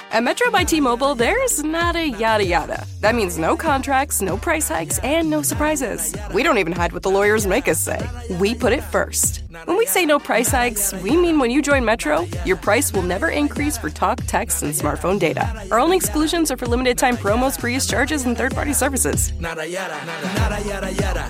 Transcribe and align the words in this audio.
At 0.00 0.24
Metro 0.24 0.50
by 0.50 0.64
T-Mobile, 0.64 1.14
there's 1.14 1.62
not 1.62 1.94
a 1.94 2.08
yada 2.08 2.44
yada. 2.44 2.84
That 3.00 3.14
means 3.14 3.38
no 3.38 3.56
contracts, 3.56 4.20
no 4.20 4.36
price 4.36 4.68
hikes, 4.68 4.98
and 5.00 5.30
no 5.30 5.42
surprises. 5.42 6.16
We 6.34 6.42
don't 6.42 6.58
even 6.58 6.72
hide 6.72 6.92
what 6.92 7.02
the 7.02 7.10
lawyers 7.10 7.46
make 7.46 7.68
us 7.68 7.78
say. 7.78 8.00
We 8.40 8.54
put 8.54 8.72
it 8.72 8.82
first. 8.82 9.42
When 9.66 9.76
we 9.76 9.86
say 9.86 10.06
no 10.06 10.18
price 10.18 10.50
hikes, 10.50 10.92
we 10.94 11.16
mean 11.16 11.38
when 11.38 11.50
you 11.50 11.62
join 11.62 11.84
Metro, 11.84 12.26
your 12.44 12.56
price 12.56 12.92
will 12.92 13.02
never 13.02 13.28
increase 13.28 13.78
for 13.78 13.88
talk, 13.88 14.18
text, 14.26 14.62
and 14.62 14.72
smartphone 14.72 15.18
data. 15.18 15.46
Our 15.70 15.78
only 15.78 15.96
exclusions 15.96 16.50
are 16.50 16.56
for 16.56 16.66
limited 16.66 16.98
time 16.98 17.16
promos, 17.16 17.58
free 17.60 17.74
use 17.74 17.86
charges, 17.86 18.24
and 18.24 18.36
third 18.36 18.52
party 18.54 18.72
services. 18.72 19.32
Nada 19.38 19.68
yada, 19.68 20.04
nada 20.06 20.60
yada 20.66 20.92
yada, 20.92 21.28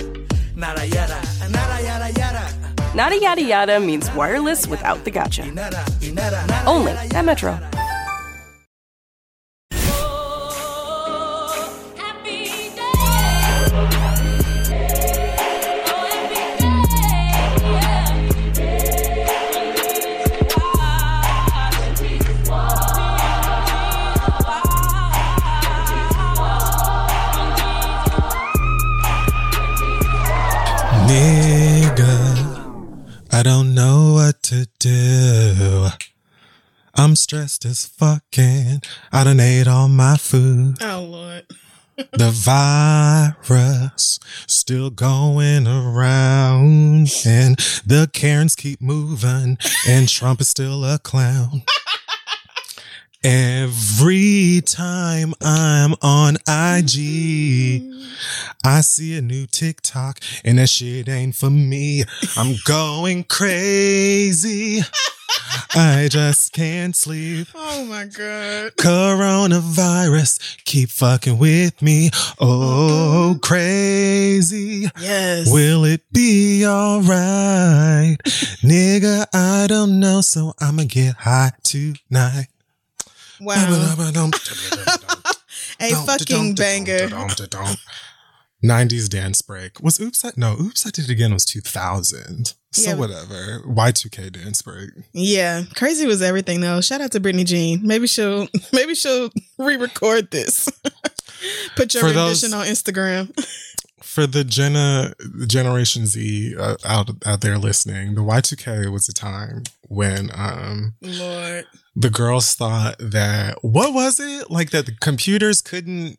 nada 0.56 0.87
yada, 0.87 1.23
nada 1.50 1.82
yada 1.82 2.10
yada. 2.18 2.54
Nada 2.95 3.16
yada 3.16 3.42
yada 3.42 3.78
means 3.78 4.10
wireless 4.14 4.66
without 4.66 5.04
the 5.04 5.10
gotcha. 5.10 5.42
Only 6.66 6.92
at 6.92 7.24
Metro. 7.24 7.59
What 34.30 34.45
to 34.45 34.68
do. 34.78 35.88
I'm 36.95 37.16
stressed 37.16 37.64
as 37.64 37.84
fucking. 37.84 38.80
I 39.10 39.24
done 39.24 39.40
ate 39.40 39.66
all 39.66 39.88
my 39.88 40.16
food. 40.16 40.76
Oh 40.80 41.02
Lord. 41.02 41.46
The 42.12 42.30
virus 42.30 44.18
still 44.46 44.88
going 44.88 45.66
around 45.66 47.12
and 47.26 47.59
the 47.84 48.09
Karens 48.10 48.56
keep 48.56 48.80
moving 48.80 49.59
and 49.87 50.09
Trump 50.09 50.40
is 50.40 50.48
still 50.48 50.82
a 50.82 50.98
clown. 50.98 51.62
Every 53.23 54.63
time 54.65 55.35
I'm 55.43 55.95
on 56.01 56.37
IG, 56.49 57.82
I 58.65 58.80
see 58.80 59.15
a 59.18 59.21
new 59.21 59.46
TikTok 59.46 60.21
and 60.43 60.59
that 60.59 60.71
shit 60.71 61.07
ain't 61.07 61.35
for 61.35 61.51
me. 61.51 62.04
I'm 62.38 62.57
going 62.65 63.24
crazy. 63.24 64.81
I 65.75 66.09
just 66.10 66.54
can't 66.54 66.97
sleep. 66.97 67.49
Oh 67.72 67.84
my 67.84 68.04
God. 68.04 68.72
Coronavirus, 68.77 70.65
keep 70.65 70.91
fucking 70.91 71.38
with 71.38 71.81
me. 71.82 72.10
Oh, 72.38 73.32
mm-hmm. 73.32 73.38
crazy. 73.38 74.88
Yes. 74.99 75.53
Will 75.53 75.84
it 75.84 76.03
be 76.12 76.67
alright? 76.67 78.17
Nigga, 78.65 79.27
I 79.33 79.67
don't 79.69 80.00
know, 80.00 80.21
so 80.21 80.55
I'ma 80.59 80.84
get 80.89 81.17
high 81.17 81.53
tonight. 81.62 82.49
Wow. 83.41 83.95
A 85.83 85.95
fucking 86.06 86.55
banger. 86.55 87.09
90s 88.62 89.09
dance 89.09 89.41
break. 89.41 89.81
Was 89.81 89.99
Oops 90.01 90.23
I, 90.25 90.33
no, 90.37 90.55
Oops 90.61 90.87
I 90.87 90.91
Did 90.91 91.05
It 91.05 91.11
Again 91.11 91.33
was 91.33 91.45
2000. 91.47 92.55
So 92.73 92.91
Yeah. 92.91 92.95
whatever. 92.97 93.62
Y2K 93.67 94.31
dance 94.33 94.61
break. 94.62 94.91
Yeah. 95.12 95.62
Crazy 95.75 96.06
was 96.06 96.21
everything 96.23 96.61
though. 96.61 96.81
Shout 96.81 97.00
out 97.00 97.12
to 97.12 97.21
Britney 97.21 97.45
Jean. 97.47 97.81
Maybe 97.87 98.06
she'll 98.06 98.49
maybe 98.73 98.95
she'll 98.95 99.31
re-record 99.59 100.31
this. 100.31 100.69
Put 101.77 101.95
your 101.95 102.03
For 102.03 102.12
those- 102.12 102.43
rendition 102.43 102.55
on 102.55 102.67
Instagram. 102.67 103.31
For 104.12 104.26
the 104.26 104.43
Jenna 104.43 105.15
Generation 105.47 106.04
Z 106.04 106.56
uh, 106.59 106.76
out 106.84 107.10
out 107.25 107.43
there 107.43 107.59
listening, 107.59 108.16
the 108.16 108.22
Y2K 108.22 108.91
was 108.91 109.09
a 109.09 109.12
time 109.15 109.62
when 109.82 110.31
um 110.34 110.94
Lord. 111.00 111.66
the 111.94 112.10
girls 112.10 112.56
thought 112.56 112.97
that 112.99 113.59
what 113.62 113.94
was 113.94 114.19
it 114.19 114.50
like 114.50 114.70
that 114.70 114.87
the 114.87 114.97
computers 115.00 115.62
couldn't 115.62 116.19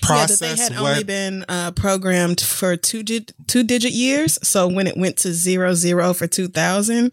process 0.00 0.40
yeah, 0.40 0.48
that 0.48 0.56
they 0.56 0.62
had 0.62 0.80
what 0.80 0.90
only 0.92 1.04
been 1.04 1.44
uh, 1.48 1.72
programmed 1.72 2.40
for 2.40 2.76
two 2.76 3.02
two 3.02 3.64
digit 3.64 3.92
years. 3.92 4.38
So 4.46 4.68
when 4.68 4.86
it 4.86 4.96
went 4.96 5.16
to 5.18 5.32
zero 5.32 5.74
zero 5.74 6.14
for 6.14 6.28
two 6.28 6.46
thousand, 6.46 7.12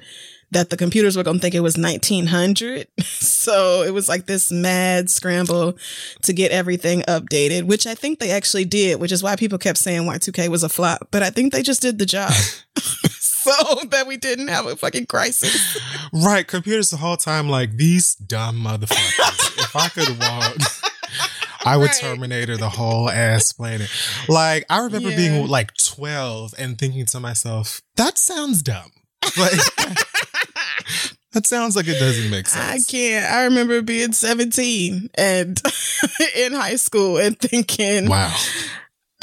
that 0.52 0.70
the 0.70 0.78
computers 0.78 1.16
were 1.18 1.24
gonna 1.24 1.40
think 1.40 1.56
it 1.56 1.62
was 1.62 1.78
nineteen 1.78 2.28
hundred. 2.28 2.88
So 3.42 3.82
it 3.82 3.92
was 3.92 4.08
like 4.08 4.28
this 4.28 4.52
mad 4.52 5.10
scramble 5.10 5.74
to 6.22 6.34
get 6.34 6.52
everything 6.52 7.02
updated, 7.08 7.64
which 7.64 7.88
I 7.88 7.96
think 7.96 8.20
they 8.20 8.30
actually 8.30 8.66
did, 8.66 9.00
which 9.00 9.12
is 9.12 9.24
why 9.24 9.36
people 9.36 9.58
kept 9.58 9.78
saying 9.80 10.06
Y 10.06 10.18
two 10.20 10.32
K 10.32 10.48
was 10.48 10.64
a 10.64 10.70
flop. 10.70 11.08
But 11.12 11.24
I 11.24 11.32
think 11.32 11.52
they 11.52 11.64
just 11.64 11.82
did 11.82 11.98
the 11.98 12.06
job. 12.06 12.32
so 13.12 13.52
that 13.90 14.06
we 14.08 14.18
didn't 14.18 14.50
have 14.50 14.68
a 14.68 14.76
fucking 14.76 15.08
crisis. 15.08 15.78
right 16.14 16.48
computers 16.48 16.92
the 16.92 16.98
whole 16.98 17.18
time 17.18 17.50
like 17.50 17.76
these 17.78 18.14
dumb 18.16 18.58
motherfuckers 18.58 19.60
if 19.60 19.76
i 19.76 19.88
could 19.90 20.20
walk 20.20 20.58
I 21.64 21.78
would 21.78 21.90
Right. 21.90 21.96
Terminator 22.02 22.58
the 22.58 22.70
whole 22.70 23.08
ass 23.10 23.52
planet. 23.54 23.88
Like 24.28 24.66
I 24.70 24.80
remember 24.80 25.10
Yeah. 25.10 25.16
being 25.16 25.48
like 25.48 25.72
12 25.76 26.56
and 26.58 26.76
thinking 26.78 27.06
to 27.08 27.20
myself, 27.20 27.82
that 27.98 28.18
sounds 28.18 28.64
dumb. 28.64 28.90
Like 29.38 29.60
that 31.34 31.46
sounds 31.46 31.76
like 31.76 31.88
it 31.88 32.00
doesn't 32.00 32.30
make 32.30 32.48
sense. 32.48 32.88
I 32.88 32.92
can't. 32.92 33.32
I 33.32 33.44
remember 33.46 33.82
being 33.82 34.14
17 34.14 35.10
and 35.16 35.62
in 36.38 36.54
high 36.54 36.76
school 36.76 37.18
and 37.18 37.38
thinking, 37.40 38.10
Wow. 38.10 38.36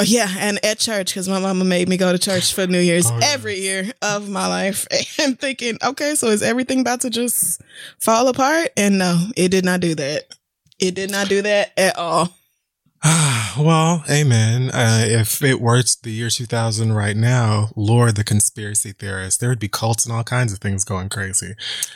Oh, 0.01 0.05
yeah, 0.05 0.29
and 0.39 0.65
at 0.65 0.79
church 0.79 1.09
because 1.09 1.29
my 1.29 1.41
mama 1.41 1.65
made 1.65 1.89
me 1.89 1.97
go 1.97 2.13
to 2.13 2.19
church 2.19 2.55
for 2.55 2.69
New 2.69 2.79
Year's 2.79 3.11
Oh, 3.11 3.19
every 3.21 3.59
year 3.59 3.91
of 4.01 4.29
my 4.29 4.47
life, 4.47 4.87
and 5.21 5.37
thinking, 5.37 5.77
okay, 5.85 6.15
so 6.15 6.29
is 6.29 6.41
everything 6.41 6.81
about 6.81 7.01
to 7.01 7.11
just 7.11 7.61
fall 7.99 8.29
apart? 8.29 8.69
And 8.77 8.99
no, 8.99 9.27
it 9.37 9.49
did 9.49 9.65
not 9.65 9.81
do 9.81 9.97
that. 9.97 10.27
It 10.79 10.95
did 10.95 11.11
not 11.11 11.29
do 11.29 11.43
that 11.43 11.73
at 11.77 11.99
all. 11.99 12.33
well, 13.59 14.03
amen. 14.11 14.71
Uh, 14.71 15.05
if 15.07 15.43
it 15.43 15.61
were 15.61 15.83
the 16.03 16.11
year 16.11 16.31
2000 16.31 16.93
right 16.93 17.17
now, 17.17 17.69
Lord, 17.77 18.17
the 18.17 18.25
conspiracy 18.25 18.93
theorists, 18.93 19.39
there 19.39 19.49
would 19.49 19.59
be 19.61 19.69
cults 19.69 20.05
and 20.05 20.13
all 20.15 20.25
kinds 20.25 20.53
of 20.53 20.59
things 20.59 20.85
going 20.85 21.09
crazy. 21.09 21.55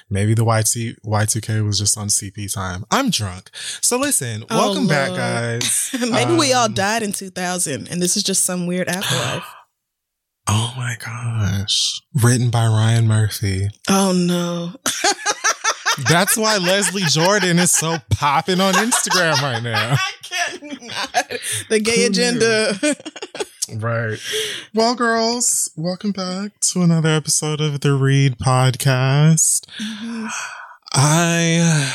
Maybe 0.09 0.35
the 0.35 0.45
YT, 0.45 0.99
Y2K 1.05 1.65
was 1.67 1.79
just 1.79 1.99
on 1.99 2.07
CP 2.09 2.53
time. 2.55 2.85
I'm 2.91 3.11
drunk. 3.11 3.51
So 3.81 3.99
listen, 3.99 4.45
Oh, 4.51 4.57
welcome 4.59 4.87
back, 4.87 5.11
guys. 5.11 5.91
Maybe 6.01 6.35
we 6.37 6.53
all 6.53 6.67
Um, 6.67 6.75
died 6.75 7.03
in 7.03 7.13
2000, 7.13 7.89
and 7.89 8.01
this 8.01 8.17
is 8.17 8.23
just 8.23 8.45
some 8.45 8.67
weird 8.67 8.89
afterlife. 8.89 9.45
Oh 10.49 10.75
my 10.77 10.97
gosh. 10.99 12.01
Written 12.21 12.51
by 12.51 12.67
Ryan 12.67 13.07
Murphy. 13.07 13.69
oh 13.89 14.11
no. 14.13 14.73
That's 16.09 16.37
why 16.37 16.57
Leslie 16.61 17.03
Jordan 17.03 17.61
is 17.61 17.71
so 17.71 17.99
popping 18.11 18.61
on 18.61 18.75
Instagram 18.75 19.41
right 19.41 19.63
now. 19.63 19.97
The 21.69 21.81
gay 21.81 22.07
agenda. 22.07 22.75
Right. 23.73 24.19
Well, 24.75 24.95
girls, 24.95 25.71
welcome 25.77 26.11
back 26.13 26.59
to 26.61 26.83
another 26.83 27.11
episode 27.11 27.61
of 27.61 27.81
the 27.81 27.95
Read 27.95 28.39
Podcast. 28.39 29.67
I 30.93 31.95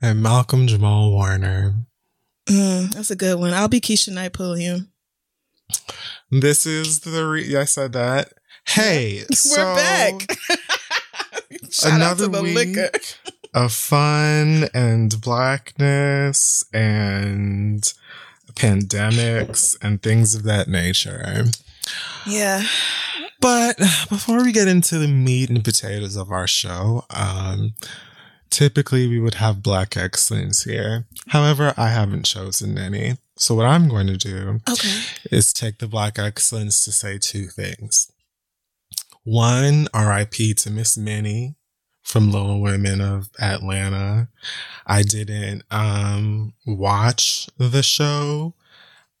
am 0.00 0.22
Malcolm 0.22 0.66
Jamal 0.68 1.10
Warner. 1.10 1.74
Mm, 2.48 2.94
that's 2.94 3.10
a 3.10 3.16
good 3.16 3.38
one. 3.40 3.52
I'll 3.52 3.68
be 3.68 3.80
Keshia 3.80 4.12
Knight 4.14 4.32
Pulliam. 4.32 4.92
This 6.30 6.64
is 6.64 7.00
the 7.00 7.26
Read. 7.26 7.54
I 7.56 7.64
said 7.64 7.92
that. 7.94 8.32
Hey, 8.66 9.24
We're 9.30 9.36
so 9.36 9.74
back. 9.74 10.38
Shout 11.70 11.92
out 11.92 11.96
another 11.96 12.26
to 12.26 12.30
the 12.30 12.42
week 12.42 12.54
liquor. 12.76 12.90
Of 13.54 13.72
fun 13.72 14.68
and 14.74 15.20
blackness 15.20 16.64
and 16.74 17.92
pandemics 18.54 19.76
and 19.80 20.02
things 20.02 20.34
of 20.34 20.42
that 20.42 20.68
nature. 20.68 21.44
Yeah. 22.26 22.64
But 23.40 23.76
before 24.08 24.42
we 24.42 24.52
get 24.52 24.68
into 24.68 24.98
the 24.98 25.08
meat 25.08 25.50
and 25.50 25.62
potatoes 25.64 26.16
of 26.16 26.30
our 26.30 26.46
show, 26.46 27.04
um, 27.10 27.74
typically 28.50 29.06
we 29.06 29.20
would 29.20 29.34
have 29.34 29.62
black 29.62 29.96
excellence 29.96 30.64
here. 30.64 31.06
However, 31.28 31.74
I 31.76 31.88
haven't 31.88 32.24
chosen 32.24 32.78
any. 32.78 33.16
So 33.36 33.54
what 33.54 33.66
I'm 33.66 33.88
going 33.88 34.06
to 34.06 34.16
do 34.16 34.60
Okay. 34.68 35.00
is 35.30 35.52
take 35.52 35.78
the 35.78 35.88
black 35.88 36.18
excellence 36.18 36.84
to 36.84 36.92
say 36.92 37.18
two 37.18 37.46
things. 37.48 38.10
One, 39.24 39.88
RIP 39.94 40.56
to 40.58 40.70
Miss 40.70 40.96
Minnie 40.96 41.56
from 42.04 42.30
Little 42.30 42.60
Women 42.60 43.00
of 43.00 43.30
Atlanta. 43.40 44.28
I 44.86 45.02
didn't 45.02 45.62
um 45.70 46.52
watch 46.66 47.48
the 47.58 47.82
show 47.82 48.54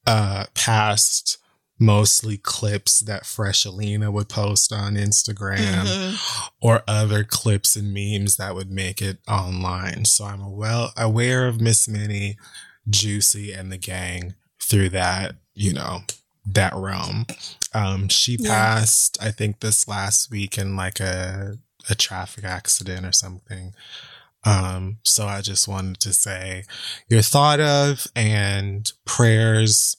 uh 0.06 0.44
past 0.54 1.38
mostly 1.78 2.36
clips 2.36 3.00
that 3.00 3.26
Fresh 3.26 3.64
Alina 3.64 4.10
would 4.10 4.28
post 4.28 4.72
on 4.72 4.94
Instagram 4.94 5.86
Mhm. 5.86 6.50
or 6.60 6.82
other 6.86 7.24
clips 7.24 7.74
and 7.74 7.92
memes 7.92 8.36
that 8.36 8.54
would 8.54 8.70
make 8.70 9.02
it 9.02 9.18
online. 9.26 10.04
So 10.04 10.24
I'm 10.24 10.52
well 10.52 10.92
aware 10.96 11.48
of 11.48 11.60
Miss 11.60 11.88
Minnie, 11.88 12.36
Juicy, 12.88 13.52
and 13.52 13.72
the 13.72 13.76
gang 13.76 14.34
through 14.62 14.90
that, 14.90 15.34
you 15.54 15.72
know, 15.72 16.04
that 16.46 16.74
realm. 16.74 17.26
Um, 17.72 18.08
she 18.08 18.36
Yeah. 18.38 18.50
passed, 18.50 19.18
I 19.20 19.32
think, 19.32 19.58
this 19.60 19.88
last 19.88 20.30
week 20.30 20.56
in 20.56 20.76
like 20.76 21.00
a 21.00 21.58
a 21.88 21.94
traffic 21.94 22.44
accident 22.44 23.04
or 23.06 23.12
something. 23.12 23.74
Um, 24.44 24.98
so 25.02 25.26
I 25.26 25.40
just 25.40 25.66
wanted 25.66 26.00
to 26.00 26.12
say 26.12 26.64
you're 27.08 27.22
thought 27.22 27.60
of 27.60 28.06
and 28.14 28.90
prayers, 29.06 29.96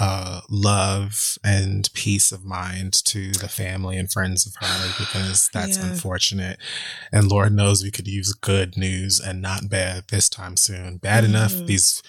uh, 0.00 0.40
love 0.48 1.36
and 1.44 1.90
peace 1.92 2.32
of 2.32 2.42
mind 2.42 2.94
to 3.04 3.32
the 3.32 3.48
family 3.48 3.98
and 3.98 4.10
friends 4.10 4.46
of 4.46 4.54
her 4.56 4.92
because 4.98 5.50
that's 5.52 5.76
Yeah. 5.76 5.90
unfortunate. 5.90 6.58
And 7.12 7.28
Lord 7.28 7.52
knows 7.52 7.82
we 7.82 7.90
could 7.90 8.08
use 8.08 8.32
good 8.32 8.78
news 8.78 9.20
and 9.20 9.42
not 9.42 9.68
bad 9.68 10.04
this 10.08 10.30
time 10.30 10.56
soon. 10.56 10.96
Bad 10.96 11.24
enough 11.24 11.52
Mhm. 11.52 11.66
these 11.66 12.02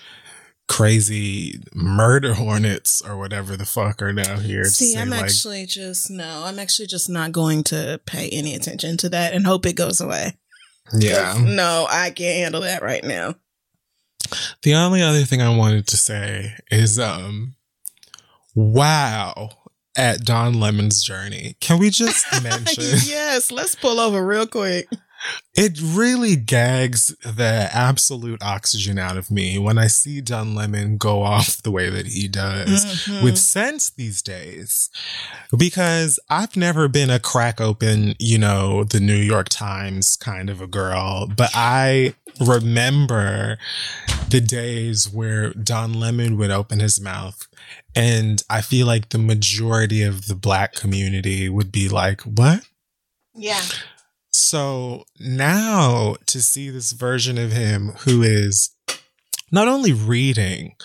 crazy 0.70 1.60
murder 1.74 2.34
hornets 2.36 3.02
or 3.02 3.18
whatever 3.18 3.56
the 3.58 3.66
fuck 3.66 4.02
are 4.02 4.14
now 4.14 4.38
here. 4.38 4.66
See, 4.66 4.98
I'm 4.98 5.10
like, 5.10 5.24
actually 5.24 5.66
just 5.66 6.10
no. 6.10 6.44
I'm 6.46 6.60
actually 6.60 6.88
just 6.88 7.10
not 7.10 7.32
going 7.32 7.64
to 7.66 8.00
pay 8.06 8.30
any 8.30 8.56
attention 8.56 8.98
to 8.98 9.10
that 9.10 9.34
and 9.34 9.46
hope 9.46 9.66
it 9.66 9.76
goes 9.76 10.02
away. 10.02 10.38
yeah. 10.98 11.38
No, 11.44 11.86
I 11.90 12.12
can't 12.12 12.38
handle 12.40 12.62
that 12.62 12.82
right 12.82 13.04
now. 13.04 13.36
The 14.64 14.74
only 14.76 15.02
other 15.02 15.24
thing 15.24 15.42
I 15.42 15.56
wanted 15.56 15.86
to 15.88 15.98
say 15.98 16.56
is 16.72 16.98
um 17.00 17.56
wow 18.56 19.50
at 19.98 20.22
Don 20.22 20.60
Lemon's 20.60 21.04
journey. 21.04 21.56
Can 21.60 21.78
we 21.78 21.90
just 21.90 22.26
mention 22.44 22.84
yes, 23.06 23.52
let's 23.52 23.76
pull 23.76 24.00
over 24.00 24.26
real 24.26 24.48
quick. 24.48 24.88
It 25.56 25.80
really 25.82 26.36
gags 26.36 27.16
the 27.24 27.70
absolute 27.74 28.42
oxygen 28.44 28.98
out 28.98 29.18
of 29.18 29.30
me 29.32 29.58
when 29.58 29.78
I 29.78 29.88
see 29.88 30.20
Don 30.22 30.56
Lemon 30.56 30.98
go 30.98 31.22
off 31.24 31.62
the 31.62 31.72
way 31.72 31.90
that 31.90 32.08
he 32.08 32.28
does 32.28 32.84
Mhm. 33.06 33.24
with 33.24 33.38
sense 33.38 33.90
these 33.92 34.22
days. 34.22 34.90
Because 35.56 36.20
I've 36.30 36.56
never 36.56 36.88
been 36.88 37.10
a 37.10 37.20
crack 37.20 37.62
open, 37.62 38.16
you 38.20 38.38
know, 38.38 38.84
the 38.84 39.00
New 39.00 39.16
York 39.16 39.50
Times 39.50 40.16
kind 40.16 40.50
of 40.50 40.60
a 40.62 40.68
girl, 40.68 41.28
but 41.28 41.52
I 41.54 42.16
remember 42.40 43.58
the 44.30 44.42
days 44.42 45.08
where 45.10 45.54
Don 45.54 45.94
Lemon 45.94 46.38
would 46.38 46.52
open 46.52 46.80
his 46.80 47.00
mouth 47.00 47.48
and 47.96 48.42
I 48.50 48.62
feel 48.62 48.88
like 48.88 49.10
the 49.10 49.20
majority 49.20 50.02
of 50.02 50.26
the 50.28 50.36
black 50.36 50.74
community 50.74 51.48
would 51.50 51.72
be 51.72 51.88
like, 51.90 52.22
what? 52.22 52.62
yeah. 53.36 53.62
So 54.34 55.06
now 55.20 56.16
to 56.26 56.42
see 56.42 56.70
this 56.70 56.92
version 56.92 57.38
of 57.38 57.52
him 57.52 57.90
who 58.00 58.24
is 58.24 58.72
not 59.52 59.68
only 59.68 59.94
reading 59.94 60.76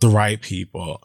the 0.00 0.08
right 0.08 0.40
people, 0.40 1.02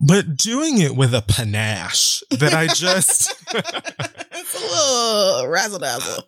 but 0.00 0.36
doing 0.36 0.78
it 0.78 0.94
with 0.94 1.14
a 1.14 1.22
panache 1.22 2.22
that 2.30 2.52
I 2.54 2.66
just, 2.68 3.34
it's 3.54 4.54
a 4.54 4.60
little 4.60 5.48
razzle 5.48 5.78
dazzle. 5.80 6.24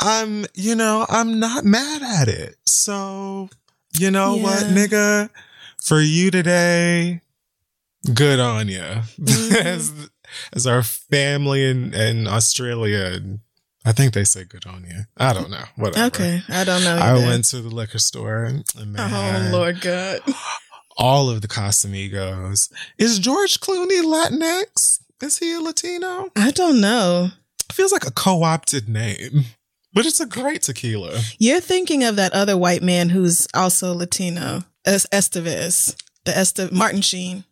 I'm, 0.00 0.46
you 0.54 0.74
know, 0.74 1.06
I'm 1.08 1.38
not 1.38 1.64
mad 1.64 2.02
at 2.02 2.28
it. 2.28 2.56
So, 2.66 3.48
you 3.98 4.10
know 4.10 4.36
what, 4.36 4.64
nigga, 4.64 5.28
for 5.80 6.00
you 6.00 6.30
today, 6.30 7.20
good 8.12 8.40
on 8.40 8.68
you. 8.68 8.80
Mhm. 9.20 9.54
as, 9.54 9.92
as 10.54 10.66
our 10.66 10.82
family 10.82 11.64
in, 11.70 11.92
in 11.94 12.26
Australia, 12.26 13.20
I 13.84 13.92
think 13.92 14.14
they 14.14 14.24
say 14.24 14.44
good 14.44 14.66
on 14.66 14.84
you. 14.84 15.02
I 15.16 15.32
don't 15.32 15.50
know. 15.50 15.64
Whatever. 15.76 16.06
Okay, 16.06 16.42
I 16.48 16.64
don't 16.64 16.84
know. 16.84 16.96
I 16.96 17.14
went 17.14 17.44
to 17.46 17.60
the 17.60 17.68
liquor 17.68 17.98
store 17.98 18.44
and 18.44 18.64
they 18.76 19.02
Oh 19.02 19.48
Lord 19.52 19.80
God. 19.80 20.20
all 20.96 21.28
of 21.30 21.40
the 21.40 21.48
Casamigos. 21.48 22.70
Is 22.98 23.18
George 23.18 23.60
Clooney 23.60 24.02
Latinx? 24.02 25.00
Is 25.22 25.38
he 25.38 25.54
a 25.54 25.60
Latino? 25.60 26.30
I 26.36 26.50
don't 26.50 26.80
know. 26.80 27.28
Feels 27.70 27.92
like 27.92 28.06
a 28.06 28.10
co-opted 28.10 28.88
name, 28.88 29.44
but 29.94 30.04
it's 30.04 30.20
a 30.20 30.26
great 30.26 30.62
tequila. 30.62 31.20
You're 31.38 31.60
thinking 31.60 32.04
of 32.04 32.16
that 32.16 32.32
other 32.34 32.56
white 32.56 32.82
man 32.82 33.08
who's 33.10 33.46
also 33.54 33.94
Latino, 33.94 34.64
Es- 34.84 35.06
Estevez, 35.12 35.96
the 36.24 36.36
Este 36.36 36.70
Martin 36.72 37.00
Sheen. 37.00 37.44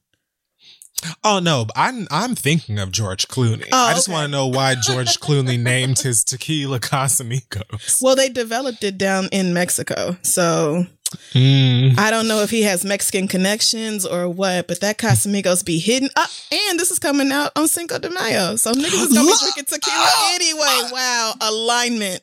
Oh 1.25 1.39
no, 1.39 1.67
I'm 1.75 2.07
I'm 2.11 2.35
thinking 2.35 2.79
of 2.79 2.93
George 2.93 3.29
Clooney. 3.29 3.69
Oh, 3.73 3.87
I 3.87 3.95
just 3.95 4.09
okay. 4.09 4.15
want 4.15 4.27
to 4.27 4.31
know 4.31 4.47
why 4.47 4.75
George 4.83 5.19
Clooney 5.21 5.59
named 5.59 5.99
his 5.99 6.25
tequila 6.25 6.81
Casamigos. 6.81 8.03
Well, 8.03 8.17
they 8.17 8.29
developed 8.29 8.85
it 8.85 8.99
down 8.99 9.29
in 9.33 9.55
Mexico, 9.55 10.17
so 10.23 10.87
Mm. 11.33 11.99
I 11.99 12.13
don't 12.13 12.29
know 12.29 12.41
if 12.43 12.51
he 12.51 12.63
has 12.63 12.85
Mexican 12.85 13.27
connections 13.27 14.07
or 14.07 14.29
what. 14.29 14.69
But 14.69 14.81
that 14.81 14.99
Casamigos 14.99 15.65
be 15.65 15.81
hidden. 15.81 16.09
Uh, 16.17 16.27
and 16.53 16.79
this 16.79 16.91
is 16.91 16.99
coming 17.01 17.33
out 17.33 17.51
on 17.57 17.67
Cinco 17.67 17.99
de 17.99 18.11
Mayo, 18.11 18.55
so 18.57 18.73
niggas 18.73 19.07
is 19.09 19.13
gonna 19.13 19.27
be 19.27 19.35
drinking 19.41 19.65
tequila 19.65 20.13
anyway. 20.35 20.91
Wow, 20.93 21.35
alignment. 21.41 22.21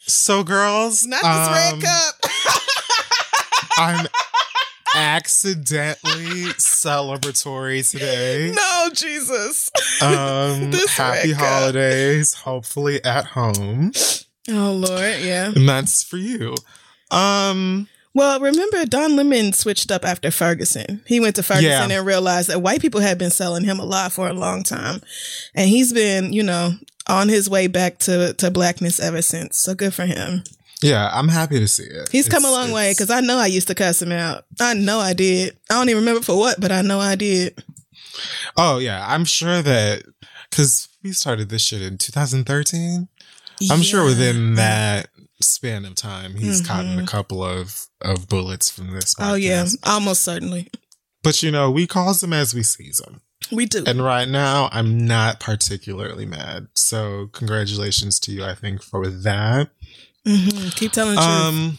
So 0.00 0.44
girls, 0.44 1.06
Not 1.06 1.22
this 1.22 1.48
red 1.48 1.74
um, 1.74 1.80
cup. 1.80 2.14
I'm 3.78 4.06
accidentally 4.94 6.44
celebratory 6.58 7.88
today. 7.88 8.52
no, 8.54 8.88
Jesus. 8.94 9.70
Um, 10.02 10.72
happy 10.90 11.32
holidays, 11.32 12.34
hopefully 12.34 13.02
at 13.04 13.24
home. 13.26 13.92
Oh 14.50 14.72
Lord, 14.72 15.20
yeah. 15.20 15.52
And 15.54 15.68
that's 15.68 16.02
for 16.02 16.16
you. 16.16 16.54
Um, 17.10 17.88
Well, 18.14 18.40
remember 18.40 18.84
Don 18.84 19.16
Lemon 19.16 19.52
switched 19.52 19.90
up 19.90 20.04
after 20.04 20.30
Ferguson. 20.30 21.02
He 21.06 21.20
went 21.20 21.36
to 21.36 21.42
Ferguson 21.42 21.90
Yeah. 21.90 21.98
and 21.98 22.06
realized 22.06 22.48
that 22.48 22.60
white 22.62 22.80
people 22.82 23.00
had 23.00 23.18
been 23.18 23.30
selling 23.30 23.64
him 23.64 23.78
a 23.78 23.84
lot 23.84 24.12
for 24.12 24.28
a 24.28 24.34
long 24.34 24.62
time. 24.64 25.00
And 25.54 25.68
he's 25.68 25.92
been, 25.92 26.32
you 26.32 26.42
know, 26.42 26.72
on 27.08 27.28
his 27.28 27.48
way 27.48 27.68
back 27.68 27.98
to, 28.00 28.34
to 28.34 28.50
blackness 28.50 29.00
ever 29.00 29.22
since. 29.22 29.56
So 29.56 29.74
good 29.74 29.94
for 29.94 30.04
him. 30.06 30.42
Yeah, 30.82 31.10
I'm 31.12 31.28
happy 31.28 31.58
to 31.58 31.68
see 31.68 31.84
it. 31.84 32.08
He's 32.10 32.28
come 32.28 32.44
a 32.44 32.50
long 32.50 32.70
way 32.72 32.92
because 32.92 33.10
I 33.10 33.20
know 33.20 33.38
I 33.38 33.46
used 33.46 33.68
to 33.68 33.74
cuss 33.74 34.02
him 34.02 34.12
out. 34.12 34.44
I 34.60 34.74
know 34.74 34.98
I 34.98 35.12
did. 35.14 35.56
I 35.70 35.74
don't 35.74 35.88
even 35.88 36.00
remember 36.02 36.22
for 36.22 36.36
what, 36.38 36.60
but 36.60 36.72
I 36.72 36.82
know 36.82 37.00
I 37.00 37.14
did. 37.14 37.62
Oh 38.56 38.78
yeah, 38.78 39.04
I'm 39.08 39.24
sure 39.24 39.62
that 39.62 40.02
because 40.50 40.88
we 41.02 41.12
started 41.12 41.48
this 41.48 41.62
shit 41.64 41.82
in 41.82 41.98
2013. 41.98 43.08
I'm 43.70 43.82
sure 43.82 44.04
within 44.04 44.54
that 44.56 45.08
span 45.40 45.84
of 45.84 45.94
time, 45.94 46.34
he's 46.34 46.60
gotten 46.60 46.98
a 46.98 47.02
Mhm. 47.02 47.06
couple 47.08 47.42
of 47.44 47.86
of 48.00 48.28
bullets 48.28 48.68
from 48.68 48.90
this. 48.92 49.14
Oh, 49.20 49.34
yeah. 49.34 49.64
Almost 49.84 50.22
certainly. 50.22 50.68
but 51.22 51.40
you 51.42 51.52
know, 51.52 51.70
we 51.70 51.86
calls 51.86 52.20
them 52.20 52.32
as 52.32 52.52
we 52.52 52.64
sees 52.64 52.98
them. 52.98 53.20
We 53.52 53.66
do. 53.66 53.84
And 53.86 54.02
right 54.04 54.28
now, 54.28 54.68
I'm 54.72 55.06
not 55.06 55.38
particularly 55.38 56.26
mad. 56.26 56.66
So 56.74 57.28
congratulations 57.32 58.18
to 58.20 58.32
you, 58.32 58.44
I 58.44 58.54
think, 58.56 58.82
for 58.82 59.06
that. 59.08 59.70
Hmm 60.26 60.68
Keep 60.70 60.92
telling 60.92 61.16
the 61.16 61.20
truth. 61.20 61.28
Um, 61.28 61.78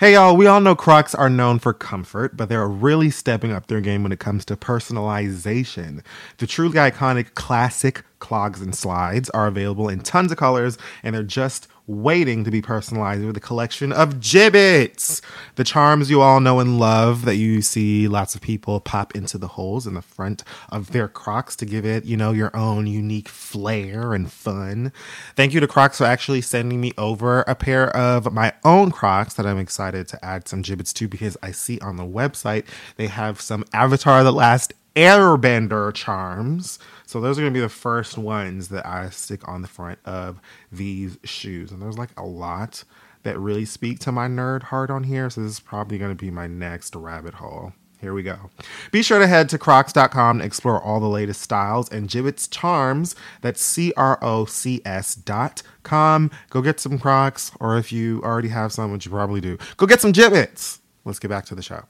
Hey 0.00 0.14
y'all, 0.14 0.36
we 0.36 0.48
all 0.48 0.60
know 0.60 0.74
Crocs 0.74 1.14
are 1.14 1.30
known 1.30 1.60
for 1.60 1.72
comfort, 1.72 2.36
but 2.36 2.48
they're 2.48 2.66
really 2.66 3.10
stepping 3.10 3.52
up 3.52 3.68
their 3.68 3.80
game 3.80 4.02
when 4.02 4.10
it 4.10 4.18
comes 4.18 4.44
to 4.46 4.56
personalization. 4.56 6.02
The 6.38 6.48
truly 6.48 6.74
iconic 6.78 7.34
classic 7.34 8.02
clogs 8.18 8.60
and 8.60 8.74
slides 8.74 9.30
are 9.30 9.46
available 9.46 9.88
in 9.88 10.00
tons 10.00 10.32
of 10.32 10.36
colors, 10.38 10.78
and 11.04 11.14
they're 11.14 11.22
just 11.22 11.68
waiting 11.86 12.44
to 12.44 12.50
be 12.50 12.62
personalized 12.62 13.24
with 13.24 13.36
a 13.36 13.40
collection 13.40 13.92
of 13.92 14.14
Jibbitz. 14.14 15.20
The 15.56 15.64
charms 15.64 16.08
you 16.08 16.22
all 16.22 16.40
know 16.40 16.58
and 16.60 16.78
love 16.78 17.24
that 17.26 17.36
you 17.36 17.60
see 17.60 18.08
lots 18.08 18.34
of 18.34 18.40
people 18.40 18.80
pop 18.80 19.14
into 19.14 19.36
the 19.36 19.48
holes 19.48 19.86
in 19.86 19.94
the 19.94 20.02
front 20.02 20.44
of 20.70 20.92
their 20.92 21.08
Crocs 21.08 21.56
to 21.56 21.66
give 21.66 21.84
it, 21.84 22.04
you 22.04 22.16
know, 22.16 22.32
your 22.32 22.54
own 22.56 22.86
unique 22.86 23.28
flair 23.28 24.14
and 24.14 24.32
fun. 24.32 24.92
Thank 25.36 25.52
you 25.52 25.60
to 25.60 25.66
Crocs 25.66 25.98
for 25.98 26.04
actually 26.04 26.40
sending 26.40 26.80
me 26.80 26.92
over 26.96 27.42
a 27.42 27.54
pair 27.54 27.94
of 27.94 28.32
my 28.32 28.54
own 28.64 28.90
Crocs 28.90 29.34
that 29.34 29.46
I'm 29.46 29.58
excited 29.58 30.08
to 30.08 30.24
add 30.24 30.48
some 30.48 30.62
Jibbitz 30.62 30.92
to 30.94 31.08
because 31.08 31.36
I 31.42 31.50
see 31.50 31.78
on 31.80 31.96
the 31.96 32.04
website 32.04 32.64
they 32.96 33.08
have 33.08 33.40
some 33.40 33.64
Avatar 33.72 34.24
the 34.24 34.32
Last 34.32 34.72
Airbender 34.96 35.92
charms. 35.92 36.78
So 37.14 37.20
those 37.20 37.38
are 37.38 37.42
going 37.42 37.54
to 37.54 37.56
be 37.56 37.62
the 37.62 37.68
first 37.68 38.18
ones 38.18 38.70
that 38.70 38.84
I 38.84 39.08
stick 39.10 39.46
on 39.46 39.62
the 39.62 39.68
front 39.68 40.00
of 40.04 40.40
these 40.72 41.16
shoes. 41.22 41.70
And 41.70 41.80
there's 41.80 41.96
like 41.96 42.10
a 42.16 42.26
lot 42.26 42.82
that 43.22 43.38
really 43.38 43.64
speak 43.64 44.00
to 44.00 44.10
my 44.10 44.26
nerd 44.26 44.64
heart 44.64 44.90
on 44.90 45.04
here. 45.04 45.30
So 45.30 45.40
this 45.40 45.52
is 45.52 45.60
probably 45.60 45.96
going 45.96 46.10
to 46.10 46.16
be 46.16 46.32
my 46.32 46.48
next 46.48 46.96
rabbit 46.96 47.34
hole. 47.34 47.72
Here 48.00 48.14
we 48.14 48.24
go. 48.24 48.50
Be 48.90 49.04
sure 49.04 49.20
to 49.20 49.28
head 49.28 49.48
to 49.50 49.58
crocs.com 49.58 50.40
to 50.40 50.44
explore 50.44 50.82
all 50.82 50.98
the 50.98 51.06
latest 51.06 51.40
styles 51.40 51.88
and 51.88 52.08
Jibbitz 52.08 52.50
charms. 52.50 53.14
That's 53.42 53.62
C 53.62 53.92
R 53.96 54.18
O 54.20 54.44
C 54.44 54.82
S 54.84 55.14
dot 55.14 55.62
com. 55.84 56.32
Go 56.50 56.62
get 56.62 56.80
some 56.80 56.98
Crocs, 56.98 57.52
or 57.60 57.78
if 57.78 57.92
you 57.92 58.22
already 58.24 58.48
have 58.48 58.72
some, 58.72 58.90
which 58.90 59.06
you 59.06 59.12
probably 59.12 59.40
do, 59.40 59.56
go 59.76 59.86
get 59.86 60.00
some 60.00 60.12
Jibbitz. 60.12 60.80
Let's 61.04 61.20
get 61.20 61.28
back 61.28 61.46
to 61.46 61.54
the 61.54 61.62
show. 61.62 61.84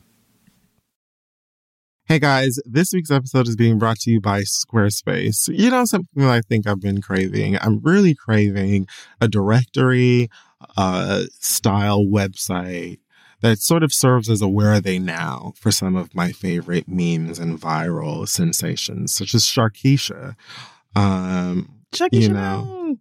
Hey 2.06 2.18
guys, 2.18 2.58
this 2.66 2.92
week's 2.92 3.10
episode 3.10 3.48
is 3.48 3.56
being 3.56 3.78
brought 3.78 3.98
to 4.00 4.10
you 4.10 4.20
by 4.20 4.42
Squarespace. 4.42 5.48
You 5.48 5.70
know 5.70 5.86
something 5.86 6.22
that 6.22 6.30
I 6.30 6.42
think 6.42 6.66
I've 6.66 6.82
been 6.82 7.00
craving? 7.00 7.56
I'm 7.62 7.80
really 7.80 8.14
craving 8.14 8.88
a 9.22 9.26
directory 9.26 10.28
uh, 10.76 11.22
style 11.40 12.02
website 12.04 12.98
that 13.40 13.58
sort 13.60 13.82
of 13.82 13.90
serves 13.90 14.28
as 14.28 14.42
a 14.42 14.48
where 14.48 14.74
are 14.74 14.80
they 14.80 14.98
now 14.98 15.54
for 15.56 15.70
some 15.70 15.96
of 15.96 16.14
my 16.14 16.30
favorite 16.30 16.86
memes 16.86 17.38
and 17.38 17.58
viral 17.58 18.28
sensations, 18.28 19.10
such 19.10 19.34
as 19.34 19.44
Sharkeisha. 19.44 20.36
Um, 20.94 21.70
you 22.12 22.20
you 22.20 22.28
know. 22.28 22.98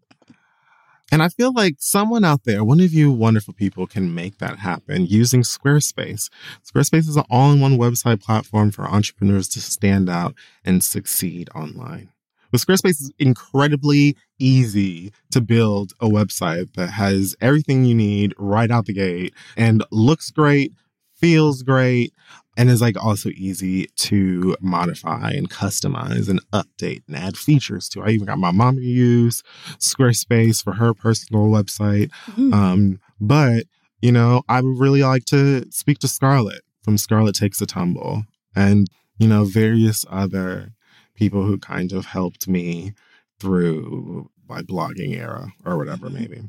And 1.13 1.21
I 1.21 1.29
feel 1.29 1.53
like 1.53 1.75
someone 1.77 2.25
out 2.25 2.43
there, 2.43 2.63
one 2.63 2.79
of 2.79 2.91
you 2.91 3.11
wonderful 3.11 3.53
people, 3.53 3.85
can 3.85 4.15
make 4.15 4.39
that 4.39 4.57
happen 4.57 5.05
using 5.05 5.43
Squarespace. 5.43 6.31
Squarespace 6.65 7.07
is 7.07 7.15
an 7.15 7.23
all 7.29 7.51
in 7.51 7.59
one 7.59 7.77
website 7.77 8.19
platform 8.19 8.71
for 8.71 8.87
entrepreneurs 8.87 9.47
to 9.49 9.61
stand 9.61 10.09
out 10.09 10.33
and 10.65 10.83
succeed 10.83 11.49
online. 11.53 12.09
With 12.51 12.65
Squarespace, 12.65 12.99
it's 12.99 13.11
incredibly 13.19 14.17
easy 14.39 15.13
to 15.29 15.39
build 15.39 15.93
a 15.99 16.07
website 16.07 16.73
that 16.73 16.89
has 16.89 17.35
everything 17.39 17.85
you 17.85 17.93
need 17.93 18.33
right 18.39 18.71
out 18.71 18.87
the 18.87 18.93
gate 18.93 19.35
and 19.55 19.83
looks 19.91 20.31
great, 20.31 20.73
feels 21.23 21.63
great, 21.63 22.13
and 22.57 22.69
is 22.69 22.81
like 22.81 23.01
also 23.01 23.29
easy 23.29 23.87
to 23.95 24.57
modify 24.59 25.31
and 25.31 25.49
customize 25.49 26.27
and 26.27 26.41
update 26.51 27.01
and 27.07 27.15
add 27.15 27.37
features 27.37 27.87
to. 27.87 28.03
I 28.03 28.09
even 28.09 28.27
got 28.27 28.37
my 28.37 28.51
mom 28.51 28.75
to 28.75 28.81
use 28.81 29.41
Squarespace 29.79 30.61
for 30.61 30.73
her 30.73 30.93
personal 30.93 31.47
website. 31.47 32.09
Mhm. 32.35 32.53
Um, 32.53 32.99
but 33.21 33.63
you 34.01 34.11
know, 34.11 34.43
I 34.49 34.59
would 34.59 34.77
really 34.77 35.01
like 35.01 35.23
to 35.25 35.65
speak 35.71 35.99
to 35.99 36.09
Scarlett 36.09 36.61
from 36.83 36.97
Scarlett 36.97 37.35
Takes 37.35 37.61
a 37.61 37.65
Tumble 37.65 38.25
and 38.53 38.87
you 39.17 39.27
know, 39.29 39.45
various 39.45 40.03
other 40.09 40.73
people 41.15 41.45
who 41.45 41.57
kind 41.57 41.93
of 41.93 42.07
helped 42.07 42.49
me 42.49 42.93
through 43.39 44.29
my 44.49 44.61
blogging 44.61 45.15
era 45.15 45.53
or 45.65 45.77
whatever, 45.77 46.09
maybe. 46.09 46.41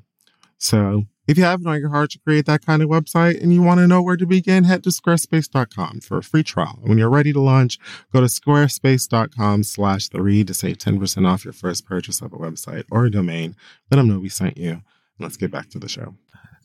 So 0.58 1.04
if 1.26 1.38
you 1.38 1.44
have 1.44 1.60
it 1.60 1.66
on 1.66 1.80
your 1.80 1.88
heart 1.88 2.10
to 2.10 2.18
create 2.18 2.46
that 2.46 2.64
kind 2.64 2.82
of 2.82 2.88
website 2.88 3.42
and 3.42 3.52
you 3.52 3.62
want 3.62 3.80
to 3.80 3.86
know 3.86 4.02
where 4.02 4.16
to 4.16 4.26
begin, 4.26 4.64
head 4.64 4.84
to 4.84 4.90
squarespace.com 4.90 6.00
for 6.00 6.18
a 6.18 6.22
free 6.22 6.42
trial. 6.42 6.78
And 6.80 6.88
when 6.90 6.98
you're 6.98 7.10
ready 7.10 7.32
to 7.32 7.40
launch, 7.40 7.78
go 8.12 8.20
to 8.20 8.26
squarespace.com 8.26 9.62
slash 9.62 10.08
the 10.08 10.22
read 10.22 10.48
to 10.48 10.54
save 10.54 10.78
10% 10.78 11.26
off 11.26 11.44
your 11.44 11.52
first 11.52 11.86
purchase 11.86 12.20
of 12.20 12.32
a 12.32 12.36
website 12.36 12.84
or 12.90 13.06
a 13.06 13.10
domain. 13.10 13.56
Let 13.90 13.98
them 13.98 14.08
know 14.08 14.18
we 14.18 14.28
sent 14.28 14.58
you. 14.58 14.82
Let's 15.18 15.36
get 15.36 15.50
back 15.50 15.70
to 15.70 15.78
the 15.78 15.88
show. 15.88 16.14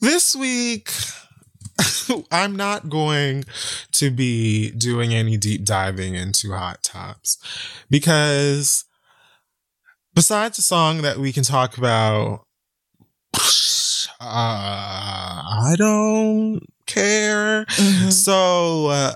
This 0.01 0.35
week, 0.35 0.91
I'm 2.31 2.55
not 2.55 2.89
going 2.89 3.45
to 3.93 4.09
be 4.11 4.71
doing 4.71 5.13
any 5.13 5.37
deep 5.37 5.63
diving 5.63 6.15
into 6.15 6.51
hot 6.51 6.83
tops 6.83 7.37
because 7.89 8.85
besides 10.13 10.57
the 10.57 10.63
song 10.63 11.01
that 11.01 11.17
we 11.17 11.31
can 11.31 11.43
talk 11.43 11.77
about, 11.77 12.45
uh, 14.19 14.23
I 14.23 15.75
don't 15.77 16.61
care. 16.85 17.65
Mhm. 17.65 18.11
So 18.11 18.87
uh, 18.87 19.13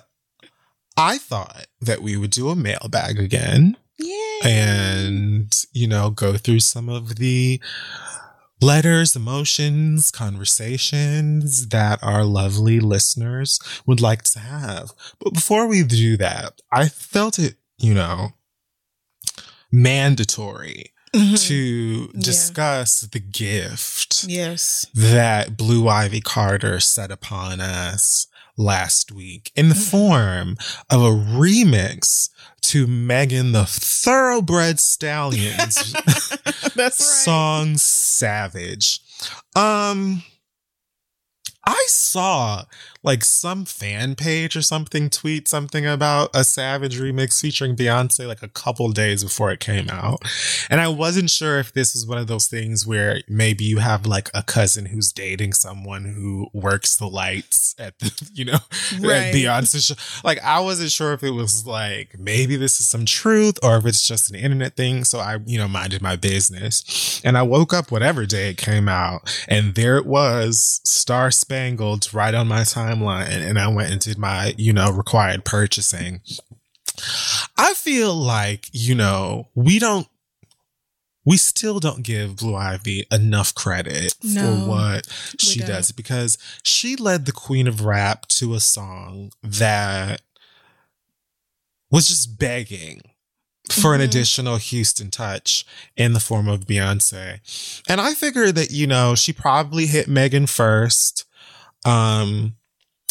I 0.97 1.17
thought 1.17 1.65
that 1.81 2.01
we 2.01 2.17
would 2.17 2.31
do 2.31 2.50
a 2.50 2.55
mailbag 2.55 3.19
again 3.19 3.77
Yeah. 3.97 4.47
and 4.47 5.65
you 5.73 5.88
know 5.88 6.09
go 6.12 6.38
through 6.38 6.59
some 6.62 6.89
of 6.89 7.15
the 7.15 7.59
letters 8.62 9.15
emotions 9.15 10.09
conversations 10.12 11.67
that 11.69 12.00
our 12.01 12.23
lovely 12.23 12.79
listeners 12.79 13.59
would 13.85 14.00
like 14.00 14.23
to 14.23 14.39
have 14.39 14.93
but 15.19 15.33
before 15.33 15.67
we 15.67 15.83
do 15.83 16.15
that 16.17 16.62
i 16.71 16.88
felt 16.88 17.38
it 17.39 17.55
you 17.77 17.93
know 17.93 18.29
mandatory 19.71 20.92
Mhm. 21.15 21.48
to 21.48 22.12
Yeah. 22.13 22.20
discuss 22.22 23.01
the 23.01 23.20
gift 23.20 24.25
Yes. 24.27 24.86
that 24.93 25.55
Blue 25.58 25.88
Ivy 25.88 26.22
Carter 26.22 26.79
set 26.79 27.12
upon 27.12 27.62
us 27.62 28.27
last 28.58 29.12
week 29.12 29.51
in 29.55 29.70
the 29.70 29.75
form 29.75 30.58
of 30.89 31.01
a 31.01 31.10
remix 31.12 32.29
to 32.63 32.88
Megan 32.88 33.51
the 33.51 33.65
Thoroughbred 33.65 34.79
Stallions 34.79 35.93
right. 36.75 36.93
song 36.93 37.77
Savage. 37.77 39.00
Um 39.55 40.24
I 41.65 41.86
saw 41.89 42.65
like 43.03 43.24
some 43.24 43.65
fan 43.65 44.15
page 44.15 44.55
or 44.55 44.62
something 44.62 45.10
tweet 45.10 45.48
something 45.48 45.86
about 45.86 46.29
a 46.33 46.43
Savage 46.43 46.98
remix 47.00 47.41
featuring 47.41 47.75
Beyonce 47.75 48.27
like 48.27 48.41
a 48.41 48.48
couple 48.48 48.89
days 48.91 49.24
before 49.24 49.51
it 49.51 49.60
came 49.60 49.89
out. 49.89 50.22
And 50.69 50.79
I 50.79 50.88
wasn't 50.88 51.29
sure 51.29 51.60
if 51.60 51.74
this 51.74 51.95
is 51.95 52.07
one 52.07 52.17
of 52.17 52.27
those 52.27 52.48
things 52.48 52.88
where 52.88 53.22
maybe 53.27 53.65
you 53.65 53.79
have 53.79 54.05
like 54.05 54.29
a 54.33 54.41
cousin 54.41 54.86
who's 54.88 55.12
dating 55.12 55.53
someone 55.53 56.05
who 56.05 56.48
works 56.53 56.95
the 56.95 57.07
lights 57.07 57.75
at 57.77 58.00
the, 58.00 58.29
you 58.33 58.45
know, 58.45 58.57
Right. 59.00 59.25
at 59.27 59.33
Beyonce 59.36 59.86
show. 59.86 59.95
Like 60.24 60.41
I 60.43 60.60
wasn't 60.62 60.91
sure 60.91 61.13
if 61.13 61.24
it 61.24 61.31
was 61.31 61.65
like 61.67 62.17
maybe 62.17 62.55
this 62.55 62.79
is 62.79 62.86
some 62.88 63.05
truth 63.05 63.60
or 63.62 63.77
if 63.77 63.86
it's 63.86 64.07
just 64.07 64.29
an 64.29 64.36
internet 64.38 64.75
thing. 64.77 65.03
So 65.03 65.19
I, 65.19 65.39
you 65.45 65.57
know, 65.57 65.67
minded 65.67 66.01
my 66.01 66.15
business. 66.15 67.22
And 67.25 67.38
I 67.38 67.41
woke 67.43 67.74
up 67.74 67.91
whatever 67.91 68.25
day 68.25 68.50
it 68.50 68.57
came 68.57 68.88
out 68.88 69.43
and 69.50 69.75
there 69.75 69.98
it 69.98 70.05
was, 70.05 70.79
star 70.86 71.31
spangled 71.31 72.13
right 72.13 72.33
on 72.33 72.48
my 72.48 72.63
timeline. 72.95 73.29
And 73.29 73.59
I 73.59 73.67
went 73.67 73.91
and 73.91 74.00
did 74.01 74.17
my, 74.17 74.53
you 74.57 74.73
know, 74.73 74.91
required 74.91 75.45
purchasing. 75.45 76.21
I 77.57 77.73
feel 77.73 78.13
like, 78.15 78.69
you 78.71 78.95
know, 78.95 79.50
we 79.55 79.79
don't 79.79 80.07
we 81.25 81.38
still 81.38 81.79
don't 81.79 82.03
give 82.03 82.35
Blue 82.35 82.53
Ivy 82.55 83.07
enough 83.09 83.55
credit 83.55 84.13
No, 84.21 84.41
for 84.65 84.69
what 84.69 85.07
she 85.39 85.59
don't. 85.59 85.69
does 85.69 85.91
because 85.93 86.38
she 86.63 86.97
led 86.97 87.25
the 87.25 87.31
Queen 87.31 87.65
of 87.65 87.85
Rap 87.85 88.27
to 88.27 88.53
a 88.55 88.59
song 88.59 89.31
that 89.41 90.21
was 91.89 92.09
just 92.09 92.38
begging 92.38 93.01
for 93.71 93.95
an 93.95 94.01
Mhm. 94.01 94.03
additional 94.03 94.57
Houston 94.57 95.09
touch 95.12 95.65
in 95.95 96.12
the 96.12 96.19
form 96.19 96.50
of 96.50 96.65
Beyonce. 96.67 97.39
And 97.88 98.01
I 98.01 98.15
figured 98.15 98.55
that, 98.55 98.71
you 98.71 98.85
know, 98.85 99.15
she 99.15 99.31
probably 99.31 99.85
hit 99.88 100.09
Megan 100.09 100.45
first. 100.45 101.23
Um, 101.85 102.57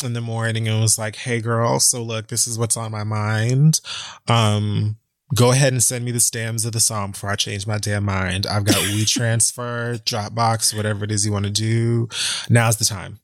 in 0.04 0.12
the 0.12 0.20
morning 0.20 0.68
and 0.68 0.80
was 0.80 0.98
like, 0.98 1.16
Hey 1.16 1.40
girl, 1.40 1.80
so 1.80 2.02
look, 2.02 2.28
this 2.28 2.46
is 2.46 2.58
what's 2.58 2.76
on 2.76 2.90
my 2.92 3.04
mind. 3.04 3.80
Um, 4.28 4.96
go 5.34 5.50
ahead 5.52 5.72
and 5.72 5.82
send 5.82 6.04
me 6.04 6.10
the 6.10 6.20
stems 6.20 6.64
of 6.64 6.72
the 6.72 6.80
song 6.80 7.12
before 7.12 7.30
I 7.30 7.36
change 7.36 7.66
my 7.66 7.78
damn 7.78 8.04
mind. 8.04 8.46
I've 8.46 8.64
got 8.64 8.74
WeTransfer, 8.76 10.02
Dropbox, 10.04 10.76
whatever 10.76 11.04
it 11.04 11.10
is 11.12 11.24
you 11.24 11.32
want 11.32 11.46
to 11.46 11.50
do. 11.50 12.08
Now's 12.50 12.76
the 12.76 12.84
time. 12.84 13.20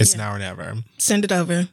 It's 0.00 0.14
Yeah. 0.14 0.18
now 0.22 0.34
or 0.34 0.38
never. 0.38 0.74
Send 0.98 1.24
it 1.24 1.32
over. 1.32 1.68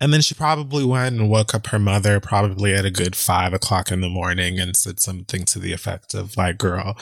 And 0.00 0.12
then 0.12 0.20
she 0.20 0.34
probably 0.34 0.84
went 0.84 1.16
and 1.18 1.30
woke 1.30 1.54
up 1.54 1.68
her 1.68 1.78
mother 1.78 2.20
probably 2.20 2.74
at 2.74 2.84
a 2.84 2.90
good 2.90 3.16
five 3.16 3.54
o'clock 3.54 3.90
in 3.90 4.02
the 4.02 4.08
morning 4.10 4.58
and 4.60 4.76
said 4.76 5.00
something 5.00 5.44
to 5.46 5.58
the 5.58 5.72
effect 5.72 6.12
of 6.12 6.36
like, 6.36 6.58
girl, 6.58 6.96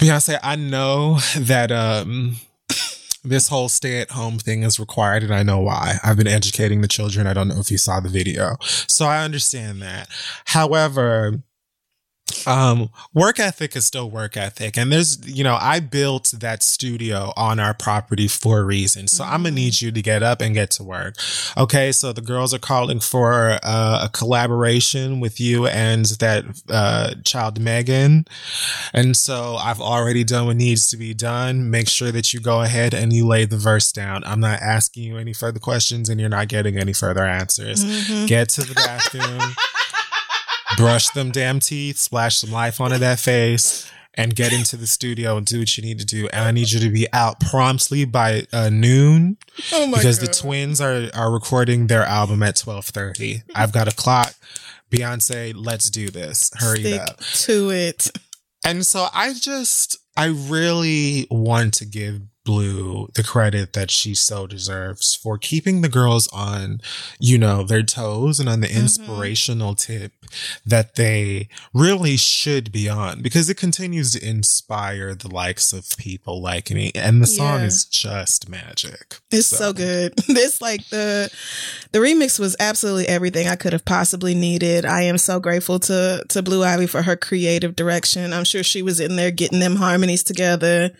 Beyonce, 0.00 0.38
I 0.42 0.56
know 0.56 1.18
that 1.36 1.70
um 1.70 2.36
this 3.24 3.48
whole 3.48 3.68
stay 3.68 4.00
at 4.00 4.10
home 4.10 4.38
thing 4.38 4.62
is 4.62 4.80
required 4.80 5.22
and 5.22 5.34
I 5.34 5.42
know 5.42 5.60
why. 5.60 5.98
I've 6.02 6.16
been 6.16 6.26
educating 6.26 6.80
the 6.80 6.88
children. 6.88 7.26
I 7.26 7.34
don't 7.34 7.48
know 7.48 7.60
if 7.60 7.70
you 7.70 7.78
saw 7.78 8.00
the 8.00 8.08
video. 8.08 8.56
So 8.60 9.06
I 9.06 9.24
understand 9.24 9.80
that. 9.82 10.08
However, 10.46 11.42
um 12.46 12.88
work 13.14 13.38
ethic 13.38 13.76
is 13.76 13.84
still 13.86 14.10
work 14.10 14.36
ethic 14.36 14.76
and 14.76 14.90
there's 14.90 15.18
you 15.28 15.44
know 15.44 15.56
i 15.60 15.78
built 15.78 16.32
that 16.38 16.62
studio 16.62 17.32
on 17.36 17.60
our 17.60 17.74
property 17.74 18.26
for 18.26 18.60
a 18.60 18.64
reason 18.64 19.06
so 19.06 19.22
i'm 19.22 19.42
gonna 19.42 19.54
need 19.54 19.80
you 19.80 19.92
to 19.92 20.00
get 20.02 20.22
up 20.22 20.40
and 20.40 20.54
get 20.54 20.70
to 20.70 20.82
work. 20.82 21.14
Okay 21.56 21.92
so 21.92 22.12
the 22.12 22.20
girls 22.20 22.54
are 22.54 22.58
calling 22.58 23.00
for 23.00 23.58
uh, 23.62 24.04
a 24.04 24.08
collaboration 24.12 25.20
with 25.20 25.38
you 25.40 25.66
and 25.66 26.06
that 26.20 26.44
uh 26.70 27.14
child 27.24 27.60
megan 27.60 28.24
and 28.92 29.16
so 29.16 29.56
i've 29.56 29.80
already 29.80 30.24
done 30.24 30.46
what 30.46 30.56
needs 30.56 30.88
to 30.88 30.96
be 30.96 31.12
done. 31.14 31.70
Make 31.70 31.88
sure 31.88 32.10
that 32.12 32.32
you 32.32 32.40
go 32.40 32.62
ahead 32.62 32.94
and 32.94 33.12
you 33.12 33.26
lay 33.26 33.44
the 33.44 33.56
verse 33.58 33.92
down. 33.92 34.24
I'm 34.24 34.40
not 34.40 34.60
asking 34.60 35.04
you 35.04 35.18
any 35.18 35.32
further 35.32 35.58
questions 35.60 36.08
and 36.08 36.18
you're 36.20 36.28
not 36.30 36.48
getting 36.48 36.76
any 36.78 36.92
further 36.92 37.24
answers. 37.24 37.84
Mhm. 37.84 38.26
get 38.26 38.48
to 38.50 38.62
the 38.62 38.74
bathroom 38.74 39.40
brush 40.76 41.08
them 41.10 41.30
damn 41.30 41.60
teeth, 41.60 41.98
splash 41.98 42.36
some 42.36 42.50
life 42.50 42.80
onto 42.80 42.98
that 42.98 43.18
face, 43.18 43.90
and 44.14 44.34
get 44.34 44.52
into 44.52 44.76
the 44.76 44.86
studio 44.86 45.36
and 45.36 45.46
do 45.46 45.60
what 45.60 45.76
you 45.78 45.82
need 45.82 45.98
to 45.98 46.04
do. 46.06 46.28
And 46.28 46.44
I 46.44 46.50
need 46.50 46.70
you 46.70 46.80
to 46.80 46.90
be 46.90 47.06
out 47.12 47.40
promptly 47.40 48.04
by 48.04 48.46
uh, 48.52 48.68
noon 48.70 49.38
Oh 49.72 49.86
my 49.86 49.96
because 49.98 50.18
god. 50.18 50.28
the 50.28 50.32
twins 50.34 50.80
are 50.80 51.08
are 51.14 51.32
recording 51.32 51.86
their 51.86 52.02
album 52.02 52.42
at 52.42 52.56
twelve 52.56 52.86
thirty. 52.86 53.42
I've 53.54 53.72
got 53.72 53.88
a 53.92 53.94
clock. 53.96 54.34
Beyonce, 54.90 55.54
let's 55.56 55.88
do 55.88 56.10
this. 56.10 56.50
Hurry 56.56 56.80
Stick 56.80 57.00
up. 57.00 57.18
to 57.20 57.70
it. 57.70 58.10
And 58.64 58.84
so 58.86 59.06
I 59.12 59.32
just, 59.32 59.96
I 60.16 60.26
really 60.26 61.26
want 61.30 61.74
to 61.74 61.84
give 61.86 62.20
Blue 62.44 63.08
the 63.14 63.22
credit 63.22 63.72
that 63.72 63.90
she 63.90 64.14
so 64.14 64.46
deserves 64.46 65.14
for 65.14 65.38
keeping 65.38 65.80
the 65.80 65.88
girls 65.88 66.28
on, 66.32 66.80
you 67.18 67.38
know, 67.38 67.62
their 67.62 67.82
toes 67.82 68.40
and 68.40 68.48
on 68.48 68.60
the 68.60 68.66
mm-hmm. 68.66 68.80
inspirational 68.80 69.74
tip 69.74 70.12
that 70.66 70.96
they 70.96 71.48
really 71.74 72.16
should 72.16 72.72
be 72.72 72.88
on 72.88 73.22
because 73.22 73.48
it 73.48 73.56
continues 73.56 74.12
to 74.12 74.26
inspire 74.26 75.14
the 75.14 75.28
likes 75.28 75.72
of 75.72 75.96
people 75.96 76.40
like 76.40 76.70
me. 76.70 76.90
And 76.94 77.22
the 77.22 77.26
song 77.26 77.60
Yeah. 77.60 77.66
is 77.66 77.84
just 77.84 78.48
magic. 78.48 79.18
It's 79.30 79.46
so, 79.46 79.72
good. 79.72 80.14
This 80.32 80.60
like 80.62 80.88
the 80.88 81.30
the 81.92 81.98
remix 81.98 82.38
was 82.38 82.56
absolutely 82.58 83.06
everything 83.06 83.48
I 83.48 83.56
could 83.56 83.72
have 83.72 83.84
possibly 83.84 84.34
needed. 84.34 84.84
I 84.84 85.02
am 85.02 85.18
so 85.18 85.38
grateful 85.40 85.78
to 85.80 86.24
to 86.28 86.42
Blue 86.42 86.64
Ivy 86.64 86.86
for 86.86 87.02
her 87.02 87.16
creative 87.16 87.76
direction. 87.76 88.32
I'm 88.32 88.44
sure 88.44 88.62
she 88.62 88.82
was 88.82 88.98
in 88.98 89.16
there 89.16 89.30
getting 89.30 89.60
them 89.60 89.76
harmonies 89.76 90.22
together, 90.22 90.90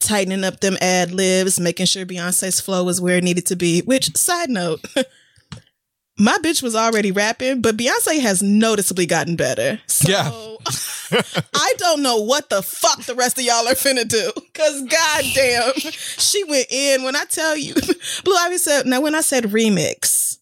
tightening 0.00 0.44
up 0.44 0.60
them 0.60 0.76
ad 0.80 1.10
libs, 1.12 1.58
making 1.60 1.86
sure 1.86 2.06
Beyonce's 2.06 2.60
flow 2.60 2.84
was 2.84 3.00
where 3.00 3.16
it 3.16 3.24
needed 3.24 3.46
to 3.46 3.56
be. 3.56 3.80
Which 3.80 4.16
side 4.16 4.50
note, 4.50 4.84
my 6.18 6.36
bitch 6.42 6.62
was 6.62 6.74
already 6.74 7.12
rapping, 7.12 7.62
but 7.62 7.76
Beyonce 7.76 8.20
has 8.20 8.42
noticeably 8.42 9.06
gotten 9.06 9.36
better. 9.36 9.80
So 9.86 10.08
Yeah. 10.10 10.30
I 11.54 11.72
don't 11.78 12.02
know 12.02 12.16
what 12.20 12.50
the 12.50 12.62
fuck 12.62 13.02
the 13.04 13.14
rest 13.14 13.38
of 13.38 13.44
y'all 13.44 13.66
are 13.66 13.74
finna 13.74 14.06
do. 14.06 14.30
Cause 14.52 14.82
goddamn, 14.82 15.72
she 15.92 16.44
went 16.44 16.66
in. 16.70 17.02
When 17.02 17.16
I 17.16 17.24
tell 17.24 17.56
you, 17.56 17.74
Blue 18.24 18.34
Ivy 18.36 18.58
said, 18.58 18.86
now 18.86 19.00
when 19.00 19.14
I 19.14 19.22
said 19.22 19.44
remix, 19.44 20.38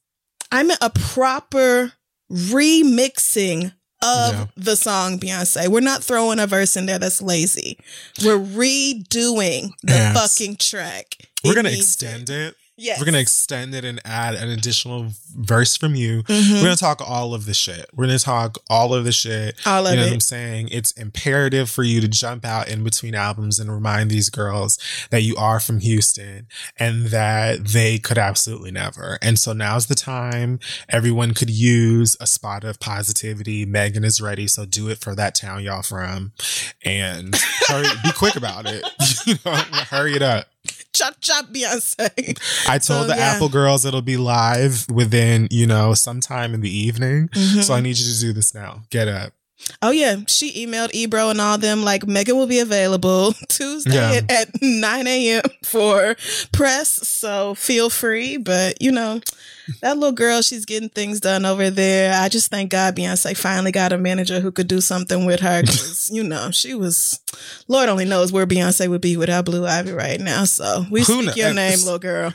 I 0.51 0.63
meant 0.63 0.81
a 0.83 0.91
proper 0.91 1.93
remixing 2.33 3.73
of 4.07 4.33
Yeah. 4.35 4.47
the 4.57 4.77
song 4.77 5.19
Beyonce. 5.19 5.69
We're 5.69 5.81
not 5.81 6.05
throwing 6.05 6.39
a 6.39 6.47
verse 6.47 6.77
in 6.77 6.87
there 6.87 6.99
that's 6.99 7.21
lazy. 7.21 7.79
We're 8.25 8.39
redoing 8.39 9.71
the 9.83 9.93
Yes. 9.95 10.15
fucking 10.17 10.57
track. 10.57 11.17
We're 11.45 11.55
going 11.55 11.67
to 11.67 11.77
extend 11.77 12.31
it. 12.31 12.55
Yes. 12.79 12.99
We're 12.99 13.07
going 13.07 13.15
to 13.15 13.21
extend 13.21 13.75
it 13.75 13.85
and 13.85 14.01
add 14.05 14.35
an 14.35 14.51
additional 14.51 15.07
verse 15.35 15.77
from 15.77 15.95
you. 15.95 16.23
Mhm. 16.25 16.55
We're 16.57 16.63
gonna 16.63 16.77
talk 16.77 17.01
all 17.07 17.35
of 17.35 17.45
the 17.47 17.55
shit. 17.55 17.87
We're 17.95 18.07
gonna 18.07 18.19
talk 18.19 18.59
all 18.71 18.95
of 18.95 19.05
the 19.05 19.13
shit. 19.13 19.57
All 19.67 19.87
of 19.87 19.93
you 19.93 19.97
know 19.99 20.03
it. 20.05 20.07
what 20.09 20.15
I'm 20.15 20.21
saying? 20.21 20.69
It's 20.71 20.91
imperative 20.93 21.71
for 21.71 21.83
you 21.83 22.01
to 22.01 22.09
jump 22.09 22.45
out 22.45 22.69
in 22.69 22.83
between 22.85 23.15
albums 23.15 23.59
and 23.59 23.71
remind 23.71 24.11
these 24.11 24.31
girls 24.31 24.79
that 25.11 25.23
you 25.23 25.37
are 25.37 25.61
from 25.61 25.81
Houston 25.81 26.47
and 26.79 27.07
that 27.07 27.67
they 27.69 27.99
could 27.99 28.19
absolutely 28.19 28.71
never. 28.71 29.19
And 29.23 29.39
so 29.39 29.53
now's 29.53 29.87
the 29.87 29.95
time. 29.95 30.59
Everyone 30.89 31.35
could 31.35 31.51
use 31.51 32.17
a 32.21 32.27
spot 32.27 32.65
of 32.65 32.81
positivity. 32.81 33.65
Megan 33.67 34.05
is 34.05 34.21
ready, 34.21 34.49
so 34.49 34.65
do 34.65 34.89
it 34.89 34.99
for 34.99 35.15
that 35.15 35.35
town 35.35 35.63
y'all 35.63 35.83
from, 35.83 36.33
and 36.85 37.35
hurry, 37.69 37.87
be 38.03 38.13
quick 38.13 38.37
about 38.37 38.65
it. 38.67 38.85
you 39.27 39.35
know, 39.45 39.53
hurry 39.91 40.15
it 40.17 40.23
up. 40.23 40.47
Chop 40.97 41.17
chop 41.21 41.47
Beyonce. 41.53 42.39
I 42.69 42.79
told 42.79 42.83
So, 42.83 43.07
the 43.07 43.17
yeah. 43.17 43.33
Apple 43.35 43.49
girls 43.49 43.85
it'll 43.85 44.03
be 44.03 44.17
live 44.17 44.87
within, 44.91 45.49
you 45.51 45.67
know, 45.67 45.95
sometime 45.95 46.55
in 46.55 46.61
the 46.61 46.71
evening. 46.71 47.29
Mhm. 47.29 47.63
So 47.63 47.75
I 47.75 47.81
need 47.81 47.97
you 47.99 48.13
to 48.15 48.21
do 48.21 48.33
this 48.33 48.55
now. 48.55 48.83
Get 48.91 49.09
up. 49.09 49.33
Oh 49.83 49.91
yeah, 49.91 50.17
she 50.29 50.67
emailed 50.67 50.91
Ebro 50.95 51.31
and 51.31 51.41
all 51.41 51.59
them 51.59 51.83
like 51.83 52.07
Megan 52.07 52.37
will 52.37 52.47
be 52.47 52.61
available 52.61 53.33
Tuesday 53.49 53.95
Yeah. 53.95 54.21
at, 54.29 54.31
at 54.49 54.49
nine 54.63 55.07
a.m. 55.07 55.43
for 55.65 56.15
press. 56.53 56.89
So 57.09 57.55
feel 57.55 57.89
free, 57.91 58.37
but 58.37 58.81
you 58.83 58.93
know 58.93 59.21
that 59.83 59.97
little 59.97 60.13
girl, 60.13 60.43
she's 60.43 60.65
getting 60.65 60.89
things 60.91 61.19
done 61.21 61.45
over 61.45 61.71
there. 61.71 62.15
I 62.21 62.29
just 62.29 62.51
thank 62.51 62.71
God 62.71 62.95
Beyonce 62.97 63.37
finally 63.37 63.73
got 63.73 63.93
a 63.93 63.99
manager 63.99 64.39
who 64.41 64.53
could 64.53 64.69
do 64.69 64.81
something 64.81 65.25
with 65.27 65.41
her 65.41 65.63
because 65.63 66.09
you 66.13 66.23
know 66.23 66.51
she 66.51 66.75
was. 66.75 67.21
Lord 67.67 67.89
only 67.89 68.05
knows 68.05 68.31
where 68.33 68.47
Beyonce 68.47 68.89
would 68.89 69.01
be 69.01 69.17
without 69.17 69.45
Blue 69.47 69.67
Ivy 69.67 69.93
right 69.93 70.21
now. 70.21 70.45
So 70.45 70.85
we 70.91 71.01
Who 71.01 71.23
speak 71.23 71.35
kn- 71.35 71.37
your 71.39 71.55
name, 71.55 71.79
little 71.81 71.99
girl. 71.99 72.33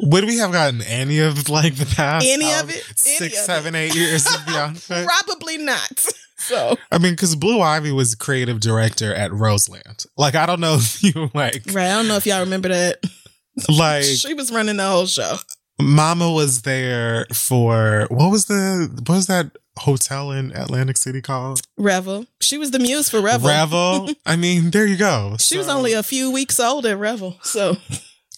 Would 0.00 0.24
we 0.24 0.38
have 0.38 0.50
gotten 0.52 0.82
any 0.82 1.20
of 1.20 1.48
like 1.48 1.76
the 1.76 1.86
past 1.86 2.26
Any 2.28 2.52
of 2.52 2.68
it? 2.68 2.74
Any 3.06 3.16
six, 3.16 3.38
of 3.38 3.44
seven, 3.44 3.74
it. 3.76 3.78
eight 3.78 3.94
years 3.94 4.26
of 4.26 4.32
Beyonce? 4.42 5.06
Probably 5.06 5.56
not. 5.58 6.06
So 6.36 6.76
I 6.90 6.98
mean, 6.98 7.12
because 7.12 7.36
Blue 7.36 7.60
Ivy 7.60 7.92
was 7.92 8.14
creative 8.14 8.60
director 8.60 9.14
at 9.14 9.32
Roseland. 9.32 10.04
Like, 10.16 10.34
I 10.34 10.46
don't 10.46 10.60
know 10.60 10.74
if 10.78 11.02
you 11.02 11.30
like, 11.34 11.62
right, 11.72 11.86
I 11.86 11.94
don't 11.94 12.08
know 12.08 12.16
if 12.16 12.26
y'all 12.26 12.40
remember 12.40 12.68
that. 12.68 12.98
like 13.78 14.04
She 14.04 14.34
was 14.34 14.50
running 14.50 14.76
the 14.76 14.86
whole 14.86 15.06
show. 15.06 15.36
Mama 15.80 16.30
was 16.30 16.62
there 16.62 17.26
for 17.32 18.06
what 18.10 18.30
was 18.30 18.46
the 18.46 18.88
what 19.06 19.16
was 19.16 19.26
that 19.26 19.50
hotel 19.78 20.30
in 20.30 20.52
Atlantic 20.52 20.96
City 20.96 21.20
called? 21.20 21.62
Revel. 21.76 22.26
She 22.40 22.58
was 22.58 22.70
the 22.70 22.78
muse 22.78 23.10
for 23.10 23.20
Revel. 23.20 23.48
Revel. 23.48 24.10
I 24.26 24.36
mean, 24.36 24.70
there 24.70 24.86
you 24.86 24.96
go. 24.96 25.36
She 25.38 25.58
was 25.58 25.68
only 25.68 25.92
a 25.92 26.02
few 26.02 26.30
weeks 26.30 26.60
old 26.60 26.86
at 26.86 26.96
Revel. 26.96 27.36
So 27.42 27.76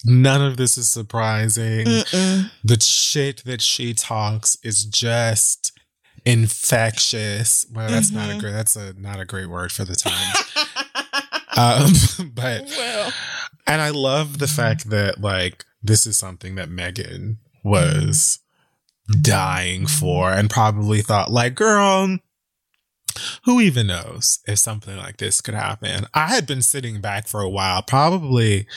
none 0.05 0.41
of 0.41 0.57
this 0.57 0.77
is 0.77 0.87
surprising. 0.87 1.85
mm-mm. 1.85 2.51
the 2.63 2.79
shit 2.79 3.43
that 3.45 3.61
she 3.61 3.93
talks 3.93 4.57
is 4.63 4.85
just 4.85 5.76
infectious. 6.27 7.65
Well, 7.71 7.89
that's 7.89 8.11
not 8.11 8.29
a 8.29 8.33
Mhm. 8.33 8.39
great. 8.39 8.51
That's 8.51 8.75
a 8.75 8.93
not 8.93 9.19
a 9.19 9.25
great 9.25 9.47
word 9.49 9.71
for 9.71 9.85
the 9.85 9.95
time. 9.95 10.35
um, 11.57 12.31
but 12.35 12.65
well, 12.77 13.13
and 13.65 13.81
I 13.81 13.89
love 13.89 14.39
the 14.39 14.47
fact 14.47 14.89
that 14.89 15.21
like 15.21 15.65
this 15.81 16.05
is 16.05 16.17
something 16.17 16.55
that 16.55 16.69
Megan 16.69 17.37
was 17.63 18.39
dying 19.21 19.87
for 19.87 20.31
and 20.31 20.49
probably 20.49 21.01
thought 21.01 21.31
like, 21.31 21.55
girl. 21.55 22.17
Who 23.45 23.59
even 23.61 23.87
knows 23.87 24.39
if 24.47 24.59
something 24.59 24.95
like 24.95 25.17
this 25.17 25.41
could 25.41 25.55
happen? 25.55 26.05
I 26.13 26.27
had 26.27 26.45
been 26.45 26.61
sitting 26.61 27.01
back 27.01 27.27
for 27.27 27.41
a 27.41 27.49
while, 27.49 27.81
probably 27.81 28.67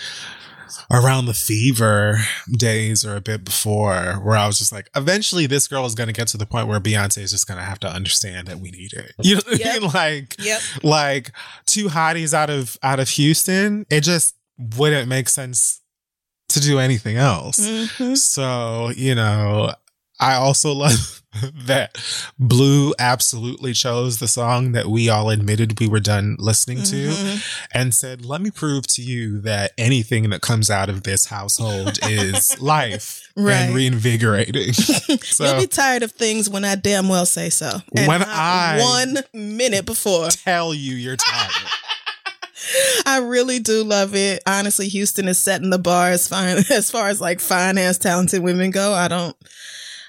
around 0.90 1.26
the 1.26 1.34
fever 1.34 2.18
days 2.50 3.04
or 3.04 3.16
a 3.16 3.20
bit 3.20 3.44
before 3.44 4.14
where 4.22 4.36
I 4.36 4.46
was 4.46 4.58
just 4.58 4.72
like, 4.72 4.88
eventually 4.94 5.46
this 5.46 5.68
girl 5.68 5.84
is 5.86 5.94
going 5.94 6.08
to 6.08 6.12
get 6.12 6.28
to 6.28 6.36
the 6.36 6.46
point 6.46 6.68
where 6.68 6.80
Beyonce 6.80 7.18
is 7.18 7.30
just 7.30 7.46
going 7.46 7.58
to 7.58 7.64
have 7.64 7.80
to 7.80 7.88
understand 7.88 8.48
that 8.48 8.58
we 8.58 8.70
need 8.70 8.92
it. 8.92 9.12
You 9.22 9.36
know 9.36 9.42
what 9.46 9.66
I 9.66 9.78
mean? 9.78 9.90
Like, 9.92 10.36
yep. 10.38 10.60
like 10.82 11.32
two 11.66 11.86
hotties 11.86 12.34
out 12.34 12.50
of, 12.50 12.78
out 12.82 13.00
of 13.00 13.08
Houston. 13.10 13.86
It 13.90 14.00
just 14.02 14.34
wouldn't 14.76 15.08
make 15.08 15.28
sense 15.28 15.80
to 16.50 16.60
do 16.60 16.78
anything 16.78 17.16
else. 17.16 17.60
Mhm. 17.60 18.16
So, 18.16 18.90
you 18.96 19.14
know, 19.14 19.72
I 20.18 20.34
also 20.34 20.72
love 20.72 21.19
that 21.54 21.96
Blue 22.38 22.92
absolutely 22.98 23.72
chose 23.72 24.18
the 24.18 24.26
song 24.28 24.72
that 24.72 24.86
we 24.88 25.08
all 25.08 25.30
admitted 25.30 25.78
we 25.78 25.86
were 25.88 26.00
done 26.00 26.36
listening 26.38 26.82
to 26.82 27.08
Mhm. 27.10 27.42
and 27.72 27.94
said, 27.94 28.24
Let 28.24 28.40
me 28.40 28.50
prove 28.50 28.86
to 28.88 29.02
you 29.02 29.40
that 29.42 29.72
anything 29.78 30.30
that 30.30 30.40
comes 30.42 30.70
out 30.70 30.88
of 30.88 31.04
this 31.04 31.26
household 31.26 31.98
is 32.02 32.60
life 32.62 33.28
Right. 33.36 33.54
and 33.54 33.74
reinvigorating. 33.74 34.74
You'll 35.38 35.60
be 35.60 35.66
tired 35.68 36.02
of 36.02 36.12
things 36.12 36.50
when 36.50 36.64
I 36.64 36.74
damn 36.74 37.08
well 37.08 37.26
say 37.26 37.48
so. 37.48 37.70
And 37.96 38.08
When 38.08 38.22
I- 38.24 38.78
one 38.80 39.18
minute 39.32 39.86
before. 39.86 40.28
tell 40.30 40.74
you 40.74 40.94
you're 40.96 41.16
tired. 41.16 41.52
I 43.06 43.18
really 43.18 43.58
do 43.58 43.82
love 43.82 44.14
it. 44.14 44.42
Honestly, 44.46 44.88
Houston 44.88 45.28
is 45.28 45.38
setting 45.38 45.70
the 45.70 45.78
bar 45.78 46.10
as 46.10 46.28
fine 46.28 46.58
as 46.70 46.90
far 46.90 47.08
as 47.08 47.20
like 47.20 47.40
fine 47.40 47.78
ass 47.78 47.98
talented 47.98 48.42
women 48.42 48.70
go. 48.70 48.92
I 48.92 49.08
don't 49.08 49.34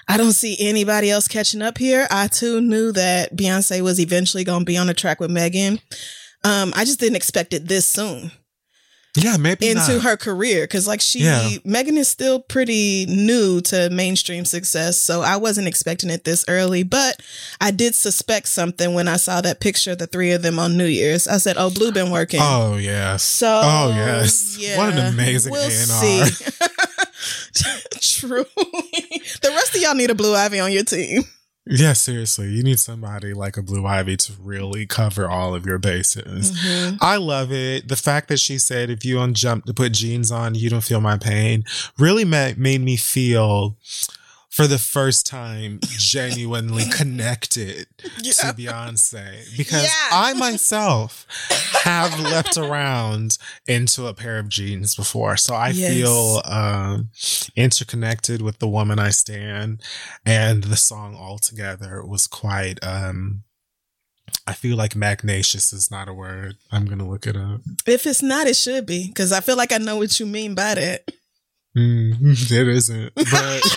I 0.08 0.16
don't 0.16 0.32
see 0.32 0.56
anybody 0.60 1.10
else 1.10 1.28
catching 1.28 1.62
up 1.62 1.78
here. 1.78 2.06
I 2.10 2.26
too 2.28 2.60
knew 2.60 2.92
that 2.92 3.36
Beyonce 3.36 3.80
was 3.82 3.98
eventually 4.00 4.44
gonna 4.44 4.64
be 4.64 4.76
on 4.76 4.86
the 4.88 4.94
track 4.94 5.20
with 5.20 5.30
Megan. 5.30 5.80
Um, 6.44 6.72
I 6.76 6.84
just 6.84 6.98
didn't 7.00 7.16
expect 7.16 7.52
it 7.54 7.68
this 7.68 7.86
soon. 7.86 8.32
Yeah, 9.14 9.36
maybe 9.36 9.68
into 9.68 9.92
not. 9.94 10.02
her 10.04 10.16
career 10.16 10.64
because 10.64 10.88
like 10.88 11.02
she 11.02 11.18
Yeah. 11.18 11.46
megan 11.66 11.98
is 11.98 12.08
still 12.08 12.40
pretty 12.40 13.04
new 13.04 13.60
to 13.60 13.90
mainstream 13.90 14.46
success 14.46 14.96
so 14.96 15.20
i 15.20 15.36
wasn't 15.36 15.68
expecting 15.68 16.08
it 16.08 16.24
this 16.24 16.46
early 16.48 16.82
but 16.82 17.20
i 17.60 17.70
did 17.70 17.94
suspect 17.94 18.48
something 18.48 18.94
when 18.94 19.08
i 19.08 19.16
saw 19.18 19.42
that 19.42 19.60
picture 19.60 19.90
of 19.92 19.98
the 19.98 20.06
three 20.06 20.32
of 20.32 20.40
them 20.40 20.58
on 20.58 20.78
new 20.78 20.86
year's 20.86 21.28
i 21.28 21.36
said 21.36 21.56
oh 21.58 21.68
blue 21.68 21.92
been 21.92 22.10
working 22.10 22.40
Oh 22.42 22.78
yes. 22.78 23.22
so 23.22 23.60
Oh, 23.62 23.92
yes. 23.94 24.56
yeah, 24.58 24.78
What 24.78 24.94
an 24.94 25.12
amazing 25.12 25.52
we'll 25.52 25.60
A&R. 25.64 25.70
see. 26.26 26.44
Truly, 28.00 28.46
the 28.54 29.50
rest 29.50 29.74
of 29.74 29.80
y'all 29.80 29.94
need 29.94 30.10
a 30.10 30.14
blue 30.14 30.34
ivy 30.34 30.60
on 30.60 30.72
your 30.72 30.84
team. 30.84 31.24
Yeah, 31.64 31.92
seriously. 31.92 32.48
You 32.48 32.64
need 32.64 32.80
somebody 32.80 33.34
like 33.34 33.56
a 33.56 33.62
Blue 33.62 33.86
Ivy 33.86 34.16
to 34.16 34.32
really 34.40 34.84
cover 34.84 35.30
all 35.30 35.54
of 35.54 35.64
your 35.64 35.78
bases. 35.78 36.50
Mm-hmm. 36.50 36.96
I 37.00 37.18
love 37.18 37.52
it. 37.52 37.86
The 37.86 37.94
fact 37.94 38.28
that 38.28 38.40
she 38.40 38.58
said, 38.58 38.90
if 38.90 39.04
you 39.04 39.14
don't 39.14 39.34
jump 39.34 39.66
to 39.66 39.74
put 39.74 39.92
jeans 39.92 40.32
on, 40.32 40.56
you 40.56 40.68
don't 40.68 40.82
feel 40.82 41.00
my 41.00 41.16
pain 41.16 41.64
really 41.98 42.24
ma- 42.24 42.50
made 42.56 42.80
me 42.80 42.96
feel 42.96 43.76
for 44.52 44.66
the 44.66 44.78
first 44.78 45.24
time 45.24 45.80
genuinely 45.98 46.84
connected 46.92 47.86
Yeah. 48.22 48.32
to 48.32 48.46
Beyonce 48.52 49.56
because 49.56 49.84
Yeah. 49.84 50.08
I 50.12 50.34
myself 50.34 51.26
have 51.84 52.20
leapt 52.20 52.58
around 52.58 53.38
into 53.66 54.06
a 54.06 54.12
pair 54.12 54.38
of 54.38 54.50
jeans 54.50 54.94
before. 54.94 55.38
So 55.38 55.54
I 55.54 55.70
Yes. 55.70 55.94
feel 55.94 56.42
um, 56.44 57.08
interconnected 57.56 58.42
with 58.42 58.58
the 58.58 58.68
woman 58.68 58.98
I 58.98 59.08
stand 59.10 59.80
and 60.26 60.64
the 60.64 60.76
song 60.76 61.16
altogether 61.16 62.04
was 62.04 62.26
quite 62.26 62.78
um 62.82 63.44
I 64.46 64.52
feel 64.54 64.76
like 64.76 64.94
magnacious 64.96 65.72
is 65.72 65.90
not 65.90 66.08
a 66.08 66.14
word. 66.14 66.56
I'm 66.70 66.84
gonna 66.86 67.08
look 67.08 67.26
it 67.26 67.36
up. 67.36 67.60
If 67.86 68.06
it's 68.06 68.22
not, 68.22 68.46
it 68.46 68.56
should 68.56 68.84
be 68.86 69.06
because 69.08 69.30
I 69.32 69.40
feel 69.40 69.56
like 69.56 69.72
I 69.72 69.78
know 69.78 69.96
what 69.96 70.18
you 70.20 70.26
mean 70.26 70.54
by 70.54 70.74
that. 70.74 71.08
Mm, 71.76 72.50
it 72.52 72.68
isn't. 72.68 73.14
But 73.14 73.76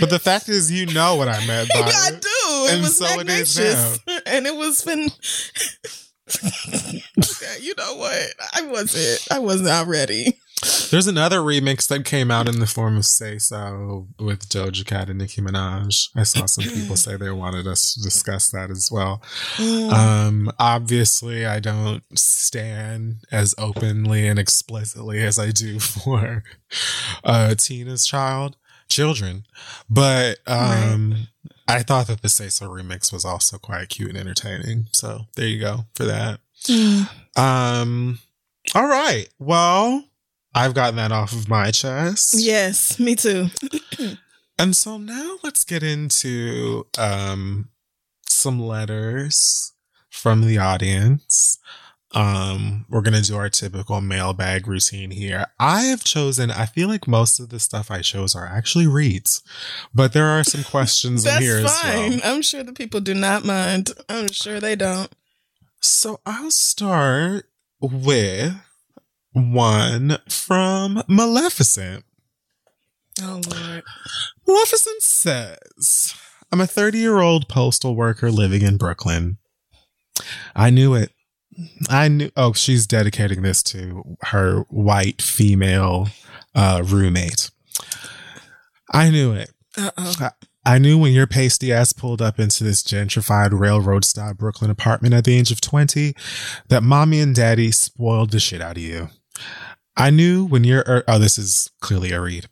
But 0.00 0.10
the 0.10 0.18
fact 0.18 0.48
is 0.48 0.70
you 0.70 0.86
know 0.86 1.16
what 1.16 1.28
I 1.28 1.44
meant 1.46 1.68
by 1.70 1.80
I 1.80 2.10
it. 2.12 2.20
do. 2.20 2.28
It 2.68 2.72
And 2.74 2.82
was 2.82 2.96
so 2.96 3.04
it 3.06 3.28
is 3.28 3.58
magnacious, 3.58 3.98
and 4.26 4.46
it 4.46 4.54
was 4.56 4.82
fin. 4.82 5.10
you 7.60 7.74
know 7.76 7.96
what? 7.96 8.26
I 8.54 8.62
wasn't. 8.62 9.26
I 9.30 9.38
was 9.38 9.60
not 9.62 9.86
ready. 9.86 10.38
There's 10.92 11.08
another 11.08 11.38
remix 11.40 11.88
that 11.88 12.04
came 12.04 12.30
out 12.30 12.46
in 12.46 12.60
the 12.60 12.68
form 12.68 12.96
of 12.96 13.04
Say 13.04 13.38
So 13.38 14.06
with 14.20 14.48
Doja 14.48 14.86
Cat 14.86 15.08
and 15.10 15.18
Nicki 15.18 15.42
Minaj. 15.42 16.10
I 16.14 16.22
saw 16.22 16.46
some 16.46 16.62
people 16.72 16.94
say 16.94 17.16
they 17.16 17.30
wanted 17.32 17.66
us 17.66 17.94
to 17.94 18.00
discuss 18.00 18.50
that 18.50 18.70
as 18.70 18.88
well. 18.92 19.20
Um, 19.58 20.52
obviously, 20.60 21.44
I 21.46 21.58
don't 21.58 22.04
stand 22.16 23.24
as 23.32 23.56
openly 23.58 24.28
and 24.28 24.38
explicitly 24.38 25.20
as 25.24 25.36
I 25.36 25.50
do 25.50 25.80
for 25.80 26.44
uh, 27.24 27.56
Tina's 27.56 28.06
child, 28.06 28.56
children. 28.92 29.44
But 29.90 30.38
um, 30.46 31.28
I 31.66 31.82
thought 31.82 32.06
that 32.08 32.22
the 32.22 32.28
Say 32.28 32.48
So 32.48 32.68
remix 32.68 33.12
was 33.12 33.24
also 33.24 33.58
quite 33.58 33.88
cute 33.88 34.10
and 34.10 34.18
entertaining. 34.18 34.86
So 34.92 35.22
there 35.36 35.46
you 35.46 35.60
go 35.60 35.86
for 35.94 36.04
that. 36.04 36.40
Um, 37.36 38.18
all 38.74 38.86
right. 38.86 39.28
Well, 39.38 40.04
I've 40.54 40.74
gotten 40.74 40.96
that 40.96 41.12
off 41.12 41.32
of 41.32 41.48
my 41.48 41.70
chest. 41.70 42.34
Yes, 42.38 42.98
me 42.98 43.14
too. 43.16 43.46
And 44.58 44.76
so 44.76 44.96
now 44.98 45.38
let's 45.42 45.64
get 45.64 45.82
into 45.82 46.86
um 46.98 47.70
some 48.28 48.60
letters 48.60 49.72
from 50.10 50.42
the 50.46 50.58
audience. 50.58 51.58
Um 52.14 52.84
we're 52.88 53.00
going 53.00 53.20
to 53.20 53.22
do 53.22 53.36
our 53.36 53.48
typical 53.48 54.00
mailbag 54.00 54.66
routine 54.66 55.10
here. 55.10 55.46
I 55.58 55.82
have 55.84 56.04
chosen 56.04 56.50
I 56.50 56.66
feel 56.66 56.88
like 56.88 57.08
most 57.08 57.40
of 57.40 57.48
the 57.48 57.58
stuff 57.58 57.90
I 57.90 58.00
chose 58.00 58.34
are 58.36 58.46
actually 58.46 58.86
reads, 58.86 59.42
but 59.94 60.12
there 60.12 60.26
are 60.26 60.44
some 60.44 60.64
questions 60.64 61.24
in 61.24 61.40
here 61.42 61.58
as 61.58 61.80
fine. 61.80 62.10
well. 62.10 62.20
I'm 62.24 62.42
sure 62.42 62.62
the 62.62 62.72
people 62.72 63.00
do 63.00 63.14
not 63.14 63.44
mind. 63.44 63.92
I'm 64.08 64.28
sure 64.28 64.60
they 64.60 64.76
don't. 64.76 65.10
So 65.80 66.20
I'll 66.26 66.50
start 66.50 67.46
with 67.80 68.54
one 69.32 70.18
from 70.28 71.02
Maleficent. 71.08 72.04
Oh 73.20 73.40
Lord. 73.50 73.82
Maleficent 74.46 75.02
says, 75.02 76.14
I'm 76.50 76.60
a 76.60 76.66
30 76.66 76.98
year 76.98 77.20
old 77.20 77.48
postal 77.48 77.94
worker 77.94 78.30
living 78.30 78.62
in 78.62 78.76
Brooklyn. 78.76 79.38
I 80.54 80.70
knew 80.70 80.94
it. 80.94 81.12
I 81.88 82.08
knew. 82.08 82.30
Oh, 82.36 82.52
she's 82.52 82.86
dedicating 82.86 83.42
this 83.42 83.62
to 83.64 84.16
her 84.22 84.60
white 84.68 85.20
female 85.20 86.08
uh, 86.54 86.82
roommate. 86.84 87.50
I 88.92 89.10
knew 89.10 89.32
it. 89.32 89.50
I, 89.76 90.30
I 90.64 90.78
knew 90.78 90.98
when 90.98 91.12
your 91.12 91.26
pasty 91.26 91.72
ass 91.72 91.92
pulled 91.92 92.22
up 92.22 92.38
into 92.38 92.62
this 92.62 92.82
gentrified 92.82 93.58
railroad 93.58 94.04
style 94.04 94.34
Brooklyn 94.34 94.70
apartment 94.70 95.14
at 95.14 95.24
the 95.24 95.36
age 95.36 95.50
of 95.50 95.60
20 95.60 96.14
that 96.68 96.82
mommy 96.82 97.20
and 97.20 97.34
daddy 97.34 97.72
spoiled 97.72 98.30
the 98.30 98.38
shit 98.38 98.60
out 98.60 98.76
of 98.76 98.82
you. 98.82 99.08
I 99.96 100.10
knew 100.10 100.44
when 100.44 100.64
your, 100.64 100.84
Ur- 100.86 101.04
oh, 101.08 101.18
this 101.18 101.38
is 101.38 101.70
clearly 101.80 102.12
a 102.12 102.20
read. 102.20 102.48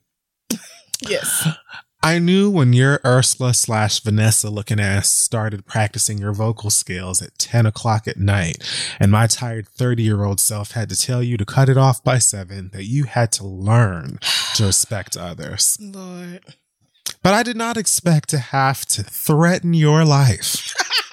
Yes. 1.06 1.48
I 2.02 2.18
knew 2.18 2.48
when 2.50 2.72
your 2.72 2.98
Ursula 3.04 3.52
slash 3.52 4.00
Vanessa 4.00 4.48
looking 4.48 4.80
ass 4.80 5.08
started 5.10 5.66
practicing 5.66 6.16
your 6.16 6.32
vocal 6.32 6.70
skills 6.70 7.20
at 7.20 7.36
10 7.38 7.66
o'clock 7.66 8.08
at 8.08 8.16
night, 8.16 8.56
and 8.98 9.12
my 9.12 9.26
tired 9.26 9.68
30 9.68 10.02
year 10.02 10.24
old 10.24 10.40
self 10.40 10.72
had 10.72 10.88
to 10.88 10.96
tell 10.96 11.22
you 11.22 11.36
to 11.36 11.44
cut 11.44 11.68
it 11.68 11.76
off 11.76 12.02
by 12.02 12.18
seven, 12.18 12.70
that 12.72 12.84
you 12.84 13.04
had 13.04 13.32
to 13.32 13.46
learn 13.46 14.18
to 14.54 14.64
respect 14.64 15.14
others. 15.14 15.76
Lord. 15.78 16.40
But 17.22 17.34
I 17.34 17.42
did 17.42 17.56
not 17.56 17.76
expect 17.76 18.30
to 18.30 18.38
have 18.38 18.86
to 18.86 19.02
threaten 19.02 19.74
your 19.74 20.04
life. 20.04 20.74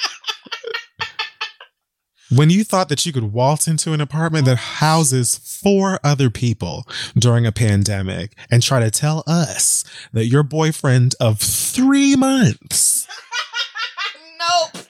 When 2.30 2.50
you 2.50 2.64
thought 2.64 2.90
that 2.90 3.06
you 3.06 3.14
could 3.14 3.32
waltz 3.32 3.68
into 3.68 3.94
an 3.94 4.02
apartment 4.02 4.46
that 4.46 4.58
houses 4.58 5.38
four 5.38 6.00
other 6.04 6.30
people 6.30 6.86
during 7.18 7.46
a 7.46 7.52
pandemic 7.54 8.34
and 8.52 8.62
try 8.62 8.80
to 8.82 8.92
tell 8.92 9.24
us 9.26 9.86
that 10.12 10.26
your 10.26 10.44
boyfriend 10.44 11.16
of 11.22 11.40
three 11.40 12.16
months, 12.18 13.08
Nope. 14.40 14.86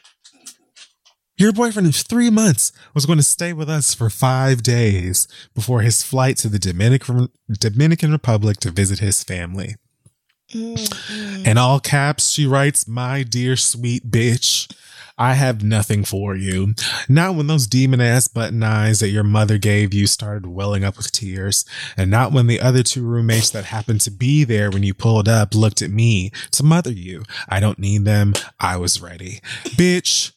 your 1.38 1.54
boyfriend 1.54 1.88
of 1.88 1.95
three 1.95 2.32
months 2.32 2.71
was 2.95 3.06
going 3.06 3.19
to 3.19 3.23
stay 3.23 3.54
with 3.54 3.69
us 3.69 3.93
for 3.93 4.10
five 4.10 4.63
days 4.63 5.28
before 5.54 5.82
his 5.82 6.02
flight 6.02 6.38
to 6.38 6.50
the 6.50 6.60
Dominican, 6.60 7.30
Dominican 7.52 8.12
Republic 8.12 8.58
to 8.62 8.71
visit 8.71 8.97
his 8.97 9.23
family. 9.23 9.76
Mm-hmm. 10.54 11.45
In 11.45 11.58
all 11.58 11.80
caps, 11.80 12.30
she 12.30 12.47
writes, 12.47 12.88
My 12.88 13.23
dear 13.23 13.56
sweet 13.56 14.10
bitch, 14.10 14.71
I 15.17 15.34
have 15.34 15.63
nothing 15.63 16.03
for 16.03 16.36
you. 16.36 16.75
Not 17.10 17.36
when 17.36 17.47
those 17.47 17.67
demon 17.67 18.01
ass 18.01 18.27
button 18.27 18.62
eyes 18.62 18.99
that 18.99 19.10
your 19.10 19.23
mother 19.23 19.58
gave 19.58 19.93
you 19.93 20.06
started 20.06 20.45
welling 20.45 20.84
up 20.84 20.97
with 20.97 21.12
tears, 21.12 21.65
and 21.95 22.12
not 22.12 22.32
when 22.32 22.47
the 22.47 22.62
other 22.62 22.84
two 22.84 23.03
roommates 23.03 23.49
that 23.49 23.65
happened 23.65 24.01
to 24.01 24.12
be 24.12 24.43
there 24.43 24.69
when 24.69 24.84
you 24.84 24.93
pulled 24.93 25.27
up 25.27 25.56
looked 25.56 25.82
at 25.82 25.89
me 25.89 26.32
to 26.51 26.63
mother 26.63 26.91
you. 26.91 27.23
I 27.49 27.60
don't 27.60 27.80
need 27.80 28.06
them. 28.06 28.34
I 28.60 28.77
was 28.77 29.01
ready. 29.01 29.39
Bitch. 29.63 30.34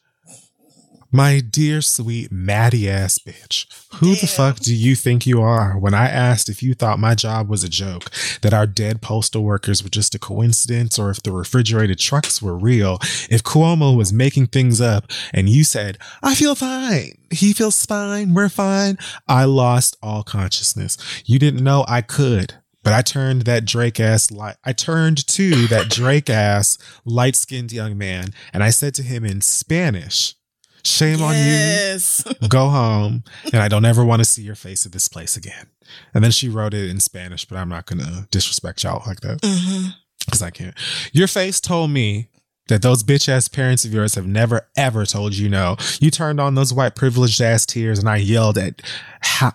My 1.12 1.40
dear 1.40 1.80
sweet 1.80 2.30
Maddie 2.30 2.88
ass 2.88 3.18
bitch, 3.18 3.66
who 3.94 4.14
the 4.14 4.28
fuck 4.28 4.60
do 4.60 4.72
you 4.72 4.94
think 4.94 5.26
you 5.26 5.42
are? 5.42 5.76
When 5.76 5.92
I 5.92 6.08
asked 6.08 6.48
if 6.48 6.62
you 6.62 6.72
thought 6.72 7.00
my 7.00 7.16
job 7.16 7.48
was 7.48 7.64
a 7.64 7.68
joke, 7.68 8.12
that 8.42 8.54
our 8.54 8.64
dead 8.64 9.02
postal 9.02 9.42
workers 9.42 9.82
were 9.82 9.90
just 9.90 10.14
a 10.14 10.20
coincidence, 10.20 11.00
or 11.00 11.10
if 11.10 11.20
the 11.20 11.32
refrigerated 11.32 11.98
trucks 11.98 12.40
were 12.40 12.56
real, 12.56 12.98
if 13.28 13.42
Cuomo 13.42 13.96
was 13.96 14.12
making 14.12 14.46
things 14.46 14.80
up, 14.80 15.10
and 15.34 15.48
you 15.48 15.64
said, 15.64 15.98
I 16.22 16.36
feel 16.36 16.54
fine, 16.54 17.18
he 17.32 17.54
feels 17.54 17.84
fine, 17.84 18.32
we're 18.32 18.48
fine, 18.48 18.96
I 19.26 19.46
lost 19.46 19.96
all 20.00 20.22
consciousness. 20.22 20.96
You 21.26 21.40
didn't 21.40 21.64
know 21.64 21.84
I 21.88 22.02
could. 22.02 22.54
But 22.82 22.94
I 22.94 23.02
turned 23.02 23.42
that 23.42 23.66
Drake 23.66 24.00
ass 24.00 24.30
light. 24.30 24.56
I 24.64 24.72
turned 24.72 25.26
to 25.26 25.66
that 25.66 25.90
Drake 25.90 26.30
ass 26.30 26.78
light 27.04 27.36
skinned 27.36 27.72
young 27.72 27.98
man, 27.98 28.32
and 28.54 28.62
I 28.62 28.70
said 28.70 28.94
to 28.94 29.02
him 29.02 29.22
in 29.22 29.42
Spanish, 29.42 30.34
"Shame 30.84 31.22
on 31.22 31.34
you 31.34 31.42
Yes. 31.42 32.24
go 32.48 32.68
home 32.68 33.24
and 33.52 33.62
I 33.62 33.68
don't 33.68 33.84
ever 33.84 34.04
want 34.04 34.20
to 34.20 34.24
see 34.24 34.42
your 34.42 34.54
face 34.54 34.86
at 34.86 34.92
this 34.92 35.08
place 35.08 35.36
again. 35.36 35.66
And 36.14 36.22
then 36.22 36.30
she 36.30 36.48
wrote 36.48 36.74
it 36.74 36.88
in 36.88 37.00
Spanish, 37.00 37.44
but 37.44 37.56
I'm 37.56 37.68
not 37.68 37.86
going 37.86 37.98
to 37.98 38.28
disrespect 38.30 38.84
y'all 38.84 39.02
like 39.06 39.20
that 39.20 39.40
mm-hmm. 39.40 39.88
because 40.24 40.42
I 40.42 40.50
can't. 40.50 40.74
Your 41.12 41.26
face 41.26 41.60
told 41.60 41.90
me 41.90 42.28
that 42.68 42.82
those 42.82 43.02
bitch 43.02 43.28
ass 43.28 43.48
parents 43.48 43.84
of 43.84 43.92
yours 43.92 44.14
have 44.14 44.26
never 44.26 44.68
ever 44.76 45.04
told 45.04 45.36
you 45.36 45.48
no. 45.48 45.76
You 46.00 46.10
turned 46.10 46.40
on 46.40 46.54
those 46.54 46.72
white 46.72 46.94
privileged 46.94 47.40
ass 47.40 47.66
tears 47.66 47.98
and 47.98 48.08
I 48.08 48.16
yelled 48.16 48.56
at, 48.56 48.80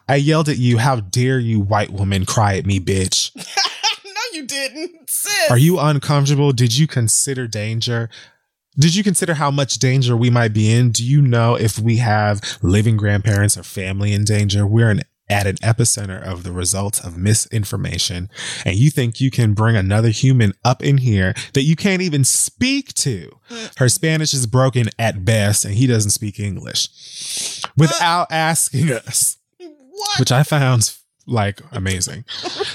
I 0.07 0.17
yelled 0.17 0.49
at 0.49 0.57
you, 0.57 0.77
how 0.77 0.97
dare 0.97 1.39
you 1.39 1.59
white 1.59 1.91
woman 1.91 2.25
cry 2.25 2.57
at 2.57 2.65
me, 2.65 2.79
bitch. 2.79 3.33
no, 4.05 4.21
you 4.33 4.45
didn't. 4.45 5.09
Sis. 5.09 5.49
Are 5.49 5.57
you 5.57 5.79
uncomfortable? 5.79 6.51
Did 6.51 6.77
you 6.77 6.87
consider 6.87 7.47
danger? 7.47 8.09
Did 8.77 8.95
you 8.95 9.03
consider 9.03 9.35
how 9.35 9.51
much 9.51 9.75
danger 9.75 10.17
we 10.17 10.29
might 10.29 10.53
be 10.53 10.71
in? 10.71 10.91
Do 10.91 11.05
you 11.05 11.21
know 11.21 11.55
if 11.55 11.79
we 11.79 11.97
have 11.97 12.41
living 12.61 12.97
grandparents 12.97 13.57
or 13.57 13.63
family 13.63 14.11
in 14.13 14.25
danger? 14.25 14.67
We're 14.67 14.91
in, 14.91 15.01
at 15.29 15.47
an 15.47 15.55
epicenter 15.57 16.21
of 16.21 16.43
the 16.43 16.51
results 16.51 16.99
of 17.03 17.17
misinformation. 17.17 18.29
And 18.63 18.75
you 18.75 18.89
think 18.89 19.19
you 19.19 19.31
can 19.31 19.53
bring 19.53 19.75
another 19.75 20.09
human 20.09 20.53
up 20.63 20.83
in 20.83 20.99
here 20.99 21.33
that 21.53 21.63
you 21.63 21.75
can't 21.75 22.01
even 22.01 22.23
speak 22.23 22.93
to. 22.95 23.31
Her 23.77 23.89
Spanish 23.89 24.33
is 24.33 24.45
broken 24.45 24.89
at 24.99 25.25
best 25.25 25.65
and 25.65 25.73
he 25.73 25.87
doesn't 25.87 26.11
speak 26.11 26.39
English 26.39 27.63
without 27.77 28.27
asking 28.31 28.91
us 28.91 29.37
What? 29.57 30.19
which 30.19 30.31
I 30.31 30.43
found 30.43 30.95
like 31.25 31.59
amazing. 31.71 32.25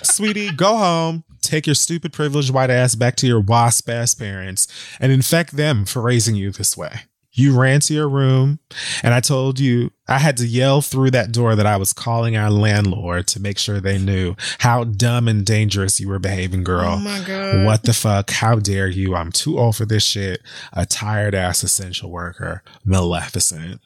Sweetie, 0.03 0.51
go 0.51 0.77
home, 0.77 1.25
take 1.41 1.67
your 1.67 1.75
stupid 1.75 2.13
privileged 2.13 2.53
white 2.53 2.71
ass 2.71 2.95
back 2.95 3.17
to 3.17 3.27
your 3.27 3.41
wasp 3.41 3.89
ass 3.89 4.15
parents 4.15 4.67
and 5.01 5.13
infect 5.13 5.57
them 5.57 5.85
for 5.85 6.03
raising 6.03 6.35
you 6.37 6.51
this 6.51 6.77
way. 6.77 7.03
You 7.33 7.57
ran 7.59 7.79
to 7.83 7.95
your 7.95 8.09
room, 8.09 8.59
and 9.05 9.15
I 9.15 9.21
told 9.21 9.61
you 9.61 9.93
I 10.09 10.19
had 10.19 10.37
to 10.39 10.47
yell 10.47 10.83
through 10.83 11.13
that 11.13 11.31
door 11.31 11.55
that 11.55 11.65
I 11.65 11.77
was 11.77 11.93
calling 11.93 12.37
our 12.37 12.51
landlord 12.51 13.29
to 13.29 13.41
make 13.41 13.57
sure 13.57 13.81
they 13.81 13.99
knew 13.99 14.35
how 14.59 14.83
dumb 14.83 15.29
and 15.29 15.47
dangerous 15.47 16.01
you 16.01 16.09
were 16.09 16.19
behaving, 16.19 16.63
oh 16.63 16.65
girl. 16.65 16.95
Oh 16.97 16.99
my 16.99 17.23
God. 17.25 17.65
What 17.65 17.85
the 17.85 17.95
fuck? 17.95 18.31
How 18.31 18.57
dare 18.57 18.89
you? 18.89 19.15
I'm 19.15 19.31
too 19.31 19.61
old 19.61 19.77
for 19.77 19.87
this 19.87 20.03
shit. 20.03 20.43
A 20.73 20.85
tired 20.85 21.37
ass 21.37 21.63
essential 21.63 22.11
worker. 22.11 22.65
Maleficent. 22.85 23.81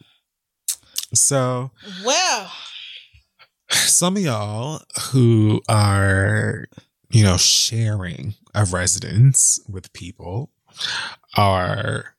So, 1.12 1.70
Well, 2.02 2.50
some 3.70 4.16
of 4.16 4.22
y'all 4.22 4.80
who 5.10 5.60
are, 5.68 6.66
you 7.10 7.22
know, 7.24 7.36
sharing 7.36 8.34
a 8.54 8.64
residence 8.64 9.60
with 9.68 9.92
people 9.92 10.50
are 11.36 12.16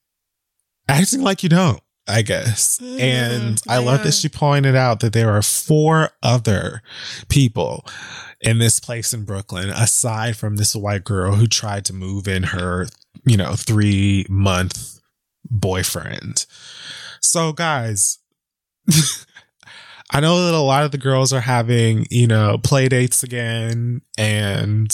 acting 0.88 1.22
like 1.22 1.44
you 1.44 1.50
don't, 1.50 1.82
I 2.08 2.22
guess. 2.22 2.80
Mhm, 2.80 3.00
and 3.00 3.62
I 3.68 3.78
love 3.80 4.04
that 4.04 4.14
she 4.14 4.30
pointed 4.30 4.76
out 4.76 5.00
that 5.02 5.14
there 5.14 5.32
are 5.32 5.42
four 5.42 6.12
other 6.22 6.82
people 7.30 7.86
in 8.42 8.60
this 8.60 8.80
place 8.80 9.14
in 9.14 9.26
Brooklyn, 9.26 9.70
aside 9.70 10.38
from 10.38 10.58
this 10.58 10.76
white 10.76 11.04
girl 11.04 11.36
who 11.36 11.48
tried 11.48 11.86
to 11.86 11.94
move 11.94 12.28
in 12.28 12.44
her, 12.44 12.88
you 13.26 13.38
know, 13.38 13.56
three 13.56 14.26
month 14.30 15.00
boyfriend. 15.50 16.46
So, 17.22 17.54
guys, 17.54 18.20
I 20.12 20.20
know 20.20 20.46
that 20.46 20.54
a 20.54 20.60
lot 20.60 20.84
of 20.84 20.92
the 20.92 20.98
girls 20.98 21.34
are 21.34 21.42
having, 21.42 22.06
you 22.10 22.28
know, 22.28 22.58
play 22.64 22.88
dates 22.88 23.24
again 23.24 24.02
and, 24.18 24.90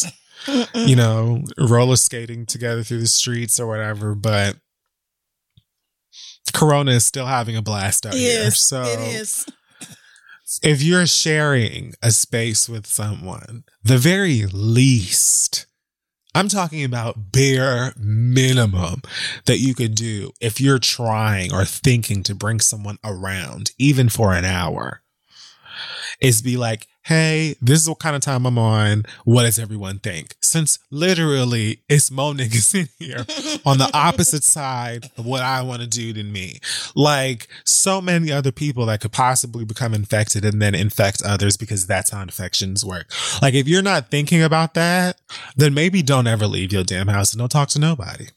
you 0.73 0.95
know, 0.95 1.43
roller 1.57 1.97
skating 1.97 2.45
together 2.45 2.83
through 2.83 2.99
the 3.01 3.07
streets 3.07 3.59
or 3.59 3.67
whatever, 3.67 4.15
but 4.15 4.55
Corona 6.53 6.91
is 6.91 7.05
still 7.05 7.25
having 7.25 7.55
a 7.55 7.61
blast 7.61 8.05
out 8.05 8.13
here. 8.13 8.51
So 8.51 8.83
it 8.83 8.99
is. 9.15 9.45
if 10.63 10.81
you're 10.81 11.07
sharing 11.07 11.93
a 12.01 12.11
space 12.11 12.67
with 12.67 12.85
someone, 12.85 13.63
the 13.83 13.97
very 13.97 14.45
least, 14.45 15.65
I'm 16.33 16.47
talking 16.47 16.83
about 16.83 17.31
bare 17.31 17.93
minimum 17.97 19.01
that 19.45 19.59
you 19.59 19.73
could 19.75 19.95
do 19.95 20.31
if 20.39 20.61
you're 20.61 20.79
trying 20.79 21.53
or 21.53 21.65
thinking 21.65 22.23
to 22.23 22.35
bring 22.35 22.59
someone 22.59 22.97
around, 23.03 23.71
even 23.77 24.09
for 24.09 24.33
an 24.33 24.45
hour, 24.45 25.00
is 26.21 26.41
be 26.41 26.55
like, 26.55 26.87
hey, 27.03 27.55
this 27.61 27.81
is 27.81 27.89
what 27.89 27.99
kind 27.99 28.15
of 28.15 28.21
time 28.21 28.45
I'm 28.45 28.57
on. 28.57 29.03
What 29.25 29.43
does 29.43 29.57
everyone 29.57 29.99
think? 29.99 30.35
Since 30.41 30.77
literally 30.91 31.81
it's 31.89 32.11
mo 32.11 32.33
niggas 32.33 32.75
in 32.75 32.87
here 32.99 33.25
on 33.65 33.79
the 33.79 33.89
opposite 33.93 34.43
side 34.43 35.09
of 35.17 35.25
what 35.25 35.41
I 35.41 35.63
want 35.63 35.81
to 35.81 35.87
do 35.87 36.13
than 36.13 36.31
me. 36.31 36.59
Like 36.95 37.47
so 37.65 38.01
many 38.01 38.31
other 38.31 38.51
people 38.51 38.85
that 38.85 39.01
could 39.01 39.11
possibly 39.11 39.65
become 39.65 39.93
infected 39.93 40.45
and 40.45 40.61
then 40.61 40.75
infect 40.75 41.23
others 41.23 41.57
because 41.57 41.87
that's 41.87 42.11
how 42.11 42.21
infections 42.21 42.85
work. 42.85 43.11
Like 43.41 43.55
if 43.55 43.67
you're 43.67 43.81
not 43.81 44.11
thinking 44.11 44.43
about 44.43 44.75
that, 44.75 45.19
then 45.55 45.73
maybe 45.73 46.03
don't 46.03 46.27
ever 46.27 46.45
leave 46.45 46.71
your 46.71 46.83
damn 46.83 47.07
house 47.07 47.33
and 47.33 47.39
don't 47.39 47.49
talk 47.49 47.69
to 47.69 47.79
nobody. 47.79 48.27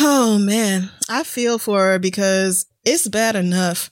Oh 0.00 0.38
man, 0.38 0.90
I 1.08 1.24
feel 1.24 1.58
for 1.58 1.80
her 1.80 1.98
because 1.98 2.66
it's 2.84 3.08
bad 3.08 3.36
enough 3.36 3.90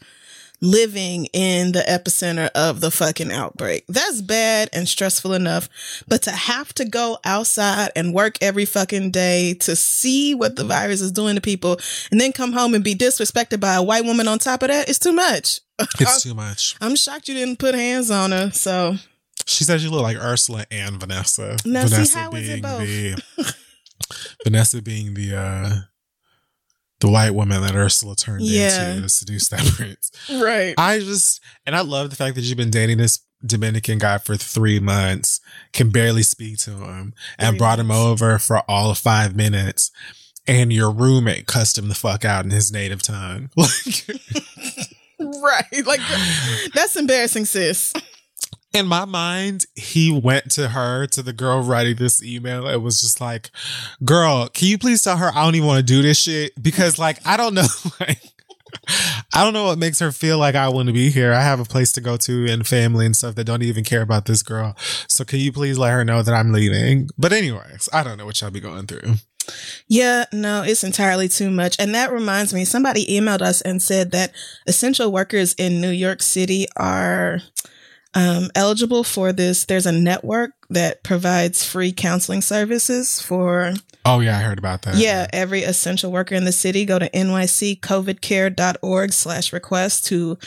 living 0.61 1.27
in 1.33 1.73
the 1.73 1.81
epicenter 1.81 2.49
of 2.55 2.81
the 2.81 2.90
fucking 2.90 3.33
outbreak. 3.33 3.85
That's 3.88 4.23
bad 4.23 4.69
and 4.73 4.88
stressful 4.88 5.33
enough, 5.33 5.69
but 6.09 6.23
to 6.23 6.31
have 6.31 6.73
to 6.75 6.85
go 6.85 7.19
outside 7.25 7.90
and 7.95 8.14
work 8.14 8.38
every 8.40 8.64
fucking 8.64 9.11
day 9.11 9.55
to 9.61 9.77
see 9.77 10.35
what 10.35 10.57
the 10.57 10.64
virus 10.64 11.01
is 11.01 11.12
doing 11.12 11.35
to 11.35 11.40
people 11.40 11.79
and 12.11 12.21
then 12.21 12.33
come 12.33 12.53
home 12.53 12.75
and 12.75 12.85
be 12.85 12.95
disrespected 12.95 13.61
by 13.61 13.75
a 13.75 13.83
white 13.83 14.05
woman 14.05 14.29
on 14.29 14.38
top 14.38 14.62
of 14.62 14.69
that 14.69 14.88
is 14.88 14.99
too 14.99 15.12
much. 15.12 15.61
It's 16.01 16.23
too 16.23 16.35
much. 16.35 16.75
I'm 16.81 16.97
shocked 16.97 17.29
you 17.29 17.35
didn't 17.35 17.59
put 17.59 17.75
hands 17.75 18.11
on 18.11 18.33
her. 18.33 18.51
So, 18.51 18.97
She 19.45 19.64
said 19.64 19.83
you 19.83 19.90
look 19.90 20.03
like 20.03 20.16
Ursula 20.16 20.64
and 20.71 20.99
Vanessa. 20.99 21.57
Now, 21.66 21.85
see, 21.85 21.97
Vanessa 21.97 22.31
it 22.33 22.62
both? 22.62 22.81
the 22.81 23.55
Vanessa 24.45 24.81
being 24.81 25.14
the 25.14 25.37
uh 25.37 25.71
the 27.00 27.09
white 27.11 27.32
woman 27.35 27.61
that 27.62 27.74
Ursula 27.74 28.16
turned 28.16 28.42
Yeah. 28.42 28.90
into 28.92 29.02
to 29.02 29.09
seduce 29.09 29.48
that 29.50 29.64
prince. 29.66 30.11
right. 30.30 30.74
I 30.78 30.98
just 31.00 31.40
and 31.66 31.74
I 31.76 31.80
love 31.82 32.11
the 32.11 32.16
fact 32.16 32.35
that 32.37 32.42
you've 32.42 32.56
been 32.56 32.70
dating 32.70 32.98
this 32.98 33.20
Dominican 33.44 33.98
guy 33.98 34.18
for 34.18 34.37
three 34.37 34.80
months, 34.80 35.40
can 35.72 35.90
barely 35.90 36.22
speak 36.22 36.56
to 36.59 36.70
him, 36.72 37.12
and 37.38 37.50
Three 37.50 37.59
brought 37.59 37.78
him 37.78 37.90
over 37.90 38.38
for 38.38 38.59
all 38.68 38.90
of 38.90 38.98
five 38.98 39.37
minutes. 39.37 39.90
And 40.48 40.72
your 40.72 40.90
roommate 40.92 41.46
cussed 41.46 41.76
him 41.76 41.88
the 41.88 41.94
fuck 41.94 42.24
out 42.24 42.44
in 42.44 42.50
his 42.52 42.72
native 42.72 43.02
tongue. 43.02 43.50
Like 43.56 44.06
right. 45.42 45.87
Like, 45.87 46.00
that's 46.74 46.94
embarrassing, 46.96 47.44
sis. 47.46 47.92
In 48.77 48.87
my 48.87 49.05
mind, 49.07 49.67
he 49.75 50.12
went 50.12 50.51
to 50.53 50.69
her, 50.69 51.07
to 51.09 51.23
the 51.23 51.33
girl 51.33 51.62
writing 51.62 51.97
this 51.97 52.23
email. 52.23 52.67
It 52.69 52.83
was 52.83 53.01
just 53.01 53.21
like, 53.21 53.51
girl, 54.05 54.49
can 54.49 54.69
you 54.69 54.79
please 54.79 55.03
tell 55.03 55.17
her 55.17 55.31
I 55.35 55.45
don't 55.45 55.55
even 55.55 55.67
want 55.67 55.79
to 55.79 55.95
do 55.95 56.03
this 56.03 56.19
shit? 56.19 56.53
Because 56.62 56.99
like, 56.99 57.19
I 57.27 57.37
don't 57.37 57.55
know, 57.55 57.67
like, 58.01 58.21
I 59.35 59.43
don't 59.43 59.55
know 59.55 59.65
what 59.65 59.79
makes 59.79 59.99
her 60.01 60.12
feel 60.12 60.39
like 60.39 60.55
I 60.55 60.69
want 60.69 60.89
to 60.89 60.93
be 60.93 61.11
here. 61.11 61.33
I 61.33 61.41
have 61.41 61.59
a 61.59 61.65
place 61.65 61.91
to 61.93 62.01
go 62.01 62.17
to 62.19 62.47
and 62.47 62.67
family 62.67 63.07
and 63.07 63.17
stuff 63.17 63.35
that 63.37 63.45
don't 63.45 63.62
even 63.62 63.83
care 63.83 64.03
about 64.03 64.27
this 64.27 64.43
girl. 64.43 64.77
So 65.09 65.25
can 65.25 65.39
you 65.39 65.53
please 65.53 65.79
let 65.79 65.93
her 65.93 66.05
know 66.05 66.23
that 66.23 66.35
I'm 66.35 66.53
leaving? 66.53 67.09
But 67.17 67.33
anyways, 67.33 67.89
I 67.93 68.03
don't 68.03 68.19
know 68.19 68.27
what 68.27 68.41
y'all 68.41 68.51
be 68.51 68.61
going 68.61 68.87
through. 68.87 69.15
Yeah, 69.89 70.25
no, 70.33 70.62
it's 70.62 70.85
entirely 70.85 71.29
too 71.29 71.51
much. 71.51 71.77
And 71.79 71.95
that 71.95 72.12
reminds 72.12 72.53
me, 72.53 72.65
somebody 72.65 73.07
emailed 73.07 73.43
us 73.43 73.61
and 73.61 73.81
said 73.81 74.11
that 74.11 74.33
essential 74.67 75.11
workers 75.11 75.55
in 75.55 75.81
New 75.81 75.91
York 75.91 76.21
City 76.21 76.67
are 76.77 77.41
um, 78.16 78.50
eligible 78.57 79.05
for 79.05 79.33
this. 79.33 79.64
There's 79.66 79.87
a 79.87 79.92
network 79.92 80.50
that 80.70 81.05
provides 81.05 81.64
free 81.64 81.92
counseling 81.92 82.42
services 82.42 83.20
for, 83.20 83.74
Oh 84.05 84.20
yeah, 84.20 84.38
I 84.38 84.42
heard 84.42 84.59
about 84.59 84.83
that. 84.83 84.96
yeah, 84.96 85.26
every 85.33 85.62
essential 85.62 86.11
worker 86.11 86.35
in 86.35 86.44
the 86.44 86.52
city. 86.52 86.85
Go 86.85 86.98
to 86.98 87.09
nyccovidcare.org 87.11 89.12
slash 89.12 89.52
request 89.52 90.07
to 90.07 90.38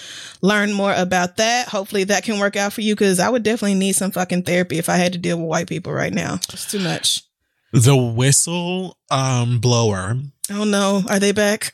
learn 0.41 0.73
more 0.73 0.93
about 0.93 1.38
that. 1.38 1.67
Hopefully 1.69 2.03
that 2.05 2.23
can 2.23 2.39
work 2.39 2.55
out 2.55 2.73
for 2.73 2.82
you 2.82 2.95
because 2.95 3.19
I 3.19 3.29
would 3.29 3.43
definitely 3.43 3.75
need 3.77 3.93
some 3.93 4.12
fucking 4.12 4.43
therapy 4.43 4.77
if 4.77 4.89
I 4.89 4.97
had 4.97 5.13
to 5.13 5.19
deal 5.19 5.38
with 5.38 5.47
white 5.47 5.69
people 5.69 5.93
right 5.93 6.13
now. 6.13 6.36
It's 6.51 6.69
too 6.69 6.79
much. 6.79 7.23
The 7.71 7.95
whistle 7.95 8.97
um 9.12 9.60
blower 9.60 10.17
Oh 10.51 10.63
no, 10.63 11.03
are 11.08 11.19
they 11.19 11.32
back? 11.32 11.71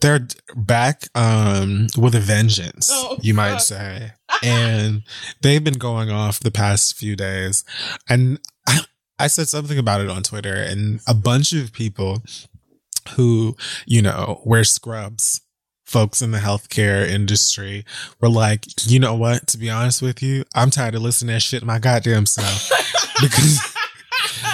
They're 0.00 0.26
back 0.54 1.02
um 1.14 1.86
with 1.98 2.14
a 2.14 2.20
vengeance 2.20 2.88
Oh, 2.92 3.18
you 3.20 3.34
might 3.34 3.52
fuck. 3.52 3.60
say. 3.60 4.12
And 4.42 5.02
they've 5.42 5.62
been 5.62 5.74
going 5.78 6.10
off 6.10 6.40
the 6.40 6.50
past 6.50 6.96
few 6.96 7.14
days. 7.16 7.64
And 8.08 8.38
I, 8.66 8.80
I 9.18 9.26
said 9.28 9.48
something 9.48 9.78
about 9.78 10.00
it 10.00 10.08
on 10.10 10.22
twitter 10.22 10.54
and 10.54 11.00
a 11.06 11.14
bunch 11.14 11.52
of 11.52 11.72
people 11.72 12.22
who 13.16 13.56
you 13.86 14.02
know 14.02 14.40
wear 14.44 14.64
scrubs 14.64 15.40
folks 15.84 16.20
in 16.20 16.32
the 16.32 16.38
healthcare 16.38 17.06
industry 17.06 17.84
were 18.20 18.28
like 18.28 18.64
you 18.90 18.98
know 18.98 19.14
what? 19.14 19.46
To 19.48 19.58
be 19.58 19.70
honest 19.70 20.02
with 20.02 20.20
you 20.22 20.44
i'm 20.54 20.70
tired 20.70 20.94
of 20.96 21.02
listening 21.02 21.28
to 21.28 21.34
that 21.34 21.40
shit 21.42 21.62
my 21.64 21.78
goddamn 21.78 22.26
self. 22.26 22.70
Because 23.22 23.60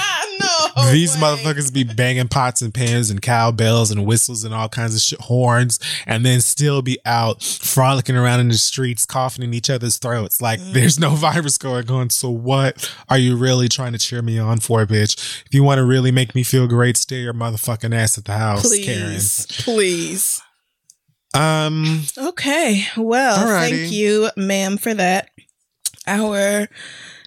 no. 0.77 0.91
these 0.93 1.15
way. 1.15 1.21
motherfuckers 1.23 1.73
be 1.73 1.85
banging 1.85 2.29
pots 2.29 2.63
and 2.63 2.73
pans 2.73 3.11
and 3.11 3.21
cowbells 3.23 3.91
and 3.91 4.07
whistles 4.07 4.45
and 4.45 4.55
all 4.55 4.69
kinds 4.69 4.95
of 4.95 5.01
shit, 5.01 5.21
horns, 5.21 5.79
and 6.07 6.25
then 6.25 6.41
still 6.41 6.83
be 6.83 6.99
out 7.05 7.43
frolicking 7.43 8.17
around 8.17 8.41
in 8.41 8.49
the 8.49 8.55
streets, 8.55 9.05
coughing 9.07 9.45
in 9.45 9.55
each 9.55 9.71
other's 9.71 9.97
throats. 9.99 10.41
Like 10.41 10.61
Mm. 10.61 10.73
there's 10.73 10.99
no 10.99 11.11
virus 11.17 11.59
going 11.59 11.91
on. 11.91 12.11
So 12.11 12.31
what 12.31 12.95
are 13.09 13.19
you 13.19 13.37
really 13.37 13.69
trying 13.69 13.93
to 13.93 13.99
cheer 13.99 14.23
me 14.23 14.39
on 14.39 14.61
for, 14.61 14.87
bitch? 14.87 15.15
If 15.47 15.53
you 15.55 15.63
want 15.63 15.79
to 15.79 15.85
really 15.85 16.11
make 16.13 16.35
me 16.35 16.43
feel 16.43 16.67
great, 16.67 16.97
stay 16.97 17.17
your 17.21 17.35
motherfucking 17.35 17.95
ass 17.95 18.19
at 18.19 18.25
the 18.25 18.37
house, 18.39 18.63
Please, 18.63 19.47
please. 19.61 20.43
Karen. 21.35 21.67
Um, 21.67 22.03
Okay. 22.19 22.85
Well, 22.97 23.39
Alrighty. 23.39 23.71
thank 23.71 23.93
you, 23.93 24.31
ma'am, 24.37 24.77
for 24.77 24.93
that. 24.95 25.31
Our 26.07 26.69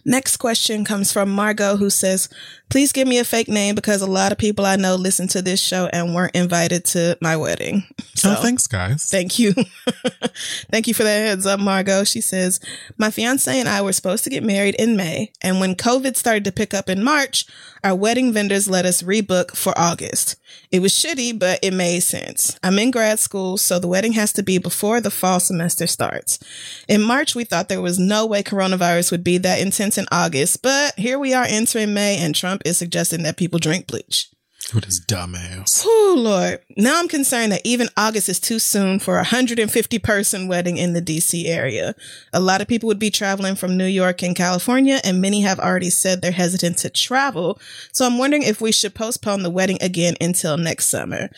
next 0.05 0.37
question 0.37 0.85
comes 0.85 1.11
from 1.11 1.29
Margot, 1.31 1.77
who 1.77 1.89
says, 1.89 2.29
Please 2.69 2.91
give 2.91 3.07
me 3.07 3.19
a 3.19 3.23
fake 3.23 3.47
name 3.47 3.75
because 3.75 4.01
a 4.01 4.07
lot 4.07 4.31
of 4.31 4.37
people 4.37 4.65
I 4.65 4.75
know 4.75 4.95
listen 4.95 5.27
to 5.29 5.41
this 5.41 5.61
show 5.61 5.87
and 5.93 6.13
weren't 6.13 6.35
invited 6.35 6.83
to 6.85 7.17
my 7.21 7.37
wedding. 7.37 7.83
Oh, 7.99 8.03
so, 8.15 8.31
oh, 8.31 8.41
thanks, 8.41 8.65
guys. 8.67 9.09
Thank 9.09 9.37
you. 9.37 9.53
Thank 10.71 10.87
you 10.87 10.93
for 10.93 11.03
that 11.03 11.25
heads 11.25 11.45
up, 11.45 11.59
Margot. 11.59 12.03
She 12.05 12.21
says, 12.21 12.59
My 12.97 13.11
fiance 13.11 13.59
and 13.59 13.69
I 13.69 13.81
were 13.81 13.93
supposed 13.93 14.23
to 14.23 14.29
get 14.29 14.43
married 14.43 14.75
in 14.75 14.97
May, 14.97 15.31
and 15.41 15.59
when 15.59 15.75
COVID 15.75 16.15
started 16.15 16.43
to 16.45 16.51
pick 16.51 16.73
up 16.73 16.89
in 16.89 17.03
March, 17.03 17.45
our 17.83 17.93
wedding 17.93 18.33
vendors 18.33 18.67
let 18.67 18.85
us 18.85 19.03
rebook 19.03 19.55
for 19.55 19.77
August. 19.77 20.37
It 20.71 20.79
was 20.79 20.91
shitty, 20.91 21.37
but 21.37 21.59
it 21.61 21.73
made 21.73 21.99
sense. 22.01 22.57
I'm 22.63 22.79
in 22.79 22.89
grad 22.89 23.19
school, 23.19 23.57
so 23.57 23.77
the 23.77 23.87
wedding 23.87 24.13
has 24.13 24.33
to 24.33 24.43
be 24.43 24.57
before 24.57 25.01
the 25.01 25.11
fall 25.11 25.39
semester 25.39 25.85
starts. 25.85 26.39
In 26.87 27.01
March, 27.01 27.35
we 27.35 27.43
thought 27.43 27.69
there 27.69 27.81
was 27.81 27.99
no 27.99 28.25
way 28.25 28.41
coronavirus 28.41 29.11
would 29.11 29.23
be 29.23 29.37
that 29.39 29.59
intense 29.59 29.97
in 29.97 30.05
August, 30.11 30.61
but 30.61 30.97
here 30.97 31.19
we 31.19 31.33
are 31.33 31.45
entering 31.47 31.93
May, 31.93 32.17
and 32.17 32.33
Trump 32.33 32.54
is 32.63 32.77
suggesting 32.77 33.23
that 33.23 33.37
people 33.37 33.59
drink 33.59 33.87
bleach. 33.87 34.29
With 34.73 34.85
his 34.85 34.99
dumb 34.99 35.35
ass. 35.35 35.83
Oh 35.85 36.15
Lord. 36.17 36.59
Now 36.75 36.99
I'm 36.99 37.07
concerned 37.07 37.51
that 37.51 37.61
even 37.63 37.87
August 37.95 38.29
is 38.29 38.39
too 38.39 38.57
soon 38.57 38.99
for 38.99 39.15
a 39.15 39.17
150 39.17 39.99
person 39.99 40.47
wedding 40.47 40.77
in 40.77 40.93
the 40.93 41.01
DC 41.01 41.45
area. 41.45 41.93
A 42.33 42.39
lot 42.39 42.61
of 42.61 42.67
people 42.67 42.87
would 42.87 42.97
be 42.97 43.11
traveling 43.11 43.55
from 43.55 43.77
New 43.77 43.85
York 43.85 44.23
and 44.23 44.35
California, 44.35 44.99
and 45.03 45.21
many 45.21 45.41
have 45.41 45.59
already 45.59 45.91
said 45.91 46.21
they're 46.21 46.31
hesitant 46.31 46.79
to 46.79 46.89
travel. 46.89 47.59
So 47.91 48.05
I'm 48.05 48.17
wondering 48.17 48.41
if 48.41 48.59
we 48.59 48.71
should 48.71 48.95
postpone 48.95 49.43
the 49.43 49.51
wedding 49.51 49.77
again 49.81 50.15
until 50.19 50.57
next 50.57 50.85
summer. 50.85 51.29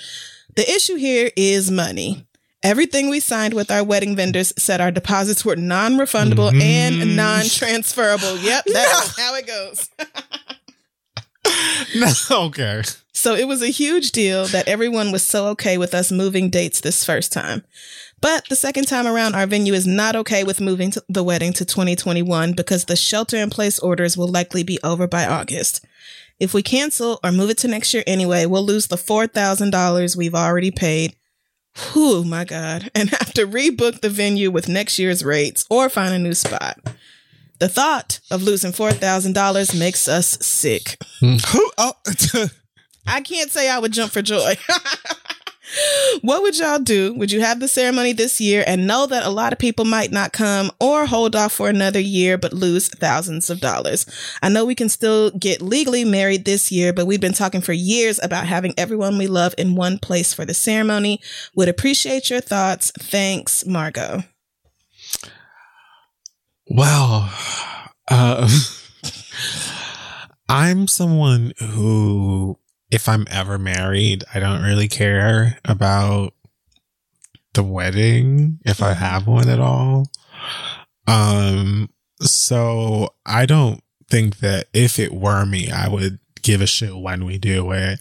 The 0.56 0.70
issue 0.72 0.96
here 0.96 1.30
is 1.36 1.70
money. 1.70 2.26
Everything 2.64 3.10
we 3.10 3.20
signed 3.20 3.54
with 3.54 3.70
our 3.70 3.84
wedding 3.84 4.16
vendors 4.16 4.52
said 4.58 4.82
our 4.82 4.90
deposits 4.90 5.46
were 5.46 5.56
non 5.56 5.94
refundable 5.94 6.50
mm-hmm. 6.50 6.62
and 6.62 7.16
non 7.16 7.46
transferable. 7.46 8.38
Yep, 8.38 8.66
that's 8.66 9.20
how 9.20 9.36
it 9.36 9.46
goes. 9.46 9.90
No, 11.96 12.12
okay. 12.32 12.84
So 13.13 13.34
it 13.34 13.48
was 13.48 13.62
a 13.62 13.70
huge 13.70 14.12
deal 14.12 14.46
that 14.48 14.67
everyone 14.67 15.12
was 15.12 15.24
so 15.24 15.48
okay 15.48 15.78
with 15.78 15.93
us 15.93 16.12
moving 16.12 16.50
dates 16.50 16.82
this 16.82 17.04
first 17.04 17.32
time. 17.32 17.63
But 18.22 18.48
the 18.50 18.56
second 18.56 18.86
time 18.86 19.08
around, 19.08 19.36
our 19.36 19.48
venue 19.48 19.74
is 19.74 19.88
not 19.88 20.15
okay 20.15 20.43
with 20.43 20.62
moving 20.62 20.91
the 21.08 21.24
wedding 21.24 21.54
to 21.54 21.65
2021 21.65 22.54
because 22.54 22.86
the 22.86 22.96
shelter 22.96 23.38
in 23.38 23.50
place 23.50 23.80
orders 23.80 24.17
will 24.17 24.28
likely 24.28 24.63
be 24.63 24.80
over 24.84 25.08
by 25.08 25.26
August. 25.26 25.86
If 26.39 26.54
we 26.54 26.62
cancel 26.62 27.20
or 27.24 27.32
move 27.32 27.50
it 27.50 27.58
to 27.60 27.67
next 27.67 27.93
year 27.93 28.04
anyway, 28.06 28.46
we'll 28.46 28.65
lose 28.65 28.88
the 28.88 28.96
$4,000 28.96 30.15
we've 30.15 30.36
already 30.36 30.72
paid. 30.72 31.15
Whew, 31.93 32.24
my 32.24 32.43
God. 32.43 32.91
And 32.93 33.10
have 33.12 33.34
to 33.34 33.48
rebook 33.48 34.02
the 34.02 34.10
venue 34.10 34.52
with 34.52 34.70
next 34.70 35.00
year's 35.00 35.24
rates 35.24 35.65
or 35.70 35.89
find 35.89 36.13
a 36.13 36.20
new 36.20 36.34
spot. 36.34 36.80
The 37.60 37.70
thought 37.70 38.20
of 38.30 38.43
losing 38.43 38.72
$4,000 38.72 39.80
makes 39.80 40.08
us 40.08 40.38
sick. 40.46 40.98
Hmm. 41.20 41.38
Who? 41.50 41.72
Oh, 41.78 41.93
I 43.08 43.22
can't 43.22 43.52
say 43.52 43.70
I 43.70 43.80
would 43.80 43.93
jump 43.93 44.12
for 44.12 44.22
joy. 44.22 44.56
what 46.22 46.41
would 46.41 46.58
y'all 46.58 46.80
do? 46.80 47.13
Would 47.15 47.32
you 47.32 47.41
have 47.41 47.60
the 47.60 47.67
ceremony 47.67 48.13
this 48.13 48.39
year 48.39 48.63
and 48.67 48.86
know 48.86 49.06
that 49.08 49.26
a 49.26 49.30
lot 49.30 49.54
of 49.54 49.60
people 49.60 49.86
might 49.86 50.12
not 50.12 50.34
come 50.34 50.72
or 50.80 51.06
hold 51.06 51.36
off 51.36 51.54
for 51.54 51.70
another 51.70 52.00
year 52.00 52.38
but 52.38 52.54
lose 52.54 52.89
thousands 52.89 53.50
of 53.50 53.60
dollars? 53.60 54.06
I 54.41 54.50
know 54.50 54.65
we 54.65 54.76
can 54.76 54.89
still 54.89 55.32
get 55.32 55.62
legally 55.62 56.06
married 56.06 56.46
this 56.46 56.72
year, 56.72 56.93
but 56.93 57.08
we've 57.08 57.22
been 57.22 57.34
talking 57.34 57.62
for 57.62 57.74
years 57.74 58.20
about 58.22 58.46
having 58.46 58.74
everyone 58.78 59.17
we 59.17 59.28
love 59.28 59.56
in 59.58 59.76
one 59.76 60.00
place 60.00 60.34
for 60.34 60.46
the 60.46 60.54
ceremony. 60.54 61.22
Would 61.56 61.70
appreciate 61.70 62.30
your 62.30 62.41
thoughts. 62.41 62.91
Thanks, 62.91 63.65
Margot. 63.65 64.24
Well, 66.70 67.32
uh, 68.10 68.50
I'm 70.50 70.88
someone 70.88 71.54
who, 71.60 72.58
if 72.92 73.10
I'm 73.10 73.26
ever 73.30 73.58
married, 73.58 74.24
I 74.34 74.40
don't 74.40 74.64
really 74.64 74.88
care 74.88 75.60
about 75.66 76.34
the 77.54 77.64
wedding 77.64 78.60
if 78.66 78.82
I 78.82 78.94
have 78.94 79.28
one 79.28 79.50
at 79.50 79.60
all. 79.60 80.10
Um, 81.08 81.90
so 82.22 83.14
I 83.26 83.46
don't 83.46 83.82
think 84.10 84.38
that 84.40 84.68
if 84.74 85.00
it 85.00 85.14
were 85.14 85.46
me, 85.46 85.72
I 85.72 85.88
would 85.88 86.20
give 86.42 86.62
a 86.62 86.68
shit 86.68 86.96
when 86.96 87.26
we 87.26 87.38
do 87.38 87.72
it. 87.72 88.00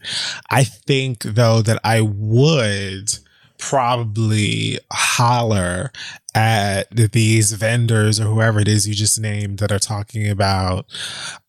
I 0.51 0.65
think 0.65 1.23
though 1.23 1.63
that 1.63 1.81
I 1.83 2.01
would 2.01 3.19
probably 3.59 4.79
holler 4.93 5.91
at 6.37 6.94
these 7.12 7.53
vendors 7.53 8.20
or 8.20 8.25
whoever 8.25 8.61
it 8.61 8.68
is 8.68 8.87
you 8.87 8.94
just 8.94 9.18
named 9.18 9.59
that 9.59 9.72
are 9.72 9.79
talking 9.79 10.29
about 10.29 10.85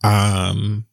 um 0.01 0.85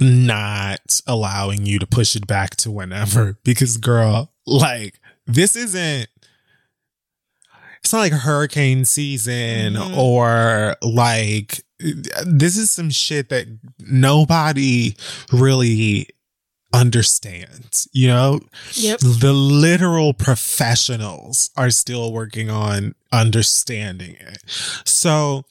not 0.00 1.00
allowing 1.06 1.66
you 1.66 1.78
to 1.78 1.86
push 1.86 2.16
it 2.16 2.26
back 2.26 2.56
to 2.56 2.70
whenever 2.70 3.38
because 3.44 3.76
girl 3.76 4.32
like 4.46 4.98
this 5.26 5.56
isn't 5.56 6.08
it's 7.82 7.92
not 7.92 7.98
like 8.00 8.12
hurricane 8.12 8.84
season 8.84 9.74
Mhm. 9.74 9.96
or 9.96 10.76
like 10.82 11.60
this 12.24 12.56
is 12.56 12.70
some 12.70 12.90
shit 12.90 13.28
that 13.28 13.46
nobody 13.78 14.96
really 15.32 16.08
understands 16.72 17.88
you 17.92 18.06
know 18.08 18.40
Yep. 18.74 19.00
the 19.00 19.32
literal 19.32 20.12
professionals 20.14 21.50
are 21.56 21.70
still 21.70 22.12
working 22.12 22.50
on 22.50 22.94
understanding 23.12 24.16
it. 24.20 24.42
So 24.84 25.44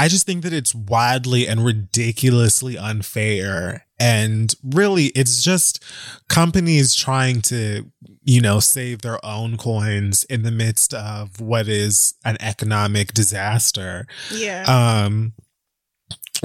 I 0.00 0.08
just 0.08 0.26
think 0.26 0.42
that 0.44 0.52
it's 0.52 0.74
wildly 0.74 1.46
and 1.48 1.64
ridiculously 1.64 2.78
unfair. 2.78 3.84
And 4.00 4.54
really, 4.62 5.06
it's 5.06 5.42
just 5.42 5.82
companies 6.28 6.94
trying 6.94 7.40
to, 7.42 7.90
you 8.22 8.40
know, 8.40 8.60
save 8.60 9.02
their 9.02 9.24
own 9.26 9.56
coins 9.56 10.22
in 10.24 10.44
the 10.44 10.52
midst 10.52 10.94
of 10.94 11.40
what 11.40 11.66
is 11.66 12.14
an 12.24 12.36
economic 12.40 13.12
disaster 13.12 14.06
Yeah. 14.32 14.64
um 14.68 15.32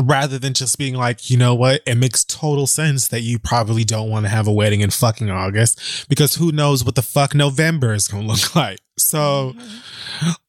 rather 0.01 0.39
than 0.39 0.53
just 0.53 0.77
being 0.77 0.95
like 0.95 1.29
you 1.29 1.37
know 1.37 1.55
what? 1.55 1.81
It 1.85 1.95
makes 1.95 2.23
total 2.23 2.67
sense 2.67 3.07
that 3.09 3.21
you 3.21 3.39
probably 3.39 3.83
don't 3.83 4.09
want 4.09 4.25
to 4.25 4.29
have 4.29 4.47
a 4.47 4.53
wedding 4.53 4.81
in 4.81 4.89
fucking 4.89 5.29
august 5.29 6.07
because 6.09 6.35
who 6.35 6.51
knows 6.51 6.83
what 6.83 6.95
the 6.95 7.01
fuck 7.01 7.35
november 7.35 7.93
is 7.93 8.07
gonna 8.07 8.27
look 8.27 8.55
like. 8.55 8.79
So 8.97 9.55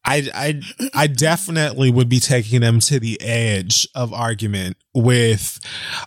i 0.05 0.29
i 0.35 0.61
i 0.95 1.07
definitely 1.07 1.91
would 1.91 2.09
be 2.09 2.21
taking 2.21 2.61
them 2.61 2.79
to 2.79 3.01
the 3.01 3.19
edge 3.23 3.89
of 3.95 4.13
argument 4.13 4.77
with 4.95 5.59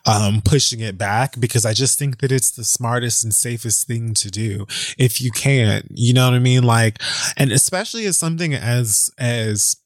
um 0.06 0.42
pushing 0.46 0.80
it 0.80 0.98
back 0.98 1.40
because 1.40 1.66
i 1.66 1.74
just 1.74 1.98
think 1.98 2.20
that 2.20 2.32
it's 2.32 2.52
the 2.52 2.64
smartest 2.64 3.24
and 3.24 3.34
safest 3.34 3.88
thing 3.88 4.14
to 4.14 4.30
do 4.30 4.68
if 5.00 5.20
you 5.20 5.32
can 5.32 5.82
you 5.90 6.14
know 6.14 6.26
what 6.26 6.36
i 6.36 6.40
mean? 6.40 6.64
Like 6.64 7.02
and 7.36 7.52
especially 7.52 8.06
as 8.06 8.18
something 8.18 8.54
as 8.54 9.12
as 9.18 9.78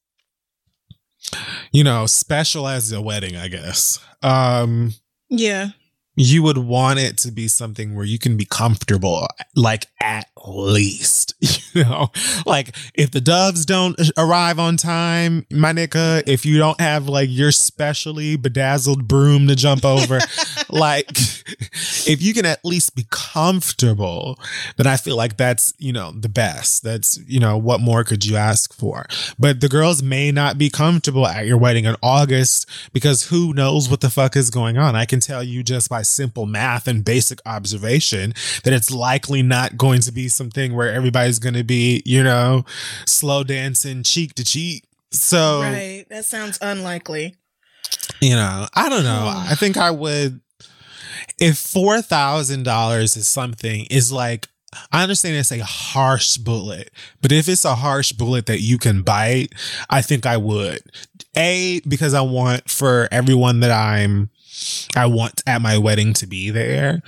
you 1.72 1.84
know, 1.84 2.06
special 2.06 2.68
as 2.68 2.92
a 2.92 3.02
wedding, 3.02 3.36
I 3.36 3.48
guess. 3.48 4.00
Um, 4.22 4.94
yeah. 5.30 5.70
you 6.16 6.44
would 6.44 6.58
want 6.58 7.00
it 7.00 7.18
to 7.20 7.32
be 7.32 7.48
something 7.48 7.96
where 7.96 8.06
you 8.06 8.20
can 8.20 8.38
be 8.38 8.46
comfortable, 8.46 9.28
like 9.56 9.88
at 10.02 10.28
least, 10.46 11.34
you 11.74 11.84
know, 11.84 12.10
like 12.46 12.76
if 12.94 13.12
the 13.12 13.22
doves 13.22 13.66
don't 13.66 14.00
arrive 14.18 14.60
on 14.60 14.78
time, 14.78 15.46
my 15.52 15.72
nigga, 15.72 16.24
if 16.28 16.46
you 16.46 16.58
don't 16.58 16.80
have 16.82 17.08
like 17.08 17.30
your 17.32 17.52
specially 17.52 18.36
bedazzled 18.36 19.08
broom 19.08 19.48
to 19.48 19.56
jump 19.56 19.86
over, 19.86 20.20
like 20.70 21.08
if 22.08 22.22
you 22.22 22.34
can 22.34 22.46
at 22.46 22.64
least 22.64 22.96
be 22.96 23.06
comfortable, 23.10 24.40
then 24.78 24.88
I 24.88 24.98
feel 24.98 25.16
like 25.16 25.38
that's, 25.38 25.74
you 25.78 25.94
know, 25.94 26.12
the 26.12 26.30
best. 26.30 26.84
That's, 26.84 27.18
you 27.28 27.40
know, 27.40 27.58
what 27.58 27.80
more 27.82 28.04
could 28.04 28.26
you 28.26 28.36
ask 28.36 28.74
for? 28.74 29.06
But 29.40 29.62
the 29.62 29.70
girls 29.70 30.02
may 30.04 30.32
not 30.32 30.58
be 30.58 30.70
comfortable 30.70 31.28
at 31.28 31.46
your 31.46 31.58
wedding 31.58 31.86
in 31.86 31.96
August 32.02 32.68
because 32.94 33.30
who 33.30 33.54
knows 33.54 33.90
what 33.90 34.02
the 34.02 34.10
fuck 34.10 34.36
is 34.36 34.50
going 34.50 34.78
on. 34.78 34.96
I 34.96 35.06
can 35.06 35.20
tell 35.20 35.44
you 35.44 35.64
just 35.64 35.90
by 35.90 36.02
simple 36.02 36.46
math 36.46 36.88
and 36.88 37.04
basic 37.04 37.40
observation 37.46 38.34
that 38.64 38.74
it's 38.74 38.92
likely 38.92 39.42
not 39.42 39.78
going 39.78 40.02
to 40.02 40.12
be 40.12 40.28
something 40.28 40.76
where 40.76 40.92
everybody's 40.92 41.40
going 41.40 41.56
to 41.56 41.64
be, 41.64 42.02
you 42.06 42.24
know, 42.24 42.66
slow 43.06 43.44
dancing 43.44 44.04
cheek 44.04 44.34
to 44.36 44.44
cheek. 44.44 44.86
So, 45.12 45.62
Right. 45.62 46.06
That 46.10 46.26
sounds 46.26 46.58
unlikely. 46.62 47.36
you 48.22 48.36
know, 48.36 48.68
I 48.74 48.90
don't 48.90 49.04
know. 49.04 49.30
Hmm. 49.32 49.52
I 49.52 49.56
think 49.56 49.78
I 49.78 49.92
would 49.92 50.40
if 51.42 51.58
four 51.58 52.02
thousand 52.02 52.64
dollars 52.64 53.18
is 53.18 53.28
something 53.28 53.86
is 53.90 54.12
like 54.12 54.48
I 54.92 55.04
understand 55.04 55.36
it's 55.36 55.52
a 55.52 55.64
harsh 55.64 56.38
bullet, 56.38 56.92
but 57.22 57.34
if 57.34 57.50
it's 57.50 57.66
a 57.66 57.76
harsh 57.76 58.14
bullet 58.14 58.46
that 58.46 58.62
you 58.62 58.78
can 58.78 59.02
bite, 59.02 59.50
I 59.90 60.02
think 60.02 60.26
I 60.26 60.38
would. 60.38 60.80
A 61.36 61.82
because 61.88 62.14
I 62.14 62.22
want 62.22 62.70
for 62.70 63.10
everyone 63.12 63.60
that 63.62 63.72
I'm 63.72 64.30
I 64.96 65.08
want 65.08 65.42
at 65.46 65.62
my 65.62 65.78
wedding 65.78 66.14
to 66.14 66.28
be 66.28 66.52
there. 66.52 67.02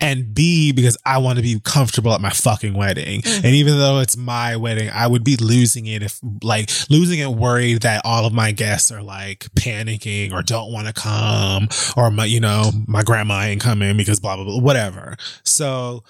And 0.00 0.34
B, 0.34 0.72
because 0.72 0.96
I 1.04 1.18
want 1.18 1.36
to 1.36 1.42
be 1.42 1.60
comfortable 1.62 2.12
at 2.12 2.20
my 2.20 2.30
fucking 2.30 2.74
wedding. 2.74 3.22
Mm-hmm. 3.22 3.46
And 3.46 3.54
even 3.54 3.78
though 3.78 4.00
it's 4.00 4.16
my 4.16 4.56
wedding, 4.56 4.90
I 4.92 5.06
would 5.06 5.24
be 5.24 5.36
losing 5.36 5.86
it 5.86 6.02
if, 6.02 6.18
like, 6.42 6.70
losing 6.88 7.18
it 7.18 7.28
worried 7.28 7.82
that 7.82 8.02
all 8.04 8.26
of 8.26 8.32
my 8.32 8.52
guests 8.52 8.90
are 8.90 9.02
like 9.02 9.40
panicking 9.54 10.32
or 10.32 10.42
don't 10.42 10.72
want 10.72 10.86
to 10.86 10.92
come 10.92 11.68
or 11.96 12.10
my, 12.10 12.24
you 12.24 12.40
know, 12.40 12.70
my 12.86 13.02
grandma 13.02 13.42
ain't 13.42 13.60
coming 13.60 13.96
because 13.96 14.20
blah, 14.20 14.36
blah, 14.36 14.44
blah, 14.44 14.58
whatever. 14.58 15.16
So 15.44 16.02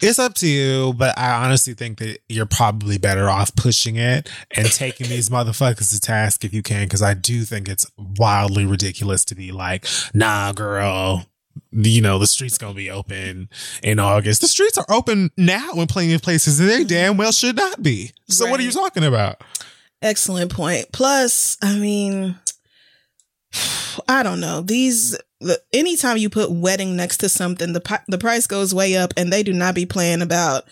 it's 0.00 0.18
up 0.18 0.34
to 0.34 0.46
you, 0.46 0.92
but 0.94 1.16
I 1.18 1.44
honestly 1.44 1.74
think 1.74 1.98
that 1.98 2.18
you're 2.28 2.46
probably 2.46 2.98
better 2.98 3.28
off 3.30 3.54
pushing 3.54 3.96
it 3.96 4.28
and 4.50 4.70
taking 4.70 5.08
these 5.08 5.28
motherfuckers 5.30 5.90
to 5.92 6.00
task 6.00 6.44
if 6.44 6.52
you 6.52 6.62
can, 6.62 6.84
because 6.84 7.02
I 7.02 7.14
do 7.14 7.42
think 7.44 7.68
it's 7.68 7.86
wildly 7.96 8.66
ridiculous 8.66 9.24
to 9.26 9.34
be 9.34 9.52
like, 9.52 9.86
nah, 10.12 10.52
girl, 10.52 11.26
you 11.72 12.00
know, 12.00 12.18
the 12.18 12.26
streets 12.26 12.58
gonna 12.58 12.74
be 12.74 12.90
open 12.90 13.48
in 13.82 13.98
August. 13.98 14.40
The 14.40 14.48
streets 14.48 14.78
are 14.78 14.86
open 14.88 15.30
now 15.36 15.72
in 15.72 15.86
plenty 15.86 16.14
of 16.14 16.22
places 16.22 16.60
and 16.60 16.68
they 16.68 16.80
mm-hmm. 16.80 16.88
damn 16.88 17.16
well 17.16 17.32
should 17.32 17.56
not 17.56 17.82
be. 17.82 18.12
So 18.28 18.48
what 18.50 18.60
are 18.60 18.64
you 18.64 18.72
talking 18.72 19.04
about? 19.04 19.42
Excellent 20.02 20.52
point. 20.52 20.92
Plus, 20.92 21.56
I 21.62 21.78
mean, 21.78 22.36
I 24.08 24.22
don't 24.22 24.40
know. 24.40 24.60
These 24.60 25.18
the, 25.40 25.60
anytime 25.72 26.16
you 26.16 26.30
put 26.30 26.50
wedding 26.50 26.96
next 26.96 27.18
to 27.18 27.28
something, 27.28 27.72
the 27.72 28.00
the 28.08 28.18
price 28.18 28.46
goes 28.46 28.74
way 28.74 28.96
up, 28.96 29.12
and 29.16 29.32
they 29.32 29.42
do 29.42 29.52
not 29.52 29.74
be 29.74 29.86
playing 29.86 30.22
about 30.22 30.64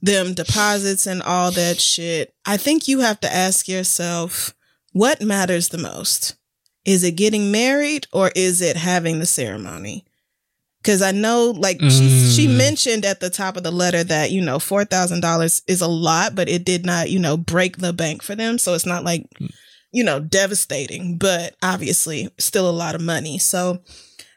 them 0.00 0.34
deposits 0.34 1.06
and 1.06 1.22
all 1.22 1.50
that 1.52 1.80
shit. 1.80 2.34
I 2.44 2.56
think 2.56 2.88
you 2.88 3.00
have 3.00 3.20
to 3.20 3.32
ask 3.32 3.68
yourself 3.68 4.54
what 4.92 5.22
matters 5.22 5.68
the 5.68 5.78
most. 5.78 6.36
Is 6.84 7.04
it 7.04 7.12
getting 7.12 7.52
married 7.52 8.08
or 8.12 8.32
is 8.34 8.60
it 8.60 8.76
having 8.76 9.20
the 9.20 9.26
ceremony? 9.26 10.04
Because 10.82 11.00
I 11.02 11.12
know, 11.12 11.50
like 11.56 11.80
she 11.80 12.30
she 12.34 12.46
Mm. 12.48 12.56
mentioned 12.56 13.04
at 13.04 13.20
the 13.20 13.30
top 13.30 13.56
of 13.56 13.62
the 13.62 13.70
letter 13.70 14.02
that 14.02 14.32
you 14.32 14.40
know 14.40 14.58
four 14.58 14.84
thousand 14.84 15.20
dollars 15.20 15.62
is 15.68 15.80
a 15.80 15.86
lot, 15.86 16.34
but 16.34 16.48
it 16.48 16.64
did 16.64 16.84
not 16.84 17.08
you 17.10 17.18
know 17.20 17.36
break 17.36 17.76
the 17.78 17.92
bank 17.92 18.22
for 18.22 18.34
them, 18.34 18.58
so 18.58 18.74
it's 18.74 18.86
not 18.86 19.04
like 19.04 19.26
you 19.92 20.02
know 20.02 20.18
devastating, 20.20 21.18
but 21.18 21.54
obviously 21.62 22.28
still 22.38 22.68
a 22.68 22.72
lot 22.72 22.94
of 22.96 23.00
money. 23.00 23.38
So 23.38 23.78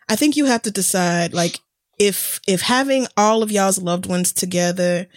I 0.08 0.16
think 0.16 0.36
you 0.38 0.46
have 0.46 0.62
to 0.64 0.72
decide 0.72 1.34
like 1.34 1.60
if 1.98 2.40
if 2.48 2.62
having 2.62 3.08
all 3.18 3.42
of 3.42 3.52
y'all's 3.52 3.82
loved 3.82 4.06
ones 4.06 4.32
together 4.32 5.08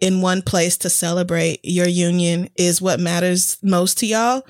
in 0.00 0.20
one 0.22 0.40
place 0.40 0.76
to 0.78 0.88
celebrate 0.88 1.58
your 1.64 1.88
union 1.88 2.48
is 2.56 2.80
what 2.80 3.00
matters 3.00 3.58
most 3.62 3.98
to 3.98 4.06
y'all, 4.06 4.46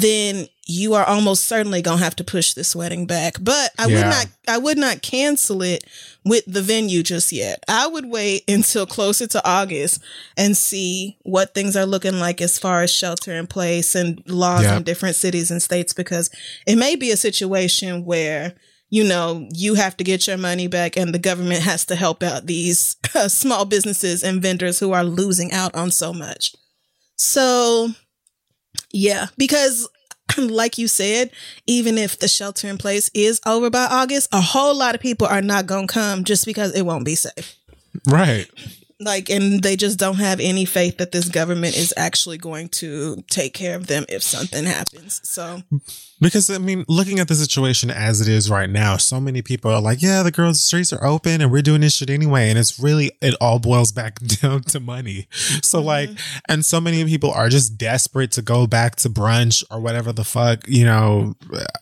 then 0.00 0.46
you 0.66 0.94
are 0.94 1.04
almost 1.04 1.46
certainly 1.46 1.82
gonna 1.82 2.02
have 2.02 2.14
to 2.16 2.22
push 2.24 2.52
this 2.52 2.76
wedding 2.76 3.04
back. 3.06 3.34
But 3.40 3.72
I 3.78 3.86
would 3.86 3.94
not 4.06 4.26
I 4.46 4.58
would 4.58 4.78
not 4.78 5.02
cancel 5.02 5.62
it 5.62 5.82
with 6.24 6.44
the 6.46 6.62
venue 6.62 7.02
just 7.02 7.32
yet. 7.32 7.64
I 7.68 7.86
would 7.88 8.06
wait 8.06 8.44
until 8.48 8.86
closer 8.86 9.26
to 9.26 9.48
August 9.48 10.00
and 10.36 10.56
see 10.56 11.16
what 11.22 11.52
things 11.54 11.74
are 11.74 11.86
looking 11.86 12.20
like 12.20 12.40
as 12.40 12.58
far 12.58 12.82
as 12.82 12.92
shelter 12.92 13.32
in 13.34 13.46
place 13.48 13.94
and 13.96 14.22
laws 14.28 14.62
Yeah. 14.62 14.76
in 14.76 14.82
different 14.84 15.16
cities 15.16 15.50
and 15.50 15.60
states 15.60 15.92
because 15.92 16.30
it 16.66 16.76
may 16.76 16.94
be 16.96 17.10
a 17.10 17.16
situation 17.16 18.04
where 18.04 18.54
you 18.90 19.04
know, 19.04 19.46
you 19.52 19.74
have 19.74 19.98
to 19.98 20.04
get 20.04 20.26
your 20.26 20.38
money 20.38 20.66
back 20.66 20.96
and 20.96 21.12
the 21.12 21.18
government 21.18 21.60
has 21.62 21.84
to 21.84 21.94
help 21.94 22.22
out 22.22 22.46
these 22.46 22.96
uh, 23.14 23.28
small 23.28 23.66
businesses 23.66 24.22
and 24.22 24.40
vendors 24.40 24.78
who 24.78 24.92
are 24.92 25.04
losing 25.04 25.52
out 25.52 25.74
on 25.74 25.90
so 25.90 26.10
much. 26.14 26.54
So, 27.16 27.90
yeah, 28.92 29.26
because 29.36 29.88
like 30.38 30.78
you 30.78 30.88
said, 30.88 31.30
even 31.66 31.98
if 31.98 32.18
the 32.18 32.28
shelter 32.28 32.68
in 32.68 32.78
place 32.78 33.10
is 33.14 33.40
over 33.46 33.70
by 33.70 33.86
August, 33.90 34.28
a 34.32 34.40
whole 34.40 34.76
lot 34.76 34.94
of 34.94 35.00
people 35.00 35.26
are 35.26 35.42
not 35.42 35.66
going 35.66 35.86
to 35.86 35.92
come 35.92 36.24
just 36.24 36.46
because 36.46 36.74
it 36.74 36.82
won't 36.82 37.04
be 37.04 37.14
safe. 37.14 37.56
Right. 38.06 38.46
Like, 39.00 39.30
and 39.30 39.62
they 39.62 39.76
just 39.76 39.98
don't 39.98 40.16
have 40.16 40.40
any 40.40 40.64
faith 40.64 40.98
that 40.98 41.12
this 41.12 41.28
government 41.28 41.76
is 41.76 41.94
actually 41.96 42.38
going 42.38 42.68
to 42.70 43.22
take 43.30 43.54
care 43.54 43.76
of 43.76 43.86
them 43.86 44.04
if 44.08 44.22
something 44.22 44.64
happens. 44.64 45.20
So, 45.22 45.62
Because 46.20 46.50
I 46.50 46.58
mean, 46.58 46.84
looking 46.88 47.18
at 47.18 47.28
the 47.28 47.34
situation 47.34 47.90
as 47.90 48.20
it 48.20 48.28
is 48.28 48.50
right 48.50 48.68
now, 48.68 48.96
so 48.96 49.20
many 49.20 49.42
people 49.42 49.70
are 49.70 49.80
like, 49.80 50.02
"Yeah, 50.02 50.22
the 50.22 50.32
girls' 50.32 50.60
streets 50.60 50.92
are 50.92 51.04
open, 51.04 51.40
and 51.40 51.52
we're 51.52 51.62
doing 51.62 51.80
this 51.80 51.96
shit 51.96 52.10
anyway." 52.10 52.48
And 52.50 52.58
it's 52.58 52.78
really, 52.78 53.12
it 53.20 53.34
all 53.40 53.58
boils 53.58 53.92
back 53.92 54.18
down 54.40 54.62
to 54.64 54.80
money. 54.80 55.28
So 55.62 55.80
like, 55.80 56.10
and 56.48 56.64
so 56.64 56.80
many 56.80 57.04
people 57.04 57.30
are 57.30 57.48
just 57.48 57.78
desperate 57.78 58.32
to 58.32 58.42
go 58.42 58.66
back 58.66 58.96
to 58.96 59.10
brunch 59.10 59.64
or 59.70 59.80
whatever 59.80 60.12
the 60.12 60.24
fuck, 60.24 60.66
you 60.66 60.84
know, 60.84 61.34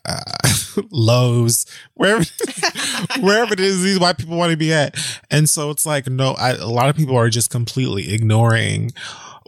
uh, 0.04 0.20
Lowe's, 0.90 1.66
wherever, 1.94 2.24
wherever 3.20 3.52
it 3.52 3.60
is 3.60 3.82
these 3.82 3.98
white 3.98 4.18
people 4.18 4.36
want 4.36 4.50
to 4.50 4.56
be 4.56 4.72
at. 4.72 4.98
And 5.30 5.48
so 5.48 5.70
it's 5.70 5.86
like, 5.86 6.08
no, 6.08 6.32
I, 6.32 6.50
a 6.50 6.66
lot 6.66 6.88
of 6.88 6.96
people 6.96 7.16
are 7.16 7.30
just 7.30 7.50
completely 7.50 8.12
ignoring 8.12 8.92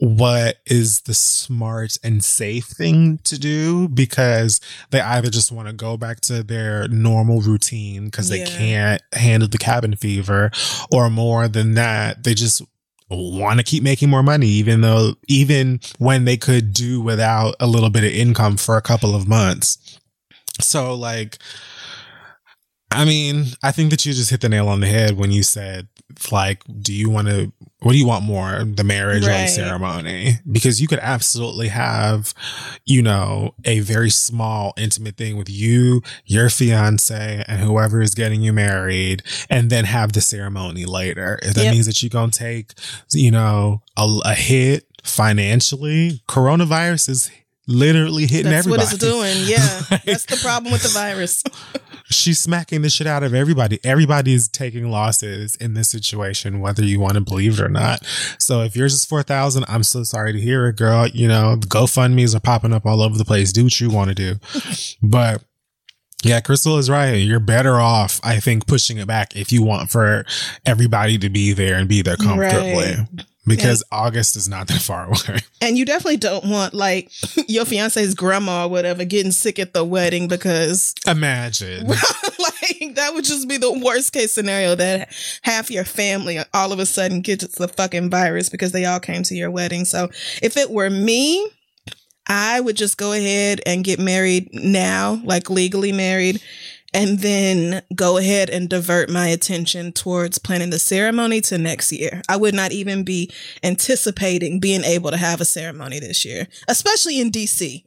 what 0.00 0.58
is 0.66 1.00
the 1.02 1.14
smart 1.14 1.96
and 2.04 2.22
safe 2.24 2.66
thing 2.66 3.18
to 3.24 3.38
do 3.38 3.88
because 3.88 4.60
they 4.90 5.00
either 5.00 5.28
just 5.30 5.50
want 5.50 5.66
to 5.68 5.72
go 5.74 5.96
back 5.96 6.20
to 6.20 6.42
their 6.42 6.86
normal 6.88 7.40
routine 7.40 8.04
because 8.06 8.28
they 8.28 8.40
Yeah. 8.40 8.46
can't 8.58 9.02
handle 9.12 9.48
the 9.48 9.58
cabin 9.58 9.96
fever 9.96 10.50
or 10.92 11.10
more 11.10 11.48
than 11.48 11.74
that 11.74 12.22
they 12.22 12.34
just 12.34 12.62
want 13.10 13.58
to 13.58 13.64
keep 13.64 13.82
making 13.82 14.10
more 14.10 14.22
money 14.22 14.46
even 14.46 14.82
though 14.82 15.14
even 15.28 15.80
when 15.98 16.24
they 16.26 16.36
could 16.36 16.72
do 16.72 17.00
without 17.00 17.54
a 17.58 17.66
little 17.66 17.90
bit 17.90 18.04
of 18.04 18.10
income 18.12 18.56
for 18.56 18.76
a 18.76 18.82
couple 18.82 19.14
of 19.16 19.26
months 19.26 19.98
so 20.60 20.94
like 20.94 21.38
I 22.90 23.04
mean, 23.04 23.48
I 23.62 23.70
think 23.70 23.90
that 23.90 24.06
you 24.06 24.14
just 24.14 24.30
hit 24.30 24.40
the 24.40 24.48
nail 24.48 24.66
on 24.68 24.80
the 24.80 24.86
head 24.86 25.18
when 25.18 25.30
you 25.30 25.42
said, 25.42 25.88
like, 26.32 26.62
do 26.80 26.92
you 26.92 27.10
want 27.10 27.28
to, 27.28 27.52
what 27.80 27.92
do 27.92 27.98
you 27.98 28.06
want 28.06 28.24
more, 28.24 28.64
the 28.64 28.82
marriage 28.84 29.24
or 29.24 29.28
the 29.30 29.46
ceremony? 29.46 30.32
Because 30.50 30.80
you 30.80 30.88
could 30.88 30.98
absolutely 31.00 31.68
have, 31.68 32.34
you 32.84 33.02
know, 33.02 33.54
a 33.64 33.80
very 33.80 34.10
small, 34.10 34.72
intimate 34.76 35.16
thing 35.16 35.36
with 35.36 35.48
you, 35.50 36.02
your 36.24 36.50
fiance, 36.50 37.44
and 37.46 37.60
whoever 37.60 38.00
is 38.00 38.14
getting 38.14 38.40
you 38.40 38.52
married, 38.52 39.22
and 39.48 39.70
then 39.70 39.84
have 39.84 40.12
the 40.12 40.20
ceremony 40.20 40.84
later. 40.86 41.38
If 41.42 41.54
that 41.54 41.64
Yep. 41.64 41.72
means 41.74 41.86
that 41.86 42.02
you're 42.02 42.10
going 42.10 42.30
to 42.30 42.38
take, 42.38 42.72
you 43.12 43.30
know, 43.30 43.82
a, 43.96 44.08
a 44.24 44.34
hit 44.34 44.86
financially, 45.04 46.22
coronavirus 46.28 47.08
is 47.10 47.30
literally 47.66 48.26
hitting 48.26 48.50
that's 48.50 48.66
everybody. 48.66 48.84
what 48.86 48.94
it's 48.94 49.02
doing. 49.04 49.36
Yeah. 49.44 49.82
Like- 49.90 50.04
that's 50.04 50.24
the 50.24 50.36
problem 50.36 50.72
with 50.72 50.82
the 50.82 50.88
virus. 50.88 51.42
she's 52.10 52.38
smacking 52.38 52.82
the 52.82 52.90
shit 52.90 53.06
out 53.06 53.22
of 53.22 53.34
everybody. 53.34 53.78
Everybody 53.84 54.34
is 54.34 54.48
taking 54.48 54.90
losses 54.90 55.56
in 55.56 55.74
this 55.74 55.88
situation, 55.88 56.60
whether 56.60 56.84
you 56.84 57.00
want 57.00 57.14
to 57.14 57.20
believe 57.20 57.58
it 57.58 57.64
or 57.64 57.68
not. 57.68 58.04
So 58.38 58.62
if 58.62 58.76
yours 58.76 58.94
is 58.94 59.04
4,000, 59.04 59.64
I'm 59.68 59.82
so 59.82 60.02
sorry 60.02 60.32
to 60.32 60.40
hear 60.40 60.68
it, 60.68 60.76
girl. 60.76 61.06
You 61.06 61.28
know, 61.28 61.56
the 61.56 61.66
GoFundMe's 61.66 62.34
are 62.34 62.40
popping 62.40 62.72
up 62.72 62.86
all 62.86 63.02
over 63.02 63.16
the 63.16 63.24
place. 63.24 63.52
Do 63.52 63.64
what 63.64 63.80
you 63.80 63.90
want 63.90 64.08
to 64.08 64.14
do. 64.14 64.34
but 65.02 65.42
yeah, 66.24 66.40
Crystal 66.40 66.78
is 66.78 66.90
right. 66.90 67.14
You're 67.14 67.40
better 67.40 67.78
off, 67.78 68.20
I 68.24 68.40
think, 68.40 68.66
pushing 68.66 68.98
it 68.98 69.06
back 69.06 69.36
if 69.36 69.52
you 69.52 69.62
want 69.62 69.90
for 69.90 70.24
everybody 70.66 71.16
to 71.18 71.30
be 71.30 71.52
there 71.52 71.76
and 71.76 71.88
be 71.88 72.02
there 72.02 72.16
comfortably. 72.16 72.96
Right. 72.96 73.06
Because 73.48 73.82
August 73.90 74.36
is 74.36 74.48
not 74.48 74.68
that 74.68 74.80
far 74.80 75.06
away. 75.08 75.40
And 75.60 75.76
you 75.76 75.84
definitely 75.84 76.18
don't 76.18 76.44
want 76.44 76.74
like 76.74 77.10
your 77.48 77.64
fiance's 77.64 78.14
grandma 78.14 78.66
or 78.66 78.68
whatever 78.68 79.04
getting 79.04 79.32
sick 79.32 79.58
at 79.58 79.74
the 79.74 79.84
wedding 79.84 80.28
because 80.28 80.94
Imagine. 81.06 81.86
like 81.88 82.94
that 82.94 83.10
would 83.14 83.24
just 83.24 83.48
be 83.48 83.56
the 83.56 83.72
worst 83.84 84.12
case 84.12 84.32
scenario 84.32 84.74
that 84.74 85.12
half 85.42 85.70
your 85.70 85.84
family 85.84 86.38
all 86.54 86.72
of 86.72 86.78
a 86.78 86.86
sudden 86.86 87.20
gets 87.20 87.46
the 87.56 87.68
fucking 87.68 88.10
virus 88.10 88.48
because 88.48 88.72
they 88.72 88.84
all 88.84 89.00
came 89.00 89.22
to 89.24 89.34
your 89.34 89.50
wedding. 89.50 89.84
So 89.84 90.08
if 90.42 90.56
it 90.56 90.70
were 90.70 90.90
me, 90.90 91.48
I 92.28 92.60
would 92.60 92.76
just 92.76 92.98
go 92.98 93.12
ahead 93.12 93.62
and 93.64 93.82
get 93.82 93.98
married 93.98 94.50
now, 94.52 95.20
like 95.24 95.48
legally 95.48 95.92
married, 95.92 96.42
and 96.94 97.18
then 97.18 97.82
go 97.94 98.16
ahead 98.16 98.48
and 98.48 98.68
divert 98.68 99.10
my 99.10 99.28
attention 99.28 99.92
towards 99.92 100.38
planning 100.38 100.70
the 100.70 100.78
ceremony 100.78 101.40
to 101.42 101.58
next 101.58 101.92
year. 101.92 102.22
I 102.28 102.36
would 102.36 102.54
not 102.54 102.72
even 102.72 103.04
be 103.04 103.30
anticipating 103.62 104.58
being 104.58 104.84
able 104.84 105.10
to 105.10 105.16
have 105.16 105.40
a 105.40 105.44
ceremony 105.44 106.00
this 106.00 106.24
year, 106.24 106.48
especially 106.66 107.20
in 107.20 107.30
DC. 107.30 107.84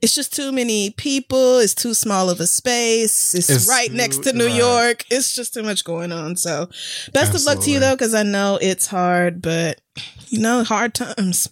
It's 0.00 0.14
just 0.14 0.34
too 0.34 0.52
many 0.52 0.90
people. 0.90 1.58
It's 1.58 1.74
too 1.74 1.92
small 1.92 2.30
of 2.30 2.38
a 2.40 2.46
space. 2.46 3.34
It's, 3.34 3.50
It's 3.50 3.68
right 3.68 3.92
next 3.92 4.22
to 4.24 4.32
New 4.32 4.46
right. 4.46 4.56
York. 4.56 5.04
It's 5.10 5.34
just 5.34 5.54
too 5.54 5.62
much 5.64 5.84
going 5.84 6.12
on. 6.12 6.36
So, 6.36 6.68
best 7.12 7.34
of 7.34 7.44
luck 7.44 7.60
to 7.64 7.70
you 7.70 7.80
though, 7.80 7.94
because 7.94 8.14
I 8.14 8.22
know 8.22 8.58
it's 8.62 8.86
hard, 8.86 9.42
but 9.42 9.80
you 10.28 10.40
know, 10.40 10.62
hard 10.62 10.94
times. 10.94 11.48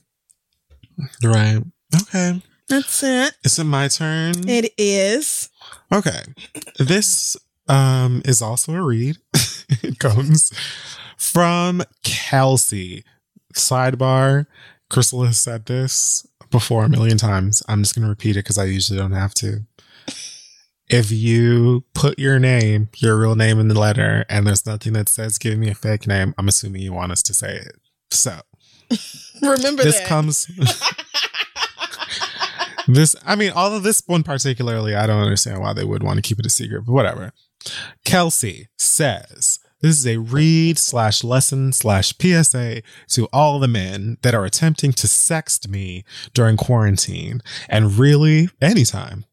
right. 1.25 1.59
Okay. 2.03 2.41
That's 2.69 3.03
it. 3.03 3.35
Is 3.45 3.59
it 3.59 3.65
my 3.65 3.89
turn? 3.89 4.49
It 4.49 4.73
is. 4.77 5.51
Okay. 5.93 6.21
This 6.79 7.37
um 7.69 8.23
is 8.25 8.43
also 8.43 8.75
a 8.75 8.83
read. 8.83 9.17
it 9.83 9.99
comes 9.99 10.53
from 11.17 11.83
Kelsey. 12.03 13.05
Sidebar. 13.55 14.47
Crystal 14.91 15.25
has 15.25 15.39
said 15.39 15.67
this 15.67 16.27
before 16.51 16.85
a 16.85 16.89
million 16.89 17.19
times. 17.19 17.63
I'm 17.69 17.83
just 17.83 17.95
gonna 17.95 18.09
repeat 18.09 18.33
it 18.37 18.45
because 18.45 18.59
I 18.59 18.65
usually 18.65 18.99
don't 18.99 19.13
have 19.13 19.35
to. 19.35 19.61
If 20.89 21.11
you 21.11 21.85
put 21.95 22.17
your 22.19 22.39
name, 22.39 22.91
your 22.99 23.19
real 23.19 23.35
name 23.35 23.59
in 23.59 23.67
the 23.67 23.79
letter, 23.79 24.25
and 24.29 24.47
there's 24.47 24.67
nothing 24.67 24.93
that 24.93 25.09
says 25.09 25.37
give 25.39 25.59
me 25.59 25.69
a 25.69 25.75
fake 25.75 26.07
name, 26.07 26.33
I'm 26.39 26.47
assuming 26.47 26.83
you 26.83 26.93
want 26.93 27.11
us 27.11 27.23
to 27.25 27.35
say 27.35 27.57
it. 27.57 27.73
So 28.13 28.39
Remember 29.43 29.83
this 29.83 29.99
that. 29.99 30.07
comes 30.07 30.47
this 32.87 33.17
i 33.25 33.35
mean 33.35 33.53
all 33.53 33.75
of 33.75 33.83
this 33.83 34.03
one 34.07 34.23
particularly 34.23 34.95
i 34.95 35.07
don't 35.07 35.23
understand 35.23 35.61
why 35.61 35.73
they 35.73 35.85
would 35.85 36.03
want 36.03 36.17
to 36.17 36.23
keep 36.23 36.39
it 36.39 36.47
a 36.47 36.51
secret 36.51 36.83
but 36.87 36.93
whatever. 36.93 37.33
Kelsey 38.05 38.69
says 38.77 39.59
this 39.81 39.99
is 39.99 40.07
a 40.07 40.19
read 40.19 40.79
slash 40.79 41.23
lesson 41.23 41.73
slash 41.73 42.15
psa 42.19 42.81
to 43.09 43.29
all 43.33 43.59
the 43.59 43.69
men 43.69 44.19
that 44.23 44.35
are 44.35 44.45
attempting 44.45 44.93
to 44.93 45.07
sext 45.07 45.69
me 45.69 46.05
during 46.33 46.57
quarantine 46.57 47.43
and 47.69 47.99
really 47.99 48.49
anytime. 48.61 49.25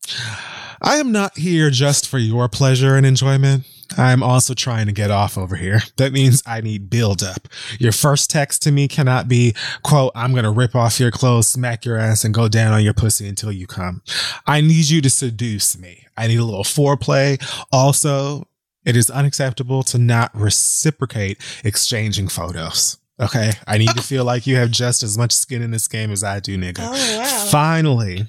I 0.81 0.97
am 0.97 1.11
not 1.11 1.37
here 1.37 1.69
just 1.69 2.07
for 2.07 2.17
your 2.17 2.49
pleasure 2.49 2.95
and 2.95 3.05
enjoyment 3.05 3.65
I'm 3.97 4.23
also 4.23 4.53
trying 4.53 4.85
to 4.87 4.91
get 4.91 5.11
off 5.11 5.37
over 5.37 5.55
here. 5.55 5.81
That 5.97 6.13
means 6.13 6.43
I 6.45 6.61
need 6.61 6.89
build 6.89 7.23
up. 7.23 7.47
Your 7.79 7.91
first 7.91 8.29
text 8.29 8.63
to 8.63 8.71
me 8.71 8.87
cannot 8.87 9.27
be, 9.27 9.55
quote, 9.83 10.11
I'm 10.15 10.31
going 10.31 10.43
to 10.43 10.51
rip 10.51 10.75
off 10.75 10.99
your 10.99 11.11
clothes, 11.11 11.47
smack 11.47 11.85
your 11.85 11.97
ass 11.97 12.23
and 12.23 12.33
go 12.33 12.47
down 12.47 12.73
on 12.73 12.83
your 12.83 12.93
pussy 12.93 13.27
until 13.27 13.51
you 13.51 13.67
come. 13.67 14.01
I 14.47 14.61
need 14.61 14.89
you 14.89 15.01
to 15.01 15.09
seduce 15.09 15.77
me. 15.77 16.07
I 16.17 16.27
need 16.27 16.39
a 16.39 16.45
little 16.45 16.63
foreplay. 16.63 17.41
Also, 17.71 18.47
it 18.85 18.95
is 18.95 19.09
unacceptable 19.09 19.83
to 19.83 19.97
not 19.97 20.31
reciprocate 20.35 21.39
exchanging 21.63 22.27
photos. 22.27 22.97
Okay. 23.19 23.51
I 23.67 23.77
need 23.77 23.89
to 23.89 24.01
feel 24.01 24.25
like 24.25 24.47
you 24.47 24.55
have 24.57 24.71
just 24.71 25.03
as 25.03 25.17
much 25.17 25.31
skin 25.31 25.61
in 25.61 25.71
this 25.71 25.87
game 25.87 26.11
as 26.11 26.23
I 26.23 26.39
do, 26.39 26.57
nigga. 26.57 26.79
Oh, 26.81 27.17
wow. 27.19 27.47
Finally, 27.49 28.27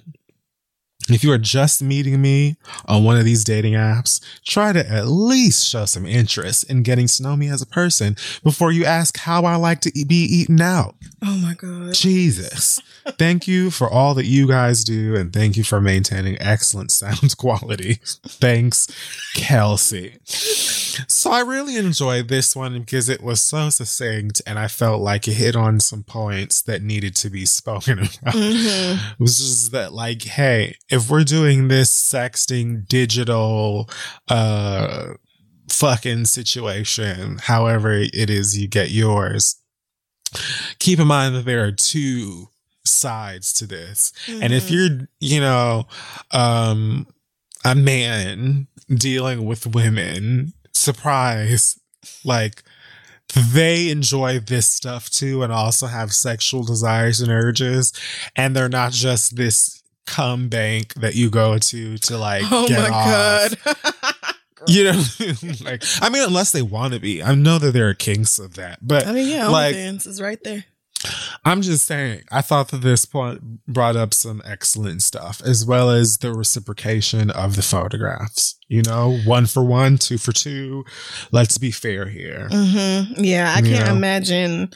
if 1.10 1.22
you 1.22 1.30
are 1.32 1.38
just 1.38 1.82
meeting 1.82 2.20
me 2.22 2.56
on 2.86 3.04
one 3.04 3.16
of 3.16 3.24
these 3.24 3.44
dating 3.44 3.74
apps, 3.74 4.20
try 4.44 4.72
to 4.72 4.88
at 4.90 5.06
least 5.06 5.66
show 5.66 5.84
some 5.84 6.06
interest 6.06 6.70
in 6.70 6.82
getting 6.82 7.06
to 7.06 7.22
know 7.22 7.36
me 7.36 7.48
as 7.48 7.60
a 7.60 7.66
person 7.66 8.16
before 8.42 8.72
you 8.72 8.84
ask 8.84 9.18
how 9.18 9.44
I 9.44 9.56
like 9.56 9.80
to 9.82 9.92
be 10.06 10.24
eaten 10.24 10.60
out. 10.60 10.94
Oh 11.22 11.36
my 11.38 11.54
god. 11.54 11.94
Jesus. 11.94 12.80
Thank 13.18 13.46
you 13.46 13.70
for 13.70 13.88
all 13.88 14.14
that 14.14 14.24
you 14.24 14.48
guys 14.48 14.82
do 14.82 15.14
and 15.14 15.30
thank 15.30 15.58
you 15.58 15.64
for 15.64 15.78
maintaining 15.78 16.40
excellent 16.40 16.90
sound 16.90 17.36
quality. 17.36 18.00
Thanks, 18.02 18.86
Kelsey. 19.34 20.20
So 21.08 21.30
I 21.30 21.40
really 21.40 21.76
enjoyed 21.76 22.28
this 22.28 22.54
one 22.54 22.78
because 22.78 23.08
it 23.08 23.22
was 23.22 23.40
so 23.40 23.70
succinct 23.70 24.40
and 24.46 24.58
I 24.58 24.68
felt 24.68 25.00
like 25.00 25.26
it 25.28 25.34
hit 25.34 25.56
on 25.56 25.80
some 25.80 26.02
points 26.02 26.62
that 26.62 26.82
needed 26.82 27.16
to 27.16 27.30
be 27.30 27.46
spoken 27.46 27.98
about. 28.22 28.34
It 28.36 29.18
was 29.18 29.38
just 29.38 29.72
that 29.72 29.92
like, 29.92 30.22
hey, 30.22 30.76
if 30.90 31.10
we're 31.10 31.24
doing 31.24 31.68
this 31.68 31.90
sexting 31.90 32.86
digital 32.88 33.88
uh 34.28 35.14
fucking 35.70 36.26
situation, 36.26 37.38
however 37.42 37.92
it 37.92 38.30
is 38.30 38.58
you 38.58 38.68
get 38.68 38.90
yours, 38.90 39.56
keep 40.78 40.98
in 40.98 41.06
mind 41.06 41.34
that 41.34 41.44
there 41.44 41.64
are 41.64 41.72
two 41.72 42.48
sides 42.84 43.52
to 43.54 43.66
this. 43.66 44.12
And 44.28 44.52
if 44.52 44.70
you're, 44.70 45.08
you 45.20 45.40
know, 45.40 45.86
um 46.30 47.06
a 47.64 47.74
man 47.74 48.66
dealing 48.94 49.46
with 49.46 49.66
women, 49.66 50.52
surprise, 50.74 51.78
like 52.24 52.62
they 53.34 53.88
enjoy 53.88 54.38
this 54.38 54.70
stuff 54.70 55.08
too 55.10 55.42
and 55.42 55.52
also 55.52 55.86
have 55.86 56.12
sexual 56.12 56.62
desires 56.62 57.20
and 57.20 57.30
urges 57.32 57.92
and 58.36 58.54
they're 58.54 58.68
not 58.68 58.92
just 58.92 59.36
this 59.36 59.82
cum 60.06 60.48
bank 60.48 60.92
that 60.94 61.14
you 61.14 61.30
go 61.30 61.56
to 61.58 61.96
to 61.98 62.18
like 62.18 62.44
Oh 62.50 62.68
get 62.68 62.90
my 62.90 62.94
off. 62.94 63.64
god. 63.64 63.76
You 64.66 64.84
know, 64.84 65.02
like 65.62 65.84
I 66.00 66.08
mean, 66.08 66.22
unless 66.22 66.52
they 66.52 66.62
want 66.62 66.94
to 66.94 67.00
be, 67.00 67.22
I 67.22 67.34
know 67.34 67.58
that 67.58 67.72
there 67.72 67.86
are 67.90 67.92
kinks 67.94 68.38
of 68.38 68.54
that, 68.54 68.78
but 68.80 69.06
I 69.06 69.12
mean, 69.12 69.28
yeah, 69.28 69.48
like 69.48 69.74
is 69.74 70.22
right 70.22 70.42
there. 70.42 70.64
I'm 71.44 71.62
just 71.62 71.84
saying, 71.86 72.22
I 72.32 72.40
thought 72.40 72.68
that 72.68 72.82
this 72.82 73.04
point 73.04 73.64
brought 73.66 73.96
up 73.96 74.14
some 74.14 74.42
excellent 74.44 75.02
stuff, 75.02 75.42
as 75.44 75.64
well 75.66 75.90
as 75.90 76.18
the 76.18 76.32
reciprocation 76.32 77.30
of 77.30 77.56
the 77.56 77.62
photographs. 77.62 78.56
You 78.68 78.82
know, 78.82 79.18
one 79.24 79.46
for 79.46 79.62
one, 79.62 79.98
two 79.98 80.18
for 80.18 80.32
two. 80.32 80.84
Let's 81.32 81.58
be 81.58 81.70
fair 81.70 82.06
here. 82.08 82.48
hmm 82.50 83.12
Yeah, 83.22 83.52
I 83.54 83.60
can't 83.60 83.86
Yeah. 83.86 83.90
imagine. 83.92 84.72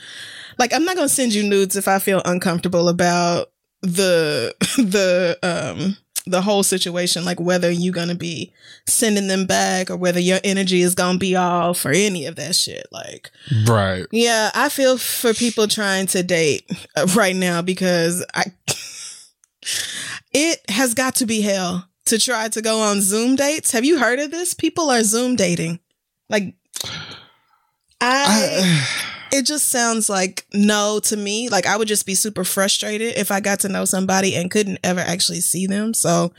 Like, 0.58 0.72
I'm 0.72 0.84
not 0.84 0.96
gonna 0.96 1.08
send 1.08 1.32
you 1.34 1.42
nudes 1.48 1.76
if 1.76 1.88
I 1.88 1.98
feel 1.98 2.20
uncomfortable 2.24 2.88
about 2.88 3.48
the 3.82 4.54
the 4.76 5.38
um 5.42 5.96
the 6.28 6.42
whole 6.42 6.62
situation. 6.62 7.24
Like 7.24 7.40
whether 7.40 7.70
you're 7.70 7.92
gonna 7.94 8.14
be 8.14 8.52
sending 8.86 9.26
them 9.28 9.46
back 9.46 9.90
or 9.90 9.96
whether 9.96 10.20
your 10.20 10.38
energy 10.44 10.80
is 10.82 10.94
gonna 10.94 11.18
be 11.18 11.34
off 11.36 11.84
or 11.84 11.90
any 11.90 12.26
of 12.26 12.36
that 12.36 12.54
shit. 12.54 12.86
Like, 12.92 13.30
Right. 13.66 14.06
yeah, 14.12 14.50
I 14.54 14.68
feel 14.68 14.98
for 14.98 15.34
people 15.34 15.66
trying 15.68 16.06
to 16.08 16.22
date 16.22 16.70
uh, 16.96 17.06
right 17.16 17.34
now 17.36 17.62
because 17.62 18.24
I 18.34 18.44
it 20.32 20.60
has 20.70 20.94
got 20.94 21.14
to 21.16 21.26
be 21.26 21.40
hell 21.40 21.88
to 22.06 22.18
try 22.18 22.48
to 22.48 22.62
go 22.62 22.80
on 22.80 23.00
Zoom 23.02 23.36
dates. 23.36 23.72
Have 23.72 23.84
you 23.84 23.98
heard 23.98 24.18
of 24.18 24.30
this? 24.30 24.54
People 24.54 24.90
are 24.90 25.02
Zoom 25.02 25.36
dating. 25.36 25.80
Like 26.30 26.54
I 28.00 28.86
it 29.32 29.46
just 29.46 29.68
sounds 29.68 30.08
like 30.08 30.46
no 30.52 31.00
to 31.04 31.16
me. 31.16 31.48
Like 31.48 31.66
I 31.66 31.76
would 31.76 31.88
just 31.88 32.06
be 32.06 32.14
super 32.14 32.44
frustrated 32.44 33.16
if 33.16 33.30
I 33.30 33.40
got 33.40 33.60
to 33.60 33.68
know 33.68 33.84
somebody 33.84 34.34
and 34.36 34.50
couldn't 34.50 34.78
ever 34.84 35.00
actually 35.00 35.40
see 35.40 35.66
them. 35.66 35.94
So 35.94 36.32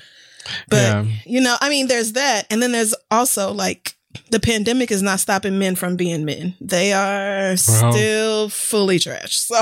but 0.70 0.78
Yeah. 0.78 1.06
you 1.26 1.42
know, 1.42 1.56
I 1.62 1.70
mean 1.70 1.88
there's 1.88 2.14
that 2.14 2.48
and 2.50 2.62
then 2.62 2.72
there's 2.72 2.96
also 3.12 3.52
like 3.54 3.96
the 4.32 4.40
pandemic 4.40 4.90
is 4.92 5.02
not 5.04 5.20
stopping 5.20 5.60
men 5.60 5.76
from 5.76 5.96
being 5.96 6.26
men. 6.26 6.56
They 6.60 6.94
are 6.94 7.56
still 7.58 8.50
fully 8.50 9.00
trash. 9.00 9.40
So 9.50 9.62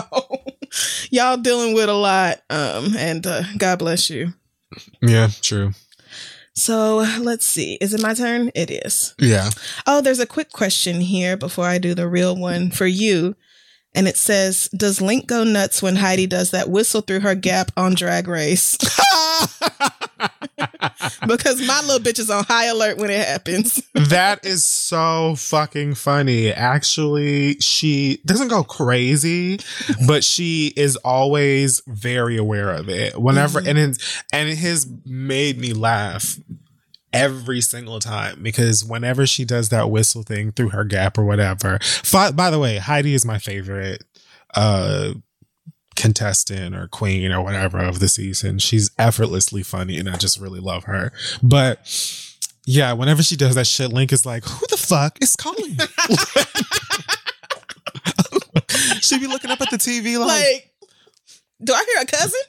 y'all 1.12 1.38
dealing 1.38 1.74
with 1.74 1.88
a 1.90 1.94
lot 1.94 2.42
um 2.50 2.96
and 2.98 3.26
uh, 3.26 3.44
God 3.58 3.80
bless 3.80 4.10
you. 4.10 4.34
yeah, 5.02 5.30
true. 5.42 5.72
So 6.58 7.06
let's 7.20 7.46
see. 7.46 7.78
Is 7.80 7.94
it 7.94 8.02
my 8.02 8.16
turn? 8.16 8.50
It 8.56 8.72
is. 8.72 9.14
Yeah. 9.20 9.52
Oh, 9.86 10.02
there's 10.02 10.20
a 10.20 10.26
quick 10.26 10.52
question 10.52 11.02
here 11.02 11.38
before 11.38 11.66
I 11.66 11.78
do 11.78 11.94
the 11.94 12.08
real 12.08 12.36
one 12.36 12.72
for 12.72 12.88
you. 12.88 13.36
And 13.94 14.08
it 14.08 14.18
says, 14.18 14.68
Does 14.76 15.00
Link 15.00 15.28
go 15.28 15.44
nuts 15.44 15.82
when 15.84 15.98
Heidi 15.98 16.26
does 16.26 16.52
that 16.52 16.70
whistle 16.70 17.02
through 17.02 17.22
her 17.22 17.36
gap 17.36 17.72
on 17.78 17.94
Drag 17.94 18.28
Race? 18.28 18.76
because 21.28 21.66
my 21.66 21.82
little 21.82 22.00
bitch 22.00 22.20
is 22.20 22.30
on 22.30 22.44
high 22.44 22.66
alert 22.66 22.98
when 22.98 23.10
it 23.10 23.26
happens. 23.26 23.82
that 23.94 24.46
is 24.46 24.64
so 24.64 25.36
fucking 25.38 25.96
funny. 25.96 26.52
Actually, 26.52 27.60
she 27.60 28.20
doesn't 28.26 28.48
go 28.48 28.64
crazy, 28.64 29.60
but 30.08 30.24
she 30.24 30.74
is 30.76 30.96
always 30.98 31.82
very 31.88 32.38
aware 32.38 32.72
of 32.72 32.90
it. 32.90 33.20
Whenever 33.20 33.60
and 33.60 33.78
it, 33.78 34.26
and 34.34 34.50
it 34.50 34.58
has 34.58 34.88
made 35.06 35.60
me 35.60 35.74
laugh 35.74 36.38
every 37.14 37.62
single 37.62 38.00
time 38.00 38.42
because 38.42 38.84
whenever 38.84 39.26
she 39.26 39.46
does 39.46 39.70
that 39.70 39.90
whistle 39.90 40.24
thing 40.24 40.52
through 40.52 40.70
her 40.70 40.84
gap 40.84 41.18
or 41.18 41.24
whatever. 41.24 41.80
Fi- 41.82 42.32
by 42.32 42.50
the 42.50 42.60
way, 42.60 42.78
Heidi 42.78 43.14
is 43.14 43.26
my 43.26 43.40
favorite 43.40 44.04
uh 44.56 45.14
contestant 45.98 46.74
or 46.76 46.88
queen 46.88 47.34
or 47.34 47.44
whatever 47.44 47.80
of 47.80 48.00
the 48.00 48.08
season. 48.08 48.60
She's 48.60 48.90
effortlessly 48.98 49.64
funny 49.64 49.98
and 49.98 50.08
I 50.08 50.16
just 50.16 50.40
really 50.40 50.62
love 50.62 50.86
her. 50.86 51.12
But 51.44 51.80
yeah, 52.66 52.94
whenever 52.94 53.22
she 53.24 53.36
does 53.36 53.56
that 53.56 53.68
shit, 53.68 53.92
Link 53.92 54.14
is 54.14 54.26
like, 54.26 54.46
who 54.46 54.66
the 54.70 54.78
fuck 54.78 55.22
is 55.22 55.36
calling? 55.36 55.78
She'd 59.02 59.22
be 59.22 59.28
looking 59.28 59.52
up 59.52 59.60
at 59.60 59.70
the 59.72 59.78
TV 59.78 60.18
like, 60.20 60.30
like, 60.30 60.72
do 61.64 61.74
I 61.74 61.86
hear 61.94 62.04
a 62.04 62.06
cousin? 62.06 62.40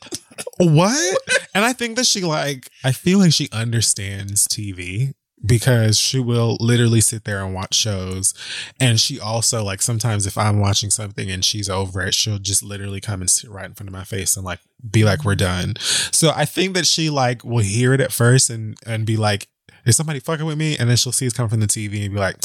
what? 0.59 1.19
And 1.55 1.65
I 1.65 1.73
think 1.73 1.97
that 1.97 2.07
she 2.07 2.21
like, 2.23 2.69
I 2.85 2.93
feel 2.93 3.19
like 3.19 3.33
she 3.33 3.49
understands 3.53 4.47
TV 4.47 5.15
because 5.45 5.99
she 5.99 6.19
will 6.19 6.57
literally 6.61 7.01
sit 7.01 7.25
there 7.25 7.45
and 7.45 7.55
watch 7.55 7.75
shows. 7.75 8.35
And 8.81 9.01
she 9.01 9.21
also 9.21 9.63
like 9.63 9.83
sometimes 9.83 10.27
if 10.27 10.37
I'm 10.37 10.61
watching 10.61 10.91
something 10.91 11.31
and 11.31 11.45
she's 11.45 11.69
over 11.69 12.01
it, 12.03 12.15
she'll 12.15 12.39
just 12.39 12.63
literally 12.63 13.01
come 13.01 13.21
and 13.21 13.31
sit 13.31 13.51
right 13.51 13.67
in 13.67 13.75
front 13.75 13.89
of 13.89 13.93
my 13.93 14.05
face 14.05 14.37
and 14.37 14.45
like 14.45 14.61
be 14.91 15.05
like, 15.05 15.25
we're 15.25 15.35
done. 15.35 15.77
So 15.79 16.33
I 16.35 16.45
think 16.45 16.75
that 16.75 16.87
she 16.87 17.11
like 17.11 17.45
will 17.45 17.59
hear 17.59 17.93
it 17.93 18.01
at 18.01 18.13
first 18.13 18.51
and 18.51 18.77
and 18.87 19.07
be 19.07 19.17
like, 19.17 19.49
is 19.85 19.97
somebody 19.97 20.21
fucking 20.21 20.47
with 20.47 20.59
me? 20.59 20.77
And 20.77 20.89
then 20.89 20.97
she'll 20.97 21.13
see 21.13 21.27
it's 21.27 21.35
coming 21.35 21.51
from 21.51 21.61
the 21.61 21.67
TV 21.67 22.05
and 22.05 22.15
be 22.15 22.21
like, 22.21 22.37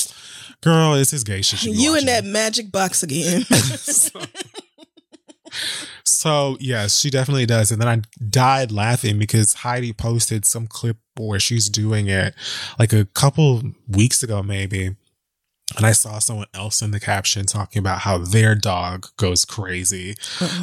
girl, 0.62 0.94
it's 0.94 1.12
his 1.12 1.24
gay 1.24 1.42
shit. 1.42 1.64
You 1.64 1.96
in 1.98 2.06
that 2.06 2.24
magic 2.24 2.72
box 2.72 3.04
again. 3.04 3.42
so, 3.44 4.22
so, 6.24 6.56
yes, 6.62 7.02
she 7.02 7.10
definitely 7.10 7.46
does. 7.46 7.70
And 7.70 7.82
then 7.82 7.90
I 7.90 8.02
died 8.30 8.72
laughing 8.72 9.20
because 9.20 9.56
Heidi 9.56 9.92
posted 9.92 10.46
some 10.46 10.68
clip 10.68 10.96
where 11.18 11.38
she's 11.38 11.68
doing 11.68 12.08
it 12.08 12.34
like 12.80 12.94
a 12.94 13.04
couple 13.04 13.62
weeks 13.90 14.24
ago, 14.24 14.42
maybe. 14.42 14.96
And 15.76 15.86
I 15.86 15.92
saw 15.92 16.20
someone 16.20 16.48
else 16.54 16.82
in 16.82 16.92
the 16.92 17.00
caption 17.02 17.46
talking 17.46 17.82
about 17.82 18.00
how 18.00 18.20
their 18.20 18.56
dog 18.56 19.08
goes 19.18 19.44
crazy 19.44 20.16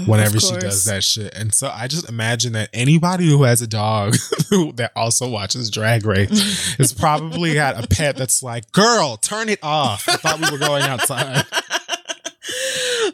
whenever 0.06 0.40
she 0.40 0.56
does 0.56 0.86
that 0.86 1.04
shit. 1.04 1.34
And 1.34 1.52
so 1.52 1.70
I 1.70 1.88
just 1.88 2.08
imagine 2.08 2.54
that 2.54 2.70
anybody 2.72 3.28
who 3.28 3.42
has 3.42 3.60
a 3.60 3.66
dog 3.66 4.12
that 4.76 4.92
also 4.96 5.28
watches 5.28 5.68
Drag 5.68 6.06
Race 6.06 6.74
has 6.76 6.94
probably 6.94 7.52
got 7.52 7.84
a 7.84 7.86
pet 7.86 8.16
that's 8.16 8.42
like, 8.42 8.72
girl, 8.72 9.18
turn 9.18 9.50
it 9.50 9.58
off. 9.62 10.08
I 10.08 10.16
thought 10.16 10.40
we 10.40 10.50
were 10.50 10.64
going 10.64 10.84
outside. 10.84 11.44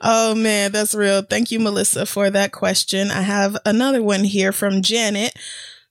oh 0.07 0.35
man, 0.37 0.71
that's 0.73 0.95
real. 0.95 1.23
Thank 1.23 1.51
you, 1.51 1.59
Melissa, 1.59 2.07
for 2.07 2.31
that 2.31 2.53
question. 2.53 3.11
I 3.11 3.23
have 3.23 3.59
another 3.67 4.03
one 4.03 4.25
here 4.25 4.53
from 4.53 4.81
Janet 4.81 5.35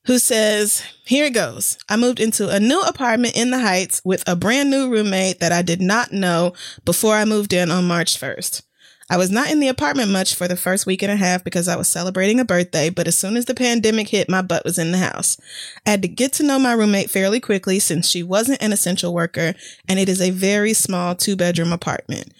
who 0.05 0.19
says, 0.19 0.83
Here 1.05 1.25
it 1.25 1.33
goes. 1.33 1.77
I 1.89 1.97
moved 1.97 2.19
into 2.19 2.49
a 2.49 2.59
new 2.59 2.79
apartment 2.81 3.35
in 3.35 3.51
the 3.51 3.59
Heights 3.59 4.01
with 4.05 4.23
a 4.27 4.35
brand 4.35 4.69
new 4.71 4.89
roommate 4.89 5.39
that 5.41 5.51
I 5.51 5.61
did 5.61 5.81
not 5.81 6.13
know 6.13 6.53
before 6.85 7.15
I 7.15 7.25
moved 7.25 7.51
in 7.53 7.69
on 7.69 7.87
March 7.87 8.19
1st. 8.19 8.61
I 9.09 9.17
was 9.17 9.29
not 9.29 9.51
in 9.51 9.59
the 9.59 9.67
apartment 9.67 10.09
much 10.09 10.33
for 10.33 10.47
the 10.47 10.57
first 10.57 10.87
week 10.87 11.03
and 11.03 11.11
a 11.11 11.15
half 11.15 11.43
because 11.43 11.67
I 11.67 11.75
was 11.75 11.87
celebrating 11.87 12.39
a 12.39 12.45
birthday, 12.45 12.89
but 12.89 13.07
as 13.07 13.17
soon 13.17 13.37
as 13.37 13.45
the 13.45 13.53
pandemic 13.53 14.09
hit, 14.09 14.29
my 14.29 14.41
butt 14.41 14.65
was 14.65 14.79
in 14.79 14.91
the 14.91 14.97
house. 14.97 15.37
I 15.85 15.91
had 15.91 16.01
to 16.01 16.07
get 16.07 16.33
to 16.33 16.43
know 16.43 16.57
my 16.57 16.73
roommate 16.73 17.11
fairly 17.11 17.39
quickly 17.39 17.77
since 17.77 18.09
she 18.09 18.23
wasn't 18.23 18.63
an 18.63 18.73
essential 18.73 19.13
worker 19.13 19.53
and 19.87 19.99
it 19.99 20.09
is 20.09 20.21
a 20.21 20.31
very 20.31 20.73
small 20.73 21.13
two 21.13 21.35
bedroom 21.35 21.71
apartment. 21.71 22.33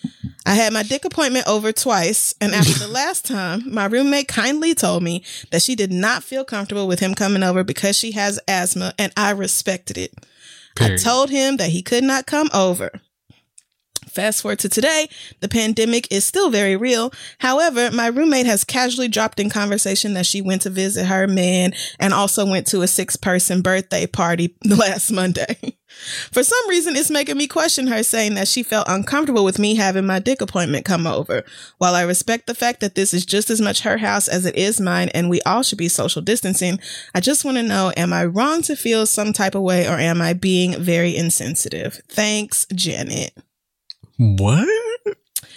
I 0.46 0.56
had 0.56 0.74
my 0.74 0.84
dick 0.84 1.06
appointment 1.06 1.48
over 1.48 1.72
twice, 1.72 2.36
and 2.40 2.54
after 2.54 2.78
the 2.78 2.88
last 2.92 3.26
time, 3.26 3.64
my 3.72 3.86
roommate 3.86 4.28
kindly 4.28 4.76
told 4.76 5.02
me 5.02 5.24
that 5.52 5.62
she 5.62 5.76
did 5.76 5.92
not 5.92 6.24
feel 6.24 6.44
comfortable 6.44 6.88
with 6.88 7.00
him 7.00 7.16
coming 7.16 7.42
over 7.42 7.64
because 7.64 7.98
she 7.98 8.12
has 8.12 8.40
asthma, 8.48 8.94
and 9.00 9.12
I 9.18 9.32
respected 9.32 9.98
it. 9.98 10.14
I 10.80 10.98
told 10.98 11.30
him 11.30 11.58
that 11.58 11.70
he 11.70 11.82
could 11.82 12.04
not 12.04 12.28
come 12.28 12.50
over. 12.54 13.02
Fast 14.16 14.44
forward 14.44 14.60
to 14.60 14.70
today, 14.70 15.10
the 15.42 15.50
pandemic 15.50 16.10
is 16.10 16.26
still 16.26 16.50
very 16.50 16.78
real. 16.78 17.12
However, 17.40 17.92
my 17.92 18.08
roommate 18.08 18.46
has 18.46 18.64
casually 18.64 19.10
dropped 19.10 19.42
in 19.42 19.50
conversation 19.50 20.14
that 20.14 20.26
she 20.26 20.42
went 20.42 20.62
to 20.62 20.70
visit 20.70 21.08
her 21.08 21.28
man 21.28 21.74
and 22.00 22.14
also 22.14 22.46
went 22.50 22.66
to 22.68 22.82
a 22.82 22.88
six 22.88 23.18
person 23.18 23.62
birthday 23.62 24.08
party 24.08 24.56
last 24.66 25.12
Monday. 25.12 25.58
For 26.32 26.44
some 26.44 26.70
reason, 26.70 26.96
it's 26.96 27.12
making 27.12 27.38
me 27.38 27.48
question 27.48 27.88
her 27.88 28.04
saying 28.04 28.36
that 28.36 28.48
she 28.48 28.64
felt 28.64 28.88
uncomfortable 28.88 29.44
with 29.44 29.60
me 29.60 29.76
having 29.76 30.06
my 30.06 30.20
dick 30.20 30.40
appointment 30.40 30.86
come 30.86 31.06
over. 31.06 31.44
While 31.78 31.96
I 31.96 32.04
respect 32.04 32.48
the 32.48 32.56
fact 32.56 32.80
that 32.80 32.96
this 32.96 33.14
is 33.14 33.26
just 33.26 33.50
as 33.50 33.60
much 33.60 33.82
her 33.82 33.98
house 33.98 34.30
as 34.30 34.46
it 34.46 34.56
is 34.56 34.80
mine 34.80 35.10
and 35.10 35.30
we 35.30 35.42
all 35.42 35.62
should 35.62 35.78
be 35.78 35.90
social 35.90 36.22
distancing, 36.22 36.80
I 37.14 37.20
just 37.20 37.44
want 37.44 37.58
to 37.58 37.64
know, 37.64 37.92
am 37.98 38.14
I 38.14 38.26
wrong 38.26 38.62
to 38.64 38.78
feel 38.78 39.06
some 39.06 39.34
type 39.34 39.56
of 39.56 39.62
way 39.62 39.88
or 39.88 40.00
am 40.00 40.22
I 40.22 40.32
being 40.34 40.82
very 40.82 41.16
insensitive? 41.16 42.00
Thanks, 42.08 42.66
Janet. 42.74 43.34
What? 44.18 44.68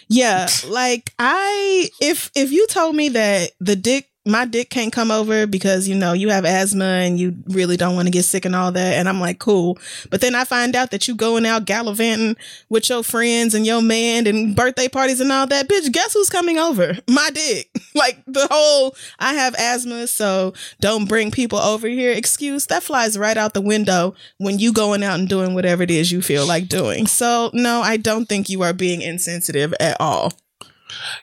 Yeah, 0.09 0.49
like 0.67 1.13
I 1.19 1.91
if 2.01 2.31
if 2.35 2.51
you 2.51 2.67
told 2.67 2.97
me 2.97 3.11
that 3.11 3.53
the 3.61 3.77
dick 3.77 4.08
my 4.29 4.45
dick 4.45 4.69
can't 4.71 4.93
come 4.93 5.11
over 5.11 5.47
because 5.47 5.89
you 5.89 5.95
know 5.95 6.13
you 6.13 6.29
have 6.29 6.45
asthma 6.45 6.85
and 6.85 7.19
you 7.19 7.35
really 7.47 7.77
don't 7.77 7.95
want 7.95 8.07
to 8.07 8.13
get 8.13 8.25
sick 8.25 8.45
and 8.45 8.55
all 8.55 8.71
that 8.71 8.95
and 8.95 9.09
I'm 9.09 9.21
like 9.21 9.39
cool. 9.39 9.79
But 10.11 10.21
then 10.21 10.35
I 10.35 10.45
find 10.45 10.77
out 10.77 10.91
that 10.91 11.09
you 11.09 11.15
going 11.15 11.47
out 11.47 11.65
gallivanting 11.65 12.37
with 12.69 12.89
your 12.89 13.03
friends 13.03 13.55
and 13.55 13.65
your 13.67 13.81
man 13.81 14.27
and 14.27 14.55
birthday 14.55 14.89
parties 14.89 15.21
and 15.21 15.33
all 15.33 15.47
that. 15.47 15.69
Bitch 15.69 15.91
guess 15.93 16.13
who's 16.13 16.31
coming 16.31 16.59
over? 16.59 16.97
My 17.09 17.31
dick. 17.33 17.71
Like 17.95 18.23
the 18.29 18.47
whole 18.49 18.95
I 19.19 19.35
have 19.35 19.57
asthma 19.59 20.07
so 20.07 20.53
don't 20.79 21.09
bring 21.09 21.33
people 21.33 21.59
over 21.59 21.89
here. 21.89 22.13
Excuse 22.13 22.67
that 22.67 22.85
flies 22.85 23.19
right 23.19 23.37
out 23.37 23.55
the 23.55 23.61
window 23.61 24.15
when 24.37 24.61
you 24.61 24.73
going 24.73 25.03
out 25.03 25.19
and 25.19 25.29
doing 25.29 25.53
whatever 25.53 25.83
it 25.83 25.91
is 25.91 26.13
you 26.13 26.23
feel 26.23 26.47
like 26.47 26.69
doing. 26.69 27.09
So 27.09 27.51
no 27.53 27.81
I 27.81 27.97
don't 27.97 28.27
think 28.27 28.49
you 28.49 28.63
are 28.63 28.73
being 28.73 29.03
insensitive 29.03 29.75
at 29.81 29.97
all 29.99 30.33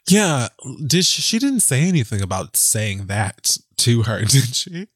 Yeah, 0.07 0.49
did 0.85 1.05
she, 1.05 1.21
she 1.21 1.39
didn't 1.39 1.61
say 1.61 1.87
anything 1.87 2.21
about 2.21 2.55
saying 2.55 3.07
that 3.07 3.57
to 3.77 4.03
her, 4.03 4.19
did 4.25 4.55
she? 4.55 4.87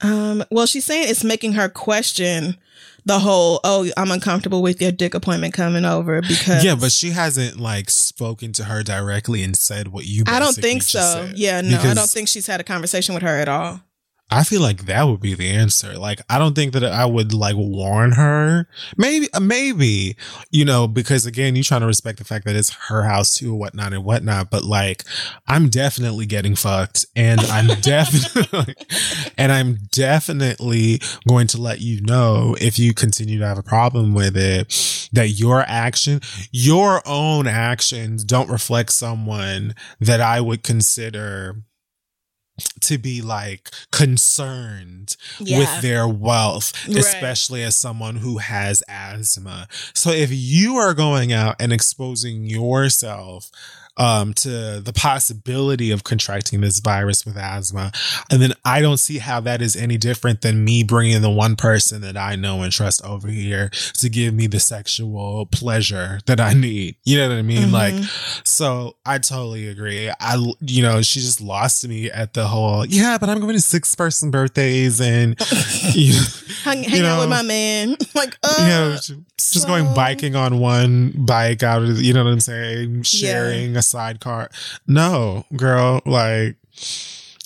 Um, 0.00 0.44
well, 0.50 0.66
she's 0.66 0.84
saying 0.84 1.08
it's 1.08 1.24
making 1.24 1.54
her 1.54 1.68
question 1.68 2.56
the 3.04 3.18
whole, 3.18 3.60
oh, 3.64 3.88
I'm 3.96 4.10
uncomfortable 4.10 4.60
with 4.60 4.82
your 4.82 4.92
dick 4.92 5.14
appointment 5.14 5.54
coming 5.54 5.84
over 5.84 6.20
because 6.20 6.62
Yeah, 6.62 6.74
but 6.74 6.92
she 6.92 7.10
hasn't 7.10 7.58
like 7.58 7.90
spoken 7.90 8.52
to 8.54 8.64
her 8.64 8.82
directly 8.82 9.42
and 9.42 9.56
said 9.56 9.88
what 9.88 10.04
you. 10.04 10.24
I 10.26 10.38
don't 10.38 10.54
think 10.54 10.82
so. 10.82 11.00
said. 11.00 11.38
Yeah, 11.38 11.62
no, 11.62 11.78
I 11.80 11.94
don't 11.94 12.08
think 12.08 12.28
she's 12.28 12.46
had 12.46 12.60
a 12.60 12.64
conversation 12.64 13.14
with 13.14 13.22
her 13.22 13.38
at 13.38 13.48
all. 13.48 13.80
I 14.30 14.44
feel 14.44 14.60
like 14.60 14.84
that 14.84 15.04
would 15.04 15.20
be 15.20 15.34
the 15.34 15.48
answer. 15.48 15.96
Like, 15.98 16.20
I 16.28 16.38
don't 16.38 16.54
think 16.54 16.74
that 16.74 16.84
I 16.84 17.06
would 17.06 17.32
like 17.32 17.56
warn 17.56 18.12
her. 18.12 18.68
Maybe, 18.96 19.28
maybe, 19.40 20.16
you 20.50 20.66
know, 20.66 20.86
because 20.86 21.24
again, 21.24 21.56
you're 21.56 21.64
trying 21.64 21.80
to 21.80 21.86
respect 21.86 22.18
the 22.18 22.24
fact 22.24 22.44
that 22.44 22.54
it's 22.54 22.70
her 22.88 23.04
house 23.04 23.36
too, 23.36 23.54
whatnot 23.54 23.94
and 23.94 24.04
whatnot. 24.04 24.50
But 24.50 24.64
like, 24.64 25.04
I'm 25.46 25.70
definitely 25.70 26.26
getting 26.26 26.56
fucked, 26.56 27.06
and 27.16 27.40
I'm 27.40 27.68
definitely, 27.80 28.74
and 29.38 29.50
I'm 29.50 29.78
definitely 29.92 31.00
going 31.26 31.46
to 31.48 31.60
let 31.60 31.80
you 31.80 32.02
know 32.02 32.54
if 32.60 32.78
you 32.78 32.92
continue 32.92 33.38
to 33.38 33.46
have 33.46 33.58
a 33.58 33.62
problem 33.62 34.12
with 34.12 34.36
it 34.36 35.08
that 35.12 35.28
your 35.28 35.64
action, 35.66 36.20
your 36.52 37.00
own 37.06 37.46
actions, 37.46 38.24
don't 38.24 38.50
reflect 38.50 38.92
someone 38.92 39.74
that 40.00 40.20
I 40.20 40.40
would 40.40 40.62
consider 40.62 41.62
to 42.80 42.98
be 42.98 43.20
like 43.22 43.70
concerned 43.90 45.16
Yeah. 45.38 45.58
with 45.58 45.82
their 45.82 46.06
wealth, 46.08 46.72
Right. 46.86 46.96
especially 46.98 47.62
as 47.62 47.76
someone 47.76 48.16
who 48.16 48.38
has 48.38 48.82
asthma. 48.88 49.68
So 49.94 50.10
if 50.10 50.30
you 50.32 50.76
are 50.76 50.94
going 50.94 51.32
out 51.32 51.56
and 51.60 51.72
exposing 51.72 52.46
yourself 52.46 53.50
um, 53.98 54.32
to 54.34 54.80
the 54.80 54.92
possibility 54.94 55.90
of 55.90 56.04
contracting 56.04 56.60
this 56.60 56.78
virus 56.80 57.26
with 57.26 57.36
asthma, 57.36 57.92
and 58.30 58.40
then 58.40 58.52
I 58.64 58.80
don't 58.80 58.96
see 58.98 59.18
how 59.18 59.40
that 59.40 59.60
is 59.60 59.76
any 59.76 59.96
different 59.98 60.40
than 60.40 60.64
me 60.64 60.82
bringing 60.84 61.20
the 61.20 61.30
one 61.30 61.56
person 61.56 62.00
that 62.02 62.16
I 62.16 62.36
know 62.36 62.62
and 62.62 62.72
trust 62.72 63.04
over 63.04 63.28
here 63.28 63.70
to 63.94 64.08
give 64.08 64.32
me 64.34 64.46
the 64.46 64.60
sexual 64.60 65.46
pleasure 65.46 66.20
that 66.26 66.40
I 66.40 66.54
need. 66.54 66.96
You 67.04 67.18
know 67.18 67.28
what 67.28 67.38
I 67.38 67.42
mean? 67.42 67.68
Mhm. 67.68 67.72
Like, 67.72 67.94
so 68.44 68.96
I 69.04 69.18
totally 69.18 69.68
agree. 69.68 70.10
I, 70.20 70.36
you 70.60 70.82
know, 70.82 71.02
she 71.02 71.20
just 71.20 71.40
lost 71.40 71.86
me 71.86 72.10
at 72.10 72.34
the 72.34 72.46
whole, 72.46 72.86
yeah, 72.86 73.18
but 73.18 73.28
I'm 73.28 73.40
going 73.40 73.54
to 73.54 73.60
six 73.60 73.94
person 73.94 74.30
birthdays 74.30 75.00
and, 75.00 75.36
you 75.94 76.12
know, 76.14 76.22
Hang, 76.64 76.84
You 76.84 76.90
hang 76.90 77.04
out 77.04 77.20
with 77.20 77.28
my 77.28 77.42
man. 77.42 77.96
like, 78.14 78.36
uh, 78.42 78.54
you 78.58 78.66
know, 78.66 78.96
just 79.38 79.66
going 79.66 79.92
biking 79.94 80.34
on 80.36 80.58
one 80.58 81.12
bike 81.16 81.62
out 81.62 81.82
of, 81.82 82.00
you 82.02 82.12
know 82.12 82.24
what 82.24 82.32
I'm 82.32 82.40
saying? 82.40 83.02
Sharing 83.02 83.76
a 83.76 83.82
sidecar. 83.88 84.50
No, 84.86 85.44
girl, 85.56 86.00
like, 86.06 86.56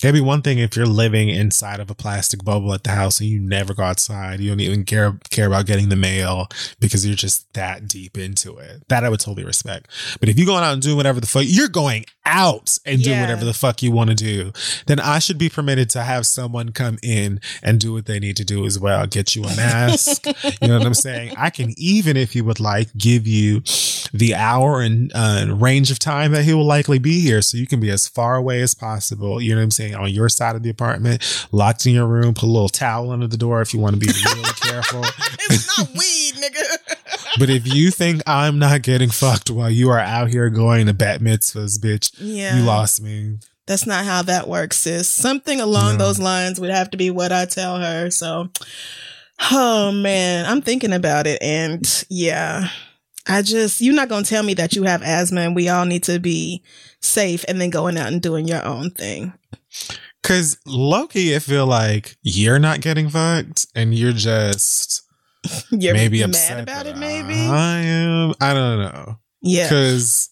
It'd 0.02 0.14
be 0.14 0.20
one 0.20 0.42
thing 0.42 0.58
if 0.58 0.76
you're 0.76 0.86
living 0.86 1.28
inside 1.28 1.80
of 1.80 1.90
a 1.90 1.94
plastic 1.94 2.44
bubble 2.44 2.72
at 2.74 2.84
the 2.84 2.90
house 2.90 3.20
and 3.20 3.28
you 3.28 3.38
never 3.38 3.72
go 3.74 3.82
outside. 3.84 4.40
You 4.40 4.50
don't 4.50 4.60
even 4.60 4.84
care 4.84 5.18
care 5.30 5.46
about 5.46 5.66
getting 5.66 5.88
the 5.88 5.96
mail 5.96 6.48
because 6.80 7.06
you're 7.06 7.14
just 7.14 7.52
that 7.54 7.86
deep 7.86 8.18
into 8.18 8.56
it. 8.58 8.82
That 8.88 9.04
I 9.04 9.08
would 9.08 9.20
totally 9.20 9.44
respect. 9.44 9.88
But 10.20 10.28
if 10.28 10.36
you're 10.36 10.46
going 10.46 10.64
out 10.64 10.72
and 10.72 10.82
doing 10.82 10.96
whatever 10.96 11.20
the 11.20 11.26
fuck 11.26 11.44
you're 11.46 11.68
going 11.68 12.04
out 12.24 12.78
and 12.84 13.02
doing 13.02 13.16
Yeah. 13.16 13.22
whatever 13.22 13.44
the 13.44 13.54
fuck 13.54 13.82
you 13.82 13.92
want 13.92 14.10
to 14.10 14.16
do, 14.16 14.52
then 14.86 14.98
I 15.00 15.18
should 15.18 15.38
be 15.38 15.48
permitted 15.48 15.90
to 15.90 16.02
have 16.02 16.26
someone 16.26 16.70
come 16.72 16.98
in 17.02 17.40
and 17.62 17.78
do 17.80 17.92
what 17.92 18.06
they 18.06 18.18
need 18.18 18.36
to 18.36 18.44
do 18.44 18.64
as 18.66 18.78
well. 18.78 19.06
Get 19.06 19.34
you 19.36 19.44
a 19.44 19.56
mask. 19.56 20.26
you 20.62 20.68
know 20.68 20.78
what 20.78 20.86
I'm 20.86 20.94
saying? 20.94 21.34
I 21.36 21.50
can 21.50 21.74
even, 21.76 22.16
if 22.16 22.34
you 22.34 22.44
would 22.44 22.60
like, 22.60 22.88
give 22.96 23.26
you 23.26 23.62
the 24.12 24.34
hour 24.34 24.80
and 24.80 25.10
uh, 25.14 25.46
range 25.50 25.90
of 25.90 25.98
time 25.98 26.32
that 26.32 26.44
he 26.44 26.52
will 26.54 26.66
likely 26.66 26.98
be 26.98 27.20
here 27.20 27.40
so 27.42 27.56
you 27.56 27.66
can 27.66 27.80
be 27.80 27.90
as 27.90 28.06
far 28.08 28.36
away 28.36 28.60
as 28.62 28.74
possible. 28.74 29.40
You 29.40 29.50
know 29.50 29.56
what 29.56 29.64
I'm 29.64 29.70
saying? 29.70 29.91
On 29.94 30.08
your 30.10 30.28
side 30.28 30.56
of 30.56 30.62
the 30.62 30.70
apartment, 30.70 31.46
locked 31.52 31.86
in 31.86 31.94
your 31.94 32.06
room, 32.06 32.34
put 32.34 32.44
a 32.44 32.46
little 32.52 32.68
towel 32.68 33.10
under 33.10 33.26
the 33.26 33.36
door 33.36 33.60
if 33.62 33.72
you 33.74 33.80
want 33.80 33.94
to 33.94 34.00
be 34.00 34.06
really 34.06 34.42
careful. 34.62 35.02
it's 35.50 35.78
not 35.78 35.88
weed, 35.90 36.34
nigga. 36.36 36.98
But 37.38 37.48
if 37.48 37.66
you 37.74 37.90
think 37.90 38.20
I'm 38.26 38.58
not 38.58 38.82
getting 38.82 39.08
fucked 39.08 39.48
while 39.50 39.70
you 39.70 39.88
are 39.88 39.98
out 39.98 40.28
here 40.28 40.50
going 40.50 40.86
to 40.86 40.92
bat 40.92 41.20
mitzvahs, 41.22 41.78
bitch, 41.78 42.12
Yeah. 42.18 42.58
you 42.58 42.62
lost 42.64 43.00
me. 43.00 43.38
That's 43.66 43.86
not 43.86 44.04
how 44.04 44.20
that 44.22 44.48
works, 44.48 44.76
sis. 44.76 45.08
Something 45.08 45.58
along 45.58 45.96
No. 45.96 46.04
those 46.04 46.18
lines 46.18 46.60
would 46.60 46.68
have 46.70 46.90
to 46.90 46.98
be 46.98 47.10
what 47.10 47.32
I 47.32 47.46
tell 47.46 47.78
her. 47.80 48.10
So, 48.10 48.50
oh 49.50 49.92
man, 49.92 50.44
I'm 50.46 50.60
thinking 50.60 50.92
about 50.92 51.26
it. 51.26 51.40
And 51.42 52.04
yeah, 52.10 52.68
I 53.26 53.40
just, 53.42 53.80
you're 53.80 53.94
not 53.94 54.08
going 54.10 54.24
to 54.24 54.28
tell 54.30 54.42
me 54.42 54.52
that 54.54 54.74
you 54.74 54.82
have 54.82 55.02
asthma 55.02 55.40
and 55.42 55.56
we 55.56 55.68
all 55.70 55.84
need 55.86 56.02
to 56.04 56.18
be 56.18 56.62
safe 57.00 57.44
and 57.48 57.60
then 57.60 57.70
going 57.70 57.96
out 57.96 58.08
and 58.12 58.20
doing 58.20 58.46
your 58.46 58.64
own 58.64 58.90
thing. 58.90 59.32
Cause 60.22 60.58
Loki, 60.66 61.34
I 61.34 61.40
feel 61.40 61.66
like 61.66 62.16
you're 62.22 62.58
not 62.58 62.80
getting 62.80 63.08
fucked 63.08 63.66
and 63.74 63.94
you're 63.94 64.12
just 64.12 65.02
You're 65.70 65.94
maybe 65.94 66.20
mad 66.20 66.30
upset 66.30 66.60
about 66.60 66.86
it, 66.86 66.96
maybe? 66.96 67.34
I 67.34 67.78
am. 67.80 68.34
I 68.40 68.54
don't 68.54 68.78
know. 68.78 69.18
yeah. 69.42 69.68
Cause 69.68 70.30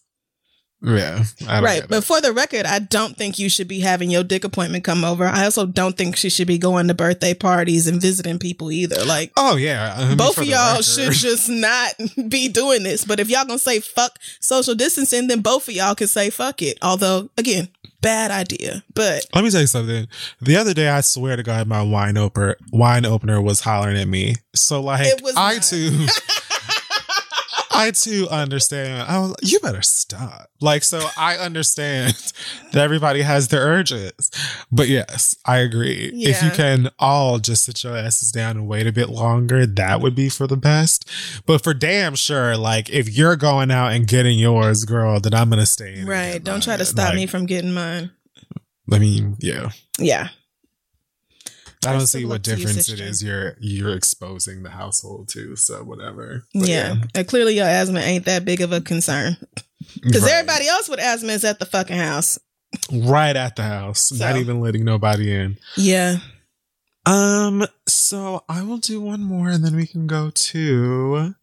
yeah, 0.82 1.24
Right. 1.46 1.82
But 1.88 2.04
for 2.04 2.20
the 2.20 2.32
record, 2.32 2.64
I 2.66 2.78
don't 2.78 3.16
think 3.16 3.38
you 3.38 3.48
should 3.48 3.68
be 3.68 3.80
having 3.80 4.10
your 4.10 4.22
dick 4.24 4.44
appointment 4.44 4.84
come 4.84 5.04
over. 5.04 5.26
I 5.26 5.44
also 5.44 5.66
don't 5.66 5.96
think 5.96 6.16
she 6.16 6.30
should 6.30 6.46
be 6.46 6.58
going 6.58 6.88
to 6.88 6.94
birthday 6.94 7.34
parties 7.34 7.86
and 7.86 8.00
visiting 8.00 8.38
people 8.38 8.70
either. 8.72 9.04
Like, 9.04 9.32
Oh 9.36 9.56
yeah, 9.56 9.94
I 9.96 10.08
mean, 10.08 10.16
both 10.16 10.38
of 10.38 10.44
y'all 10.46 10.70
record. 10.72 10.84
should 10.84 11.12
just 11.12 11.48
not 11.48 11.94
be 12.28 12.48
doing 12.48 12.82
this. 12.82 13.04
But 13.04 13.20
if 13.20 13.28
y'all 13.28 13.44
gonna 13.44 13.58
say 13.58 13.80
fuck 13.80 14.18
social 14.40 14.74
distancing, 14.74 15.26
then 15.28 15.40
both 15.40 15.68
of 15.68 15.74
y'all 15.74 15.94
can 15.94 16.08
say 16.08 16.30
fuck 16.30 16.62
it. 16.62 16.78
Although, 16.82 17.28
again, 17.36 17.68
bad 18.00 18.30
idea. 18.30 18.82
But 18.94 19.26
Let 19.34 19.44
me 19.44 19.50
tell 19.50 19.60
you 19.60 19.66
something. 19.66 20.08
The 20.40 20.56
other 20.56 20.72
day, 20.72 20.88
I 20.88 21.02
swear 21.02 21.36
to 21.36 21.42
God, 21.42 21.66
my 21.68 21.82
wine 21.82 22.16
opener 22.16 22.56
wine 22.72 23.04
opener 23.04 23.40
was 23.42 23.60
hollering 23.60 23.98
at 23.98 24.08
me. 24.08 24.36
So 24.54 24.80
like, 24.80 25.06
It 25.06 25.22
was 25.22 25.34
I 25.36 25.54
not. 25.54 25.62
too, 25.62 26.06
I 27.80 27.90
too 27.92 28.28
understand. 28.30 29.02
I 29.02 29.18
was 29.20 29.34
you 29.42 29.58
better 29.60 29.82
stop. 29.82 30.50
Like, 30.60 30.84
so 30.84 31.08
I 31.16 31.36
understand 31.36 32.14
that 32.72 32.82
everybody 32.82 33.22
has 33.22 33.48
their 33.48 33.62
urges. 33.62 34.30
But 34.70 34.88
yes, 34.88 35.34
I 35.46 35.58
agree. 35.58 36.10
If 36.12 36.42
you 36.42 36.50
can 36.50 36.90
all 36.98 37.38
just 37.38 37.64
sit 37.64 37.82
your 37.82 37.96
asses 37.96 38.32
down 38.32 38.56
and 38.56 38.68
wait 38.68 38.86
a 38.86 38.92
bit 38.92 39.08
longer, 39.08 39.64
that 39.66 40.00
would 40.00 40.14
be 40.14 40.28
for 40.28 40.46
the 40.46 40.56
best. 40.56 41.08
But 41.46 41.62
for 41.64 41.72
damn 41.72 42.14
sure, 42.14 42.56
like 42.56 42.90
if 42.90 43.08
you're 43.08 43.36
going 43.36 43.70
out 43.70 43.92
and 43.92 44.06
getting 44.06 44.38
yours, 44.38 44.84
girl, 44.84 45.18
then 45.18 45.32
I'm 45.34 45.48
gonna 45.48 45.66
stay 45.66 46.00
in. 46.00 46.06
Right. 46.06 46.42
Don't 46.42 46.62
try 46.62 46.76
to 46.76 46.84
stop 46.84 47.14
me 47.14 47.26
from 47.26 47.46
getting 47.46 47.72
mine. 47.72 48.10
I 48.92 48.98
mean, 48.98 49.36
yeah. 49.38 49.70
Yeah. 49.98 50.28
I 51.86 51.92
don't 51.92 52.06
see 52.06 52.24
what 52.26 52.32
luck 52.34 52.42
to 52.42 52.50
you, 52.50 52.56
difference 52.58 52.88
it 52.90 53.00
is. 53.00 53.22
you're 53.22 53.56
you're 53.58 53.94
exposing 53.96 54.62
the 54.62 54.70
household 54.70 55.28
to, 55.30 55.56
so 55.56 55.82
whatever. 55.82 56.44
Yeah. 56.52 56.96
And 57.14 57.26
clearly 57.26 57.56
your 57.56 57.66
asthma 57.66 58.00
ain't 58.00 58.26
that 58.26 58.44
big 58.44 58.60
of 58.60 58.72
a 58.72 58.80
concern. 58.82 59.36
Because 60.02 60.22
Right. 60.22 60.32
everybody 60.32 60.68
else 60.68 60.88
with 60.88 61.00
asthma 61.00 61.32
is 61.32 61.44
at 61.44 61.58
the 61.58 61.64
fucking 61.66 61.96
house. 61.96 62.38
right 62.92 63.34
at 63.34 63.56
the 63.56 63.62
house, 63.62 64.12
not 64.12 64.36
even 64.36 64.60
letting 64.60 64.84
nobody 64.84 65.32
in. 65.34 65.56
Yeah. 65.76 66.18
Um, 67.06 67.66
so 67.88 68.44
I 68.48 68.62
will 68.62 68.76
do 68.78 69.00
one 69.00 69.22
more 69.22 69.48
and 69.48 69.64
then 69.64 69.74
we 69.74 69.86
can 69.86 70.06
go 70.06 70.30
to 70.30 71.34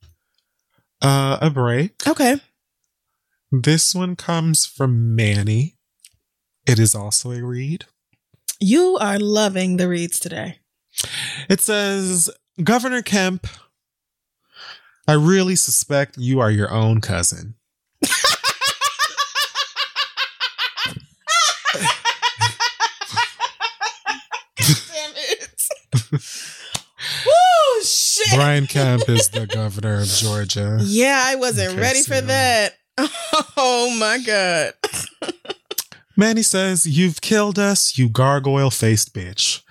uh 1.01 1.37
a 1.41 1.49
break. 1.49 2.07
Okay. 2.07 2.39
This 3.51 3.95
one 3.95 4.15
comes 4.15 4.65
from 4.65 5.15
Manny. 5.15 5.77
It 6.67 6.79
is 6.79 6.93
also 6.93 7.31
a 7.31 7.41
read. 7.41 7.85
You 8.59 8.97
are 8.99 9.19
loving 9.19 9.77
the 9.77 9.87
reads 9.87 10.19
today. 10.19 10.59
It 11.49 11.61
says, 11.61 12.29
Governor 12.63 13.01
Kemp, 13.01 13.45
I 15.07 15.13
really 15.13 15.55
suspect 15.55 16.17
you 16.17 16.39
are 16.39 16.49
your 16.51 16.71
own 16.71 17.01
cousin. 17.01 17.55
Damn 24.57 25.13
it. 25.15 25.63
Woo, 27.25 27.83
shit. 27.83 28.33
Brian 28.35 28.67
Kemp 28.67 29.07
is 29.09 29.29
the 29.29 29.45
governor 29.47 30.01
of 30.01 30.07
Georgia. 30.07 30.79
Yeah, 30.81 31.21
I 31.25 31.35
wasn't 31.35 31.79
ready 31.79 32.01
for 32.01 32.15
so- 32.15 32.21
that. 32.21 32.73
Oh 33.59 33.95
my 33.99 34.17
God. 34.25 34.73
Manny 36.17 36.41
says, 36.41 36.87
You've 36.87 37.21
killed 37.21 37.59
us, 37.59 37.97
you 37.97 38.09
gargoyle 38.09 38.71
faced 38.71 39.13
bitch. 39.13 39.61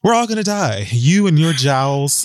We're 0.00 0.14
all 0.14 0.28
gonna 0.28 0.44
die. 0.44 0.86
You 0.90 1.26
and 1.26 1.38
your 1.38 1.52
jowls 1.52 2.24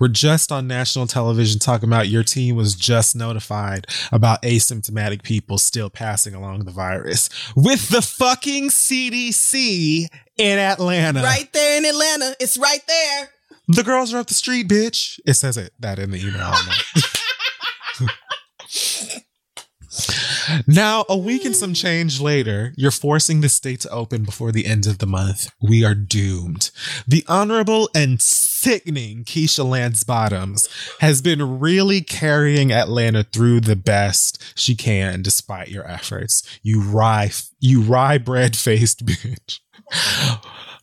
were 0.00 0.08
just 0.08 0.50
on 0.50 0.66
national 0.66 1.06
television 1.06 1.60
talking 1.60 1.88
about 1.88 2.08
your 2.08 2.24
team 2.24 2.56
was 2.56 2.74
just 2.74 3.14
notified 3.14 3.86
about 4.10 4.42
asymptomatic 4.42 5.22
people 5.22 5.56
still 5.56 5.88
passing 5.88 6.34
along 6.34 6.64
the 6.64 6.70
virus 6.72 7.30
with 7.54 7.88
the 7.88 8.02
fucking 8.02 8.70
CDC 8.70 10.08
in 10.36 10.58
Atlanta. 10.58 11.22
Right 11.22 11.50
there 11.52 11.78
in 11.78 11.84
Atlanta. 11.84 12.34
It's 12.40 12.58
right 12.58 12.82
there. 12.88 13.30
The 13.68 13.84
girls 13.84 14.12
are 14.12 14.18
up 14.18 14.26
the 14.26 14.34
street, 14.34 14.68
bitch. 14.68 15.20
It 15.24 15.34
says 15.34 15.56
it 15.56 15.72
that 15.78 16.00
in 16.00 16.10
the 16.10 16.18
email. 16.18 16.52
now, 20.66 21.04
a 21.08 21.16
week 21.16 21.44
and 21.44 21.54
some 21.54 21.74
change 21.74 22.20
later, 22.20 22.72
you're 22.76 22.90
forcing 22.90 23.40
the 23.40 23.48
state 23.48 23.80
to 23.80 23.90
open 23.90 24.24
before 24.24 24.52
the 24.52 24.66
end 24.66 24.86
of 24.86 24.98
the 24.98 25.06
month. 25.06 25.50
We 25.60 25.84
are 25.84 25.94
doomed. 25.94 26.70
The 27.06 27.24
honorable 27.28 27.88
and 27.94 28.20
sickening 28.20 29.24
Keisha 29.24 29.64
Lance 29.68 30.04
Bottoms 30.04 30.68
has 31.00 31.22
been 31.22 31.60
really 31.60 32.00
carrying 32.00 32.72
Atlanta 32.72 33.24
through 33.24 33.60
the 33.60 33.76
best 33.76 34.42
she 34.58 34.74
can, 34.74 35.22
despite 35.22 35.68
your 35.68 35.88
efforts. 35.88 36.42
You 36.62 36.82
rye, 36.82 37.30
you 37.60 37.82
rye 37.82 38.18
bread 38.18 38.56
faced 38.56 39.04
bitch. 39.06 39.60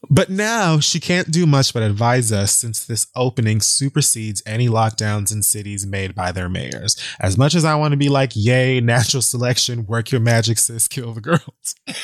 But 0.10 0.30
now 0.30 0.80
she 0.80 1.00
can't 1.00 1.32
do 1.32 1.46
much 1.46 1.74
but 1.74 1.84
advise 1.84 2.32
us 2.32 2.56
since 2.56 2.86
this 2.86 3.08
opening 3.16 3.62
supersedes 3.62 4.44
any 4.46 4.68
lockdowns 4.68 5.32
in 5.32 5.44
cities 5.44 5.86
made 5.86 6.14
by 6.14 6.32
their 6.32 6.50
mayors. 6.50 6.98
As 7.20 7.38
much 7.38 7.56
as 7.56 7.66
I 7.66 7.76
want 7.76 7.92
to 7.94 7.98
be 7.98 8.10
like, 8.10 8.32
yay, 8.36 8.80
natural 8.82 9.22
selection, 9.22 9.86
work 9.86 10.12
your 10.12 10.22
magic, 10.22 10.60
sis, 10.60 10.88
kill 10.88 11.14
the 11.14 11.22
girls. 11.22 11.76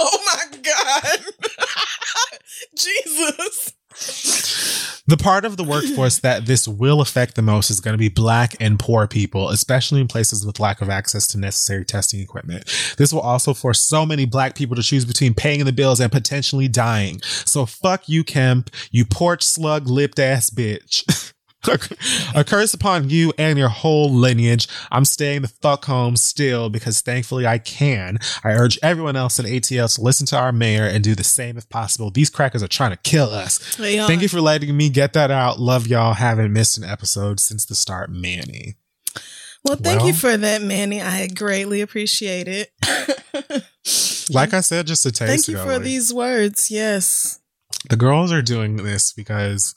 Oh 0.00 0.18
my 0.24 0.58
God. 0.58 1.20
Jesus. 2.76 3.74
The 5.06 5.16
part 5.16 5.44
of 5.44 5.56
the 5.56 5.64
workforce 5.64 6.20
that 6.20 6.46
this 6.46 6.68
will 6.68 7.00
affect 7.00 7.34
the 7.34 7.42
most 7.42 7.70
is 7.70 7.80
going 7.80 7.94
to 7.94 7.98
be 7.98 8.08
black 8.08 8.54
and 8.60 8.78
poor 8.78 9.08
people, 9.08 9.48
especially 9.50 10.00
in 10.00 10.06
places 10.06 10.46
with 10.46 10.60
lack 10.60 10.80
of 10.80 10.88
access 10.88 11.26
to 11.28 11.38
necessary 11.38 11.84
testing 11.84 12.20
equipment. 12.20 12.64
This 12.98 13.12
will 13.12 13.20
also 13.20 13.52
force 13.52 13.80
so 13.80 14.06
many 14.06 14.26
black 14.26 14.54
people 14.54 14.76
to 14.76 14.82
choose 14.82 15.04
between 15.04 15.34
paying 15.34 15.64
the 15.64 15.72
bills 15.72 15.98
and 15.98 16.12
potentially 16.12 16.68
dying. 16.68 17.20
So 17.22 17.66
fuck 17.66 18.08
you, 18.08 18.22
Kemp, 18.22 18.70
you 18.92 19.04
porch 19.04 19.42
slug 19.42 19.88
lipped 19.88 20.20
ass 20.20 20.50
bitch. 20.50 21.32
A 22.34 22.44
curse 22.44 22.74
upon 22.74 23.08
you 23.10 23.32
and 23.38 23.58
your 23.58 23.68
whole 23.68 24.12
lineage. 24.12 24.66
I'm 24.90 25.04
staying 25.04 25.42
the 25.42 25.48
fuck 25.48 25.84
home 25.84 26.16
still 26.16 26.70
because 26.70 27.00
thankfully 27.00 27.46
I 27.46 27.58
can. 27.58 28.18
I 28.42 28.52
urge 28.52 28.78
everyone 28.82 29.16
else 29.16 29.38
in 29.38 29.46
ATL 29.46 29.94
to 29.94 30.02
listen 30.02 30.26
to 30.28 30.38
our 30.38 30.52
mayor 30.52 30.84
and 30.84 31.04
do 31.04 31.14
the 31.14 31.24
same 31.24 31.56
if 31.56 31.68
possible. 31.68 32.10
These 32.10 32.30
crackers 32.30 32.62
are 32.62 32.68
trying 32.68 32.90
to 32.90 32.96
kill 32.98 33.30
us. 33.30 33.58
Thank 33.58 34.22
you 34.22 34.28
for 34.28 34.40
letting 34.40 34.76
me 34.76 34.88
get 34.90 35.12
that 35.12 35.30
out. 35.30 35.60
Love 35.60 35.86
y'all. 35.86 36.14
Haven't 36.14 36.52
missed 36.52 36.78
an 36.78 36.84
episode 36.84 37.38
since 37.40 37.64
the 37.64 37.74
start, 37.74 38.10
Manny. 38.10 38.76
Well, 39.64 39.76
thank 39.76 40.00
Well- 40.00 40.08
you 40.08 40.14
for 40.14 40.36
that, 40.36 40.62
Manny. 40.62 41.00
I 41.00 41.28
greatly 41.28 41.80
appreciate 41.80 42.48
it. 42.48 42.70
Like 44.30 44.54
I 44.54 44.60
said 44.60 44.86
just 44.86 45.04
a 45.04 45.10
taste 45.10 45.28
thank 45.28 45.48
you 45.48 45.56
ago, 45.56 45.64
for 45.64 45.74
like, 45.74 45.82
these 45.82 46.14
words. 46.14 46.70
Yes. 46.70 47.40
the 47.90 47.96
girls 47.96 48.30
are 48.32 48.40
doing 48.40 48.76
this 48.76 49.12
because 49.12 49.74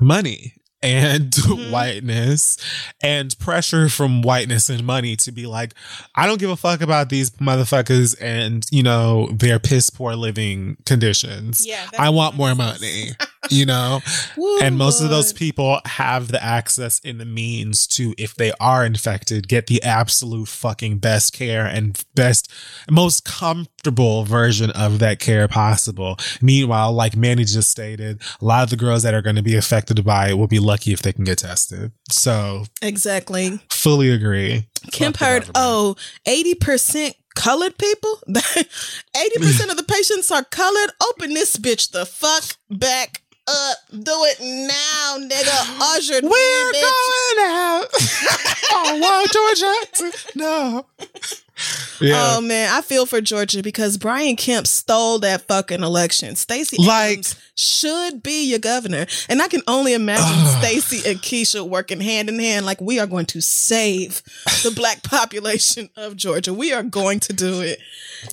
money 0.00 0.54
and 0.82 1.30
Mm-hmm. 1.52 1.70
whiteness 1.72 2.56
and 3.02 3.36
pressure 3.38 3.88
from 3.88 4.22
whiteness 4.22 4.68
and 4.70 4.84
money 4.84 5.16
to 5.16 5.32
be 5.32 5.46
like, 5.46 5.74
I 6.14 6.26
don't 6.26 6.38
give 6.38 6.50
a 6.50 6.56
fuck 6.56 6.80
about 6.80 7.08
these 7.08 7.30
motherfuckers 7.32 8.16
and, 8.20 8.64
you 8.70 8.82
know, 8.82 9.28
their 9.32 9.58
piss 9.58 9.90
poor 9.90 10.14
living 10.14 10.76
conditions. 10.86 11.66
Yeah, 11.66 11.86
I 11.98 12.10
want 12.10 12.36
more 12.36 12.54
money, 12.54 13.10
you 13.50 13.66
know? 13.66 14.00
Woo, 14.36 14.60
and 14.60 14.78
most 14.78 15.00
of 15.02 15.10
those 15.10 15.32
people 15.32 15.80
have 15.84 16.28
the 16.28 16.42
access 16.42 17.00
and 17.04 17.20
the 17.20 17.24
means 17.24 17.86
to, 17.88 18.14
if 18.18 18.34
they 18.34 18.52
are 18.60 18.84
infected, 18.84 19.48
get 19.48 19.66
the 19.66 19.82
absolute 19.82 20.48
fucking 20.48 20.98
best 20.98 21.32
care 21.32 21.66
and 21.66 22.02
best, 22.14 22.50
most 22.90 23.24
comfortable 23.24 24.24
version 24.24 24.70
of 24.70 24.98
that 25.00 25.18
care 25.18 25.48
possible. 25.48 26.16
Meanwhile, 26.40 26.92
like 26.92 27.16
Manny 27.16 27.44
just 27.44 27.70
stated, 27.70 28.22
a 28.40 28.44
lot 28.44 28.62
of 28.64 28.70
the 28.70 28.76
girls 28.76 29.02
that 29.02 29.14
are 29.14 29.22
going 29.22 29.36
to 29.36 29.42
be 29.42 29.56
affected 29.56 30.02
by 30.04 30.30
it 30.30 30.34
will 30.38 30.46
be 30.46 30.58
lucky 30.72 30.92
if 30.94 31.02
they 31.02 31.12
can 31.12 31.24
get 31.24 31.38
tested. 31.38 31.92
So 32.10 32.64
Exactly. 32.80 33.60
fully 33.70 34.08
agree. 34.10 34.68
Kemp 34.90 35.18
heard, 35.18 35.44
oh, 35.54 35.96
80% 36.26 37.14
colored 37.34 37.76
people? 37.76 38.18
80% 38.28 39.70
of 39.70 39.76
the 39.76 39.84
patients 39.86 40.30
are 40.30 40.44
colored? 40.44 40.90
Open 41.10 41.34
this 41.34 41.56
bitch 41.56 41.90
the 41.90 42.06
fuck 42.06 42.56
back 42.70 43.20
up. 43.46 43.76
Do 43.90 44.16
it 44.30 44.38
now, 44.40 45.18
nigga. 45.18 45.58
Usher 45.94 46.20
We're 46.26 46.72
bitch. 46.72 46.92
going 47.36 47.48
out. 47.50 47.86
oh, 48.72 48.98
wow, 49.02 49.24
Georgia. 49.30 50.22
No. 50.36 50.86
Yeah. 52.00 52.34
Oh 52.36 52.40
man, 52.40 52.70
I 52.72 52.80
feel 52.80 53.06
for 53.06 53.20
Georgia 53.20 53.62
because 53.62 53.96
Brian 53.98 54.36
Kemp 54.36 54.66
stole 54.66 55.18
that 55.20 55.42
fucking 55.42 55.82
election. 55.82 56.34
Stacey 56.36 56.76
Like- 56.78 57.10
Abrams 57.10 57.36
should 57.54 58.22
be 58.22 58.44
your 58.48 58.58
governor, 58.58 59.06
and 59.28 59.40
I 59.42 59.48
can 59.48 59.60
only 59.68 59.92
imagine 59.94 60.24
Ugh. 60.26 60.62
Stacey 60.64 61.08
and 61.10 61.20
Keisha 61.20 61.68
working 61.68 62.00
hand 62.00 62.28
in 62.28 62.38
hand. 62.38 62.64
Like 62.66 62.80
we 62.80 62.98
are 62.98 63.06
going 63.06 63.26
to 63.26 63.40
save 63.42 64.22
the 64.64 64.70
black 64.76 65.02
population 65.02 65.90
of 65.96 66.16
Georgia. 66.16 66.52
We 66.54 66.72
are 66.72 66.82
going 66.82 67.20
to 67.20 67.32
do 67.32 67.60
it, 67.60 67.78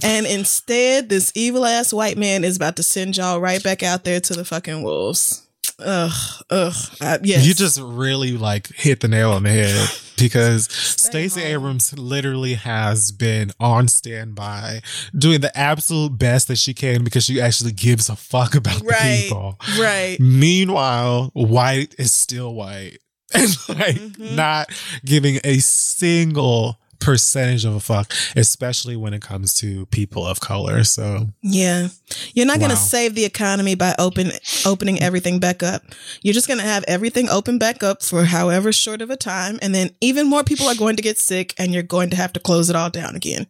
and 0.01 0.25
instead, 0.25 1.09
this 1.09 1.31
evil 1.35 1.65
ass 1.65 1.91
white 1.93 2.17
man 2.17 2.43
is 2.43 2.55
about 2.55 2.77
to 2.77 2.83
send 2.83 3.17
y'all 3.17 3.39
right 3.41 3.61
back 3.61 3.83
out 3.83 4.05
there 4.05 4.19
to 4.21 4.33
the 4.33 4.45
fucking 4.45 4.81
wolves. 4.81 5.45
Ugh, 5.77 6.11
ugh. 6.49 6.73
Uh, 6.99 7.17
yes, 7.21 7.45
You 7.45 7.53
just 7.53 7.79
really 7.79 8.31
like 8.37 8.67
hit 8.73 9.01
the 9.01 9.07
nail 9.07 9.31
on 9.31 9.43
the 9.43 9.49
head 9.49 9.89
because 10.19 10.71
Stacey. 10.71 11.41
Abrams 11.41 11.97
literally 11.97 12.53
has 12.55 13.11
been 13.11 13.51
on 13.59 13.87
standby 13.87 14.81
doing 15.17 15.41
the 15.41 15.57
absolute 15.57 16.17
best 16.17 16.47
that 16.49 16.57
she 16.57 16.73
can 16.73 17.03
because 17.03 17.23
she 17.25 17.39
actually 17.41 17.71
gives 17.71 18.09
a 18.09 18.15
fuck 18.15 18.55
about 18.55 18.79
the 18.83 18.95
people. 19.23 19.57
right. 19.79 20.17
Meanwhile, 20.19 21.31
white 21.33 21.95
is 21.97 22.11
still 22.11 22.53
white 22.53 22.97
and 23.33 23.55
like 23.69 23.95
Mhm. 23.95 24.35
not 24.35 24.69
giving 25.05 25.39
a 25.43 25.59
single 25.59 26.79
percentage 26.99 27.65
of 27.65 27.75
a 27.75 27.79
fuck, 27.79 28.13
especially 28.35 28.95
when 28.95 29.13
it 29.13 29.21
comes 29.21 29.53
to 29.55 29.85
people 29.87 30.25
of 30.25 30.39
color. 30.39 30.83
So 30.83 31.27
Yeah. 31.41 31.89
You're 32.33 32.45
not 32.45 32.59
going 32.59 32.71
to 32.71 32.77
save 32.77 33.15
the 33.15 33.25
economy 33.25 33.75
by 33.75 33.95
open 33.97 34.31
opening 34.65 35.01
everything 35.01 35.39
back 35.39 35.63
up. 35.63 35.83
You're 36.21 36.33
just 36.33 36.47
going 36.47 36.59
to 36.59 36.65
have 36.65 36.83
everything 36.87 37.29
open 37.29 37.57
back 37.57 37.83
up 37.83 38.03
for 38.03 38.25
however 38.25 38.71
short 38.71 39.01
of 39.01 39.09
a 39.09 39.17
time 39.17 39.59
and 39.61 39.73
then 39.73 39.91
even 40.01 40.27
more 40.27 40.43
people 40.43 40.67
are 40.67 40.75
going 40.75 40.95
to 40.95 41.01
get 41.01 41.17
sick 41.17 41.53
and 41.57 41.73
you're 41.73 41.83
going 41.83 42.09
to 42.09 42.17
have 42.17 42.33
to 42.33 42.39
close 42.39 42.69
it 42.69 42.75
all 42.75 42.89
down 42.89 43.15
again. 43.15 43.47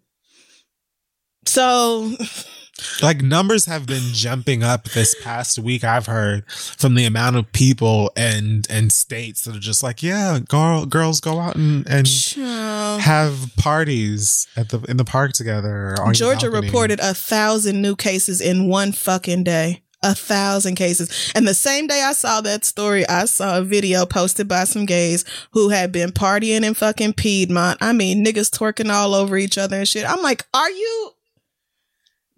So, 1.45 2.13
like 3.01 3.21
numbers 3.21 3.65
have 3.65 3.85
been 3.85 4.13
jumping 4.13 4.63
up 4.63 4.85
this 4.89 5.15
past 5.23 5.59
week 5.59 5.83
i've 5.83 6.05
heard 6.05 6.45
from 6.51 6.95
the 6.95 7.05
amount 7.05 7.35
of 7.35 7.51
people 7.51 8.11
and 8.15 8.67
and 8.69 8.91
states 8.91 9.43
that 9.43 9.55
are 9.55 9.59
just 9.59 9.83
like 9.83 10.01
yeah 10.03 10.39
girl, 10.47 10.85
girls 10.85 11.19
go 11.19 11.39
out 11.39 11.55
and 11.55 11.87
and 11.89 12.07
child. 12.07 13.01
have 13.01 13.51
parties 13.57 14.47
at 14.55 14.69
the 14.69 14.79
in 14.83 14.97
the 14.97 15.05
park 15.05 15.33
together 15.33 15.95
Georgia 16.13 16.49
reported 16.49 16.99
a 16.99 17.13
thousand 17.13 17.81
new 17.81 17.95
cases 17.95 18.41
in 18.41 18.67
one 18.67 18.91
fucking 18.91 19.43
day. 19.43 19.81
A 20.01 20.15
thousand 20.15 20.75
cases. 20.75 21.33
And 21.35 21.45
the 21.45 21.53
same 21.53 21.85
day 21.85 22.01
I 22.01 22.13
saw 22.13 22.39
that 22.41 22.63
story, 22.63 23.05
I 23.09 23.25
saw 23.25 23.57
a 23.57 23.63
video 23.63 24.05
posted 24.05 24.47
by 24.47 24.63
some 24.63 24.85
gays 24.85 25.25
who 25.51 25.69
had 25.69 25.91
been 25.91 26.11
partying 26.11 26.63
in 26.63 26.73
fucking 26.73 27.13
Piedmont. 27.13 27.79
I 27.81 27.91
mean, 27.91 28.23
niggas 28.23 28.49
twerking 28.49 28.89
all 28.93 29.13
over 29.13 29.37
each 29.37 29.57
other 29.57 29.77
and 29.77 29.87
shit. 29.87 30.09
I'm 30.09 30.21
like, 30.21 30.45
are 30.53 30.71
you? 30.71 31.11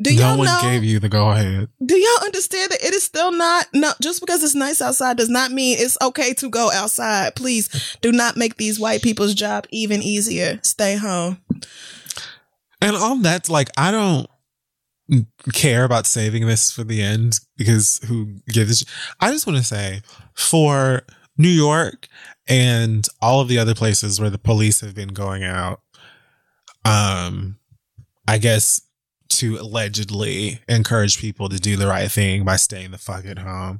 Do 0.01 0.13
no 0.15 0.19
y'all 0.21 0.37
one 0.37 0.47
know? 0.47 0.59
gave 0.63 0.83
you 0.83 0.99
the 0.99 1.09
go 1.09 1.29
ahead 1.31 1.69
do 1.85 1.95
y'all 1.97 2.25
understand 2.25 2.71
that 2.71 2.83
it 2.83 2.93
is 2.93 3.03
still 3.03 3.31
not 3.31 3.67
no 3.73 3.91
just 4.01 4.19
because 4.21 4.43
it's 4.43 4.55
nice 4.55 4.81
outside 4.81 5.17
does 5.17 5.29
not 5.29 5.51
mean 5.51 5.77
it's 5.79 5.97
okay 6.01 6.33
to 6.35 6.49
go 6.49 6.71
outside. 6.71 7.35
Please 7.35 7.97
do 8.01 8.11
not 8.11 8.35
make 8.37 8.57
these 8.57 8.79
white 8.79 9.01
people's 9.01 9.33
job 9.35 9.65
even 9.69 10.01
easier. 10.01 10.59
Stay 10.63 10.95
home. 10.95 11.39
and 12.81 12.95
on 12.95 13.21
that 13.21 13.49
like 13.49 13.69
i 13.77 13.91
don't 13.91 14.27
care 15.53 15.83
about 15.83 16.05
saving 16.05 16.47
this 16.47 16.71
for 16.71 16.83
the 16.83 17.01
end 17.01 17.39
because 17.57 17.99
who 18.07 18.35
gives 18.47 18.85
i 19.19 19.29
just 19.31 19.45
want 19.45 19.57
to 19.57 19.63
say 19.63 20.01
for 20.33 21.01
new 21.37 21.49
york 21.49 22.07
and 22.47 23.07
all 23.21 23.41
of 23.41 23.47
the 23.49 23.57
other 23.59 23.75
places 23.75 24.19
where 24.21 24.29
the 24.29 24.37
police 24.37 24.79
have 24.79 24.95
been 24.95 25.09
going 25.09 25.43
out 25.43 25.81
um 26.85 27.57
i 28.27 28.37
guess 28.37 28.81
to 29.31 29.57
allegedly 29.57 30.59
encourage 30.67 31.19
people 31.19 31.49
to 31.49 31.59
do 31.59 31.75
the 31.75 31.87
right 31.87 32.11
thing 32.11 32.43
by 32.43 32.55
staying 32.55 32.91
the 32.91 32.97
fuck 32.97 33.25
at 33.25 33.39
home 33.39 33.79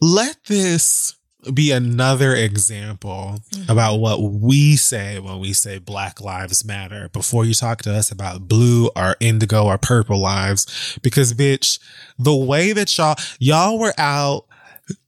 let 0.00 0.36
this 0.44 1.14
be 1.52 1.72
another 1.72 2.34
example 2.34 3.40
mm-hmm. 3.50 3.70
about 3.70 3.96
what 3.96 4.22
we 4.22 4.76
say 4.76 5.18
when 5.18 5.40
we 5.40 5.52
say 5.52 5.78
Black 5.78 6.20
Lives 6.20 6.64
Matter 6.64 7.08
before 7.08 7.44
you 7.44 7.54
talk 7.54 7.82
to 7.82 7.92
us 7.92 8.10
about 8.10 8.48
blue 8.48 8.90
or 8.94 9.16
indigo 9.18 9.64
or 9.64 9.78
purple 9.78 10.18
lives. 10.18 10.98
Because, 11.02 11.32
bitch, 11.32 11.80
the 12.18 12.34
way 12.34 12.72
that 12.72 12.96
y'all, 12.96 13.16
y'all 13.40 13.78
were 13.78 13.94
out 13.98 14.46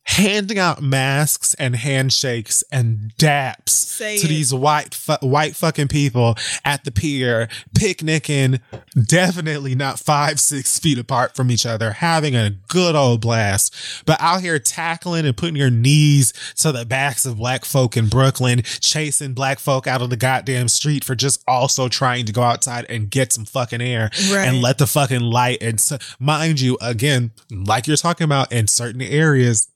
handing 0.07 0.59
out 0.59 0.83
masks 0.83 1.55
and 1.55 1.75
handshakes 1.77 2.63
and 2.71 3.13
daps 3.19 3.71
Say 3.71 4.19
to 4.19 4.27
it. 4.27 4.29
these 4.29 4.53
white 4.53 4.95
fu- 4.95 5.15
white 5.27 5.57
fucking 5.57 5.89
people 5.89 6.37
at 6.65 6.85
the 6.85 6.93
pier 6.93 7.49
picnicking 7.75 8.61
definitely 9.07 9.75
not 9.75 9.99
five 9.99 10.39
six 10.39 10.79
feet 10.79 10.99
apart 10.99 11.35
from 11.35 11.51
each 11.51 11.65
other 11.65 11.93
having 11.93 12.37
a 12.37 12.51
good 12.69 12.95
old 12.95 13.23
blast 13.23 13.75
but 14.05 14.21
out 14.21 14.41
here 14.43 14.59
tackling 14.59 15.25
and 15.25 15.37
putting 15.37 15.57
your 15.57 15.71
knees 15.71 16.33
to 16.57 16.71
the 16.71 16.85
backs 16.85 17.25
of 17.25 17.39
black 17.39 17.65
folk 17.65 17.97
in 17.97 18.07
brooklyn 18.09 18.63
chasing 18.65 19.33
black 19.33 19.59
folk 19.59 19.87
out 19.87 20.03
of 20.03 20.11
the 20.11 20.17
goddamn 20.17 20.69
street 20.69 21.03
for 21.03 21.15
just 21.15 21.43
also 21.49 21.89
trying 21.89 22.27
to 22.27 22.33
go 22.33 22.43
outside 22.43 22.85
and 22.91 23.11
get 23.11 23.33
some 23.33 23.45
fucking 23.45 23.81
air 23.81 24.11
Right. 24.31 24.47
and 24.49 24.61
let 24.61 24.79
the 24.79 24.87
fucking 24.87 25.21
light 25.23 25.59
and 25.63 25.81
so, 25.81 25.97
mind 26.19 26.61
you 26.61 26.77
again 26.81 27.31
like 27.51 27.87
you're 27.87 27.97
talking 27.97 28.25
about 28.25 28.53
in 28.53 28.69
certain 28.69 29.01
areas 29.03 29.69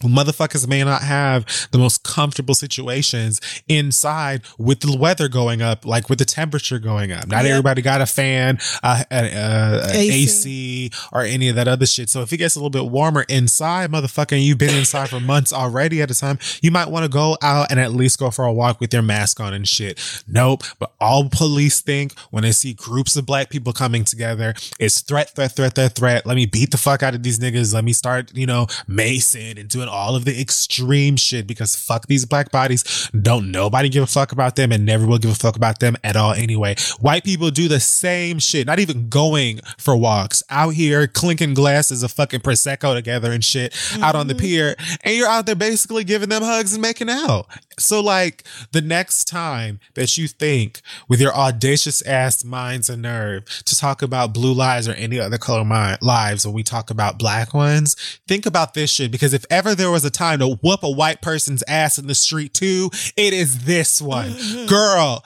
motherfuckers 0.00 0.66
may 0.68 0.82
not 0.84 1.02
have 1.02 1.46
the 1.72 1.78
most 1.78 2.02
comfortable 2.04 2.54
situations 2.54 3.40
inside 3.68 4.42
with 4.58 4.80
the 4.80 4.96
weather 4.96 5.28
going 5.28 5.62
up, 5.62 5.84
like 5.84 6.08
with 6.08 6.18
the 6.18 6.24
temperature 6.24 6.78
going 6.78 7.12
up. 7.12 7.26
Not 7.26 7.44
Yeah. 7.44 7.50
everybody 7.52 7.82
got 7.82 8.00
a 8.00 8.06
fan, 8.06 8.58
uh, 8.82 9.04
uh, 9.10 9.14
uh, 9.14 9.88
AC. 9.92 10.24
AC 10.26 10.90
or 11.12 11.22
any 11.22 11.48
of 11.48 11.56
that 11.56 11.68
other 11.68 11.86
shit. 11.86 12.08
So 12.10 12.22
if 12.22 12.32
it 12.32 12.36
gets 12.38 12.54
a 12.56 12.58
little 12.58 12.70
bit 12.70 12.86
warmer 12.90 13.22
inside, 13.28 13.90
motherfucker, 13.90 14.42
you've 14.42 14.58
been 14.58 14.74
inside 14.74 15.08
for 15.10 15.20
months 15.20 15.52
already 15.52 16.02
at 16.02 16.10
a 16.10 16.14
time, 16.14 16.38
you 16.62 16.70
might 16.70 16.88
want 16.90 17.04
to 17.04 17.08
go 17.08 17.36
out 17.42 17.70
and 17.70 17.80
at 17.80 17.92
least 17.92 18.18
go 18.18 18.30
for 18.30 18.44
a 18.44 18.52
walk 18.52 18.80
with 18.80 18.92
your 18.92 19.02
mask 19.02 19.40
on 19.40 19.54
and 19.54 19.66
shit. 19.68 19.98
Nope. 20.26 20.62
But 20.78 20.92
all 21.00 21.28
police 21.28 21.80
think 21.80 22.18
when 22.30 22.42
they 22.42 22.52
see 22.52 22.72
groups 22.74 23.16
of 23.16 23.26
black 23.26 23.50
people 23.50 23.72
coming 23.72 24.04
together 24.04 24.54
is 24.78 25.00
threat, 25.00 25.30
threat, 25.34 25.54
threat, 25.54 25.74
threat, 25.74 25.94
threat. 25.94 26.26
Let 26.26 26.36
me 26.36 26.46
beat 26.46 26.70
the 26.70 26.78
fuck 26.78 27.02
out 27.02 27.14
of 27.14 27.22
these 27.22 27.38
niggas. 27.38 27.74
Let 27.74 27.84
me 27.84 27.92
start, 27.92 28.34
you 28.34 28.46
know, 28.46 28.66
Mason 28.86 29.58
and 29.58 29.68
doing 29.68 29.85
all 29.88 30.16
of 30.16 30.24
the 30.24 30.40
extreme 30.40 31.16
shit 31.16 31.46
because 31.46 31.76
fuck 31.76 32.06
these 32.06 32.24
black 32.24 32.50
bodies. 32.50 33.10
Don't 33.20 33.50
nobody 33.50 33.88
give 33.88 34.02
a 34.02 34.06
fuck 34.06 34.32
about 34.32 34.56
them 34.56 34.72
and 34.72 34.84
never 34.84 35.06
will 35.06 35.18
give 35.18 35.30
a 35.30 35.34
fuck 35.34 35.56
about 35.56 35.80
them 35.80 35.96
at 36.04 36.16
all 36.16 36.32
anyway. 36.32 36.76
White 37.00 37.24
people 37.24 37.50
do 37.50 37.68
the 37.68 37.80
same 37.80 38.38
shit, 38.38 38.66
not 38.66 38.78
even 38.78 39.08
going 39.08 39.60
for 39.78 39.96
walks 39.96 40.42
out 40.50 40.74
here 40.74 41.06
clinking 41.06 41.54
glasses 41.54 42.02
of 42.02 42.12
fucking 42.12 42.40
Prosecco 42.40 42.94
together 42.94 43.32
and 43.32 43.44
shit 43.44 43.74
out 44.02 44.14
on 44.14 44.26
the 44.26 44.34
mm-hmm. 44.34 44.40
pier. 44.40 44.76
And 45.02 45.16
you're 45.16 45.28
out 45.28 45.46
there 45.46 45.54
basically 45.54 46.04
giving 46.04 46.28
them 46.28 46.42
hugs 46.42 46.72
and 46.72 46.82
making 46.82 47.10
out. 47.10 47.46
So 47.78 48.00
like 48.00 48.44
the 48.72 48.80
next 48.80 49.24
time 49.24 49.80
that 49.94 50.16
you 50.16 50.28
think 50.28 50.80
with 51.08 51.20
your 51.20 51.34
audacious 51.34 52.02
ass 52.02 52.44
minds 52.44 52.88
and 52.88 53.02
nerve 53.02 53.44
to 53.64 53.76
talk 53.76 54.02
about 54.02 54.32
blue 54.32 54.52
lives 54.52 54.88
or 54.88 54.92
any 54.92 55.20
other 55.20 55.38
color 55.38 55.64
mi- 55.64 55.96
lives 56.00 56.46
when 56.46 56.54
we 56.54 56.62
talk 56.62 56.90
about 56.90 57.18
black 57.18 57.52
ones, 57.52 57.94
think 58.26 58.46
about 58.46 58.74
this 58.74 58.90
shit 58.90 59.10
because 59.10 59.34
if 59.34 59.44
ever 59.50 59.74
there 59.76 59.90
was 59.90 60.04
a 60.04 60.10
time 60.10 60.38
to 60.40 60.48
whoop 60.56 60.82
a 60.82 60.90
white 60.90 61.20
person's 61.22 61.62
ass 61.68 61.98
in 61.98 62.06
the 62.06 62.14
street 62.14 62.54
too, 62.54 62.90
it 63.16 63.32
is 63.32 63.64
this 63.64 64.00
one. 64.00 64.30
Mm-hmm. 64.30 64.66
Girl, 64.66 65.24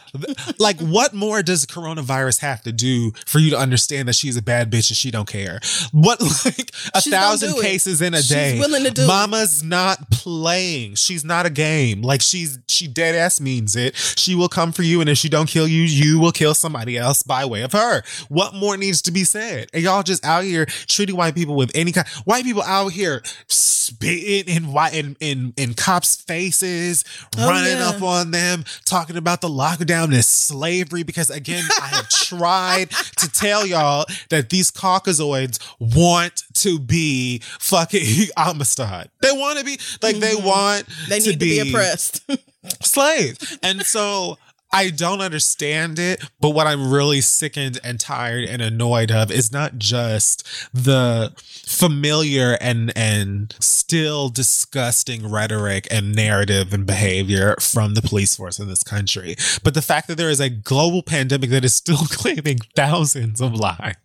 like 0.59 0.79
what 0.81 1.15
more 1.15 1.43
does 1.43 1.67
coronavirus 1.67 2.41
have 2.41 2.63
to 2.63 2.73
do 2.73 3.13
for 3.27 3.39
you 3.39 3.51
to 3.51 3.59
understand 3.59 4.09
that 4.09 4.15
she's 4.15 4.37
a 4.37 4.43
bad 4.43 4.71
bitch 4.71 4.91
and 4.91 4.97
she 4.97 5.11
don't 5.11 5.29
care? 5.29 5.61
What 5.93 6.21
like 6.45 6.71
a 6.95 7.01
She's 7.01 7.13
thousand 7.13 7.61
cases 7.61 8.01
in 8.03 8.15
a 8.15 8.19
She's 8.19 8.29
day. 8.29 8.59
willing 8.59 8.85
to 8.85 8.91
do 8.91 9.03
it. 9.03 9.07
Mama's 9.07 9.63
not 9.63 10.11
playing. 10.11 10.95
She's 10.95 11.25
not 11.25 11.47
a 11.47 11.51
game. 11.51 12.03
Like 12.03 12.21
she's 12.21 12.59
she 12.69 12.87
dead 12.87 13.15
ass 13.15 13.41
means 13.41 13.77
it. 13.77 13.97
She 13.97 14.35
will 14.35 14.49
come 14.49 14.73
for 14.73 14.83
you, 14.83 15.01
and 15.01 15.09
if 15.09 15.19
she 15.19 15.29
don't 15.29 15.49
kill 15.49 15.67
you, 15.69 15.83
you 15.83 16.19
will 16.19 16.33
kill 16.33 16.55
somebody 16.55 16.97
else 16.97 17.23
by 17.23 17.45
way 17.45 17.63
of 17.63 17.73
her. 17.73 18.03
What 18.29 18.55
more 18.55 18.77
needs 18.77 19.03
to 19.03 19.11
be 19.11 19.25
said? 19.25 19.69
And 19.73 19.83
y'all 19.83 20.03
just 20.03 20.25
out 20.25 20.45
here 20.45 20.67
treating 20.67 21.17
white 21.17 21.35
people 21.35 21.55
with 21.57 21.71
any 21.75 21.93
kind. 21.93 22.07
White 22.25 22.45
people 22.45 22.63
out 22.63 22.89
here 22.89 23.23
spitting 23.49 24.40
in 24.49 24.73
white 24.73 24.95
in 24.95 25.17
in, 25.21 25.53
in 25.57 25.75
cops' 25.75 26.17
faces, 26.17 27.05
Oh, 27.39 27.49
running 27.49 27.79
yeah. 27.79 27.91
up 27.91 28.03
on 28.03 28.31
them, 28.31 28.65
talking 28.85 29.17
about 29.17 29.41
the 29.41 29.49
lockdown 29.49 30.15
as 30.15 30.27
slavery. 30.29 31.03
Because 31.03 31.31
again, 31.31 31.65
I 31.81 31.87
have 31.89 32.09
tried 32.11 32.91
to 32.91 33.31
tell 33.31 33.67
y'all 33.67 34.07
that 34.31 34.51
these 34.51 34.71
Caucasoids 34.71 35.59
want 35.79 36.43
to 36.55 36.79
be 36.79 37.41
fucking 37.61 38.29
Amistad. 38.37 39.11
They 39.21 39.33
want 39.33 39.59
to 39.59 39.65
be 39.65 39.79
like 40.03 40.17
they 40.17 40.35
mm-hmm. 40.35 40.47
want 40.47 40.85
They 41.09 41.19
need 41.19 41.33
to 41.33 41.39
be, 41.39 41.61
oppressed. 41.61 42.23
slaves. 42.83 43.59
And 43.63 43.83
so 43.83 44.39
I 44.73 44.91
don't 44.91 45.21
understand 45.21 45.99
it, 45.99 46.23
but 46.41 46.51
what 46.51 46.67
I'm 46.67 46.93
really 46.93 47.21
sickened 47.21 47.81
and 47.83 47.99
tired 47.99 48.45
and 48.45 48.63
annoyed 48.63 49.11
of 49.11 49.31
is 49.31 49.51
not 49.51 49.79
just 49.79 50.47
the 50.73 51.33
familiar 51.37 52.57
and 52.61 52.93
and 52.97 53.55
still 53.59 54.29
disgusting 54.29 55.29
rhetoric 55.29 55.89
and 55.91 56.15
narrative 56.15 56.73
and 56.73 56.87
behavior 56.87 57.57
from 57.61 57.95
the 57.95 58.03
police 58.03 58.37
force 58.37 58.59
in 58.59 58.69
this 58.69 58.85
country, 58.85 59.35
but 59.65 59.75
the 59.75 59.83
fact 59.83 60.07
that 60.09 60.17
there 60.17 60.31
is 60.31 60.41
a 60.41 60.51
global 60.51 61.03
pandemic 61.03 61.51
that 61.51 61.65
is 61.65 61.75
still 61.75 61.97
claiming 62.11 62.59
thousands 62.77 63.41
of 63.41 63.55
lives 63.55 63.97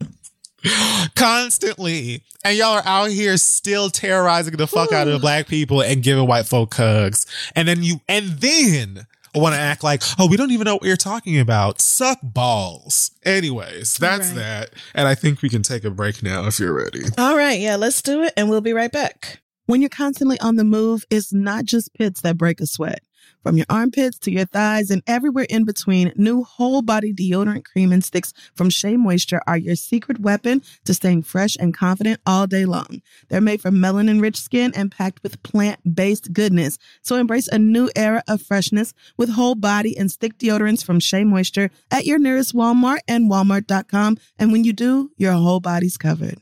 constantly. 1.15 2.23
And 2.43 2.57
y'all 2.57 2.77
are 2.77 2.85
out 2.85 3.09
here 3.09 3.37
still 3.37 3.89
terrorizing 3.89 4.55
the 4.57 4.67
fuck 4.67 4.91
out 4.91 5.07
of 5.07 5.13
the 5.13 5.19
black 5.19 5.47
people 5.47 5.81
and 5.81 6.03
giving 6.03 6.27
white 6.27 6.45
folk 6.45 6.73
hugs. 6.73 7.25
And 7.55 7.67
then 7.67 7.83
you, 7.83 8.01
and 8.07 8.29
then 8.39 9.07
want 9.39 9.55
to 9.55 9.59
act 9.59 9.83
like, 9.83 10.01
oh, 10.19 10.27
we 10.27 10.37
don't 10.37 10.51
even 10.51 10.65
know 10.65 10.75
what 10.75 10.83
you're 10.83 10.95
talking 10.97 11.39
about. 11.39 11.81
Suck 11.81 12.19
balls. 12.23 13.11
Anyways, 13.23 13.97
that's 13.97 14.27
Right. 14.29 14.35
that. 14.35 14.69
And 14.93 15.07
I 15.07 15.15
think 15.15 15.41
we 15.41 15.49
can 15.49 15.61
take 15.61 15.83
a 15.83 15.89
break 15.91 16.21
now 16.23 16.45
if 16.47 16.59
you're 16.59 16.73
ready. 16.73 17.03
All 17.17 17.35
right, 17.37 17.59
yeah, 17.59 17.75
let's 17.75 18.01
do 18.01 18.23
it, 18.23 18.33
and 18.37 18.49
we'll 18.49 18.61
be 18.61 18.73
right 18.73 18.91
back. 18.91 19.41
When 19.67 19.81
you're 19.81 19.89
constantly 19.89 20.39
on 20.41 20.55
the 20.57 20.63
move, 20.63 21.05
it's 21.09 21.33
not 21.33 21.65
just 21.65 21.93
pits 21.93 22.21
that 22.21 22.37
break 22.37 22.61
a 22.61 22.67
sweat. 22.67 22.99
From 23.45 23.57
your 23.57 23.67
armpits 23.69 24.17
to 24.21 24.31
your 24.31 24.45
thighs 24.45 24.89
and 24.89 25.03
everywhere 25.05 25.45
in 25.51 25.65
between, 25.65 26.11
new 26.15 26.43
whole 26.43 26.81
body 26.81 27.13
deodorant 27.13 27.63
cream 27.63 27.91
and 27.91 28.03
sticks 28.03 28.33
from 28.55 28.71
Shea 28.71 28.97
Moisture 28.97 29.39
are 29.45 29.55
your 29.55 29.75
secret 29.75 30.19
weapon 30.19 30.63
to 30.85 30.95
staying 30.95 31.21
fresh 31.21 31.55
and 31.55 31.71
confident 31.71 32.19
all 32.25 32.47
day 32.47 32.65
long. 32.65 33.03
They're 33.29 33.41
made 33.41 33.61
from 33.61 33.75
melanin 33.75 34.19
rich 34.19 34.41
skin 34.41 34.71
and 34.75 34.91
packed 34.91 35.21
with 35.21 35.43
plant 35.43 35.93
based 35.93 36.33
goodness. 36.33 36.79
So 37.03 37.17
embrace 37.17 37.47
a 37.47 37.59
new 37.59 37.91
era 37.95 38.23
of 38.27 38.41
freshness 38.41 38.95
with 39.15 39.29
whole 39.29 39.53
body 39.53 39.95
and 39.95 40.09
stick 40.09 40.39
deodorants 40.39 40.83
from 40.83 40.99
Shea 40.99 41.23
Moisture 41.23 41.69
at 41.91 42.07
your 42.07 42.17
nearest 42.17 42.55
Walmart 42.55 43.01
and 43.07 43.29
walmart.com. 43.29 44.17
And 44.39 44.51
when 44.51 44.63
you 44.63 44.73
do, 44.73 45.11
your 45.17 45.33
whole 45.33 45.59
body's 45.59 45.97
covered. 45.97 46.41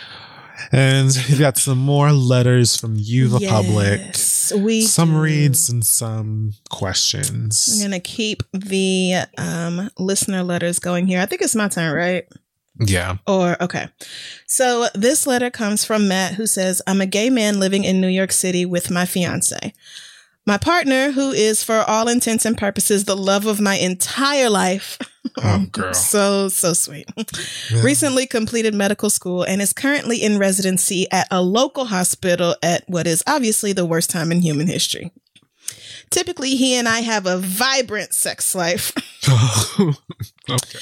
And 0.71 1.07
we've 1.29 1.39
got 1.39 1.57
some 1.57 1.77
more 1.79 2.11
letters 2.11 2.75
from 2.77 2.95
you, 2.97 3.27
the 3.27 3.39
Yes, 3.39 4.51
public. 4.51 4.63
we 4.63 4.81
some 4.81 5.11
do. 5.11 5.19
reads 5.19 5.69
and 5.69 5.85
some 5.85 6.53
questions. 6.69 7.69
I'm 7.73 7.81
gonna 7.89 7.99
keep 7.99 8.43
the 8.53 9.15
um, 9.37 9.89
listener 9.97 10.43
letters 10.43 10.79
going 10.79 11.07
here. 11.07 11.19
I 11.21 11.25
think 11.25 11.41
it's 11.41 11.55
my 11.55 11.67
turn, 11.67 11.93
right? 11.95 12.25
Yeah. 12.79 13.17
Or 13.27 13.61
okay. 13.61 13.87
So 14.47 14.87
this 14.95 15.27
letter 15.27 15.49
comes 15.49 15.83
from 15.85 16.07
Matt 16.07 16.33
who 16.35 16.47
says, 16.47 16.81
I'm 16.87 17.01
a 17.01 17.05
gay 17.05 17.29
man 17.29 17.59
living 17.59 17.83
in 17.83 17.99
New 18.01 18.07
York 18.07 18.31
City 18.31 18.65
with 18.65 18.89
my 18.89 19.05
fiance. 19.05 19.73
My 20.45 20.57
partner, 20.57 21.11
who 21.11 21.31
is 21.31 21.63
for 21.63 21.81
all 21.81 22.07
intents 22.07 22.45
and 22.45 22.57
purposes 22.57 23.05
the 23.05 23.15
love 23.15 23.45
of 23.45 23.59
my 23.59 23.75
entire 23.75 24.49
life. 24.49 24.97
Oh, 25.37 25.65
girl. 25.71 25.93
so, 25.93 26.49
so 26.49 26.73
sweet. 26.73 27.07
Recently 27.83 28.25
completed 28.25 28.73
medical 28.73 29.11
school 29.11 29.43
and 29.43 29.61
is 29.61 29.71
currently 29.71 30.17
in 30.17 30.39
residency 30.39 31.07
at 31.11 31.27
a 31.29 31.43
local 31.43 31.85
hospital 31.85 32.55
at 32.63 32.83
what 32.87 33.05
is 33.05 33.23
obviously 33.27 33.71
the 33.71 33.85
worst 33.85 34.09
time 34.09 34.31
in 34.31 34.41
human 34.41 34.67
history. 34.67 35.11
Typically, 36.09 36.55
he 36.55 36.75
and 36.75 36.87
I 36.87 37.01
have 37.01 37.25
a 37.25 37.37
vibrant 37.37 38.13
sex 38.13 38.55
life. 38.55 38.91
okay. 40.49 40.79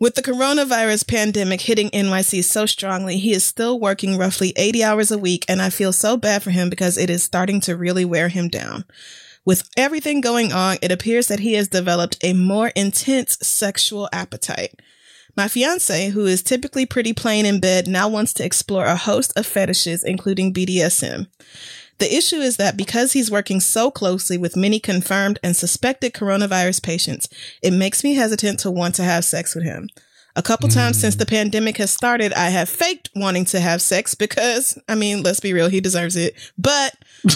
With 0.00 0.14
the 0.14 0.22
coronavirus 0.22 1.06
pandemic 1.06 1.60
hitting 1.60 1.90
NYC 1.90 2.44
so 2.44 2.66
strongly, 2.66 3.18
he 3.18 3.32
is 3.32 3.44
still 3.44 3.78
working 3.78 4.16
roughly 4.16 4.52
80 4.56 4.82
hours 4.82 5.10
a 5.10 5.18
week, 5.18 5.44
and 5.48 5.60
I 5.60 5.70
feel 5.70 5.92
so 5.92 6.16
bad 6.16 6.42
for 6.42 6.50
him 6.50 6.70
because 6.70 6.96
it 6.96 7.10
is 7.10 7.22
starting 7.22 7.60
to 7.62 7.76
really 7.76 8.04
wear 8.04 8.28
him 8.28 8.48
down. 8.48 8.84
With 9.44 9.68
everything 9.76 10.20
going 10.20 10.52
on, 10.52 10.78
it 10.80 10.90
appears 10.90 11.28
that 11.28 11.40
he 11.40 11.52
has 11.54 11.68
developed 11.68 12.16
a 12.22 12.32
more 12.32 12.68
intense 12.68 13.36
sexual 13.42 14.08
appetite. 14.12 14.80
My 15.36 15.48
fiance, 15.48 16.10
who 16.10 16.26
is 16.26 16.42
typically 16.42 16.86
pretty 16.86 17.12
plain 17.12 17.44
in 17.44 17.60
bed, 17.60 17.86
now 17.86 18.08
wants 18.08 18.32
to 18.34 18.44
explore 18.44 18.86
a 18.86 18.96
host 18.96 19.32
of 19.36 19.46
fetishes, 19.46 20.04
including 20.04 20.54
BDSM. 20.54 21.26
The 21.98 22.14
issue 22.14 22.36
is 22.36 22.56
that 22.56 22.76
because 22.76 23.12
he's 23.12 23.30
working 23.30 23.60
so 23.60 23.90
closely 23.90 24.36
with 24.36 24.56
many 24.56 24.80
confirmed 24.80 25.38
and 25.42 25.56
suspected 25.56 26.12
coronavirus 26.12 26.82
patients, 26.82 27.28
it 27.62 27.72
makes 27.72 28.02
me 28.02 28.14
hesitant 28.14 28.58
to 28.60 28.70
want 28.70 28.94
to 28.96 29.04
have 29.04 29.24
sex 29.24 29.54
with 29.54 29.64
him. 29.64 29.88
A 30.36 30.42
couple 30.42 30.68
times 30.68 31.00
since 31.00 31.14
the 31.14 31.24
hmm. 31.24 31.30
pandemic 31.30 31.76
has 31.76 31.92
started, 31.92 32.32
I 32.32 32.50
have 32.50 32.68
faked 32.68 33.10
wanting 33.14 33.44
to 33.46 33.60
have 33.60 33.80
sex 33.80 34.14
because, 34.14 34.78
I 34.88 34.96
mean, 34.96 35.22
let's 35.22 35.40
be 35.40 35.52
real, 35.52 35.68
he 35.68 35.80
deserves 35.80 36.16
it. 36.16 36.34
But 36.58 36.94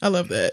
I 0.00 0.08
love 0.08 0.28
that. 0.28 0.52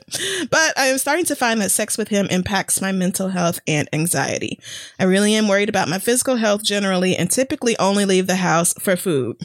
But 0.49 0.77
I 0.77 0.87
am 0.87 0.97
starting 0.97 1.25
to 1.25 1.35
find 1.35 1.61
that 1.61 1.71
sex 1.71 1.97
with 1.97 2.09
him 2.09 2.27
impacts 2.29 2.81
my 2.81 2.91
mental 2.91 3.29
health 3.29 3.59
and 3.67 3.87
anxiety. 3.93 4.59
I 4.99 5.05
really 5.05 5.35
am 5.35 5.47
worried 5.47 5.69
about 5.69 5.87
my 5.87 5.99
physical 5.99 6.35
health 6.35 6.63
generally 6.63 7.15
and 7.15 7.31
typically 7.31 7.77
only 7.77 8.03
leave 8.05 8.27
the 8.27 8.37
house 8.37 8.73
for 8.73 8.95
food. 8.97 9.37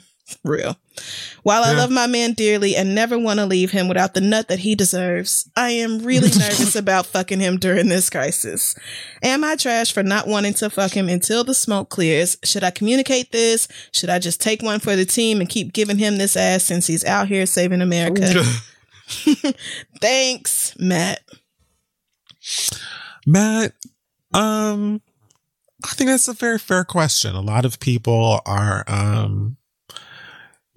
Real. 0.44 0.76
While 1.42 1.62
I 1.62 1.72
love 1.72 1.90
my 1.90 2.06
man 2.06 2.32
dearly 2.32 2.74
and 2.76 2.94
never 2.94 3.18
want 3.18 3.38
to 3.38 3.46
leave 3.46 3.70
him 3.70 3.88
without 3.88 4.14
the 4.14 4.20
nut 4.20 4.48
that 4.48 4.58
he 4.58 4.74
deserves, 4.74 5.48
I 5.56 5.70
am 5.70 6.00
really 6.00 6.28
nervous 6.38 6.74
about 6.76 7.06
fucking 7.06 7.40
him 7.40 7.56
during 7.56 7.88
this 7.88 8.10
crisis. 8.10 8.74
Am 9.22 9.44
I 9.44 9.56
trash 9.56 9.92
for 9.92 10.02
not 10.02 10.26
wanting 10.26 10.54
to 10.54 10.70
fuck 10.70 10.92
him 10.92 11.08
until 11.08 11.44
the 11.44 11.54
smoke 11.54 11.88
clears? 11.88 12.36
Should 12.44 12.64
I 12.64 12.70
communicate 12.70 13.32
this? 13.32 13.68
Should 13.92 14.10
I 14.10 14.18
just 14.18 14.40
take 14.40 14.62
one 14.62 14.80
for 14.80 14.96
the 14.96 15.04
team 15.04 15.40
and 15.40 15.48
keep 15.48 15.72
giving 15.72 15.98
him 15.98 16.18
this 16.18 16.36
ass 16.36 16.64
since 16.64 16.86
he's 16.86 17.04
out 17.04 17.28
here 17.28 17.46
saving 17.46 17.80
America? 17.80 18.42
Thanks, 20.00 20.74
Matt. 20.78 21.20
Matt, 23.26 23.72
um, 24.34 25.00
I 25.84 25.88
think 25.88 26.08
that's 26.08 26.28
a 26.28 26.32
very 26.32 26.58
fair 26.58 26.84
question. 26.84 27.34
A 27.34 27.40
lot 27.40 27.64
of 27.64 27.78
people 27.80 28.40
are, 28.46 28.84
um, 28.88 29.57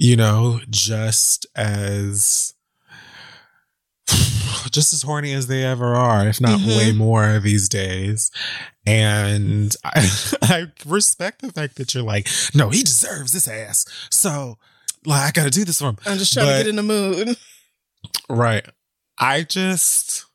you 0.03 0.15
know, 0.15 0.59
just 0.67 1.45
as 1.55 2.55
just 4.71 4.93
as 4.93 5.03
horny 5.03 5.31
as 5.31 5.45
they 5.45 5.63
ever 5.63 5.93
are, 5.95 6.27
if 6.27 6.41
not 6.41 6.59
Mhm. 6.59 6.75
way 6.77 6.91
more 6.91 7.37
these 7.39 7.69
days. 7.69 8.31
And 8.85 9.75
I, 9.83 10.09
I 10.41 10.65
respect 10.87 11.43
the 11.43 11.51
fact 11.51 11.75
that 11.75 11.93
you're 11.93 12.03
like, 12.03 12.27
no, 12.55 12.69
he 12.69 12.81
deserves 12.81 13.31
this 13.33 13.47
ass. 13.47 13.85
So, 14.09 14.57
like, 15.05 15.21
I 15.29 15.31
got 15.31 15.43
to 15.43 15.49
do 15.51 15.65
this 15.65 15.77
for 15.79 15.89
him. 15.89 15.97
I'm 16.05 16.17
just 16.17 16.33
trying 16.33 16.47
to 16.47 16.53
get 16.57 16.67
in 16.67 16.77
the 16.77 16.83
mood. 16.83 17.37
Right. 18.27 18.65
I 19.19 19.43
just, 19.43 20.25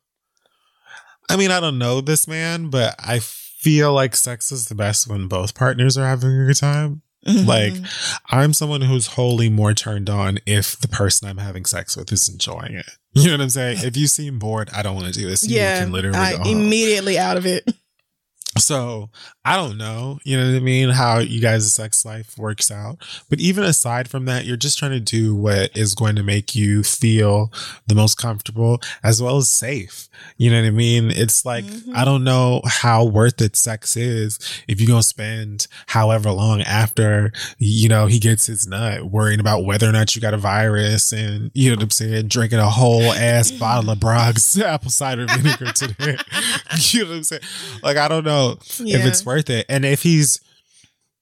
I 1.29 1.35
mean, 1.35 1.51
I 1.51 1.59
don't 1.59 1.77
know 1.77 1.99
this 1.99 2.25
man, 2.25 2.69
but 2.69 2.95
I 2.99 3.19
feel 3.19 3.91
like 3.91 4.15
sex 4.15 4.49
is 4.49 4.67
the 4.69 4.75
best 4.75 5.09
when 5.09 5.27
both 5.27 5.55
partners 5.55 5.97
are 5.97 6.07
having 6.07 6.29
a 6.39 6.45
good 6.45 6.55
time. 6.55 7.01
Mm-hmm. 7.27 7.47
Like, 7.47 7.73
I'm 8.29 8.53
someone 8.53 8.81
who's 8.81 9.07
wholly 9.07 9.49
more 9.49 9.73
turned 9.73 10.09
on 10.09 10.39
if 10.45 10.79
the 10.79 10.87
person 10.87 11.27
I'm 11.27 11.37
having 11.37 11.65
sex 11.65 11.97
with 11.97 12.11
is 12.11 12.29
enjoying 12.29 12.73
it. 12.73 12.89
You 13.13 13.27
know 13.27 13.33
what 13.33 13.41
I'm 13.41 13.49
saying? 13.49 13.79
If 13.83 13.97
you 13.97 14.07
seem 14.07 14.39
bored, 14.39 14.69
I 14.73 14.81
don't 14.81 14.95
want 14.95 15.07
to 15.07 15.13
do 15.13 15.27
this. 15.27 15.47
You 15.47 15.57
yeah, 15.57 15.79
can 15.79 15.91
literally 15.91 16.17
I 16.17 16.41
immediately 16.45 17.17
out 17.17 17.37
of 17.37 17.45
it. 17.45 17.67
So 18.57 19.09
I 19.47 19.55
don't 19.55 19.77
know, 19.77 20.19
you 20.25 20.35
know 20.35 20.45
what 20.45 20.57
I 20.57 20.59
mean, 20.59 20.89
how 20.89 21.19
you 21.19 21.39
guys' 21.39 21.71
sex 21.71 22.03
life 22.03 22.37
works 22.37 22.69
out. 22.69 22.97
But 23.29 23.39
even 23.39 23.63
aside 23.63 24.09
from 24.09 24.25
that, 24.25 24.43
you're 24.43 24.57
just 24.57 24.77
trying 24.77 24.91
to 24.91 24.99
do 24.99 25.33
what 25.33 25.71
is 25.73 25.95
going 25.95 26.17
to 26.17 26.23
make 26.23 26.53
you 26.53 26.83
feel 26.83 27.49
the 27.87 27.95
most 27.95 28.17
comfortable 28.17 28.81
as 29.05 29.21
well 29.21 29.37
as 29.37 29.47
safe. 29.47 30.09
You 30.35 30.51
know 30.51 30.59
what 30.59 30.67
I 30.67 30.71
mean? 30.71 31.11
It's 31.11 31.45
like, 31.45 31.63
mm-hmm. 31.63 31.95
I 31.95 32.03
don't 32.03 32.25
know 32.25 32.59
how 32.65 33.05
worth 33.05 33.39
it 33.39 33.55
sex 33.55 33.95
is 33.95 34.37
if 34.67 34.81
you're 34.81 34.87
going 34.89 34.99
to 34.99 35.07
spend 35.07 35.67
however 35.85 36.29
long 36.31 36.61
after, 36.63 37.31
you 37.57 37.87
know, 37.87 38.07
he 38.07 38.19
gets 38.19 38.47
his 38.47 38.67
nut 38.67 39.05
worrying 39.05 39.39
about 39.39 39.63
whether 39.63 39.87
or 39.87 39.93
not 39.93 40.13
you 40.13 40.21
got 40.21 40.33
a 40.33 40.37
virus 40.37 41.13
and, 41.13 41.51
you 41.53 41.69
know 41.69 41.77
what 41.77 41.83
I'm 41.83 41.89
saying, 41.91 42.27
drinking 42.27 42.59
a 42.59 42.69
whole 42.69 43.13
ass 43.13 43.51
bottle 43.51 43.91
of 43.91 43.99
Braggs 43.99 44.61
apple 44.61 44.91
cider 44.91 45.25
vinegar 45.25 45.71
today. 45.71 46.17
you 46.89 47.03
know 47.03 47.11
what 47.11 47.15
I'm 47.15 47.23
saying? 47.23 47.43
Like, 47.81 47.95
I 47.95 48.09
don't 48.09 48.25
know 48.25 48.57
if 48.61 49.05
it's 49.05 49.25
worth 49.25 49.36
it. 49.49 49.65
And 49.69 49.85
if 49.85 50.03
he's, 50.03 50.39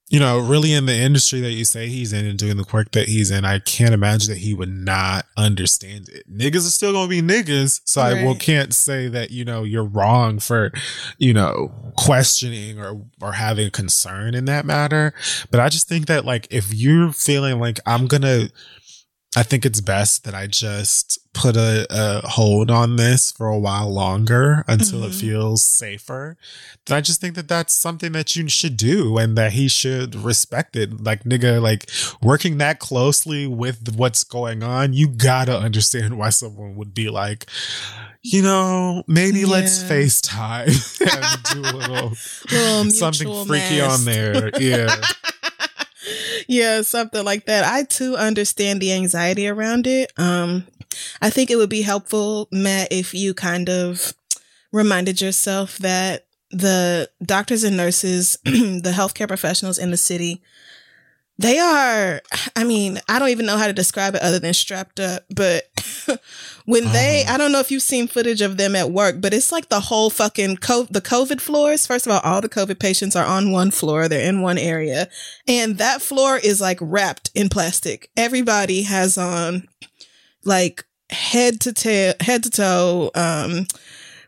you 0.07 0.20
know, 0.20 0.38
really 0.39 0.72
in 0.72 0.86
the 0.86 0.95
industry 0.95 1.41
that 1.41 1.51
you 1.51 1.66
say 1.66 1.88
he's 1.88 2.13
in 2.13 2.26
and 2.26 2.38
doing 2.38 2.57
the 2.57 2.66
work 2.72 2.91
that 2.91 3.07
he's 3.07 3.32
in, 3.32 3.43
I 3.43 3.59
can't 3.59 3.93
imagine 3.93 4.34
that 4.34 4.39
he 4.39 4.53
would 4.53 4.70
not 4.70 5.26
understand 5.36 6.09
it. 6.09 6.32
Niggas 6.32 6.68
are 6.68 6.72
still 6.72 6.93
gonna 6.93 7.07
be 7.07 7.22
niggas. 7.22 7.82
So 7.86 8.01
I 8.01 8.24
will 8.24 8.36
can't 8.36 8.74
say 8.74 9.07
that, 9.07 9.32
you 9.32 9.43
know, 9.43 9.63
you're 9.63 9.84
wrong 9.84 10.39
for, 10.39 10.72
you 11.18 11.34
know, 11.34 11.72
questioning 11.97 12.80
or 12.80 13.01
or 13.20 13.32
having 13.32 13.68
a 13.68 13.72
concern 13.72 14.36
in 14.36 14.45
that 14.45 14.66
matter. 14.66 15.13
But 15.49 15.59
I 15.59 15.70
just 15.70 15.88
think 15.88 16.05
that 16.05 16.24
like 16.24 16.47
if 16.51 16.72
you're 16.74 17.11
feeling 17.11 17.59
like 17.59 17.80
I'm 17.88 18.05
gonna 18.05 18.49
I 19.38 19.44
think 19.44 19.66
it's 19.66 19.82
best 19.82 20.24
that 20.24 20.34
I 20.34 20.48
just 20.48 21.20
put 21.34 21.58
a, 21.58 21.86
a 21.90 22.26
hold 22.26 22.72
on 22.72 22.96
this 22.96 23.32
for 23.32 23.48
a 23.48 23.60
while 23.60 23.92
longer 23.94 24.64
until 24.68 25.04
it 25.04 25.12
Mhm. 25.12 25.20
feels 25.20 25.62
safer. 25.62 26.38
Then 26.86 26.98
I 26.98 27.02
just 27.02 27.20
think 27.20 27.36
that 27.36 27.50
that's 27.50 27.74
something 27.74 28.14
that 28.14 28.36
you 28.38 28.48
should 28.48 28.78
do 28.78 29.18
and 29.18 29.38
that 29.38 29.52
he 29.52 29.68
should 29.68 30.16
respect 30.16 30.78
it. 30.78 31.04
Like, 31.04 31.24
nigga, 31.26 31.62
like 31.62 31.90
working 32.22 32.58
that 32.60 32.80
closely 32.80 33.46
with 33.48 33.96
what's 33.98 34.24
going 34.24 34.64
on, 34.64 34.94
you 34.94 35.10
gotta 35.10 35.58
understand 35.58 36.18
why 36.18 36.30
someone 36.30 36.76
would 36.78 36.94
be 36.94 37.10
like, 37.10 37.48
you 38.22 38.42
know, 38.42 39.04
maybe 39.08 39.44
let's 39.46 39.82
Yeah. 39.84 39.90
FaceTime 39.90 41.02
and 41.56 41.64
do 41.64 41.70
a 41.70 41.72
little 41.78 42.14
Little 42.50 42.92
something 42.92 43.46
freaky 43.46 43.82
on 43.82 44.06
there. 44.06 44.50
Yeah. 44.60 44.96
yeah, 46.48 46.82
something 46.82 47.24
like 47.24 47.46
that. 47.46 47.64
I 47.64 47.84
too 47.84 48.16
understand 48.16 48.82
the 48.82 48.93
anxiety 48.93 49.48
around 49.48 49.88
it. 49.88 50.12
Um, 50.18 50.66
I 51.22 51.30
think 51.30 51.50
it 51.50 51.58
would 51.58 51.70
be 51.70 51.82
helpful, 51.82 52.48
Matt, 52.52 52.89
if 52.91 53.14
you 53.14 53.34
kind 53.34 53.70
of 53.70 54.14
reminded 54.72 55.22
yourself 55.22 55.78
that 55.80 56.26
the 56.52 57.10
doctors 57.24 57.64
and 57.64 57.76
nurses, 57.76 58.38
the 58.46 58.93
healthcare 58.96 59.28
professionals 59.28 59.78
in 59.78 59.91
the 59.91 59.98
city, 59.98 60.41
they 61.38 61.60
are, 61.60 62.22
I 62.56 62.64
mean, 62.64 63.00
I 63.10 63.20
don't 63.20 63.30
even 63.30 63.46
know 63.46 63.58
how 63.58 63.68
to 63.68 63.74
describe 63.74 64.16
it 64.16 64.22
other 64.22 64.40
than 64.40 64.54
strapped 64.54 65.02
up, 65.02 65.24
but 65.30 65.66
when 66.66 66.86
they, 66.94 67.26
I 67.28 67.38
don't 67.38 67.52
know 67.52 67.60
if 67.60 67.72
you've 67.72 67.82
seen 67.82 68.08
footage 68.08 68.42
of 68.42 68.56
them 68.56 68.74
at 68.76 68.92
work, 68.92 69.20
but 69.20 69.34
it's 69.34 69.52
like 69.52 69.68
the 69.68 69.82
whole 69.82 70.10
fucking 70.10 70.58
co- 70.58 70.88
the 70.90 71.02
COVID 71.02 71.42
floors. 71.42 71.86
First 71.86 72.08
of 72.08 72.14
all, 72.14 72.22
all 72.24 72.40
the 72.40 72.48
COVID 72.48 72.80
patients 72.80 73.18
are 73.18 73.26
on 73.26 73.52
one 73.52 73.72
floor. 73.72 74.08
They're 74.08 74.28
in 74.28 74.42
one 74.42 74.58
area 74.58 75.10
and 75.48 75.78
that 75.78 76.02
floor 76.02 76.38
is 76.38 76.62
like 76.62 76.78
wrapped 76.80 77.32
in 77.36 77.50
plastic. 77.50 78.10
Everybody 78.16 78.84
has 78.84 79.18
on 79.18 79.68
like 80.46 80.86
head 81.10 81.60
to 81.62 81.74
tail, 81.74 82.14
head 82.22 82.44
to 82.44 82.50
toe, 82.50 83.12
um, 83.14 83.68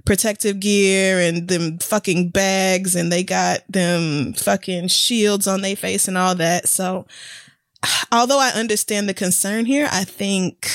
protective 0.07 0.61
gear 0.61 1.19
and 1.19 1.49
them 1.49 1.77
fucking 1.79 2.29
bags 2.29 2.95
and 2.95 3.11
they 3.11 3.23
got 3.23 3.59
them 3.67 4.33
fucking 4.33 4.87
shields 4.87 5.47
on 5.47 5.61
their 5.61 5.75
face 5.75 6.07
and 6.07 6.17
all 6.17 6.33
that. 6.33 6.67
So 6.69 7.05
although 8.11 8.39
I 8.39 8.51
understand 8.55 9.09
the 9.09 9.13
concern 9.13 9.65
here, 9.65 9.89
I 9.91 10.05
think 10.05 10.69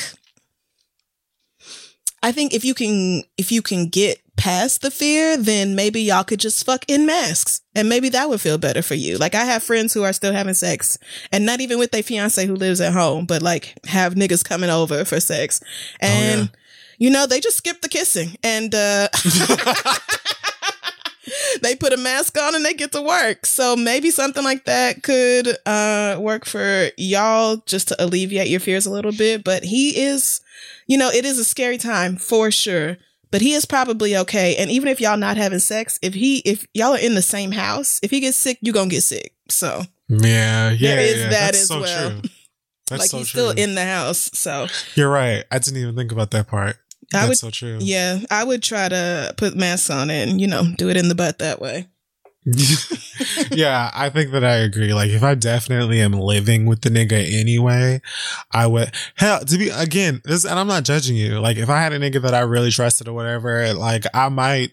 I 2.23 2.31
think 2.31 2.53
if 2.53 2.63
you 2.63 2.75
can 2.75 3.23
if 3.39 3.51
you 3.51 3.63
can 3.63 3.89
get 3.89 4.21
past 4.37 4.83
the 4.83 4.91
fear, 4.91 5.37
then 5.37 5.75
maybe 5.75 6.03
y'all 6.03 6.25
could 6.25 6.41
just 6.41 6.65
fuck 6.67 6.85
in 6.89 7.07
masks. 7.07 7.63
And 7.75 7.89
maybe 7.89 8.11
that 8.11 8.29
would 8.29 8.41
feel 8.41 8.59
better 8.59 8.83
for 8.83 8.95
you. 8.95 9.17
Like 9.17 9.35
I 9.35 9.45
have 9.45 9.63
friends 9.63 9.95
who 9.95 10.03
are 10.03 10.13
still 10.13 10.33
having 10.35 10.55
sex 10.55 10.99
and 11.33 11.47
not 11.47 11.63
even 11.63 11.79
with 11.79 11.91
their 11.91 12.03
fiance 12.03 12.45
who 12.47 12.55
lives 12.55 12.83
at 12.83 12.93
home, 12.93 13.25
but 13.25 13.41
like 13.41 13.79
have 13.87 14.15
niggas 14.15 14.45
coming 14.45 14.71
over 14.71 15.07
for 15.07 15.21
sex. 15.21 15.61
Oh, 16.03 16.07
and 16.07 16.41
yeah. 16.43 16.61
You 17.03 17.11
know, 17.11 17.27
they 17.27 17.41
just 17.41 17.57
skip 17.57 17.81
the 17.81 17.89
kissing 17.89 18.37
and 18.45 18.73
uh 18.75 19.09
they 21.63 21.75
put 21.77 21.93
a 21.93 21.97
mask 21.97 22.37
on 22.39 22.55
and 22.55 22.65
they 22.65 22.75
get 22.75 22.93
to 22.93 23.03
work. 23.03 23.47
So 23.47 23.75
maybe 23.77 24.11
something 24.11 24.45
like 24.45 24.65
that 24.67 25.03
could 25.03 25.57
uh 25.67 26.19
work 26.21 26.45
for 26.45 26.91
y'all 26.97 27.57
just 27.67 27.89
to 27.89 28.05
alleviate 28.05 28.49
your 28.49 28.61
fears 28.61 28.87
a 28.87 28.91
little 28.93 29.13
bit, 29.13 29.43
but 29.45 29.65
he 29.65 30.01
is 30.01 30.41
you 30.87 30.97
know, 30.97 31.11
it 31.11 31.25
is 31.25 31.39
a 31.39 31.45
scary 31.45 31.79
time 31.79 32.17
for 32.17 32.51
sure. 32.51 32.97
But 33.33 33.41
he 33.41 33.55
is 33.55 33.65
probably 33.65 34.15
okay. 34.19 34.57
And 34.57 34.71
even 34.71 34.89
if 34.89 35.01
y'all 35.01 35.17
not 35.17 35.39
having 35.39 35.59
sex, 35.59 35.99
if 36.03 36.13
he 36.15 36.39
if 36.41 36.67
y'all 36.75 36.93
are 36.95 36.99
in 36.99 37.15
the 37.15 37.23
same 37.23 37.51
house, 37.51 37.99
if 38.03 38.11
he 38.11 38.21
gets 38.21 38.37
sick, 38.37 38.59
you're 38.61 38.75
gonna 38.75 38.91
get 38.91 39.03
sick. 39.03 39.35
So 39.49 39.83
Yeah, 40.09 40.71
yeah, 40.71 40.97
there 40.97 41.01
is 41.01 41.19
yeah. 41.21 41.29
that 41.31 41.53
That's 41.53 41.61
as 41.63 41.69
so 41.69 41.81
well. 41.81 42.11
true. 42.11 42.21
That's 42.91 43.01
like 43.01 43.11
so 43.11 43.19
he's 43.19 43.29
true. 43.29 43.51
still 43.51 43.65
in 43.65 43.75
the 43.75 43.85
house. 43.87 44.31
So 44.35 44.67
You're 44.97 45.09
right. 45.11 45.45
I 45.51 45.59
didn't 45.59 45.81
even 45.81 45.97
think 45.97 46.13
about 46.13 46.31
that 46.33 46.47
part. 46.49 46.77
I 47.15 47.19
That's 47.27 47.29
would 47.29 47.39
so 47.39 47.51
true. 47.51 47.79
yeah, 47.81 48.21
I 48.31 48.45
would 48.45 48.63
try 48.63 48.89
to 48.89 49.35
put 49.37 49.55
masks 49.57 49.91
on 49.91 50.11
it 50.11 50.29
and, 50.29 50.41
you 50.41 50.47
know, 50.47 50.65
do 50.77 50.89
it 50.89 50.97
in 50.97 51.09
the 51.09 51.15
butt 51.15 51.39
that 51.41 51.61
way. 51.61 51.89
yeah, 53.53 53.91
I 53.95 54.09
think 54.11 54.33
that 54.33 54.45
I 54.45 54.57
agree. 54.57 54.93
Like, 54.95 55.11
if 55.11 55.23
I 55.23 55.35
definitely 55.35 56.01
am 56.01 56.13
living 56.13 56.67
with 56.67 56.81
the 56.83 56.89
nigga 56.91 57.13
anyway, 57.41 58.01
I 58.51 58.67
would 58.67 58.93
hell 59.17 59.41
to 59.45 59.59
be 59.59 59.69
again. 59.71 60.21
This, 60.25 60.45
and 60.45 60.59
I'm 60.59 60.67
not 60.67 60.85
judging 60.85 61.17
you. 61.17 61.39
Like, 61.41 61.57
if 61.57 61.69
I 61.71 61.81
had 61.81 61.93
a 61.93 61.99
nigga 62.01 62.21
that 62.23 62.35
I 62.35 62.41
really 62.41 62.71
trusted 62.71 63.07
or 63.09 63.13
whatever, 63.13 63.73
like 63.75 64.05
I 64.15 64.29
might 64.29 64.73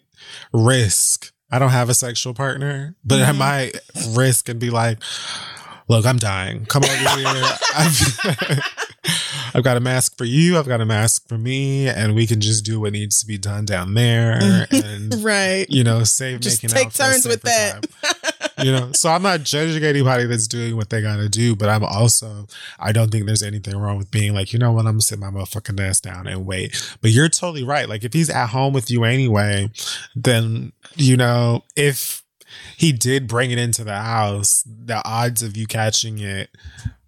risk. 0.53 1.31
I 1.51 1.57
don't 1.59 1.69
have 1.71 1.89
a 1.89 1.93
sexual 1.95 2.33
partner, 2.33 2.95
but 3.03 3.21
I 3.21 3.31
Mhm. 3.31 3.37
might 3.37 3.71
risk 4.15 4.49
and 4.49 4.59
be 4.59 4.69
like, 4.69 4.99
"Look, 5.89 6.05
I'm 6.05 6.17
dying. 6.17 6.65
Come 6.65 6.83
over 6.83 6.93
here. 6.93 7.45
I've, 7.75 8.19
I've 9.55 9.63
got 9.63 9.75
a 9.77 9.79
mask 9.79 10.17
for 10.17 10.25
you. 10.25 10.57
I've 10.57 10.67
got 10.67 10.79
a 10.81 10.85
mask 10.85 11.27
for 11.27 11.37
me, 11.37 11.87
and 11.89 12.15
we 12.15 12.27
can 12.27 12.39
just 12.39 12.63
do 12.63 12.79
what 12.79 12.93
needs 12.93 13.19
to 13.21 13.27
be 13.27 13.37
done 13.37 13.65
down 13.65 13.93
there, 13.95 14.39
and 14.71 15.13
Right. 15.23 15.65
you 15.69 15.83
know, 15.83 16.03
save 16.03 16.39
Just 16.41 16.63
making 16.63 16.75
take 16.75 16.85
out 16.87 16.93
for 16.93 17.03
a 17.03 17.05
turns 17.07 17.25
with 17.25 17.41
that. 17.41 17.85
you 18.63 18.71
know 18.73 18.91
so 18.91 19.09
i'm 19.09 19.21
not 19.21 19.41
judging 19.43 19.81
anybody 19.85 20.25
that's 20.25 20.45
doing 20.45 20.75
what 20.75 20.89
they 20.89 21.01
gotta 21.01 21.29
do 21.29 21.55
but 21.55 21.69
i'm 21.69 21.81
also 21.81 22.45
i 22.77 22.91
don't 22.91 23.09
think 23.09 23.25
there's 23.25 23.41
anything 23.41 23.77
wrong 23.77 23.97
with 23.97 24.11
being 24.11 24.33
like 24.33 24.51
you 24.51 24.59
know 24.59 24.73
what 24.73 24.81
i'm 24.81 24.93
gonna 24.93 25.01
sit 25.01 25.17
my 25.17 25.29
motherfucking 25.29 25.79
ass 25.79 26.01
down 26.01 26.27
and 26.27 26.45
wait 26.45 26.75
but 27.01 27.09
you're 27.11 27.29
totally 27.29 27.63
right 27.63 27.87
like 27.87 28.03
if 28.03 28.11
he's 28.11 28.29
at 28.29 28.47
home 28.47 28.73
with 28.73 28.91
you 28.91 29.05
anyway 29.05 29.69
then 30.13 30.73
you 30.95 31.15
know 31.15 31.63
if 31.77 32.21
he 32.77 32.91
did 32.91 33.27
bring 33.27 33.51
it 33.51 33.57
into 33.57 33.83
the 33.83 33.95
house 33.97 34.63
the 34.65 35.01
odds 35.07 35.41
of 35.41 35.55
you 35.57 35.65
catching 35.67 36.19
it 36.19 36.49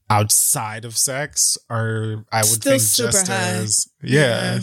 outside 0.09 0.83
of 0.85 0.97
sex 0.97 1.57
are 1.69 2.25
i 2.31 2.39
would 2.39 2.45
Still 2.47 2.71
think 2.77 2.81
just 2.81 3.27
high. 3.27 3.33
as 3.33 3.87
yeah. 4.03 4.55
Yeah. 4.55 4.59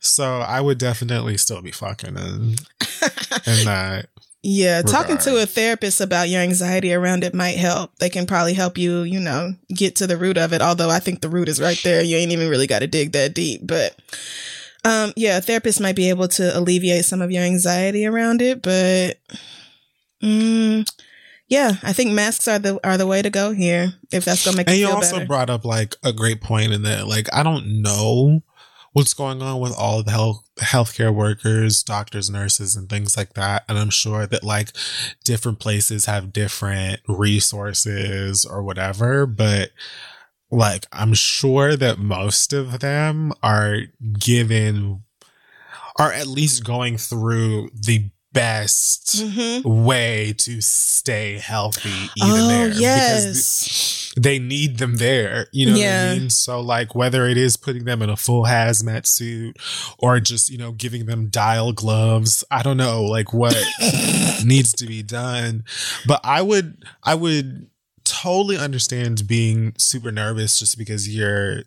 so 0.00 0.38
i 0.40 0.60
would 0.60 0.78
definitely 0.78 1.36
still 1.36 1.60
be 1.62 1.70
fucking 1.72 2.16
in, 2.16 2.54
in 3.46 3.64
that 3.66 4.06
Yeah, 4.42 4.82
talking 4.82 5.18
to 5.18 5.42
a 5.42 5.46
therapist 5.46 6.00
about 6.00 6.28
your 6.28 6.40
anxiety 6.40 6.94
around 6.94 7.24
it 7.24 7.34
might 7.34 7.56
help. 7.58 7.96
They 7.98 8.08
can 8.08 8.26
probably 8.26 8.54
help 8.54 8.78
you, 8.78 9.02
you 9.02 9.18
know, 9.18 9.54
get 9.74 9.96
to 9.96 10.06
the 10.06 10.16
root 10.16 10.38
of 10.38 10.52
it. 10.52 10.62
Although 10.62 10.88
I 10.88 11.00
think 11.00 11.20
the 11.20 11.28
root 11.28 11.48
is 11.48 11.60
right 11.60 11.80
there. 11.82 12.00
You 12.00 12.16
ain't 12.16 12.30
even 12.30 12.48
really 12.48 12.68
got 12.68 12.78
to 12.78 12.86
dig 12.86 13.10
that 13.10 13.34
deep. 13.34 13.62
But 13.66 13.98
um, 14.84 15.12
yeah, 15.16 15.38
a 15.38 15.40
therapist 15.40 15.80
might 15.80 15.96
be 15.96 16.10
able 16.10 16.28
to 16.38 16.56
alleviate 16.56 17.04
some 17.06 17.22
of 17.22 17.32
your 17.32 17.42
anxiety 17.42 18.06
around 18.06 18.40
it. 18.40 18.62
But 18.62 19.18
mm, 20.22 20.88
yeah, 21.48 21.74
I 21.82 21.92
think 21.92 22.12
masks 22.12 22.48
are 22.48 22.58
the 22.58 22.80
are 22.84 22.98
the 22.98 23.06
way 23.06 23.22
to 23.22 23.30
go 23.30 23.52
here. 23.52 23.94
If 24.10 24.24
that's 24.24 24.44
gonna 24.44 24.56
make 24.56 24.68
and 24.68 24.76
you 24.76 24.88
you 24.88 24.92
also 24.92 25.16
better. 25.16 25.26
brought 25.26 25.50
up 25.50 25.64
like 25.64 25.94
a 26.02 26.12
great 26.12 26.40
point 26.40 26.72
in 26.72 26.82
that 26.82 27.06
like 27.06 27.28
i 27.32 27.42
don't 27.42 27.82
know 27.82 28.42
what's 28.92 29.12
going 29.12 29.42
on 29.42 29.60
with 29.60 29.76
all 29.76 30.02
the 30.02 30.10
health 30.10 30.42
healthcare 30.58 31.14
workers 31.14 31.82
doctors 31.82 32.30
nurses 32.30 32.74
and 32.74 32.88
things 32.88 33.14
like 33.16 33.34
that 33.34 33.62
and 33.68 33.78
i'm 33.78 33.90
sure 33.90 34.26
that 34.26 34.42
like 34.42 34.70
different 35.22 35.58
places 35.58 36.06
have 36.06 36.32
different 36.32 37.00
resources 37.06 38.46
or 38.46 38.62
whatever 38.62 39.26
but 39.26 39.70
like 40.50 40.86
i'm 40.92 41.12
sure 41.12 41.76
that 41.76 41.98
most 41.98 42.54
of 42.54 42.80
them 42.80 43.32
are 43.42 43.80
given 44.18 45.02
are 45.98 46.12
at 46.12 46.26
least 46.26 46.64
going 46.64 46.96
through 46.96 47.68
the 47.74 48.08
best 48.36 49.16
Mhm. 49.16 49.64
way 49.64 50.32
to 50.38 50.60
stay 50.60 51.38
healthy 51.38 52.10
even 52.16 52.42
Oh 52.42 52.48
there 52.48 52.68
because 52.68 52.80
yes, 52.80 54.12
they 54.16 54.38
need 54.38 54.78
them 54.78 54.96
there. 54.96 55.48
You 55.52 55.66
know 55.70 55.76
Yeah. 55.76 56.04
what 56.08 56.16
I 56.16 56.18
mean? 56.18 56.30
So 56.30 56.60
like 56.60 56.94
whether 56.94 57.26
it 57.26 57.36
is 57.36 57.56
putting 57.56 57.84
them 57.84 58.02
in 58.02 58.10
a 58.10 58.16
full 58.16 58.44
hazmat 58.44 59.06
suit 59.06 59.56
or 59.98 60.20
just, 60.20 60.50
you 60.50 60.58
know, 60.58 60.72
giving 60.72 61.06
them 61.06 61.28
dial 61.28 61.72
gloves, 61.72 62.44
I 62.50 62.62
don't 62.62 62.76
know 62.76 63.02
like 63.02 63.32
what 63.32 63.56
needs 64.44 64.72
to 64.74 64.86
be 64.86 65.02
done. 65.02 65.64
But 66.06 66.20
I 66.24 66.42
would 66.42 66.84
I 67.02 67.14
would 67.14 67.68
totally 68.04 68.56
understand 68.56 69.26
being 69.26 69.74
super 69.78 70.12
nervous 70.12 70.58
just 70.58 70.78
because 70.78 71.08
you're 71.08 71.64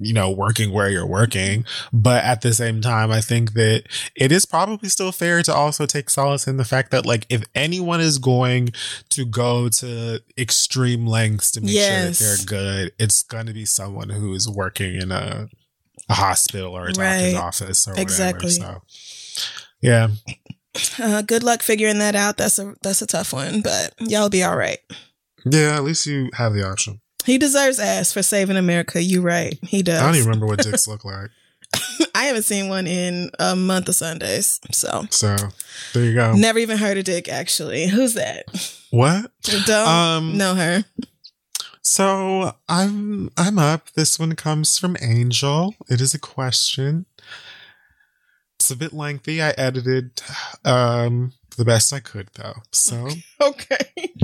you 0.00 0.12
know, 0.14 0.30
working 0.30 0.72
where 0.72 0.88
you're 0.88 1.06
working. 1.06 1.64
But 1.92 2.24
at 2.24 2.40
the 2.40 2.52
same 2.54 2.80
time, 2.80 3.10
I 3.10 3.20
think 3.20 3.52
that 3.52 3.84
it 4.16 4.32
is 4.32 4.46
probably 4.46 4.88
still 4.88 5.12
fair 5.12 5.42
to 5.42 5.54
also 5.54 5.86
take 5.86 6.10
solace 6.10 6.46
in 6.48 6.56
the 6.56 6.64
fact 6.64 6.90
that, 6.90 7.04
like, 7.06 7.26
if 7.28 7.44
anyone 7.54 8.00
is 8.00 8.18
going 8.18 8.70
to 9.10 9.24
go 9.24 9.68
to 9.68 10.20
extreme 10.38 11.06
lengths 11.06 11.50
to 11.52 11.60
make 11.60 11.70
Yes. 11.74 12.18
sure 12.18 12.28
that 12.28 12.46
they're 12.46 12.46
good, 12.46 12.92
it's 12.98 13.22
going 13.22 13.46
to 13.46 13.52
be 13.52 13.64
someone 13.64 14.08
who 14.08 14.32
is 14.34 14.48
working 14.48 14.94
in 14.94 15.12
a, 15.12 15.48
a 16.08 16.14
hospital 16.14 16.76
or 16.76 16.86
a 16.88 16.92
doctor's 16.92 17.34
Right. 17.34 17.36
office 17.36 17.86
or 17.86 17.94
Exactly. 17.98 18.52
whatever. 18.58 18.80
So, 18.88 19.42
yeah. 19.82 20.08
uh, 20.98 21.22
good 21.22 21.42
luck 21.42 21.62
figuring 21.62 21.98
that 21.98 22.14
out. 22.14 22.36
That's 22.36 22.58
a 22.58 22.74
that's 22.82 23.02
a 23.02 23.06
tough 23.06 23.32
one, 23.32 23.60
but 23.60 23.92
y'all 23.98 24.28
be 24.28 24.42
all 24.44 24.56
right. 24.56 24.78
Yeah, 25.44 25.74
at 25.76 25.84
least 25.84 26.06
you 26.06 26.30
have 26.34 26.52
the 26.54 26.64
option. 26.68 27.00
He 27.24 27.38
deserves 27.38 27.78
ass 27.78 28.12
for 28.12 28.22
saving 28.22 28.56
America. 28.56 29.02
You 29.02 29.20
right. 29.22 29.58
He 29.62 29.82
does. 29.82 30.00
I 30.00 30.06
don't 30.06 30.14
even 30.16 30.26
remember 30.28 30.46
what 30.46 30.58
dicks 30.62 30.86
look 30.88 31.04
like. 31.04 31.30
I 32.14 32.24
haven't 32.24 32.42
seen 32.42 32.68
one 32.68 32.86
in 32.86 33.30
a 33.38 33.54
month 33.54 33.88
of 33.88 33.94
Sundays. 33.94 34.60
So 34.72 35.04
So 35.10 35.36
there 35.94 36.04
you 36.04 36.14
go. 36.14 36.34
never 36.34 36.58
even 36.58 36.78
heard 36.78 36.98
of 36.98 37.04
Dick 37.04 37.28
actually. 37.28 37.86
Who's 37.86 38.14
that? 38.14 38.44
What? 38.90 39.30
Don't 39.42 39.88
Um, 39.88 40.36
know 40.38 40.54
her. 40.56 40.84
So 41.82 42.56
I'm 42.68 43.30
I'm 43.36 43.58
up. 43.58 43.90
This 43.92 44.18
one 44.18 44.34
comes 44.34 44.78
from 44.78 44.96
Angel. 45.00 45.74
It 45.88 46.00
is 46.00 46.12
a 46.14 46.18
question. 46.18 47.06
It's 48.58 48.70
a 48.70 48.76
bit 48.76 48.92
lengthy. 48.92 49.40
I 49.40 49.50
edited 49.50 50.20
um 50.64 51.32
the 51.60 51.64
best 51.66 51.92
I 51.92 52.00
could 52.00 52.28
though. 52.34 52.54
So 52.72 53.08
Okay. 53.40 54.14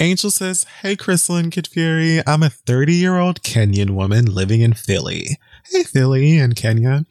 Angel 0.00 0.32
says, 0.32 0.64
Hey 0.82 0.96
Crissle 0.96 1.38
and 1.38 1.52
Kid 1.52 1.68
Fury, 1.68 2.20
I'm 2.26 2.42
a 2.42 2.50
30 2.50 2.92
year 2.92 3.18
old 3.18 3.42
Kenyan 3.42 3.90
woman 3.90 4.26
living 4.26 4.62
in 4.62 4.72
Philly. 4.72 5.38
Hey, 5.70 5.82
Philly 5.82 6.38
and 6.38 6.54
Kenya. 6.54 7.06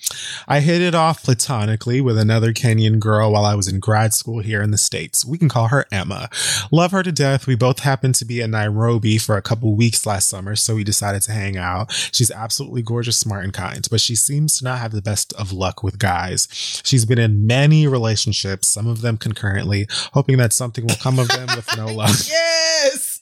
I 0.47 0.61
hit 0.61 0.81
it 0.81 0.95
off 0.95 1.23
platonically 1.23 1.99
with 2.01 2.17
another 2.17 2.53
Kenyan 2.53 2.99
girl 2.99 3.33
while 3.33 3.45
I 3.45 3.53
was 3.55 3.67
in 3.67 3.79
grad 3.79 4.13
school 4.13 4.39
here 4.39 4.61
in 4.61 4.71
the 4.71 4.77
States. 4.77 5.25
We 5.25 5.37
can 5.37 5.49
call 5.49 5.67
her 5.67 5.85
Emma. 5.91 6.29
Love 6.71 6.91
her 6.91 7.03
to 7.03 7.11
death. 7.11 7.47
We 7.47 7.55
both 7.55 7.79
happened 7.79 8.15
to 8.15 8.25
be 8.25 8.41
in 8.41 8.51
Nairobi 8.51 9.17
for 9.17 9.35
a 9.35 9.41
couple 9.41 9.75
weeks 9.75 10.05
last 10.05 10.29
summer, 10.29 10.55
so 10.55 10.75
we 10.75 10.83
decided 10.83 11.21
to 11.23 11.31
hang 11.31 11.57
out. 11.57 11.91
She's 11.91 12.31
absolutely 12.31 12.81
gorgeous, 12.81 13.17
smart, 13.17 13.43
and 13.43 13.53
kind, 13.53 13.87
but 13.91 14.01
she 14.01 14.15
seems 14.15 14.57
to 14.59 14.63
not 14.63 14.79
have 14.79 14.91
the 14.91 15.01
best 15.01 15.33
of 15.33 15.51
luck 15.51 15.83
with 15.83 15.99
guys. 15.99 16.47
She's 16.51 17.05
been 17.05 17.19
in 17.19 17.45
many 17.45 17.87
relationships, 17.87 18.67
some 18.67 18.87
of 18.87 19.01
them 19.01 19.17
concurrently, 19.17 19.87
hoping 20.13 20.37
that 20.37 20.53
something 20.53 20.85
will 20.87 20.95
come 20.95 21.19
of 21.19 21.27
them 21.27 21.47
with 21.55 21.75
no 21.77 21.87
luck. 21.93 22.15
Yes. 22.27 23.14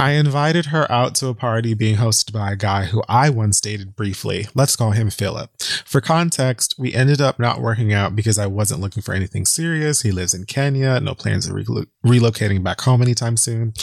I 0.00 0.12
invited 0.12 0.66
her 0.66 0.90
out 0.90 1.14
to 1.16 1.28
a 1.28 1.34
party 1.34 1.74
being 1.74 1.96
hosted 1.96 2.32
by 2.32 2.52
a 2.52 2.56
guy 2.56 2.86
who 2.86 3.02
I 3.06 3.28
once 3.28 3.60
dated 3.60 3.94
briefly. 3.94 4.46
Let's 4.54 4.74
call 4.74 4.92
him 4.92 5.10
Philip. 5.10 5.50
For 5.84 6.00
context, 6.00 6.74
we 6.78 6.94
ended 6.94 7.20
up 7.20 7.38
not 7.38 7.60
working 7.60 7.92
out 7.92 8.16
because 8.16 8.38
I 8.38 8.46
wasn't 8.46 8.80
looking 8.80 9.02
for 9.02 9.12
anything 9.12 9.44
serious. 9.44 10.00
He 10.00 10.10
lives 10.10 10.32
in 10.32 10.46
Kenya, 10.46 11.00
no 11.00 11.14
plans 11.14 11.46
of 11.46 11.52
re- 11.52 11.66
relocating 12.02 12.64
back 12.64 12.80
home 12.80 13.02
anytime 13.02 13.36
soon. 13.36 13.74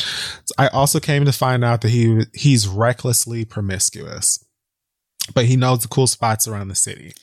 I 0.58 0.70
also 0.70 1.00
came 1.00 1.24
to 1.26 1.32
find 1.32 1.64
out 1.64 1.82
that 1.82 1.90
he 1.90 2.24
he's 2.34 2.68
recklessly 2.68 3.46
promiscuous 3.46 4.44
but 5.34 5.46
he 5.46 5.56
knows 5.56 5.82
the 5.82 5.88
cool 5.88 6.08
spots 6.08 6.48
around 6.48 6.68
the 6.68 6.76
city. 6.76 7.14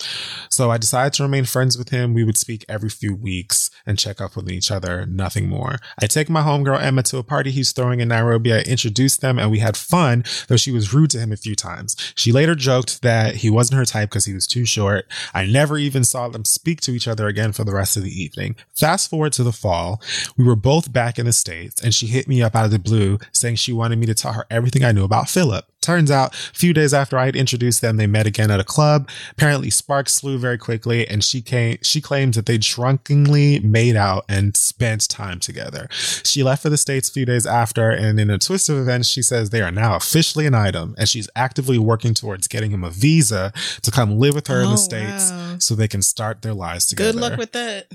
So 0.48 0.70
I 0.70 0.78
decided 0.78 1.12
to 1.14 1.22
remain 1.22 1.44
friends 1.44 1.76
with 1.76 1.90
him. 1.90 2.14
We 2.14 2.24
would 2.24 2.36
speak 2.36 2.64
every 2.68 2.88
few 2.88 3.14
weeks 3.14 3.70
and 3.86 3.98
check 3.98 4.20
up 4.20 4.36
with 4.36 4.50
each 4.50 4.70
other, 4.70 5.06
nothing 5.06 5.48
more. 5.48 5.78
I 6.00 6.06
take 6.06 6.30
my 6.30 6.42
homegirl 6.42 6.82
Emma 6.82 7.02
to 7.04 7.18
a 7.18 7.22
party 7.22 7.50
he's 7.50 7.72
throwing 7.72 8.00
in 8.00 8.08
Nairobi. 8.08 8.52
I 8.52 8.60
introduced 8.60 9.20
them 9.20 9.38
and 9.38 9.50
we 9.50 9.58
had 9.58 9.76
fun, 9.76 10.24
though 10.48 10.56
she 10.56 10.70
was 10.70 10.92
rude 10.94 11.10
to 11.10 11.18
him 11.18 11.32
a 11.32 11.36
few 11.36 11.54
times. 11.54 11.96
She 12.14 12.32
later 12.32 12.54
joked 12.54 13.02
that 13.02 13.36
he 13.36 13.50
wasn't 13.50 13.78
her 13.78 13.84
type 13.84 14.10
because 14.10 14.24
he 14.24 14.34
was 14.34 14.46
too 14.46 14.64
short. 14.64 15.06
I 15.32 15.46
never 15.46 15.78
even 15.78 16.04
saw 16.04 16.28
them 16.28 16.44
speak 16.44 16.80
to 16.82 16.92
each 16.92 17.08
other 17.08 17.26
again 17.26 17.52
for 17.52 17.64
the 17.64 17.74
rest 17.74 17.96
of 17.96 18.02
the 18.02 18.22
evening. 18.22 18.56
Fast 18.74 19.10
forward 19.10 19.32
to 19.34 19.42
the 19.42 19.52
fall, 19.52 20.00
we 20.36 20.44
were 20.44 20.56
both 20.56 20.92
back 20.92 21.18
in 21.18 21.26
the 21.26 21.32
States 21.32 21.82
and 21.82 21.94
she 21.94 22.06
hit 22.06 22.28
me 22.28 22.42
up 22.42 22.54
out 22.54 22.64
of 22.64 22.70
the 22.70 22.78
blue 22.78 23.18
saying 23.32 23.56
she 23.56 23.72
wanted 23.72 23.98
me 23.98 24.06
to 24.06 24.14
tell 24.14 24.32
her 24.32 24.46
everything 24.50 24.84
I 24.84 24.92
knew 24.92 25.04
about 25.04 25.28
Philip. 25.28 25.64
Turns 25.84 26.10
out, 26.10 26.32
a 26.34 26.36
few 26.54 26.72
days 26.72 26.94
after 26.94 27.18
I 27.18 27.26
had 27.26 27.36
introduced 27.36 27.82
them, 27.82 27.98
they 27.98 28.06
met 28.06 28.26
again 28.26 28.50
at 28.50 28.58
a 28.58 28.64
club. 28.64 29.06
Apparently, 29.32 29.68
sparks 29.68 30.18
flew 30.18 30.38
very 30.38 30.56
quickly, 30.56 31.06
and 31.06 31.22
she 31.22 31.42
came. 31.42 31.76
She 31.82 32.00
claims 32.00 32.36
that 32.36 32.46
they 32.46 32.56
drunkenly 32.56 33.60
made 33.60 33.94
out 33.94 34.24
and 34.26 34.56
spent 34.56 35.06
time 35.10 35.40
together. 35.40 35.86
She 35.90 36.42
left 36.42 36.62
for 36.62 36.70
the 36.70 36.78
states 36.78 37.10
a 37.10 37.12
few 37.12 37.26
days 37.26 37.44
after, 37.46 37.90
and 37.90 38.18
in 38.18 38.30
a 38.30 38.38
twist 38.38 38.70
of 38.70 38.78
events, 38.78 39.08
she 39.08 39.20
says 39.20 39.50
they 39.50 39.60
are 39.60 39.70
now 39.70 39.94
officially 39.94 40.46
an 40.46 40.54
item, 40.54 40.94
and 40.96 41.06
she's 41.06 41.28
actively 41.36 41.76
working 41.78 42.14
towards 42.14 42.48
getting 42.48 42.70
him 42.70 42.82
a 42.82 42.88
visa 42.90 43.52
to 43.82 43.90
come 43.90 44.18
live 44.18 44.34
with 44.34 44.46
her 44.46 44.60
in 44.60 44.68
Oh, 44.68 44.70
the 44.70 44.76
states 44.78 45.30
wow. 45.32 45.56
so 45.58 45.74
they 45.74 45.86
can 45.88 46.00
start 46.00 46.40
their 46.40 46.54
lives 46.54 46.86
together. 46.86 47.12
Good 47.12 47.20
luck 47.20 47.38
with 47.38 47.52
that. 47.52 47.92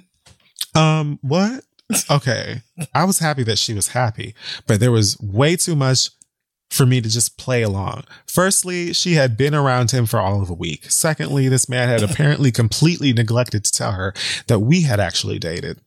Um, 0.76 1.18
what? 1.24 1.64
Okay. 2.12 2.62
I 2.94 3.04
was 3.06 3.18
happy 3.18 3.42
that 3.46 3.58
she 3.58 3.74
was 3.74 3.88
happy, 3.90 4.36
but 4.68 4.80
there 4.80 4.92
was 4.92 5.18
way 5.20 5.56
too 5.56 5.76
much 5.76 6.12
for 6.70 6.86
me 6.86 7.02
to 7.02 7.10
just 7.10 7.38
play 7.38 7.62
along. 7.62 8.04
Firstly, 8.28 8.94
she 8.94 9.14
had 9.14 9.36
been 9.36 9.56
around 9.56 9.92
him 9.92 10.06
for 10.06 10.20
all 10.20 10.42
of 10.42 10.50
a 10.50 10.54
week. 10.54 10.90
Secondly, 10.90 11.48
this 11.50 11.68
man 11.68 11.90
had 11.90 12.04
apparently 12.10 12.52
completely 12.52 13.14
neglected 13.14 13.66
to 13.66 13.72
tell 13.72 13.94
her 13.94 14.14
that 14.48 14.60
we 14.60 14.82
had 14.82 15.00
actually 15.00 15.40
dated. 15.40 15.80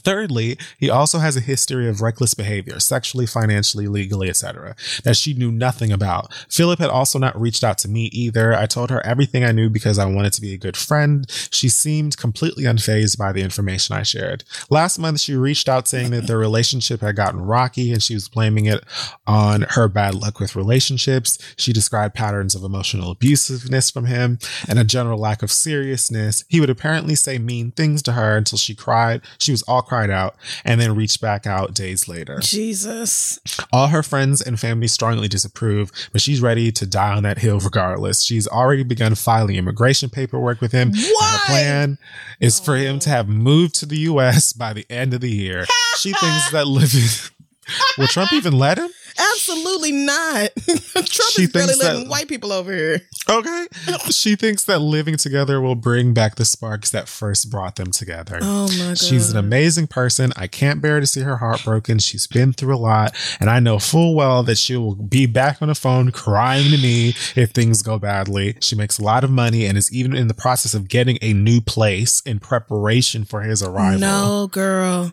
Thirdly, 0.00 0.58
he 0.78 0.90
also 0.90 1.18
has 1.18 1.36
a 1.36 1.40
history 1.40 1.88
of 1.88 2.00
reckless 2.00 2.34
behavior, 2.34 2.80
sexually, 2.80 3.26
financially, 3.26 3.86
legally, 3.86 4.28
etc., 4.28 4.74
that 5.04 5.16
she 5.16 5.34
knew 5.34 5.52
nothing 5.52 5.92
about. 5.92 6.32
Philip 6.48 6.78
had 6.78 6.90
also 6.90 7.18
not 7.18 7.38
reached 7.40 7.62
out 7.62 7.78
to 7.78 7.88
me 7.88 8.06
either. 8.06 8.54
I 8.54 8.66
told 8.66 8.90
her 8.90 9.04
everything 9.06 9.44
I 9.44 9.52
knew 9.52 9.68
because 9.68 9.98
I 9.98 10.06
wanted 10.06 10.32
to 10.34 10.40
be 10.40 10.54
a 10.54 10.58
good 10.58 10.76
friend. 10.76 11.26
She 11.50 11.68
seemed 11.68 12.16
completely 12.16 12.64
unfazed 12.64 13.18
by 13.18 13.32
the 13.32 13.42
information 13.42 13.94
I 13.94 14.02
shared. 14.02 14.44
Last 14.70 14.98
month, 14.98 15.20
she 15.20 15.34
reached 15.34 15.68
out 15.68 15.86
saying 15.86 16.10
that 16.10 16.26
their 16.26 16.38
relationship 16.38 17.00
had 17.00 17.16
gotten 17.16 17.40
rocky 17.40 17.92
and 17.92 18.02
she 18.02 18.14
was 18.14 18.28
blaming 18.28 18.66
it 18.66 18.84
on 19.26 19.66
her 19.70 19.88
bad 19.88 20.14
luck 20.14 20.40
with 20.40 20.56
relationships. 20.56 21.38
She 21.56 21.72
described 21.72 22.14
patterns 22.14 22.54
of 22.54 22.64
emotional 22.64 23.14
abusiveness 23.14 23.92
from 23.92 24.06
him 24.06 24.38
and 24.68 24.78
a 24.78 24.84
general 24.84 25.18
lack 25.18 25.42
of 25.42 25.52
seriousness. 25.52 26.44
He 26.48 26.60
would 26.60 26.70
apparently 26.70 27.14
say 27.14 27.38
mean 27.38 27.72
things 27.72 28.02
to 28.02 28.12
her 28.12 28.36
until 28.36 28.58
she 28.58 28.74
cried. 28.74 29.22
She 29.38 29.52
was 29.52 29.62
all 29.64 29.81
cried 29.82 30.10
out 30.10 30.36
and 30.64 30.80
then 30.80 30.94
reached 30.94 31.20
back 31.20 31.46
out 31.46 31.74
days 31.74 32.08
later. 32.08 32.38
Jesus. 32.40 33.38
All 33.72 33.88
her 33.88 34.02
friends 34.02 34.40
and 34.40 34.58
family 34.58 34.88
strongly 34.88 35.28
disapprove, 35.28 35.90
but 36.12 36.20
she's 36.20 36.40
ready 36.40 36.72
to 36.72 36.86
die 36.86 37.14
on 37.14 37.22
that 37.24 37.38
hill 37.38 37.58
regardless. 37.58 38.22
She's 38.22 38.48
already 38.48 38.82
begun 38.82 39.14
filing 39.14 39.56
immigration 39.56 40.10
paperwork 40.10 40.60
with 40.60 40.72
him. 40.72 40.88
and 40.88 40.96
Her 40.96 41.46
plan 41.46 41.98
is 42.40 42.58
for 42.60 42.76
him 42.76 42.98
to 43.00 43.10
have 43.10 43.28
moved 43.28 43.74
to 43.76 43.86
the 43.86 43.98
U.S. 44.00 44.52
by 44.52 44.72
the 44.72 44.86
end 44.90 45.14
of 45.14 45.20
the 45.20 45.30
year. 45.30 45.66
She 45.98 46.12
thinks 46.12 46.50
that 46.50 46.66
living. 46.66 47.02
Will 47.98 48.08
Trump 48.08 48.32
even 48.32 48.58
let 48.58 48.78
him? 48.78 48.90
Absolutely 49.18 49.92
not. 49.92 50.50
Trump 50.66 51.06
She 51.08 51.42
is 51.44 51.50
barely 51.52 51.74
thinks 51.74 51.78
that- 51.84 52.08
white 52.08 52.28
people 52.28 52.52
over 52.52 52.72
here. 52.74 53.02
Okay. 53.28 53.66
She 54.10 54.36
thinks 54.36 54.64
that 54.64 54.80
living 54.80 55.16
together 55.16 55.60
will 55.60 55.74
bring 55.74 56.12
back 56.12 56.34
the 56.36 56.44
sparks 56.44 56.90
that 56.90 57.08
first 57.08 57.50
brought 57.50 57.76
them 57.76 57.90
together. 57.90 58.38
Oh 58.42 58.68
my 58.78 58.88
god. 58.88 58.98
She's 58.98 59.30
an 59.30 59.36
amazing 59.36 59.86
person. 59.86 60.32
I 60.36 60.46
can't 60.48 60.80
bear 60.82 61.00
to 61.00 61.06
see 61.06 61.20
her 61.20 61.36
heartbroken. 61.38 61.98
She's 61.98 62.26
been 62.26 62.52
through 62.52 62.74
a 62.74 62.78
lot, 62.78 63.14
and 63.40 63.48
I 63.48 63.58
know 63.60 63.78
full 63.78 64.14
well 64.14 64.42
that 64.44 64.58
she 64.58 64.76
will 64.76 64.94
be 64.94 65.26
back 65.26 65.62
on 65.62 65.68
the 65.68 65.74
phone 65.74 66.10
crying 66.10 66.70
to 66.70 66.78
me 66.78 67.10
if 67.36 67.50
things 67.50 67.82
go 67.82 67.98
badly. 67.98 68.56
She 68.60 68.76
makes 68.76 68.98
a 68.98 69.02
lot 69.04 69.24
of 69.24 69.30
money 69.30 69.66
and 69.66 69.78
is 69.78 69.92
even 69.92 70.14
in 70.14 70.28
the 70.28 70.34
process 70.34 70.74
of 70.74 70.88
getting 70.88 71.18
a 71.22 71.32
new 71.32 71.60
place 71.60 72.20
in 72.26 72.38
preparation 72.40 73.24
for 73.24 73.42
his 73.42 73.62
arrival. 73.62 74.00
No, 74.00 74.48
girl. 74.48 75.12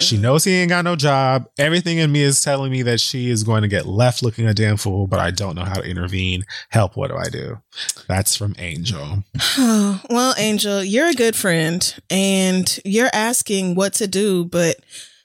She 0.00 0.16
knows 0.18 0.44
he 0.44 0.52
ain't 0.52 0.68
got 0.70 0.84
no 0.84 0.96
job. 0.96 1.48
Everything 1.58 1.98
in 1.98 2.10
me 2.12 2.22
is 2.22 2.40
telling 2.42 2.70
me 2.72 2.82
that 2.82 3.00
she 3.00 3.30
is 3.34 3.44
going 3.44 3.62
to 3.62 3.68
get 3.68 3.86
left 3.86 4.22
looking 4.22 4.46
a 4.46 4.54
damn 4.54 4.76
fool, 4.78 5.06
but 5.06 5.20
I 5.20 5.30
don't 5.30 5.54
know 5.54 5.64
how 5.64 5.74
to 5.74 5.88
intervene. 5.88 6.44
Help, 6.70 6.96
what 6.96 7.10
do 7.10 7.16
I 7.16 7.28
do? 7.28 7.60
That's 8.08 8.36
from 8.36 8.54
Angel. 8.58 9.24
Oh, 9.58 10.00
well, 10.08 10.34
Angel, 10.38 10.82
you're 10.82 11.08
a 11.08 11.14
good 11.14 11.36
friend 11.36 11.94
and 12.08 12.80
you're 12.84 13.10
asking 13.12 13.74
what 13.74 13.92
to 13.94 14.06
do, 14.06 14.44
but 14.44 14.76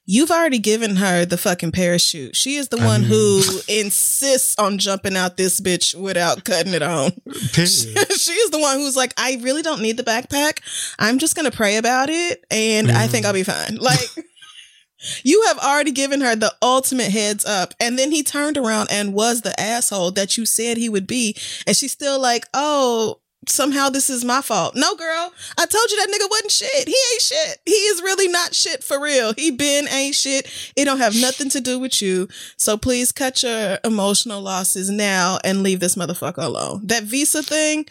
you've 0.06 0.32
already 0.32 0.58
given 0.58 0.96
her 0.96 1.24
the 1.24 1.38
fucking 1.38 1.72
parachute. 1.72 2.36
She 2.36 2.56
is 2.56 2.70
the 2.70 2.78
one 2.78 3.04
who 3.04 3.44
insists 3.68 4.58
on 4.58 4.80
jumping 4.80 5.16
out 5.16 5.38
this 5.38 5.62
bitch 5.62 5.94
without 5.94 6.44
cutting 6.44 6.74
it 6.74 6.82
on. 6.82 7.12
Period. 7.54 8.12
she 8.18 8.32
is 8.32 8.50
the 8.50 8.60
one 8.60 8.78
who's 8.78 8.98
like, 8.98 9.14
I 9.18 9.40
really 9.42 9.62
don't 9.62 9.84
need 9.84 9.98
the 9.98 10.04
backpack. 10.04 10.62
I'm 10.98 11.20
just 11.20 11.36
going 11.36 11.50
to 11.50 11.56
pray 11.56 11.78
about 11.78 12.10
it 12.10 12.44
and 12.50 12.90
I 12.90 13.06
think 13.06 13.24
mm. 13.24 13.28
I'll 13.28 13.34
be 13.34 13.44
fine. 13.44 13.76
Like, 13.76 14.10
you 15.24 15.44
have 15.48 15.58
already 15.60 15.92
given 15.92 16.22
her 16.22 16.36
the 16.36 16.54
ultimate 16.62 17.12
heads 17.12 17.46
up. 17.46 17.74
And 17.80 17.98
then 17.98 18.12
he 18.12 18.24
turned 18.24 18.58
around 18.58 18.90
and 18.92 19.14
was 19.14 19.42
the 19.42 19.60
asshole 19.60 20.12
that 20.12 20.38
you 20.38 20.46
said 20.46 20.78
he 20.78 20.90
would 20.90 21.08
be. 21.08 21.36
And 21.66 21.76
she's 21.76 21.92
still 21.92 22.20
like, 22.20 22.46
oh, 22.54 23.20
somehow 23.48 23.90
this 23.90 24.10
is 24.10 24.26
my 24.26 24.42
fault. 24.42 24.76
No, 24.76 24.96
girl, 24.96 25.34
I 25.58 25.66
told 25.66 25.92
you 25.92 25.98
that 25.98 26.10
nigga 26.10 26.30
wasn't 26.30 26.52
shit. 26.52 26.88
He 26.88 26.96
ain't 27.14 27.22
shit. 27.22 27.60
He 27.66 27.72
is 27.72 28.02
really 28.02 28.28
not 28.28 28.54
shit 28.54 28.84
for 28.84 29.02
real. 29.02 29.34
He 29.34 29.52
been 29.52 29.88
ain't 29.88 30.16
shit. 30.16 30.52
It 30.76 30.86
don't 30.86 31.00
have 31.00 31.20
nothing 31.20 31.50
to 31.52 31.62
do 31.62 31.80
with 31.80 32.02
you. 32.02 32.28
So 32.58 32.78
please 32.78 33.12
cut 33.12 33.44
your 33.44 33.80
emotional 33.84 34.42
losses 34.42 34.90
now 34.90 35.40
and 35.44 35.64
leave 35.64 35.80
this 35.80 35.96
motherfucker 35.96 36.44
alone. 36.44 36.82
That 36.86 37.04
visa 37.04 37.42
thing, 37.42 37.86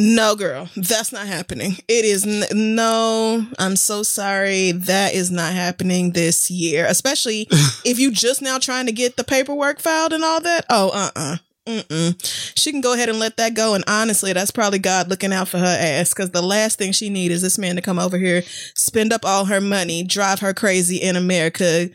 no, 0.00 0.34
girl, 0.34 0.70
that's 0.76 1.12
not 1.12 1.26
happening. 1.26 1.76
It 1.86 2.06
is 2.06 2.26
n- 2.26 2.74
no. 2.74 3.46
I'm 3.58 3.76
so 3.76 4.02
sorry. 4.02 4.72
That 4.72 5.12
is 5.12 5.30
not 5.30 5.52
happening 5.52 6.12
this 6.12 6.50
year, 6.50 6.86
especially 6.86 7.46
if 7.84 7.98
you 7.98 8.10
just 8.10 8.40
now 8.40 8.58
trying 8.58 8.86
to 8.86 8.92
get 8.92 9.16
the 9.18 9.24
paperwork 9.24 9.78
filed 9.78 10.14
and 10.14 10.24
all 10.24 10.40
that. 10.40 10.64
Oh, 10.70 10.90
uh, 10.94 11.10
uh 11.14 11.36
Mm-mm. 11.66 12.58
She 12.58 12.72
can 12.72 12.80
go 12.80 12.94
ahead 12.94 13.10
and 13.10 13.18
let 13.18 13.36
that 13.36 13.52
go. 13.52 13.74
And 13.74 13.84
honestly, 13.86 14.32
that's 14.32 14.50
probably 14.50 14.78
God 14.78 15.08
looking 15.08 15.32
out 15.32 15.48
for 15.48 15.58
her 15.58 15.78
ass 15.78 16.08
because 16.08 16.30
the 16.30 16.42
last 16.42 16.78
thing 16.78 16.92
she 16.92 17.10
needs 17.10 17.34
is 17.34 17.42
this 17.42 17.58
man 17.58 17.76
to 17.76 17.82
come 17.82 17.98
over 17.98 18.16
here, 18.16 18.42
spend 18.74 19.12
up 19.12 19.24
all 19.24 19.44
her 19.44 19.60
money, 19.60 20.02
drive 20.02 20.40
her 20.40 20.54
crazy 20.54 20.96
in 20.96 21.16
America, 21.16 21.90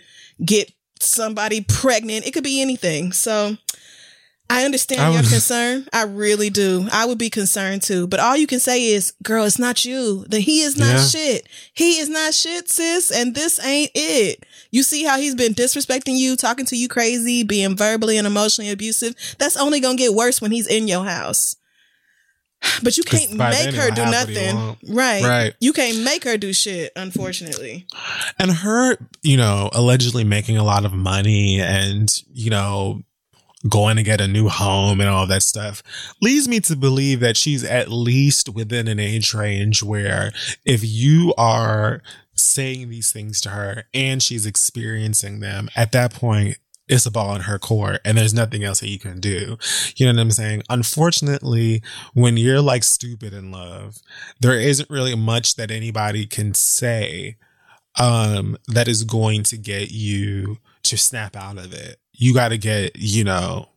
get 0.45 0.72
somebody 0.99 1.61
pregnant. 1.61 2.27
It 2.27 2.32
could 2.32 2.44
be 2.44 2.61
anything. 2.61 3.11
So 3.11 3.57
I 4.49 4.63
understand 4.63 5.01
I 5.01 5.11
your 5.11 5.23
concern. 5.23 5.88
I 5.91 6.03
really 6.03 6.49
do. 6.51 6.88
I 6.91 7.05
would 7.05 7.17
be 7.17 7.30
concerned 7.31 7.81
too. 7.81 8.05
But 8.07 8.19
all 8.19 8.38
you 8.38 8.45
can 8.47 8.59
say 8.59 8.85
is, 8.88 9.13
girl, 9.23 9.43
it's 9.45 9.57
not 9.57 9.84
you. 9.85 10.23
That 10.30 10.41
he 10.41 10.61
is 10.61 10.77
not 10.77 10.95
Yeah. 10.95 11.05
shit. 11.07 11.47
He 11.73 11.97
is 11.99 12.09
not 12.09 12.34
shit, 12.34 12.69
sis. 12.69 13.09
And 13.11 13.34
this 13.34 13.59
ain't 13.65 13.91
it. 13.95 14.45
You 14.72 14.84
see 14.84 15.03
how 15.03 15.17
he's 15.19 15.35
been 15.35 15.53
disrespecting 15.55 16.15
you, 16.17 16.35
talking 16.35 16.65
to 16.67 16.76
you 16.77 16.88
crazy, 16.88 17.43
being 17.43 17.76
verbally 17.76 18.17
and 18.17 18.27
emotionally 18.27 18.69
abusive. 18.69 19.15
That's 19.39 19.57
only 19.57 19.80
gonna 19.80 19.97
get 19.97 20.13
worse 20.13 20.39
when 20.41 20.51
he's 20.51 20.67
in 20.67 20.88
your 20.88 21.05
house. 21.05 21.55
But 22.84 22.97
you 22.97 23.03
can't 23.03 23.34
make 23.34 23.73
her 23.76 23.91
do 23.91 24.03
nothing. 24.05 24.77
Right. 24.88 25.23
Right. 25.23 25.53
You 25.59 25.73
can't 25.73 26.03
make 26.03 26.23
her 26.23 26.38
do 26.38 26.53
shit, 26.53 26.91
unfortunately. 26.95 27.88
and 28.39 28.51
her, 28.51 28.97
you 29.23 29.38
know, 29.38 29.69
allegedly 29.73 30.23
making 30.23 30.57
a 30.57 30.63
lot 30.63 30.85
of 30.85 30.93
money 30.93 31.59
and, 31.61 32.11
you 32.34 32.49
know, 32.49 33.01
going 33.67 33.97
to 33.97 34.03
get 34.03 34.21
a 34.21 34.27
new 34.27 34.47
home 34.47 34.99
and 34.99 35.09
all 35.09 35.25
that 35.25 35.43
stuff 35.43 35.81
leads 36.21 36.47
me 36.47 36.59
to 36.59 36.75
believe 36.75 37.19
that 37.19 37.37
she's 37.37 37.63
at 37.63 37.89
least 37.89 38.49
within 38.49 38.87
an 38.87 38.99
age 38.99 39.33
range 39.33 39.81
where 39.81 40.31
if 40.65 40.81
you 40.83 41.33
are 41.37 42.01
saying 42.35 42.89
these 42.89 43.11
things 43.11 43.41
to 43.41 43.49
her 43.49 43.85
and 43.93 44.21
she's 44.21 44.45
experiencing 44.45 45.39
them 45.39 45.69
at 45.75 45.91
that 45.91 46.13
point 46.13 46.57
it's 46.87 47.05
a 47.05 47.11
ball 47.11 47.35
in 47.35 47.41
her 47.41 47.57
court 47.57 47.99
and 48.05 48.17
there's 48.17 48.33
nothing 48.33 48.63
else 48.63 48.79
that 48.79 48.89
you 48.89 48.99
can 48.99 49.19
do. 49.19 49.57
You 49.95 50.05
know 50.05 50.13
what 50.13 50.21
I'm 50.21 50.31
saying? 50.31 50.63
Unfortunately, 50.69 51.81
when 52.13 52.37
you're 52.37 52.61
like 52.61 52.83
stupid 52.83 53.33
in 53.33 53.51
love, 53.51 53.97
there 54.39 54.59
isn't 54.59 54.89
really 54.89 55.15
much 55.15 55.55
that 55.55 55.71
anybody 55.71 56.25
can 56.25 56.53
say 56.53 57.37
um 57.97 58.57
that 58.67 58.87
is 58.87 59.03
going 59.03 59.41
to 59.41 59.57
get 59.57 59.89
you 59.89 60.57
to 60.83 60.97
snap 60.97 61.35
out 61.35 61.57
of 61.57 61.73
it. 61.73 61.97
You 62.17 62.33
got 62.33 62.49
to 62.49 62.57
get, 62.57 62.95
you 62.95 63.23
know, 63.23 63.69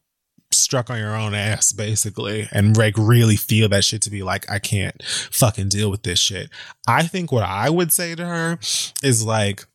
struck 0.51 0.89
on 0.91 0.99
your 0.99 1.15
own 1.15 1.35
ass 1.35 1.73
basically 1.73 2.49
and 2.53 2.77
like 2.77 2.95
really 2.97 3.37
feel 3.37 3.69
that 3.69 3.85
shit 3.85 4.01
to 4.03 4.11
be 4.11 4.23
like 4.23 4.51
I 4.51 4.59
can't 4.59 5.03
fucking 5.03 5.69
deal 5.69 5.91
with 5.91 6.03
this 6.03 6.19
shit. 6.19 6.51
I 6.87 7.07
think 7.07 7.31
what 7.31 7.45
I 7.45 7.69
would 7.71 7.93
say 7.93 8.15
to 8.15 8.25
her 8.25 8.59
is 9.03 9.25
like 9.25 9.67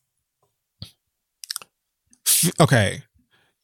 okay, 2.60 3.03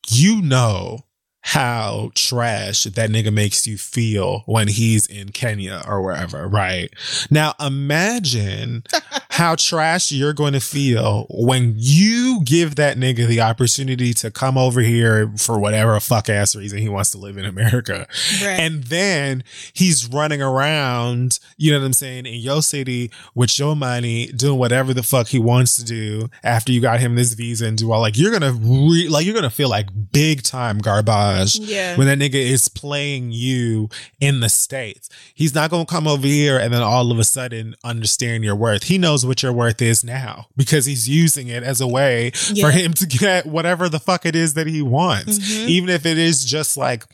you 0.10 0.42
know 0.42 1.06
how 1.50 2.12
trash 2.14 2.84
that 2.84 3.10
nigga 3.10 3.34
makes 3.34 3.66
you 3.66 3.76
feel 3.76 4.44
when 4.46 4.68
he's 4.68 5.08
in 5.08 5.30
Kenya 5.30 5.82
or 5.88 6.00
wherever, 6.00 6.48
right? 6.48 6.94
Now 7.32 7.56
imagine 7.60 8.84
how 9.32 9.56
trash 9.56 10.12
you're 10.12 10.34
going 10.34 10.54
to 10.54 10.60
feel 10.60 11.26
when 11.32 11.74
you 11.76 12.42
give 12.44 12.76
that 12.76 12.98
nigga 12.98 13.26
the 13.26 13.42
opportunity 13.42 14.14
to 14.14 14.30
come 14.30 14.60
over 14.60 14.82
here 14.82 15.34
for 15.38 15.58
whatever 15.58 16.00
fuck 16.00 16.30
ass 16.30 16.56
reason 16.56 16.78
he 16.78 16.88
wants 16.88 17.10
to 17.12 17.18
live 17.18 17.36
in 17.36 17.46
America. 17.46 18.06
Right. 18.44 18.60
And 18.60 18.84
then 18.84 19.44
he's 19.74 20.08
running 20.08 20.44
around, 20.44 21.40
you 21.58 21.72
know 21.72 21.80
what 21.80 21.86
I'm 21.88 21.94
saying, 21.94 22.28
in 22.28 22.36
your 22.36 22.62
city 22.62 23.10
with 23.34 23.58
your 23.58 23.76
money, 23.76 24.28
doing 24.28 24.60
whatever 24.60 24.94
the 24.94 25.02
fuck 25.02 25.30
he 25.30 25.40
wants 25.40 25.78
to 25.78 25.84
do 25.84 26.30
after 26.44 26.72
you 26.72 26.80
got 26.80 27.00
him 27.00 27.16
this 27.16 27.34
visa 27.34 27.66
and 27.66 27.76
do 27.76 27.92
all 27.92 28.02
like, 28.02 28.20
you're 28.20 28.38
going 28.38 28.44
to 28.44 28.54
re- 28.54 29.10
like, 29.10 29.26
you're 29.26 29.34
going 29.34 29.42
to 29.42 29.50
feel 29.50 29.70
like 29.70 29.88
big 30.12 30.44
time 30.44 30.78
garbage 30.78 31.39
Yeah. 31.48 31.96
when 31.98 32.08
that 32.08 32.18
nigga 32.20 32.36
is 32.36 32.68
playing 32.70 33.32
you 33.32 33.90
in 34.20 34.40
the 34.40 34.50
States. 34.50 35.10
He's 35.34 35.54
not 35.56 35.70
going 35.70 35.86
to 35.86 35.92
come 35.92 36.08
over 36.08 36.26
here 36.28 36.58
and 36.58 36.74
then 36.74 36.82
all 36.82 37.12
of 37.12 37.20
a 37.20 37.24
sudden 37.24 37.76
understand 37.84 38.44
your 38.44 38.56
worth. 38.56 38.84
He 38.84 38.98
knows 38.98 39.26
what 39.26 39.42
your 39.44 39.54
worth 39.54 39.82
is 39.82 40.04
now 40.04 40.48
because 40.58 40.86
he's 40.86 41.08
using 41.08 41.48
it 41.48 41.64
as 41.64 41.82
a 41.82 41.88
way 41.88 42.32
Yeah. 42.52 42.66
for 42.66 42.72
him 42.72 42.94
to 42.94 43.06
get 43.06 43.46
whatever 43.46 43.90
the 43.90 44.00
fuck 44.00 44.26
it 44.26 44.36
is 44.36 44.54
that 44.56 44.68
he 44.68 44.82
wants. 44.82 45.40
Mhm. 45.40 45.68
Even 45.68 45.90
if 45.90 46.06
it 46.06 46.18
is 46.18 46.46
just 46.46 46.78
like, 46.78 47.06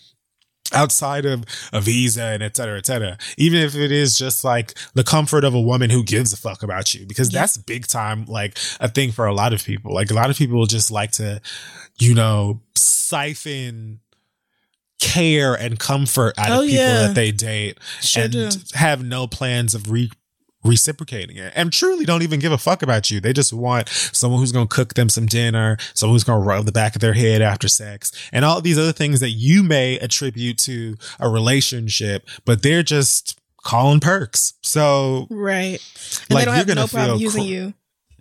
outside 0.74 1.26
of 1.26 1.44
a 1.72 1.80
visa 1.80 2.24
and 2.24 2.42
et 2.42 2.58
cetera, 2.58 2.76
et 2.80 2.86
cetera. 2.88 3.18
Even 3.38 3.60
if 3.60 3.76
it 3.76 3.92
is 3.92 4.18
just 4.18 4.44
like 4.44 4.74
the 4.96 5.04
comfort 5.04 5.44
of 5.44 5.54
a 5.54 5.62
woman 5.62 5.92
who 5.92 6.04
gives 6.04 6.34
a 6.34 6.38
fuck 6.38 6.64
about 6.64 6.94
you, 6.96 7.06
because 7.06 7.30
that's 7.30 7.56
big 7.56 7.86
time, 7.86 8.26
like 8.26 8.58
a 8.80 8.90
thing 8.90 9.12
for 9.12 9.28
a 9.28 9.34
lot 9.34 9.54
of 9.54 9.64
people. 9.64 9.94
Like 9.94 10.10
a 10.10 10.16
lot 10.16 10.32
of 10.32 10.38
people 10.38 10.66
just 10.66 10.90
like 10.90 11.12
to, 11.14 11.40
you 12.00 12.16
know, 12.16 12.62
siphon 12.76 14.00
care 15.00 15.54
and 15.54 15.80
comfort 15.80 16.34
out 16.38 16.50
Oh, 16.50 16.60
of 16.62 16.68
people 16.68 16.76
yeah. 16.84 17.08
that 17.08 17.16
they 17.16 17.32
date 17.32 17.78
Sure 18.02 18.24
and 18.24 18.32
do. 18.32 18.50
have 18.74 19.04
no 19.04 19.28
plans 19.28 19.74
of 19.76 19.90
re- 19.92 20.12
reciprocating 20.64 21.38
it 21.38 21.54
and 21.56 21.72
truly 21.72 22.06
don't 22.06 22.24
even 22.24 22.40
give 22.40 22.52
a 22.52 22.58
fuck 22.58 22.82
about 22.82 23.12
you. 23.12 23.20
They 23.20 23.34
just 23.34 23.54
want 23.54 23.88
someone 23.90 24.40
who's 24.40 24.52
going 24.52 24.68
to 24.68 24.74
cook 24.76 24.96
them 24.96 25.10
some 25.10 25.28
dinner, 25.28 25.78
someone 25.94 26.16
who's 26.16 26.24
going 26.24 26.42
to 26.42 26.46
rub 26.48 26.66
the 26.66 26.72
back 26.72 26.96
of 26.96 27.02
their 27.02 27.14
head 27.14 27.42
after 27.44 27.68
sex 27.68 28.12
and 28.34 28.44
all 28.44 28.62
these 28.62 28.80
other 28.80 28.92
things 28.94 29.20
that 29.20 29.30
you 29.32 29.62
may 29.62 30.00
attribute 30.00 30.58
to 30.60 30.96
a 31.20 31.30
relationship, 31.30 32.28
but 32.46 32.64
they're 32.64 32.82
just 32.84 33.40
calling 33.64 34.00
perks. 34.00 34.54
So 34.64 35.28
Right. 35.30 35.80
And 36.30 36.32
Like, 36.36 36.42
they 36.42 36.46
don't 36.46 36.46
you're 36.46 36.54
have 36.56 36.68
no 36.68 36.88
problem 36.88 37.18
feel 37.20 37.22
using 37.22 37.44
cr- 37.44 37.48
you. 37.50 37.74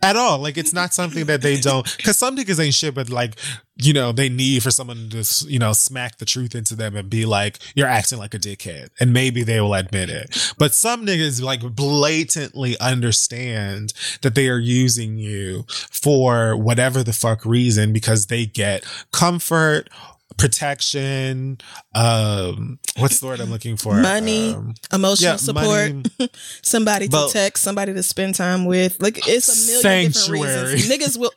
At 0.04 0.16
all. 0.16 0.38
Like 0.38 0.58
it's 0.58 0.74
not 0.74 0.92
something 0.92 1.24
that 1.26 1.40
they 1.40 1.58
don't 1.58 1.96
because 1.96 2.18
some 2.18 2.36
niggas 2.36 2.62
ain't 2.62 2.74
shit, 2.74 2.94
but 2.94 3.08
like 3.08 3.36
you 3.76 3.92
know 3.92 4.12
they 4.12 4.28
need 4.28 4.62
for 4.62 4.70
someone 4.70 5.08
to 5.08 5.46
you 5.48 5.58
know 5.58 5.72
smack 5.72 6.18
the 6.18 6.26
truth 6.26 6.54
into 6.54 6.76
them 6.76 6.94
and 6.94 7.08
be 7.08 7.24
like 7.24 7.58
you're 7.74 7.88
acting 7.88 8.18
like 8.18 8.34
a 8.34 8.38
dickhead, 8.38 8.90
and 9.00 9.12
maybe 9.12 9.42
they 9.42 9.60
will 9.60 9.74
admit 9.74 10.10
it. 10.10 10.54
But 10.58 10.74
some 10.74 11.06
niggas 11.06 11.42
like 11.42 11.62
blatantly 11.74 12.78
understand 12.78 13.94
that 14.20 14.34
they 14.34 14.48
are 14.48 14.58
using 14.58 15.16
you 15.16 15.64
for 15.68 16.54
whatever 16.54 17.02
the 17.02 17.14
fuck 17.14 17.44
reason 17.46 17.92
because 17.92 18.26
they 18.26 18.44
get 18.44 18.84
comfort. 19.10 19.88
Protection, 20.36 21.58
um, 21.94 22.78
what's 22.98 23.20
the 23.20 23.26
word 23.26 23.40
I'm 23.40 23.50
looking 23.50 23.76
for? 23.76 23.94
Money, 24.00 24.52
Um, 24.54 24.74
emotional 24.92 25.32
yeah, 25.32 25.36
support, 25.36 25.92
money. 25.94 26.04
somebody 26.62 27.06
to 27.06 27.10
But- 27.10 27.30
text, 27.32 27.62
somebody 27.62 27.94
to 27.94 28.02
spend 28.02 28.34
time 28.34 28.64
with. 28.64 28.96
Like 29.00 29.26
it's 29.28 29.48
a 29.48 29.82
million 29.82 30.12
Sanctuary. 30.12 30.48
different 30.48 30.72
reasons. 30.74 30.92
Niggas 31.16 31.18
will. 31.18 31.32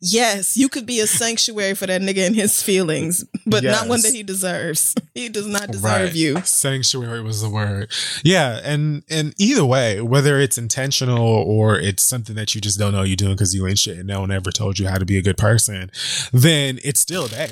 Yes, 0.00 0.56
you 0.56 0.68
could 0.68 0.86
be 0.86 1.00
a 1.00 1.06
sanctuary 1.08 1.74
for 1.74 1.86
that 1.86 2.00
nigga 2.00 2.24
and 2.26 2.36
his 2.36 2.62
feelings, 2.62 3.24
but 3.46 3.64
not 3.64 3.88
one 3.88 4.00
that 4.02 4.14
he 4.14 4.22
deserves. 4.22 4.94
He 5.14 5.28
does 5.28 5.46
not 5.46 5.72
deserve 5.72 5.82
Right. 5.84 6.14
you. 6.14 6.40
Sanctuary 6.44 7.20
was 7.20 7.42
the 7.42 7.48
word. 7.50 7.90
Yeah, 8.22 8.60
and 8.62 9.02
and 9.10 9.34
either 9.38 9.64
way, 9.64 10.00
whether 10.00 10.38
it's 10.38 10.56
intentional 10.56 11.18
or 11.26 11.76
it's 11.78 12.04
something 12.04 12.36
that 12.36 12.54
you 12.54 12.60
just 12.60 12.78
don't 12.78 12.92
know 12.92 13.02
you're 13.02 13.16
doing 13.16 13.32
because 13.34 13.54
you 13.54 13.66
ain't 13.66 13.80
shit 13.80 13.98
and 13.98 14.06
no 14.06 14.20
one 14.20 14.30
ever 14.30 14.52
told 14.52 14.78
you 14.78 14.86
how 14.86 14.98
to 14.98 15.04
be 15.04 15.18
a 15.18 15.22
good 15.22 15.36
person, 15.36 15.90
then 16.32 16.78
it's 16.84 17.00
still 17.00 17.28
bad. 17.28 17.50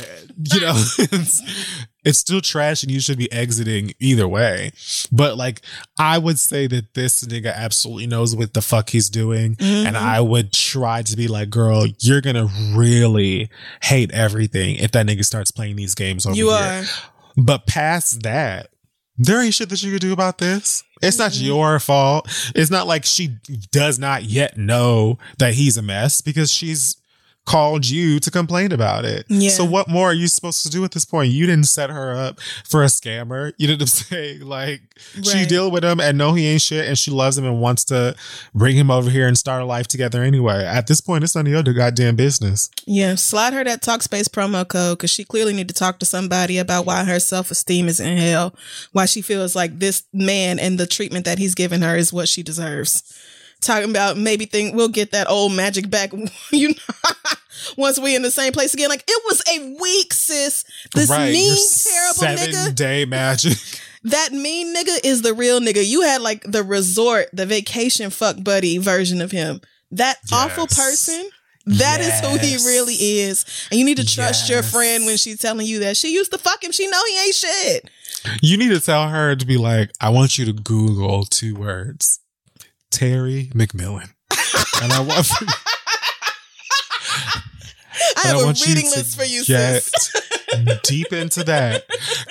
You 0.53 0.61
know, 0.61 0.85
it's, 2.07 2.19
still 2.19 2.41
trash 2.41 2.83
and 2.83 2.91
you 2.91 3.01
should 3.01 3.19
be 3.19 3.31
exiting 3.33 3.93
either 4.01 4.27
way. 4.27 4.73
But 5.13 5.37
like, 5.37 5.61
I 5.99 6.19
would 6.19 6.39
say 6.39 6.67
that 6.69 6.95
this 6.95 7.23
nigga 7.25 7.55
absolutely 7.55 8.07
knows 8.07 8.35
what 8.35 8.55
the 8.55 8.63
fuck 8.63 8.91
he's 8.91 9.11
doing. 9.11 9.57
And 9.61 9.95
mm-hmm. 9.95 9.97
I 9.97 10.21
would 10.21 10.53
try 10.53 11.03
to 11.03 11.17
be 11.17 11.29
like, 11.29 11.51
girl, 11.51 11.87
you're 12.01 12.21
gonna 12.21 12.49
really 12.75 13.51
hate 13.83 14.11
everything 14.13 14.77
if 14.77 14.93
that 14.93 15.07
nigga 15.07 15.25
starts 15.25 15.51
playing 15.51 15.77
these 15.77 15.95
games 15.95 16.27
over 16.27 16.37
You 16.37 16.51
here. 16.51 16.59
are. 16.59 16.85
But 17.37 17.67
past 17.67 18.23
that, 18.23 18.71
there 19.19 19.43
ain't 19.43 19.55
shit 19.55 19.69
that 19.71 19.83
you 19.83 19.93
could 19.93 20.01
do 20.01 20.13
about 20.13 20.39
this. 20.39 20.85
It's 21.03 21.19
not 21.19 21.37
your 21.37 21.79
fault. 21.79 22.29
It's 22.55 22.71
not 22.71 22.87
like 22.87 23.05
she 23.05 23.37
does 23.73 23.99
not 23.99 24.25
yet 24.25 24.57
know 24.57 25.19
that 25.39 25.55
he's 25.55 25.77
a 25.77 25.83
mess 25.83 26.21
because 26.21 26.51
she's 26.51 26.97
called 27.47 27.89
you 27.89 28.19
to 28.21 28.31
complain 28.31 28.73
about 28.73 29.05
it. 29.05 29.25
Yeah. 29.29 29.51
So 29.51 29.65
what 29.65 29.89
more 29.89 30.11
are 30.11 30.15
you 30.15 30.27
supposed 30.27 30.63
to 30.65 30.69
do 30.71 30.85
at 30.85 30.91
this 30.91 31.05
point? 31.05 31.31
You 31.33 31.47
didn't 31.47 31.69
set 31.69 31.91
her 31.91 32.13
up 32.13 32.41
for 32.69 32.83
a 32.83 32.87
scammer. 32.87 33.53
You 33.57 33.69
didn't 33.69 33.87
say 33.87 34.39
like 34.39 34.83
she 35.23 35.39
Right. 35.39 35.49
deal 35.49 35.71
with 35.71 35.85
him 35.85 36.01
and 36.01 36.19
know 36.19 36.35
he 36.35 36.47
ain't 36.47 36.61
shit 36.63 36.87
and 36.87 36.99
she 36.99 37.11
loves 37.11 37.39
him 37.39 37.45
and 37.45 37.61
wants 37.61 37.85
to 37.85 38.15
bring 38.55 38.77
him 38.77 38.91
over 38.91 39.09
here 39.11 39.27
and 39.29 39.39
start 39.39 39.63
a 39.63 39.65
life 39.65 39.87
together 39.87 40.23
anyway. 40.23 40.65
At 40.65 40.87
this 40.89 41.01
point, 41.01 41.23
it's 41.25 41.35
none 41.35 41.47
of 41.47 41.53
your 41.53 41.63
goddamn 41.63 42.17
business. 42.17 42.69
Yeah, 42.85 43.15
slide 43.15 43.53
her 43.53 43.63
that 43.65 43.81
Talkspace 43.81 44.29
promo 44.29 44.67
code 44.67 44.99
because 44.99 45.11
she 45.11 45.25
clearly 45.25 45.55
need 45.55 45.69
to 45.69 45.75
talk 45.75 45.99
to 46.01 46.07
somebody 46.07 46.59
about 46.59 46.85
why 46.85 47.05
her 47.05 47.21
self 47.21 47.51
esteem 47.51 47.87
is 47.89 48.01
in 48.01 48.19
hell, 48.19 48.55
why 48.93 49.07
she 49.07 49.23
feels 49.23 49.55
like 49.55 49.79
this 49.79 50.03
man 50.13 50.59
and 50.59 50.79
the 50.79 50.87
treatment 50.87 51.25
that 51.25 51.39
he's 51.39 51.55
giving 51.55 51.83
her 51.83 51.97
is 51.97 52.13
what 52.13 52.29
she 52.29 52.43
deserves. 52.43 53.03
Talking 53.61 53.91
about 53.91 54.17
maybe 54.17 54.45
think 54.45 54.75
we'll 54.75 54.89
get 54.89 55.13
that 55.13 55.29
old 55.29 55.53
magic 55.53 55.91
back, 55.91 56.13
you 56.53 56.69
know, 56.69 57.15
once 57.77 57.99
we 57.99 58.15
in 58.15 58.23
the 58.23 58.31
same 58.31 58.53
place 58.53 58.75
again. 58.75 58.89
Like 58.91 59.05
it 59.09 59.23
was 59.25 59.43
a 59.49 59.77
week, 59.81 60.13
sis. 60.13 60.65
This 60.95 61.11
right. 61.11 61.33
mean, 61.33 61.57
terrible 61.83 62.15
seven 62.15 62.51
nigga. 62.55 62.75
day 62.75 63.05
magic. 63.05 63.59
That 64.05 64.31
mean 64.33 64.73
nigga 64.73 65.01
is 65.05 65.23
the 65.23 65.35
real 65.35 65.59
nigga. 65.59 65.85
You 65.85 66.03
had 66.03 66.21
like 66.23 66.43
the 66.45 66.63
resort, 66.63 67.27
the 67.33 67.45
vacation 67.45 68.11
fuck 68.11 68.37
buddy 68.41 68.79
version 68.79 69.21
of 69.21 69.33
him. 69.33 69.61
That 69.91 70.19
awful 70.33 70.69
Yes. 70.71 70.77
person. 70.79 71.29
That 71.65 72.01
is 72.01 72.21
who 72.21 72.39
he 72.39 72.55
really 72.69 72.95
is. 72.95 73.45
And 73.73 73.81
you 73.81 73.85
need 73.85 73.97
to 73.97 74.07
trust 74.07 74.49
your 74.49 74.63
friend 74.63 75.07
when 75.07 75.17
she's 75.17 75.41
telling 75.41 75.67
you 75.67 75.81
that 75.81 75.97
she 75.97 76.15
used 76.15 76.31
to 76.31 76.39
fuck 76.39 76.63
him. 76.63 76.71
She 76.71 76.87
know 76.87 77.01
he 77.09 77.19
ain't 77.25 77.35
shit. 77.35 77.91
You 78.41 78.57
need 78.57 78.69
to 78.69 78.79
tell 78.81 79.09
her 79.09 79.35
to 79.35 79.45
be 79.45 79.57
like, 79.57 79.91
I 80.01 80.11
want 80.11 80.39
you 80.39 80.45
to 80.45 80.53
Google 80.53 81.25
two 81.25 81.57
words. 81.57 82.21
Terry 82.97 83.51
McMillan. 83.55 84.09
and 84.83 84.91
I 84.91 85.01
want 85.01 85.27
I 88.17 88.29
have 88.29 88.41
a 88.41 88.47
reading 88.67 88.87
list 88.87 89.19
for 89.19 89.25
you, 89.25 89.45
sis. 89.45 89.93
deep 90.83 91.13
into 91.13 91.45
that. 91.45 91.85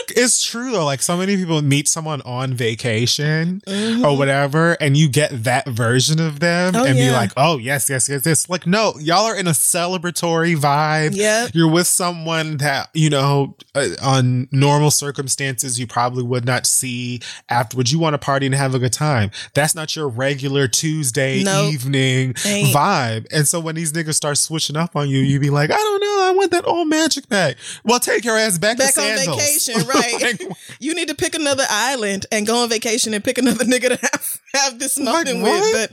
It's 0.09 0.43
true 0.43 0.71
though. 0.71 0.85
Like 0.85 1.01
so 1.01 1.17
many 1.17 1.35
people 1.35 1.61
meet 1.61 1.87
someone 1.87 2.21
on 2.21 2.53
vacation 2.53 3.61
Mhm. 3.67 4.03
or 4.05 4.17
whatever, 4.17 4.73
and 4.79 4.95
you 4.95 5.07
get 5.09 5.43
that 5.43 5.67
version 5.67 6.19
of 6.19 6.39
them 6.39 6.75
Oh, 6.75 6.85
and 6.85 6.95
be 6.97 7.11
like, 7.11 7.31
oh, 7.37 7.57
yes, 7.57 7.89
yes, 7.89 8.07
yes, 8.09 8.21
yes. 8.25 8.49
Like, 8.49 8.65
no, 8.65 8.93
y'all 8.99 9.25
are 9.25 9.35
in 9.35 9.47
a 9.47 9.51
celebratory 9.51 10.55
vibe. 10.57 11.11
Yeah. 11.15 11.47
You're 11.53 11.69
with 11.69 11.87
someone 11.87 12.57
that, 12.57 12.89
you 12.93 13.09
know, 13.09 13.55
uh, 13.73 13.89
on 14.01 14.47
normal 14.51 14.91
circumstances, 14.91 15.79
you 15.79 15.87
probably 15.87 16.23
would 16.23 16.45
not 16.45 16.65
see 16.65 17.19
afterwards. 17.49 17.91
You 17.91 17.99
want 17.99 18.13
to 18.13 18.17
party 18.17 18.45
and 18.45 18.55
have 18.55 18.73
a 18.75 18.79
good 18.79 18.93
time. 18.93 19.31
That's 19.53 19.75
not 19.75 19.95
your 19.95 20.07
regular 20.07 20.67
Tuesday 20.67 21.43
Nope. 21.43 21.73
evening 21.73 22.35
Ain't. 22.45 22.73
vibe. 22.75 23.25
And 23.31 23.47
so 23.47 23.59
when 23.59 23.75
these 23.75 23.91
niggas 23.91 24.15
start 24.15 24.37
switching 24.37 24.77
up 24.77 24.95
on 24.95 25.09
you, 25.09 25.19
you 25.19 25.39
be 25.39 25.49
like, 25.49 25.71
I 25.71 25.75
don't 25.77 26.01
know. 26.01 26.05
I 26.25 26.31
want 26.35 26.51
that 26.51 26.65
old 26.65 26.87
magic 26.87 27.27
back. 27.29 27.57
Well, 27.83 27.99
take 27.99 28.14
your 28.23 28.37
ass 28.37 28.57
back, 28.57 28.77
Back 28.77 28.93
to 28.93 29.01
on 29.01 29.17
sandals. 29.17 29.41
vacation, 29.41 29.87
right? 29.87 30.21
Like, 30.21 30.57
you 30.79 30.93
need 30.95 31.07
to 31.09 31.15
pick 31.15 31.35
another 31.35 31.65
island 31.69 32.25
and 32.31 32.45
go 32.47 32.57
on 32.63 32.69
vacation 32.69 33.13
and 33.13 33.23
pick 33.23 33.37
another 33.37 33.65
nigga 33.65 33.89
to 33.89 33.99
have, 34.01 34.41
have 34.53 34.79
this 34.79 34.97
moment 34.97 35.41
with. 35.43 35.73
But 35.73 35.91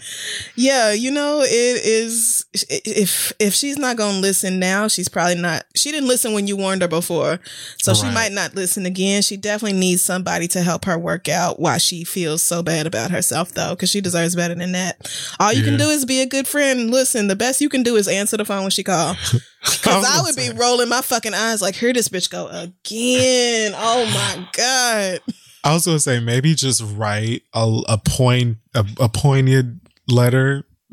yeah, 0.54 0.92
you 0.92 1.10
know, 1.10 1.40
it 1.42 1.48
is 1.84 2.44
if 2.52 3.32
if 3.38 3.54
she's 3.54 3.78
not 3.78 3.96
gonna 3.96 4.18
listen 4.18 4.58
now, 4.58 4.88
she's 4.88 5.08
probably 5.08 5.36
not. 5.36 5.64
She 5.74 5.90
didn't 5.90 6.08
listen 6.08 6.32
when 6.34 6.46
you 6.46 6.56
warned 6.56 6.82
her 6.82 6.88
before, 6.88 7.40
so 7.78 7.94
she 7.94 8.10
might 8.10 8.32
not 8.32 8.54
listen 8.54 8.86
again. 8.86 9.22
She 9.22 9.36
definitely 9.36 9.78
needs 9.78 10.02
somebody 10.02 10.46
to 10.48 10.62
help 10.62 10.84
her 10.84 10.98
work 10.98 11.28
out 11.28 11.58
why 11.58 11.78
she 11.78 12.04
feels 12.04 12.42
so 12.42 12.62
bad 12.62 12.86
about 12.86 13.10
herself, 13.10 13.52
though, 13.52 13.70
because 13.70 13.90
she 13.90 14.00
deserves 14.00 14.36
better 14.36 14.54
than 14.54 14.72
that. 14.72 15.10
All 15.40 15.52
you 15.52 15.64
can 15.64 15.78
do 15.78 15.88
is 15.88 16.04
be 16.04 16.20
a 16.20 16.26
good 16.26 16.46
friend. 16.46 16.90
Listen, 16.90 17.28
the 17.28 17.36
best 17.36 17.60
you 17.60 17.68
can 17.68 17.82
do 17.82 17.96
is 17.96 18.06
answer 18.08 18.36
the 18.36 18.44
phone 18.44 18.62
when 18.62 18.70
she 18.70 18.82
calls. 18.84 19.16
Cause 19.82 20.04
I 20.04 20.22
would 20.22 20.34
be 20.36 20.50
rolling 20.56 20.88
my 20.88 21.02
fucking 21.02 21.34
eyes 21.34 21.62
like, 21.62 21.74
here 21.76 21.92
this 21.92 22.08
bitch 22.08 22.28
go 22.30 22.48
again. 22.48 23.72
Oh 23.76 24.04
my 24.06 24.48
god. 24.52 25.20
I 25.64 25.72
was 25.74 25.86
gonna 25.86 26.00
say 26.00 26.18
maybe 26.18 26.54
just 26.54 26.82
write 26.96 27.42
a 27.54 27.80
a 27.88 27.98
point 27.98 28.58
a, 28.74 28.84
a 29.00 29.08
poignant 29.08 29.80
letter 30.08 30.66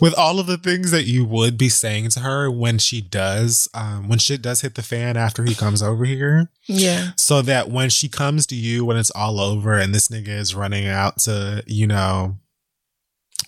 with 0.00 0.14
all 0.18 0.40
of 0.40 0.46
the 0.46 0.56
things 0.58 0.90
that 0.90 1.04
you 1.04 1.24
would 1.24 1.56
be 1.58 1.68
saying 1.68 2.08
to 2.10 2.20
her 2.20 2.50
when 2.50 2.78
she 2.78 3.00
does 3.00 3.68
um 3.74 4.08
when 4.08 4.18
shit 4.18 4.40
does 4.42 4.62
hit 4.62 4.74
the 4.74 4.82
fan 4.82 5.16
after 5.16 5.44
he 5.44 5.54
comes 5.54 5.82
over 5.82 6.04
here 6.04 6.48
Yeah. 6.66 7.10
so 7.16 7.42
that 7.42 7.68
when 7.70 7.90
she 7.90 8.08
comes 8.08 8.46
to 8.48 8.54
you 8.56 8.84
when 8.84 8.96
it's 8.96 9.10
all 9.12 9.38
over 9.40 9.74
and 9.74 9.94
this 9.94 10.08
nigga 10.08 10.28
is 10.28 10.54
running 10.54 10.86
out 10.86 11.18
to 11.20 11.62
you 11.66 11.86
know 11.86 12.38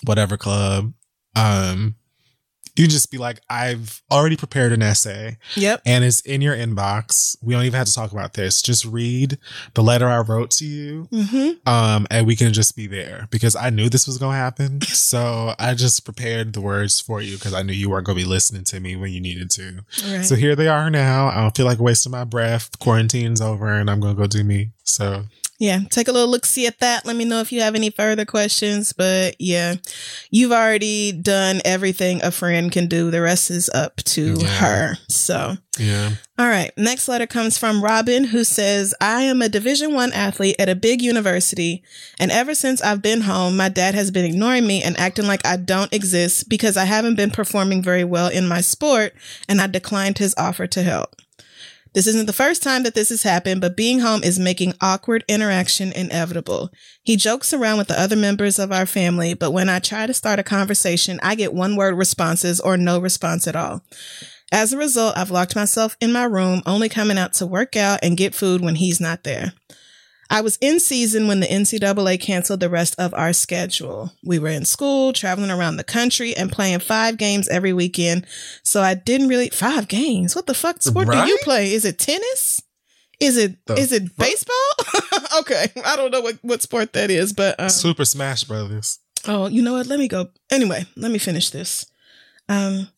whatever 0.05 0.37
club 0.37 0.93
um 1.35 1.97
you 2.77 2.87
just 2.87 3.11
be 3.11 3.19
like 3.19 3.41
i've 3.51 4.03
already 4.11 4.37
prepared 4.37 4.73
an 4.73 4.83
essay 4.83 5.37
Yep. 5.57 5.83
and 5.87 6.05
it's 6.05 6.21
in 6.21 6.41
your 6.41 6.55
inbox. 6.55 7.37
We 7.43 7.55
don't 7.55 7.65
even 7.65 7.77
have 7.79 7.87
to 7.87 7.93
talk 7.95 8.13
about 8.13 8.35
this. 8.35 8.61
Just 8.63 8.85
read 8.85 9.39
the 9.75 9.83
letter 9.83 10.09
I 10.09 10.19
wrote 10.21 10.51
to 10.53 10.67
you. 10.67 11.09
Mm-hmm. 11.13 11.69
Um, 11.69 12.07
and 12.11 12.27
we 12.27 12.37
can 12.37 12.53
just 12.53 12.77
be 12.77 12.87
there 12.87 13.27
because 13.31 13.57
I 13.57 13.71
knew 13.71 13.89
this 13.89 14.07
was 14.07 14.19
going 14.19 14.33
to 14.35 14.39
happen. 14.39 14.81
So 15.07 15.55
I 15.59 15.75
just 15.75 16.05
prepared 16.05 16.53
the 16.53 16.61
words 16.61 17.01
for 17.01 17.21
you 17.23 17.37
because 17.37 17.55
I 17.55 17.63
knew 17.63 17.73
you 17.73 17.89
weren't 17.91 18.07
going 18.07 18.19
to 18.19 18.25
be 18.25 18.29
listening 18.29 18.65
to 18.65 18.81
me 18.81 18.97
when 18.97 19.13
you 19.13 19.21
needed 19.21 19.51
to. 19.53 19.85
Right. 20.11 20.25
So 20.25 20.35
here 20.35 20.57
they 20.57 20.69
are 20.69 20.91
now. 20.91 21.29
I 21.29 21.37
don't 21.43 21.57
feel 21.57 21.67
like 21.67 21.79
wasting 21.79 22.13
my 22.13 22.25
breath. 22.25 22.79
Quarantine's 22.81 23.41
over 23.41 23.73
and 23.73 23.89
I'm 23.89 24.01
going 24.01 24.15
to 24.17 24.21
go 24.21 24.27
do 24.27 24.43
me. 24.43 24.71
So 24.83 25.25
yeah. 25.59 25.81
Take 25.91 26.09
a 26.09 26.13
little 26.13 26.29
look 26.31 26.47
see 26.47 26.67
at 26.67 26.79
that. 26.81 27.07
Let 27.07 27.17
me 27.17 27.25
know 27.25 27.41
if 27.41 27.53
you 27.53 27.61
have 27.61 27.75
any 27.75 27.91
further 27.91 28.25
questions. 28.25 28.93
But 28.93 29.37
yeah, 29.39 29.77
you've 30.31 30.53
already 30.53 31.13
done 31.13 31.61
everything 31.65 32.23
a 32.23 32.31
friend 32.31 32.71
can 32.71 32.87
do. 32.87 33.11
The 33.11 33.21
rest 33.23 33.51
is 33.51 33.69
up 33.71 33.97
to 33.97 34.35
Yeah. 34.39 34.47
her. 34.47 34.99
So 35.09 35.57
yeah. 35.79 36.13
All 36.39 36.49
right. 36.49 36.71
Next 36.79 37.07
letter 37.07 37.27
comes 37.27 37.59
from 37.59 37.85
Robin, 37.85 38.25
who 38.25 38.45
says, 38.45 38.95
I 39.01 39.23
am 39.23 39.43
a 39.43 39.49
Division 39.49 39.93
One 39.93 40.13
athlete 40.13 40.57
at 40.59 40.69
a 40.71 40.75
big 40.75 41.03
university, 41.03 41.83
and 42.19 42.31
ever 42.31 42.55
since 42.55 42.81
I've 42.81 43.03
been 43.03 43.23
home, 43.23 43.57
my 43.59 43.69
dad 43.69 43.95
has 43.95 44.11
been 44.11 44.25
ignoring 44.25 44.67
me 44.67 44.83
and 44.83 44.99
acting 44.99 45.27
like 45.27 45.45
I 45.47 45.57
don't 45.57 45.93
exist 45.93 46.49
because 46.49 46.77
I 46.79 46.85
haven't 46.85 47.17
been 47.17 47.31
performing 47.31 47.83
very 47.83 48.05
well 48.05 48.29
in 48.29 48.49
my 48.49 48.63
sport, 48.63 49.15
and 49.49 49.61
I 49.61 49.67
declined 49.67 50.17
his 50.19 50.35
offer 50.39 50.67
to 50.67 50.83
help. 50.83 51.17
This 51.95 52.07
isn't 52.07 52.27
the 52.27 52.33
first 52.33 52.63
time 52.63 52.83
that 52.83 52.95
this 52.95 53.09
has 53.09 53.23
happened, 53.23 53.61
but 53.61 53.77
being 53.77 54.01
home 54.01 54.23
is 54.23 54.39
making 54.39 54.75
awkward 54.81 55.25
interaction 55.29 55.93
inevitable. 55.93 56.71
He 57.03 57.17
jokes 57.17 57.55
around 57.55 57.79
with 57.79 57.89
the 57.89 57.99
other 57.99 58.17
members 58.17 58.59
of 58.59 58.71
our 58.71 58.87
family, 58.87 59.33
but 59.33 59.53
when 59.53 59.69
I 59.69 59.79
try 59.79 60.07
to 60.07 60.13
start 60.13 60.39
a 60.39 60.43
conversation, 60.43 61.19
I 61.23 61.35
get 61.35 61.55
one 61.55 61.75
word 61.75 61.95
responses 61.95 62.61
or 62.61 62.77
no 62.77 62.99
response 62.99 63.47
at 63.47 63.57
all. 63.57 63.83
As 64.53 64.73
a 64.73 64.79
result, 64.79 65.17
I've 65.17 65.31
locked 65.31 65.57
myself 65.57 65.97
in 66.01 66.13
my 66.13 66.25
room, 66.25 66.63
only 66.67 66.89
coming 66.89 67.19
out 67.19 67.33
to 67.35 67.47
work 67.47 67.77
out 67.77 68.01
and 68.03 68.17
get 68.17 68.35
food 68.35 68.61
when 68.61 68.77
he's 68.77 69.01
not 69.01 69.25
there. 69.25 69.53
I 70.31 70.41
was 70.41 70.59
in 70.61 70.81
season 70.81 71.29
when 71.29 71.41
the 71.41 71.47
NCAA 71.47 72.21
canceled 72.21 72.61
the 72.61 72.69
rest 72.69 72.95
of 72.99 73.15
our 73.15 73.33
schedule. 73.33 74.13
We 74.25 74.39
were 74.39 74.49
in 74.49 74.65
school, 74.65 75.13
traveling 75.13 75.51
around 75.51 75.77
the 75.77 75.85
country, 75.85 76.37
and 76.37 76.51
playing 76.51 76.81
five 76.81 77.17
games 77.17 77.49
every 77.49 77.73
weekend. 77.73 78.27
So 78.63 78.83
I 78.83 78.95
didn't 78.95 79.29
really 79.29 79.51
five 79.51 79.89
games. 79.89 80.35
What 80.35 80.47
the 80.47 80.55
fuck 80.55 80.83
sport 80.83 81.11
do 81.11 81.19
you 81.19 81.39
play? 81.43 81.73
Is 81.73 81.85
it 81.85 81.99
tennis? 81.99 82.61
Is 83.19 83.37
it 83.37 83.65
The 83.67 83.75
is 83.75 83.93
it 83.93 84.17
baseball? 84.17 84.55
okay, 85.41 85.69
I 85.85 85.97
don't 85.97 86.11
know 86.11 86.21
what 86.21 86.39
what 86.43 86.63
sport 86.63 86.93
that 86.93 87.11
is, 87.11 87.33
but 87.33 87.59
um, 87.59 87.71
Super 87.71 88.05
Smash 88.05 88.45
Brothers. 88.45 88.99
Oh, 89.27 89.47
you 89.49 89.63
know 89.63 89.73
what? 89.73 89.87
Let 89.87 89.99
me 89.99 90.09
go. 90.09 90.29
Anyway, 90.51 90.85
let 90.97 91.11
me 91.11 91.19
finish 91.19 91.51
this. 91.51 91.87
Um, 92.49 92.89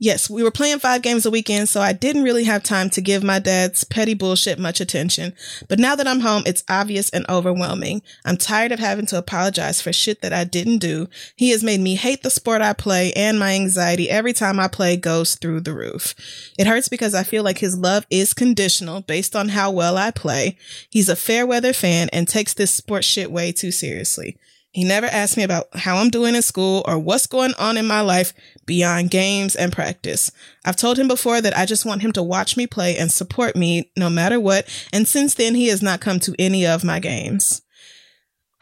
yes, 0.00 0.28
we 0.28 0.42
were 0.42 0.50
playing 0.50 0.80
five 0.80 1.02
games 1.02 1.24
a 1.24 1.30
weekend, 1.30 1.68
so 1.68 1.80
I 1.80 1.92
didn't 1.92 2.24
really 2.24 2.44
have 2.44 2.64
time 2.64 2.90
to 2.90 3.00
give 3.00 3.22
my 3.22 3.38
dad's 3.38 3.84
petty 3.84 4.14
bullshit 4.14 4.58
much 4.58 4.80
attention. 4.80 5.34
But 5.68 5.78
now 5.78 5.94
that 5.94 6.08
I'm 6.08 6.20
home, 6.20 6.42
it's 6.46 6.64
obvious 6.68 7.10
and 7.10 7.24
overwhelming. 7.28 8.02
I'm 8.24 8.36
tired 8.36 8.72
of 8.72 8.80
having 8.80 9.06
to 9.06 9.18
apologize 9.18 9.80
for 9.80 9.92
shit 9.92 10.22
that 10.22 10.32
I 10.32 10.42
didn't 10.42 10.78
do. 10.78 11.08
He 11.36 11.50
has 11.50 11.62
made 11.62 11.80
me 11.80 11.94
hate 11.94 12.24
the 12.24 12.30
sport 12.30 12.62
I 12.62 12.72
play, 12.72 13.12
and 13.12 13.38
my 13.38 13.54
anxiety 13.54 14.10
every 14.10 14.32
time 14.32 14.58
I 14.58 14.66
play 14.66 14.96
goes 14.96 15.36
through 15.36 15.60
the 15.60 15.74
roof. 15.74 16.14
It 16.58 16.66
hurts 16.66 16.88
because 16.88 17.14
I 17.14 17.22
feel 17.22 17.44
like 17.44 17.58
his 17.58 17.78
love 17.78 18.06
is 18.10 18.34
conditional 18.34 19.02
based 19.02 19.36
on 19.36 19.50
how 19.50 19.70
well 19.70 19.96
I 19.96 20.10
play. 20.10 20.56
He's 20.88 21.08
a 21.08 21.16
fair 21.16 21.46
weather 21.46 21.72
fan 21.72 22.08
and 22.12 22.26
takes 22.26 22.54
this 22.54 22.72
sport 22.72 23.04
shit 23.04 23.30
way 23.30 23.52
too 23.52 23.70
seriously. 23.70 24.38
He 24.72 24.84
never 24.84 25.06
asked 25.06 25.36
me 25.36 25.42
about 25.42 25.66
how 25.74 25.96
I'm 25.96 26.10
doing 26.10 26.36
in 26.36 26.42
school 26.42 26.84
or 26.86 26.96
what's 26.98 27.26
going 27.26 27.54
on 27.58 27.76
in 27.76 27.86
my 27.86 28.02
life 28.02 28.32
beyond 28.66 29.10
games 29.10 29.56
and 29.56 29.72
practice. 29.72 30.30
I've 30.64 30.76
told 30.76 30.96
him 30.96 31.08
before 31.08 31.40
that 31.40 31.56
I 31.56 31.66
just 31.66 31.84
want 31.84 32.02
him 32.02 32.12
to 32.12 32.22
watch 32.22 32.56
me 32.56 32.68
play 32.68 32.96
and 32.96 33.10
support 33.10 33.56
me 33.56 33.90
no 33.96 34.08
matter 34.08 34.38
what, 34.38 34.68
and 34.92 35.08
since 35.08 35.34
then 35.34 35.56
he 35.56 35.66
has 35.68 35.82
not 35.82 36.00
come 36.00 36.20
to 36.20 36.34
any 36.38 36.66
of 36.66 36.84
my 36.84 37.00
games. 37.00 37.62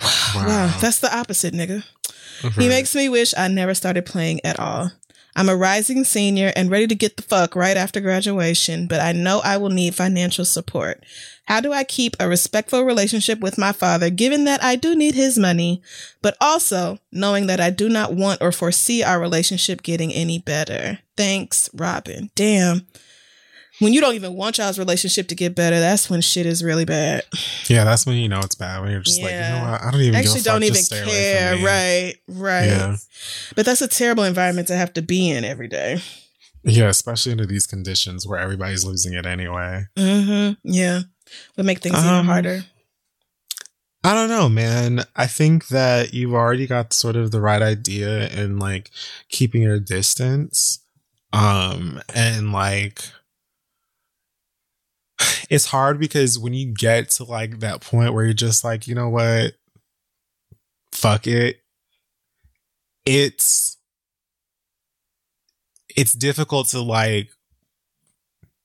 Wow, 0.35 0.77
that's 0.81 1.01
the 1.01 1.15
opposite, 1.15 1.55
nigga. 1.55 1.83
He 2.55 2.69
makes 2.69 2.95
me 2.95 3.09
wish 3.09 3.35
I 3.37 3.49
never 3.49 3.75
started 3.75 4.07
playing 4.07 4.41
at 4.45 4.61
all. 4.61 4.93
I'm 5.39 5.49
a 5.49 5.55
rising 5.55 6.03
senior 6.03 6.53
and 6.57 6.69
ready 6.69 6.89
to 6.89 6.97
get 6.97 7.17
the 7.17 7.23
fuck 7.23 7.55
right 7.55 7.77
after 7.77 8.01
graduation, 8.01 8.89
but 8.89 8.99
I 8.99 9.13
know 9.13 9.41
I 9.45 9.57
will 9.57 9.69
need 9.69 9.95
financial 9.95 10.45
support. 10.45 11.05
How 11.45 11.61
do 11.61 11.73
I 11.73 11.85
keep 11.85 12.17
a 12.19 12.29
respectful 12.29 12.83
relationship 12.83 13.39
with 13.39 13.57
my 13.57 13.71
father, 13.71 14.11
given 14.11 14.47
that 14.47 14.65
I 14.65 14.75
do 14.75 14.97
need 14.97 15.15
his 15.15 15.39
money, 15.39 15.81
but 16.23 16.37
also 16.41 16.99
knowing 17.13 17.47
that 17.47 17.61
I 17.61 17.71
do 17.71 17.89
not 17.89 18.13
want 18.13 18.43
or 18.43 18.51
foresee 18.51 19.05
our 19.05 19.21
relationship 19.21 19.85
getting 19.85 20.13
any 20.13 20.41
better? 20.41 20.99
Thanks, 21.17 21.71
Robin. 21.73 22.31
Damn. 22.35 22.89
When 23.81 23.93
you 23.93 24.01
don't 24.01 24.15
even 24.15 24.35
want 24.35 24.59
y'all's 24.59 24.79
relationship 24.79 25.29
to 25.29 25.35
get 25.37 25.55
better, 25.55 25.79
that's 25.79 26.11
when 26.11 26.21
shit 26.21 26.47
is 26.47 26.65
really 26.65 26.85
bad. 26.85 27.23
Yeah, 27.69 27.85
that's 27.85 28.07
when 28.07 28.17
you 28.17 28.29
know 28.29 28.41
it's 28.41 28.57
bad. 28.57 28.81
When 28.81 28.91
you're 28.91 29.01
just 29.01 29.23
like, 29.23 29.33
you 29.33 29.39
know 29.39 29.69
what? 29.71 29.83
I 29.83 29.91
don't 29.93 30.01
even 30.01 30.15
Actually, 30.17 30.35
give 30.35 30.41
a 30.41 30.45
fuck. 30.45 30.53
don't 30.55 30.63
even 30.65 30.75
Just 30.75 30.87
stay 30.87 31.03
away 31.03 31.49
from 31.51 31.59
care. 31.59 31.65
Right, 31.65 32.15
right. 32.29 32.67
Yeah. 32.67 32.97
But 33.55 33.67
that's 33.67 33.81
a 33.81 33.89
terrible 33.89 34.25
environment 34.25 34.67
to 34.69 34.77
have 34.77 34.93
to 34.95 35.03
be 35.03 35.31
in 35.31 35.45
every 35.45 35.69
day. 35.69 36.01
Yeah, 36.65 36.89
especially 36.89 37.33
under 37.33 37.47
these 37.47 37.67
conditions 37.69 38.27
where 38.27 38.39
everybody's 38.41 38.85
losing 38.85 39.15
it 39.15 39.27
anyway. 39.27 39.85
Mm-hmm. 39.97 40.55
Yeah. 40.65 41.03
Would 41.57 41.67
make 41.67 41.79
things 41.79 41.99
even 41.99 42.09
Um, 42.09 42.27
harder. 42.27 42.65
I 44.05 44.15
don't 44.15 44.29
know, 44.29 44.49
man. 44.49 45.05
I 45.15 45.27
think 45.27 45.69
that 45.69 46.15
you've 46.15 46.35
already 46.35 46.67
got 46.67 46.93
sort 46.93 47.17
of 47.17 47.31
the 47.31 47.41
right 47.41 47.63
idea 47.63 48.29
in 48.29 48.59
like 48.59 48.91
keeping 49.29 49.63
your 49.63 49.79
distance. 49.81 50.81
Um, 51.33 52.01
and 52.15 52.53
like, 52.53 53.03
it's 55.49 55.67
hard 55.67 55.99
because 55.99 56.39
when 56.39 56.55
you 56.55 56.67
get 56.73 57.11
to 57.13 57.25
like 57.25 57.61
that 57.61 57.81
point 57.81 58.13
where 58.15 58.25
you're 58.25 58.35
just 58.35 58.65
like, 58.65 58.87
you 58.87 58.95
know 58.95 59.09
what? 59.09 59.55
Fuck 60.93 61.27
it. 61.27 61.61
It's, 63.07 63.77
it's 65.97 66.13
difficult 66.13 66.69
to 66.69 66.81
like 66.81 67.31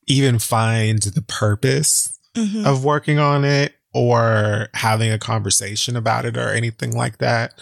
even 0.07 0.39
find 0.39 1.01
the 1.01 1.21
purpose 1.21 2.17
Mhm. 2.35 2.65
of 2.65 2.83
working 2.83 3.19
on 3.19 3.45
it 3.45 3.75
or 3.93 4.67
having 4.73 5.11
a 5.11 5.19
conversation 5.19 5.95
about 5.95 6.25
it 6.25 6.35
or 6.35 6.49
anything 6.49 6.95
like 6.97 7.19
that. 7.19 7.53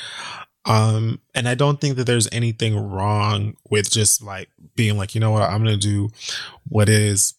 Um, 0.66 1.20
and 1.36 1.48
I 1.48 1.56
don't 1.56 1.82
think 1.82 1.98
that 1.98 2.06
there's 2.06 2.30
anything 2.32 2.78
wrong 2.78 3.56
with 3.70 3.92
just 3.92 4.22
like 4.24 4.50
being 4.76 4.98
like, 4.98 5.14
you 5.14 5.20
know 5.22 5.32
what, 5.32 5.50
I'm 5.50 5.64
going 5.64 5.78
to 5.80 5.88
do 5.88 6.10
what 6.68 6.88
is 6.88 7.34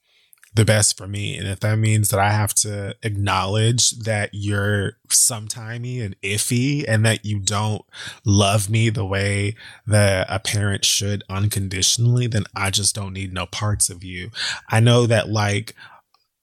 the 0.55 0.65
best 0.65 0.99
for 0.99 1.07
me. 1.07 1.37
And 1.37 1.49
if 1.49 1.61
that 1.61 1.79
means 1.79 2.11
that 2.11 2.21
I 2.21 2.31
have 2.31 2.53
to 2.57 2.95
acknowledge 3.03 3.93
that 3.93 4.31
you're 4.33 4.99
sometimey 5.09 6.05
and 6.05 6.21
iffy 6.21 6.85
and 6.87 7.05
that 7.07 7.25
you 7.25 7.39
don't 7.39 7.83
love 8.25 8.69
me 8.69 8.91
the 8.91 9.07
way 9.07 9.57
that 9.87 10.27
a 10.29 10.39
parent 10.39 10.85
should 10.85 11.25
unconditionally, 11.29 12.27
then 12.27 12.45
I 12.55 12.71
just 12.71 12.95
don't 12.95 13.15
need 13.15 13.33
no 13.33 13.47
parts 13.47 13.89
of 13.89 14.05
you. 14.05 14.31
I 14.69 14.81
know 14.81 15.07
that 15.07 15.31
like 15.31 15.75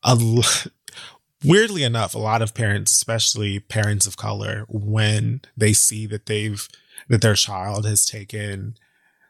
a 0.03 0.17
weirdly 1.43 1.83
enough, 1.83 2.15
a 2.15 2.19
lot 2.19 2.41
of 2.41 2.53
parents, 2.53 2.93
especially 2.93 3.59
parents 3.59 4.07
of 4.07 4.17
color, 4.17 4.65
when 4.69 5.41
they 5.55 5.73
see 5.73 6.05
that 6.07 6.25
they've 6.25 6.67
that 7.09 7.21
their 7.21 7.35
child 7.35 7.85
has 7.85 8.05
taken 8.05 8.75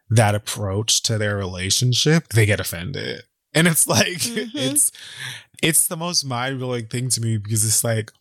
that 0.09 0.35
approach 0.35 1.03
to 1.03 1.17
their 1.17 1.37
relationship, 1.37 2.29
they 2.29 2.45
get 2.45 2.59
offended. 2.59 3.23
And 3.53 3.67
it's 3.67 3.87
like 3.87 4.07
mm-hmm. 4.07 4.57
it's 4.57 4.91
it's 5.61 5.87
the 5.87 5.97
most 5.97 6.23
mind-blowing 6.23 6.87
thing 6.87 7.09
to 7.09 7.21
me 7.21 7.37
because 7.37 7.65
it's 7.65 7.83
like 7.83 8.11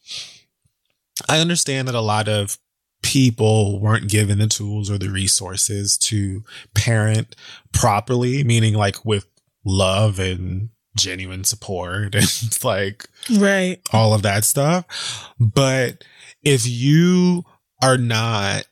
I 1.29 1.41
understand 1.41 1.89
that 1.89 1.95
a 1.95 2.01
lot 2.01 2.29
of 2.29 2.59
people 3.03 3.81
weren't 3.81 4.11
given 4.11 4.39
the 4.39 4.47
tools 4.47 4.91
or 4.91 4.99
the 4.99 5.09
resources 5.09 5.97
to 5.97 6.45
parent 6.75 7.37
properly, 7.73 8.43
meaning 8.45 8.75
like 8.75 9.05
with 9.05 9.27
love 9.65 10.19
and 10.19 10.71
genuine 10.97 11.45
support 11.45 12.15
and 12.15 12.59
like 12.65 13.09
right 13.39 13.81
all 13.93 14.13
of 14.13 14.23
that 14.23 14.45
stuff 14.45 15.33
but 15.39 16.03
if 16.43 16.67
you 16.67 17.45
are 17.83 17.97
not 17.97 18.65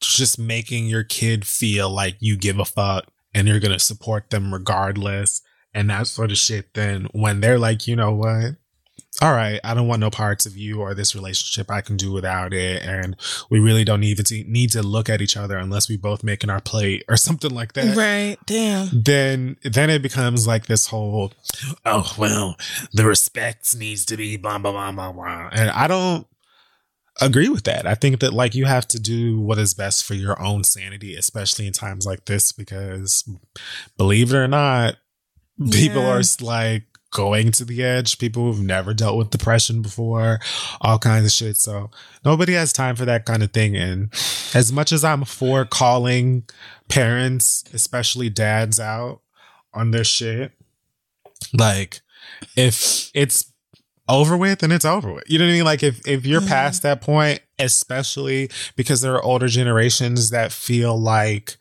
just 0.00 0.38
making 0.38 0.86
your 0.86 1.02
kid 1.02 1.44
feel 1.44 1.90
like 1.90 2.16
you 2.20 2.36
give 2.36 2.58
a 2.58 2.64
fuck 2.64 3.06
and 3.34 3.48
you're 3.48 3.60
going 3.60 3.72
to 3.72 3.78
support 3.78 4.30
them 4.30 4.52
regardless 4.52 5.42
and 5.72 5.88
that 5.90 6.06
sort 6.06 6.30
of 6.30 6.36
shit 6.36 6.74
then 6.74 7.06
when 7.12 7.40
they're 7.40 7.58
like 7.58 7.86
you 7.86 7.96
know 7.96 8.12
what 8.12 8.56
all 9.22 9.32
right, 9.32 9.60
I 9.64 9.74
don't 9.74 9.88
want 9.88 10.00
no 10.00 10.08
parts 10.08 10.46
of 10.46 10.56
you 10.56 10.80
or 10.80 10.94
this 10.94 11.14
relationship. 11.14 11.70
I 11.70 11.80
can 11.80 11.96
do 11.96 12.12
without 12.12 12.54
it. 12.54 12.82
And 12.82 13.16
we 13.50 13.58
really 13.58 13.84
don't 13.84 14.04
even 14.04 14.24
need 14.50 14.70
to 14.70 14.82
look 14.82 15.10
at 15.10 15.20
each 15.20 15.36
other 15.36 15.58
unless 15.58 15.88
we 15.88 15.96
both 15.96 16.22
making 16.22 16.48
our 16.48 16.60
plate 16.60 17.04
or 17.08 17.16
something 17.16 17.50
like 17.50 17.74
that. 17.74 17.96
Right. 17.96 18.38
Damn. 18.46 18.88
Then, 18.92 19.56
then 19.62 19.90
it 19.90 20.00
becomes 20.00 20.46
like 20.46 20.66
this 20.66 20.86
whole, 20.86 21.32
oh, 21.84 22.14
well, 22.16 22.56
the 22.92 23.04
respect 23.04 23.76
needs 23.76 24.06
to 24.06 24.16
be 24.16 24.36
blah, 24.36 24.58
blah, 24.58 24.72
blah, 24.72 24.92
blah, 24.92 25.12
blah. 25.12 25.50
And 25.52 25.70
I 25.70 25.86
don't 25.86 26.26
agree 27.20 27.48
with 27.48 27.64
that. 27.64 27.86
I 27.86 27.94
think 27.94 28.20
that 28.20 28.32
like 28.32 28.54
you 28.54 28.66
have 28.66 28.86
to 28.88 29.00
do 29.00 29.40
what 29.40 29.58
is 29.58 29.74
best 29.74 30.04
for 30.04 30.14
your 30.14 30.40
own 30.42 30.64
sanity, 30.64 31.14
especially 31.14 31.66
in 31.66 31.72
times 31.72 32.06
like 32.06 32.24
this, 32.26 32.52
because 32.52 33.28
believe 33.96 34.32
it 34.32 34.36
or 34.36 34.48
not, 34.48 34.96
people 35.70 36.06
are 36.06 36.22
like, 36.40 36.84
going 37.12 37.50
to 37.50 37.64
the 37.64 37.82
edge, 37.82 38.18
people 38.18 38.44
who've 38.44 38.64
never 38.64 38.94
dealt 38.94 39.16
with 39.16 39.30
depression 39.30 39.82
before, 39.82 40.38
all 40.80 40.98
kinds 40.98 41.26
of 41.26 41.32
shit. 41.32 41.56
So 41.56 41.90
nobody 42.24 42.52
has 42.52 42.72
time 42.72 42.96
for 42.96 43.04
that 43.04 43.26
kind 43.26 43.42
of 43.42 43.52
thing. 43.52 43.76
And 43.76 44.12
as 44.54 44.72
much 44.72 44.92
as 44.92 45.04
I'm 45.04 45.24
for 45.24 45.64
calling 45.64 46.44
parents, 46.88 47.64
especially 47.72 48.30
dads, 48.30 48.78
out 48.78 49.20
on 49.74 49.90
their 49.90 50.04
shit, 50.04 50.52
like 51.52 52.00
if 52.56 53.10
it's 53.14 53.49
over 54.10 54.36
with 54.36 54.62
and 54.62 54.72
it's 54.72 54.84
over 54.84 55.12
with. 55.12 55.24
You 55.28 55.38
know 55.38 55.44
what 55.44 55.50
I 55.50 55.54
mean? 55.54 55.64
Like 55.64 55.82
if 55.82 56.06
if 56.06 56.26
you're 56.26 56.40
mm-hmm. 56.40 56.48
past 56.48 56.82
that 56.82 57.00
point, 57.00 57.40
especially 57.58 58.50
because 58.76 59.00
there 59.00 59.14
are 59.14 59.22
older 59.22 59.48
generations 59.48 60.30
that 60.30 60.52
feel 60.52 60.98
like 60.98 61.56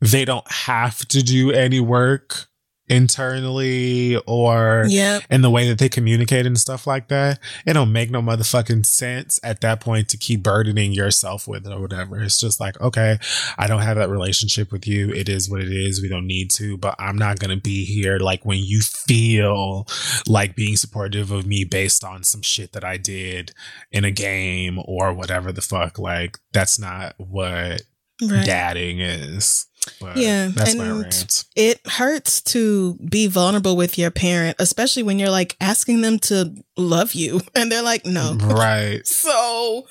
they 0.00 0.24
don't 0.24 0.50
have 0.50 1.06
to 1.08 1.22
do 1.22 1.50
any 1.50 1.80
work 1.80 2.46
internally 2.90 4.16
or 4.26 4.84
yep. 4.88 5.22
in 5.30 5.42
the 5.42 5.50
way 5.50 5.68
that 5.68 5.78
they 5.78 5.88
communicate 5.88 6.44
and 6.44 6.58
stuff 6.58 6.86
like 6.86 7.08
that. 7.08 7.38
It 7.64 7.74
don't 7.74 7.92
make 7.92 8.10
no 8.10 8.20
motherfucking 8.20 8.84
sense 8.84 9.38
at 9.44 9.60
that 9.60 9.80
point 9.80 10.08
to 10.08 10.16
keep 10.16 10.42
burdening 10.42 10.92
yourself 10.92 11.46
with 11.46 11.66
it 11.66 11.72
or 11.72 11.80
whatever. 11.80 12.20
It's 12.20 12.40
just 12.40 12.58
like, 12.58 12.78
okay, 12.80 13.18
I 13.56 13.68
don't 13.68 13.82
have 13.82 13.96
that 13.96 14.10
relationship 14.10 14.72
with 14.72 14.86
you. 14.86 15.10
It 15.12 15.28
is 15.28 15.48
what 15.48 15.60
it 15.60 15.72
is. 15.72 16.02
We 16.02 16.08
don't 16.08 16.26
need 16.26 16.50
to, 16.52 16.76
but 16.76 16.96
I'm 16.98 17.16
not 17.16 17.38
going 17.38 17.56
to 17.56 17.62
be 17.62 17.84
here 17.84 18.18
like 18.18 18.44
when 18.44 18.58
you 18.58 18.80
feel 18.80 19.86
like 20.26 20.56
being 20.56 20.76
supportive 20.76 21.30
of 21.30 21.46
me 21.46 21.64
based 21.64 22.02
on 22.02 22.24
some 22.24 22.42
shit 22.42 22.72
that 22.72 22.84
I 22.84 22.96
did 22.96 23.52
in 23.92 24.04
a 24.04 24.10
game 24.10 24.80
or 24.84 25.12
whatever 25.12 25.52
the 25.52 25.62
fuck. 25.62 25.98
Like 25.98 26.38
that's 26.52 26.78
not 26.78 27.14
what 27.18 27.82
right. 28.22 28.44
dadding 28.44 28.98
is. 28.98 29.66
But 30.00 30.16
yeah, 30.16 30.48
that's 30.48 30.74
my 30.74 30.90
rant. 30.90 31.44
It 31.56 31.80
hurts 31.86 32.42
to 32.42 32.94
be 32.96 33.26
vulnerable 33.26 33.76
with 33.76 33.96
your 33.96 34.10
parent, 34.10 34.56
especially 34.58 35.02
when 35.02 35.18
you're 35.18 35.30
like 35.30 35.56
asking 35.60 36.02
them 36.02 36.18
to 36.20 36.54
love 36.76 37.14
you, 37.14 37.40
and 37.54 37.72
they're 37.72 37.82
like, 37.82 38.04
"No." 38.04 38.36
Right. 38.40 39.06
so, 39.06 39.86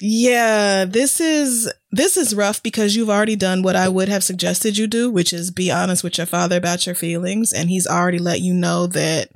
yeah, 0.00 0.86
this 0.86 1.20
is 1.20 1.70
this 1.90 2.16
is 2.16 2.34
rough 2.34 2.62
because 2.62 2.96
you've 2.96 3.10
already 3.10 3.36
done 3.36 3.62
what 3.62 3.76
I 3.76 3.88
would 3.88 4.08
have 4.08 4.24
suggested 4.24 4.78
you 4.78 4.86
do, 4.86 5.10
which 5.10 5.32
is 5.32 5.50
be 5.50 5.70
honest 5.70 6.02
with 6.02 6.16
your 6.16 6.26
father 6.26 6.56
about 6.56 6.86
your 6.86 6.94
feelings, 6.94 7.52
and 7.52 7.68
he's 7.68 7.86
already 7.86 8.18
let 8.18 8.40
you 8.40 8.54
know 8.54 8.86
that 8.88 9.30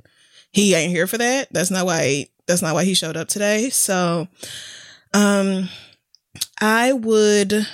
he 0.51 0.73
ain't 0.73 0.91
here 0.91 1.07
for 1.07 1.17
that. 1.19 1.49
That's 1.51 1.71
not 1.71 1.85
why. 1.85 2.27
That's 2.47 2.61
not 2.61 2.73
why 2.73 2.85
he 2.85 2.93
showed 2.95 3.17
up 3.17 3.27
today. 3.27 3.69
So, 3.69 4.27
um, 5.13 5.69
I 6.59 6.91
would 6.91 7.67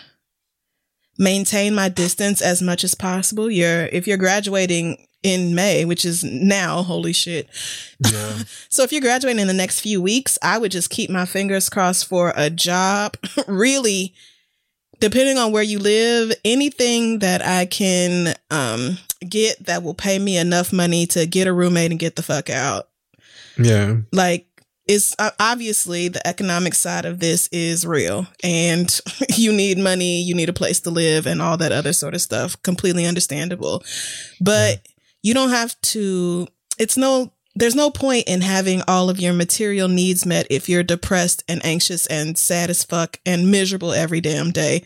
maintain 1.20 1.76
my 1.76 1.90
distance 1.90 2.42
as 2.42 2.62
much 2.62 2.84
as 2.84 2.96
possible. 2.96 3.52
You're 3.52 3.86
if 3.88 4.08
you're 4.08 4.18
graduating 4.18 5.06
in 5.22 5.54
May, 5.54 5.84
which 5.84 6.06
is 6.06 6.24
now, 6.24 6.82
holy 6.82 7.14
shit. 7.14 7.50
Yeah. 8.00 8.40
so 8.70 8.84
if 8.84 8.92
you're 8.92 9.02
graduating 9.02 9.42
in 9.42 9.48
the 9.48 9.54
next 9.54 9.82
few 9.82 10.02
weeks, 10.02 10.40
I 10.42 10.58
would 10.58 10.72
just 10.72 10.90
keep 10.90 11.10
my 11.10 11.26
fingers 11.26 11.70
crossed 11.70 12.08
for 12.08 12.34
a 12.36 12.50
job. 12.50 13.18
really, 13.48 14.14
depending 15.00 15.38
on 15.38 15.52
where 15.52 15.64
you 15.64 15.78
live, 15.80 16.32
anything 16.46 17.20
that 17.20 17.46
I 17.46 17.66
can 17.66 18.36
um, 18.50 18.98
get 19.28 19.66
that 19.66 19.84
will 19.84 19.94
pay 19.94 20.20
me 20.20 20.38
enough 20.38 20.72
money 20.72 21.06
to 21.08 21.26
get 21.26 21.48
a 21.48 21.54
roommate 21.54 21.92
and 21.92 22.00
get 22.00 22.16
the 22.16 22.24
fuck 22.24 22.50
out. 22.50 22.88
Yeah. 23.58 23.98
Like 24.14 24.48
is 24.90 25.16
uh, 25.20 25.30
obviously 25.40 26.08
the 26.08 26.28
economic 26.28 26.74
side 26.74 27.06
of 27.06 27.20
this 27.20 27.48
is 27.52 27.86
real 27.86 28.26
and 28.44 29.00
you 29.38 29.54
need 29.54 29.78
money, 29.78 30.20
you 30.24 30.34
need 30.34 30.50
a 30.50 30.54
place 30.54 30.80
to 30.80 30.90
live 30.90 31.28
and 31.28 31.44
all 31.44 31.58
that 31.58 31.72
other 31.72 31.94
sort 31.94 32.16
of 32.16 32.22
stuff. 32.22 32.60
Completely 32.64 33.06
understandable. 33.06 33.84
But 34.42 34.88
you 35.22 35.36
don't 35.36 35.52
have 35.52 35.80
to, 35.82 36.48
it's 36.80 36.98
no, 36.98 37.32
there's 37.54 37.76
no 37.76 37.92
point 37.92 38.28
in 38.28 38.42
having 38.42 38.82
all 38.88 39.12
of 39.12 39.20
your 39.20 39.34
material 39.34 39.90
needs 39.90 40.26
met 40.26 40.48
if 40.50 40.68
you're 40.68 40.82
depressed 40.82 41.44
and 41.48 41.64
anxious 41.64 42.08
and 42.08 42.36
sad 42.36 42.72
as 42.72 42.84
fuck 42.84 43.20
and 43.28 43.52
miserable 43.52 43.94
every 43.94 44.22
damn 44.22 44.50
day 44.50 44.84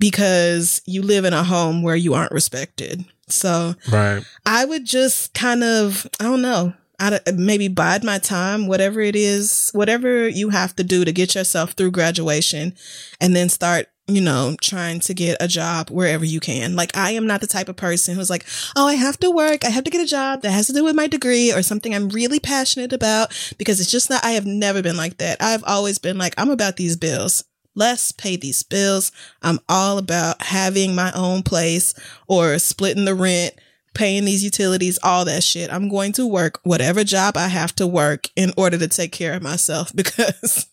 because 0.00 0.82
you 0.84 1.00
live 1.00 1.24
in 1.24 1.32
a 1.32 1.44
home 1.44 1.80
where 1.84 1.94
you 1.94 2.12
aren't 2.14 2.32
respected. 2.32 3.04
So 3.28 3.74
right. 3.92 4.24
I 4.44 4.64
would 4.64 4.84
just 4.84 5.32
kind 5.32 5.62
of, 5.62 6.08
I 6.18 6.24
don't 6.24 6.42
know, 6.42 6.74
I 7.12 7.32
maybe 7.32 7.68
bide 7.68 8.04
my 8.04 8.18
time, 8.18 8.66
whatever 8.66 9.00
it 9.00 9.16
is, 9.16 9.70
whatever 9.72 10.28
you 10.28 10.50
have 10.50 10.74
to 10.76 10.84
do 10.84 11.04
to 11.04 11.12
get 11.12 11.34
yourself 11.34 11.72
through 11.72 11.90
graduation 11.90 12.74
and 13.20 13.36
then 13.36 13.48
start, 13.48 13.88
you 14.06 14.20
know, 14.20 14.56
trying 14.60 15.00
to 15.00 15.14
get 15.14 15.36
a 15.40 15.48
job 15.48 15.90
wherever 15.90 16.24
you 16.24 16.40
can. 16.40 16.76
Like 16.76 16.96
I 16.96 17.10
am 17.10 17.26
not 17.26 17.40
the 17.40 17.46
type 17.46 17.68
of 17.68 17.76
person 17.76 18.14
who's 18.14 18.30
like, 18.30 18.46
oh, 18.76 18.86
I 18.86 18.94
have 18.94 19.18
to 19.18 19.30
work. 19.30 19.64
I 19.64 19.70
have 19.70 19.84
to 19.84 19.90
get 19.90 20.02
a 20.02 20.06
job 20.06 20.42
that 20.42 20.52
has 20.52 20.66
to 20.68 20.72
do 20.72 20.84
with 20.84 20.94
my 20.94 21.06
degree 21.06 21.52
or 21.52 21.62
something 21.62 21.94
I'm 21.94 22.08
really 22.08 22.40
passionate 22.40 22.92
about 22.92 23.54
because 23.58 23.80
it's 23.80 23.90
just 23.90 24.08
not, 24.08 24.24
I 24.24 24.32
have 24.32 24.46
never 24.46 24.82
been 24.82 24.96
like 24.96 25.18
that. 25.18 25.42
I've 25.42 25.64
always 25.64 25.98
been 25.98 26.16
like, 26.16 26.34
I'm 26.38 26.50
about 26.50 26.76
these 26.76 26.96
bills. 26.96 27.44
Let's 27.74 28.12
pay 28.12 28.36
these 28.36 28.62
bills. 28.62 29.10
I'm 29.42 29.58
all 29.68 29.98
about 29.98 30.42
having 30.42 30.94
my 30.94 31.10
own 31.12 31.42
place 31.42 31.92
or 32.28 32.58
splitting 32.58 33.04
the 33.04 33.14
rent 33.14 33.54
paying 33.94 34.24
these 34.24 34.44
utilities, 34.44 34.98
all 35.02 35.24
that 35.24 35.42
shit. 35.42 35.72
I'm 35.72 35.88
going 35.88 36.12
to 36.12 36.26
work 36.26 36.60
whatever 36.64 37.04
job 37.04 37.36
I 37.36 37.48
have 37.48 37.74
to 37.76 37.86
work 37.86 38.28
in 38.36 38.52
order 38.56 38.78
to 38.78 38.88
take 38.88 39.12
care 39.12 39.34
of 39.34 39.42
myself 39.42 39.92
because 39.94 40.66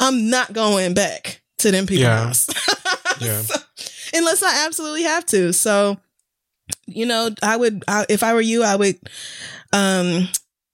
I'm 0.00 0.30
not 0.30 0.52
going 0.52 0.94
back 0.94 1.42
to 1.58 1.70
them 1.70 1.86
people's 1.86 2.02
yeah. 2.02 2.24
house. 2.24 2.48
yeah. 3.20 3.40
So, 3.40 3.60
unless 4.14 4.42
I 4.42 4.66
absolutely 4.66 5.02
have 5.02 5.26
to. 5.26 5.52
So, 5.52 5.98
you 6.86 7.06
know, 7.06 7.30
I 7.42 7.56
would, 7.56 7.84
I, 7.88 8.06
if 8.08 8.22
I 8.22 8.34
were 8.34 8.40
you, 8.40 8.62
I 8.62 8.76
would, 8.76 8.98
um, 9.72 10.28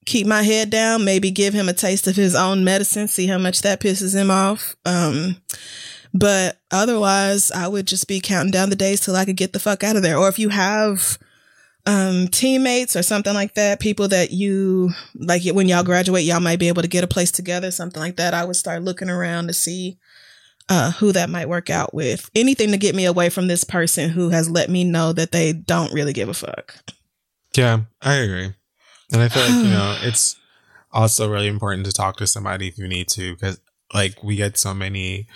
keep 0.05 0.27
my 0.27 0.43
head 0.43 0.71
down, 0.71 1.05
maybe 1.05 1.31
give 1.31 1.55
him 1.55 1.69
a 1.69 1.73
taste 1.73 2.07
of 2.07 2.17
his 2.17 2.35
own 2.35 2.65
medicine, 2.65 3.09
see 3.09 3.27
how 3.27 3.39
much 3.39 3.63
that 3.63 3.81
pisses 3.81 4.15
him 4.15 4.31
off. 4.31 4.77
Um, 4.85 5.37
but 6.13 6.61
otherwise, 6.71 7.51
I 7.51 7.67
would 7.67 7.87
just 7.87 8.07
be 8.07 8.21
counting 8.21 8.53
down 8.53 8.71
the 8.71 8.77
days 8.77 9.01
till 9.01 9.17
I 9.17 9.25
could 9.25 9.37
get 9.37 9.53
the 9.53 9.59
fuck 9.59 9.83
out 9.83 9.97
of 9.97 10.03
there. 10.03 10.17
Or 10.17 10.29
if 10.29 10.39
you 10.39 10.51
have 10.51 11.19
um, 11.87 12.29
teammates 12.29 12.97
or 12.97 13.03
something 13.03 13.35
like 13.35 13.55
that, 13.55 13.81
people 13.81 14.09
that 14.09 14.31
you 14.31 14.91
like 15.15 15.43
when 15.45 15.69
y'all 15.69 15.83
graduate, 15.83 16.25
y'all 16.25 16.41
might 16.41 16.59
be 16.59 16.69
able 16.69 16.83
to 16.83 16.89
get 16.89 17.05
a 17.05 17.09
place 17.09 17.31
together, 17.31 17.71
something 17.71 18.01
like 18.01 18.17
that. 18.17 18.35
I 18.35 18.45
would 18.45 18.57
start 18.57 18.83
looking 18.83 19.11
around 19.11 19.49
to 19.49 19.53
see 19.53 19.99
uh, 20.69 20.93
who 20.93 21.13
that 21.13 21.29
might 21.29 21.49
work 21.49 21.71
out 21.71 21.93
with. 21.93 22.31
Anything 22.35 22.71
to 22.71 22.79
get 22.79 22.95
me 22.95 23.05
away 23.05 23.29
from 23.29 23.49
this 23.49 23.65
person 23.65 24.11
who 24.11 24.31
has 24.31 24.49
let 24.49 24.71
me 24.71 24.85
know 24.85 25.13
that 25.13 25.33
they 25.33 25.53
don't 25.53 25.93
really 25.93 26.13
give 26.13 26.29
a 26.29 26.35
fuck. 26.35 26.77
Yeah, 27.55 27.81
I 28.01 28.15
agree. 28.15 28.55
And 29.13 29.23
I 29.23 29.29
feel 29.29 29.43
like, 29.43 29.65
you 29.65 29.71
know, 29.71 29.99
it's 30.03 30.37
also 30.91 31.31
really 31.31 31.49
important 31.49 31.85
to 31.87 31.93
talk 31.93 32.17
to 32.17 32.27
somebody 32.27 32.69
if 32.69 32.79
you 32.79 32.89
need 32.89 33.09
to, 33.09 33.35
because 33.35 33.61
like 33.93 34.23
we 34.23 34.37
get 34.37 34.57
so 34.57 34.73
many 34.73 35.29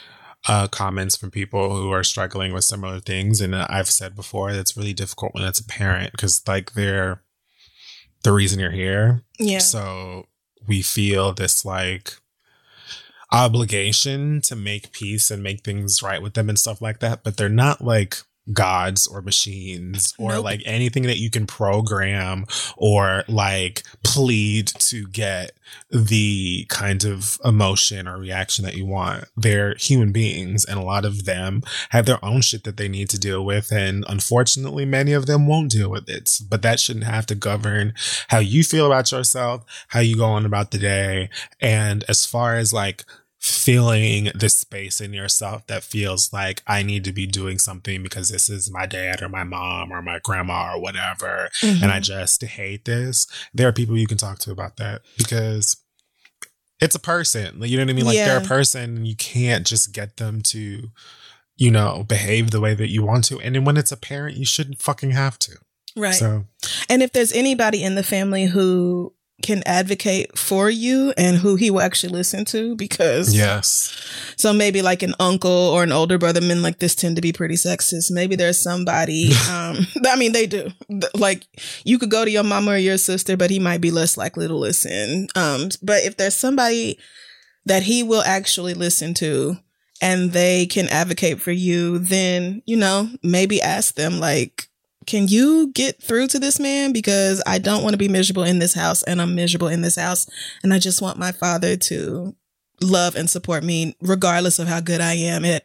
uh, 0.47 0.69
comments 0.69 1.17
from 1.17 1.31
people 1.31 1.75
who 1.75 1.91
are 1.91 2.05
struggling 2.05 2.53
with 2.53 2.65
similar 2.65 3.01
things. 3.01 3.41
And 3.41 3.55
I've 3.55 3.91
said 3.91 4.15
before, 4.15 4.53
that's 4.53 4.77
really 4.77 4.95
difficult 4.95 5.35
when 5.35 5.45
it's 5.45 5.61
a 5.61 5.65
parent 5.65 6.13
because 6.13 6.47
like 6.47 6.73
they're 6.73 7.23
the 8.23 8.33
reason 8.33 8.61
you're 8.61 8.71
here. 8.71 9.23
Yeah. 9.39 9.59
So 9.59 10.27
we 10.67 10.83
feel 10.83 11.33
this 11.33 11.65
like 11.65 12.15
obligation 13.31 14.41
to 14.43 14.57
make 14.57 14.93
peace 14.93 15.31
and 15.31 15.43
make 15.43 15.63
things 15.63 16.03
right 16.03 16.23
with 16.23 16.35
them 16.35 16.49
and 16.49 16.59
stuff 16.59 16.81
like 16.81 17.01
that. 17.01 17.23
But 17.25 17.37
they're 17.37 17.49
not 17.49 17.83
like 17.83 18.19
gods 18.53 19.07
or 19.07 19.23
machines 19.23 20.15
or 20.19 20.33
Nope. 20.33 20.45
like 20.45 20.63
anything 20.65 21.05
that 21.05 21.19
you 21.19 21.31
can 21.31 21.47
program 21.47 22.45
or 22.77 23.25
like 23.29 23.83
plead 24.03 24.69
to 24.79 25.07
get 25.09 25.53
the 25.91 26.65
kind 26.69 27.05
of 27.05 27.39
emotion 27.45 28.09
or 28.09 28.19
reaction 28.19 28.65
that 28.65 28.77
you 28.77 28.87
want. 28.87 29.25
They're 29.37 29.75
human 29.75 30.13
beings 30.13 30.65
and 30.65 30.79
a 30.79 30.83
lot 30.83 31.05
of 31.05 31.25
them 31.25 31.63
have 31.91 32.07
their 32.07 32.25
own 32.25 32.41
shit 32.41 32.65
that 32.65 32.77
they 32.77 32.89
need 32.89 33.11
to 33.11 33.19
deal 33.19 33.45
with. 33.45 33.71
And 33.71 34.05
unfortunately, 34.09 34.85
many 34.87 35.13
of 35.13 35.27
them 35.27 35.47
won't 35.47 35.71
deal 35.71 35.91
with 35.91 36.09
it. 36.09 36.41
But 36.49 36.63
that 36.63 36.81
shouldn't 36.81 37.05
have 37.05 37.27
to 37.27 37.35
govern 37.35 37.93
how 38.29 38.39
you 38.39 38.65
feel 38.65 38.87
about 38.87 39.13
yourself, 39.13 39.65
how 39.89 40.01
you 40.01 40.17
go 40.17 40.27
on 40.27 40.47
about 40.47 40.71
the 40.71 40.79
day. 40.79 41.29
And 41.61 42.05
as 42.09 42.25
far 42.25 42.57
as 42.57 42.73
like 42.73 43.05
feeling 43.39 44.31
the 44.35 44.49
space 44.49 45.01
in 45.01 45.13
yourself 45.13 45.67
that 45.69 45.85
feels 45.85 46.33
like 46.33 46.63
I 46.67 46.83
need 46.83 47.05
to 47.05 47.13
be 47.13 47.27
doing 47.27 47.59
something 47.59 48.03
because 48.03 48.29
this 48.29 48.51
is 48.51 48.71
my 48.71 48.85
dad 48.85 49.23
or 49.23 49.29
my 49.29 49.45
mom 49.45 49.93
or 49.93 50.03
my 50.03 50.19
grandma 50.23 50.75
or 50.75 50.81
whatever. 50.81 51.49
Mm-hmm. 51.63 51.85
And 51.85 51.93
I 51.93 52.01
just 52.01 52.43
hate 52.43 52.85
this. 52.85 53.27
There 53.55 53.69
are 53.69 53.73
people 53.73 53.97
you 53.97 54.09
can 54.09 54.19
talk 54.19 54.39
to 54.41 54.51
about 54.51 54.77
that 54.79 55.03
because 55.17 55.77
it's 56.81 56.97
a 56.97 57.01
person. 57.01 57.61
Like, 57.61 57.71
You 57.71 57.77
know 57.77 57.85
what 57.85 57.91
I 57.91 57.95
mean? 57.95 58.07
Like 58.07 58.17
they're 58.17 58.39
a 58.39 58.45
person 58.45 59.05
you 59.05 59.17
can't 59.17 59.67
just 59.67 59.93
get 59.93 60.17
them 60.17 60.43
to, 60.43 60.89
you 61.57 61.71
know, 61.71 62.05
behave 62.09 62.51
the 62.51 62.61
way 62.61 62.75
that 62.75 62.91
you 62.91 63.05
want 63.05 63.25
to. 63.25 63.39
And 63.41 63.55
then 63.55 63.65
when 63.65 63.77
it's 63.77 63.93
a 63.93 63.97
parent, 63.97 64.37
you 64.37 64.45
shouldn't 64.45 64.83
fucking 64.83 65.13
have 65.13 65.39
to. 65.41 65.59
Right. 65.97 66.15
So 66.15 66.47
And 66.89 67.03
if 67.03 67.13
there's 67.13 67.33
anybody 67.33 67.83
in 67.83 67.95
the 67.95 68.03
family 68.03 68.47
who 68.47 69.15
can 69.43 69.63
advocate 69.67 70.37
for 70.37 70.69
you 70.69 71.13
and 71.17 71.37
who 71.37 71.55
he 71.55 71.71
will 71.71 71.81
actually 71.81 72.13
listen 72.13 72.45
to, 72.47 72.75
because 72.75 73.35
yes. 73.35 73.95
so 74.37 74.53
maybe 74.53 74.83
like 74.83 75.03
an 75.03 75.15
uncle 75.21 75.51
or 75.51 75.83
an 75.83 75.93
older 75.93 76.19
brother, 76.19 76.41
men 76.41 76.61
like 76.61 76.79
this 76.79 76.95
tend 76.95 77.17
to 77.17 77.23
be 77.23 77.33
pretty 77.33 77.55
sexist. 77.55 78.11
Maybe 78.11 78.35
there's 78.37 78.59
somebody, 78.59 79.31
um, 79.51 79.79
I 80.07 80.17
mean, 80.17 80.33
they 80.33 80.47
do. 80.47 80.71
Like 81.15 81.45
you 81.85 81.99
could 81.99 82.11
go 82.11 82.25
to 82.25 82.31
your 82.31 82.45
mama 82.45 82.73
or 82.73 82.77
your 82.77 82.99
sister, 82.99 83.37
but 83.37 83.51
he 83.51 83.59
might 83.59 83.81
be 83.81 83.91
less 83.91 84.17
likely 84.17 84.49
to 84.49 84.55
listen. 84.55 85.29
Um, 85.37 85.69
but 85.83 86.03
if 86.03 86.17
there's 86.17 86.35
somebody 86.35 86.99
that 87.65 87.85
he 87.85 88.03
will 88.03 88.23
actually 88.23 88.75
listen 88.75 89.15
to 89.15 89.57
and 90.01 90.33
they 90.33 90.67
can 90.67 90.89
advocate 90.89 91.41
for 91.41 91.53
you, 91.53 91.99
then, 91.99 92.63
you 92.67 92.77
know, 92.77 93.11
maybe 93.23 93.61
ask 93.63 93.95
them 93.95 94.21
like, 94.21 94.68
can 95.09 95.27
you 95.27 95.73
get 95.73 96.03
through 96.03 96.27
to 96.29 96.39
this 96.39 96.61
man? 96.61 96.93
Because 96.93 97.43
I 97.47 97.59
don't 97.59 97.83
want 97.83 97.95
to 97.95 97.99
be 97.99 98.09
miserable 98.09 98.43
in 98.43 98.59
this 98.59 98.75
house 98.75 99.03
and 99.03 99.23
I'm 99.23 99.35
miserable 99.35 99.69
in 99.69 99.81
this 99.81 99.97
house. 99.97 100.29
And 100.63 100.73
I 100.73 100.79
just 100.79 101.01
want 101.01 101.19
my 101.19 101.33
father 101.33 101.77
to 101.77 102.37
love 102.83 103.17
and 103.17 103.29
support 103.29 103.65
me 103.65 103.97
regardless 104.03 104.59
of 104.59 104.69
how 104.69 104.81
good 104.81 105.01
I 105.01 105.15
am 105.15 105.47
at 105.47 105.65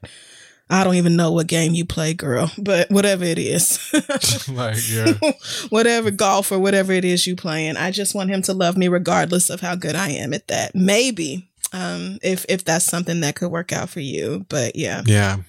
I 0.70 0.86
don't 0.86 0.96
even 0.96 1.18
know 1.18 1.34
what 1.34 1.48
game 1.48 1.74
you 1.74 1.86
play, 1.86 2.14
girl, 2.14 2.50
but 2.58 2.90
whatever 2.90 3.26
it 3.26 3.38
is. 3.38 3.80
like, 4.50 4.78
yeah. 4.90 5.14
whatever 5.70 6.10
golf 6.10 6.52
or 6.52 6.58
whatever 6.58 6.94
it 6.94 7.04
is 7.04 7.28
you 7.28 7.36
playing. 7.36 7.76
I 7.76 7.92
just 7.92 8.16
want 8.16 8.30
him 8.30 8.42
to 8.44 8.54
love 8.54 8.78
me 8.78 8.88
regardless 8.88 9.50
of 9.50 9.60
how 9.60 9.76
good 9.76 9.96
I 9.96 10.10
am 10.12 10.34
at 10.34 10.48
that. 10.48 10.74
Maybe. 10.74 11.50
Um, 11.74 12.18
if 12.24 12.46
if 12.48 12.64
that's 12.64 12.86
something 12.86 13.20
that 13.20 13.36
could 13.36 13.52
work 13.52 13.74
out 13.74 13.90
for 13.90 14.00
you. 14.00 14.46
But 14.48 14.78
yeah. 14.78 15.04
Yeah. 15.06 15.40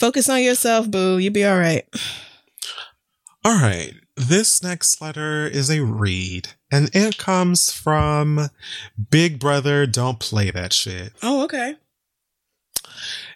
Focus 0.00 0.28
on 0.28 0.42
yourself, 0.42 0.90
boo. 0.90 1.18
You'll 1.18 1.32
be 1.32 1.46
all 1.46 1.56
right. 1.56 1.86
All 3.44 3.58
right. 3.60 3.94
This 4.16 4.62
next 4.62 5.00
letter 5.00 5.46
is 5.46 5.70
a 5.70 5.82
read, 5.82 6.50
and 6.70 6.90
it 6.94 7.18
comes 7.18 7.72
from 7.72 8.50
Big 9.10 9.40
Brother 9.40 9.86
Don't 9.86 10.20
Play 10.20 10.50
That 10.50 10.72
Shit. 10.72 11.12
Oh, 11.22 11.42
okay. 11.44 11.76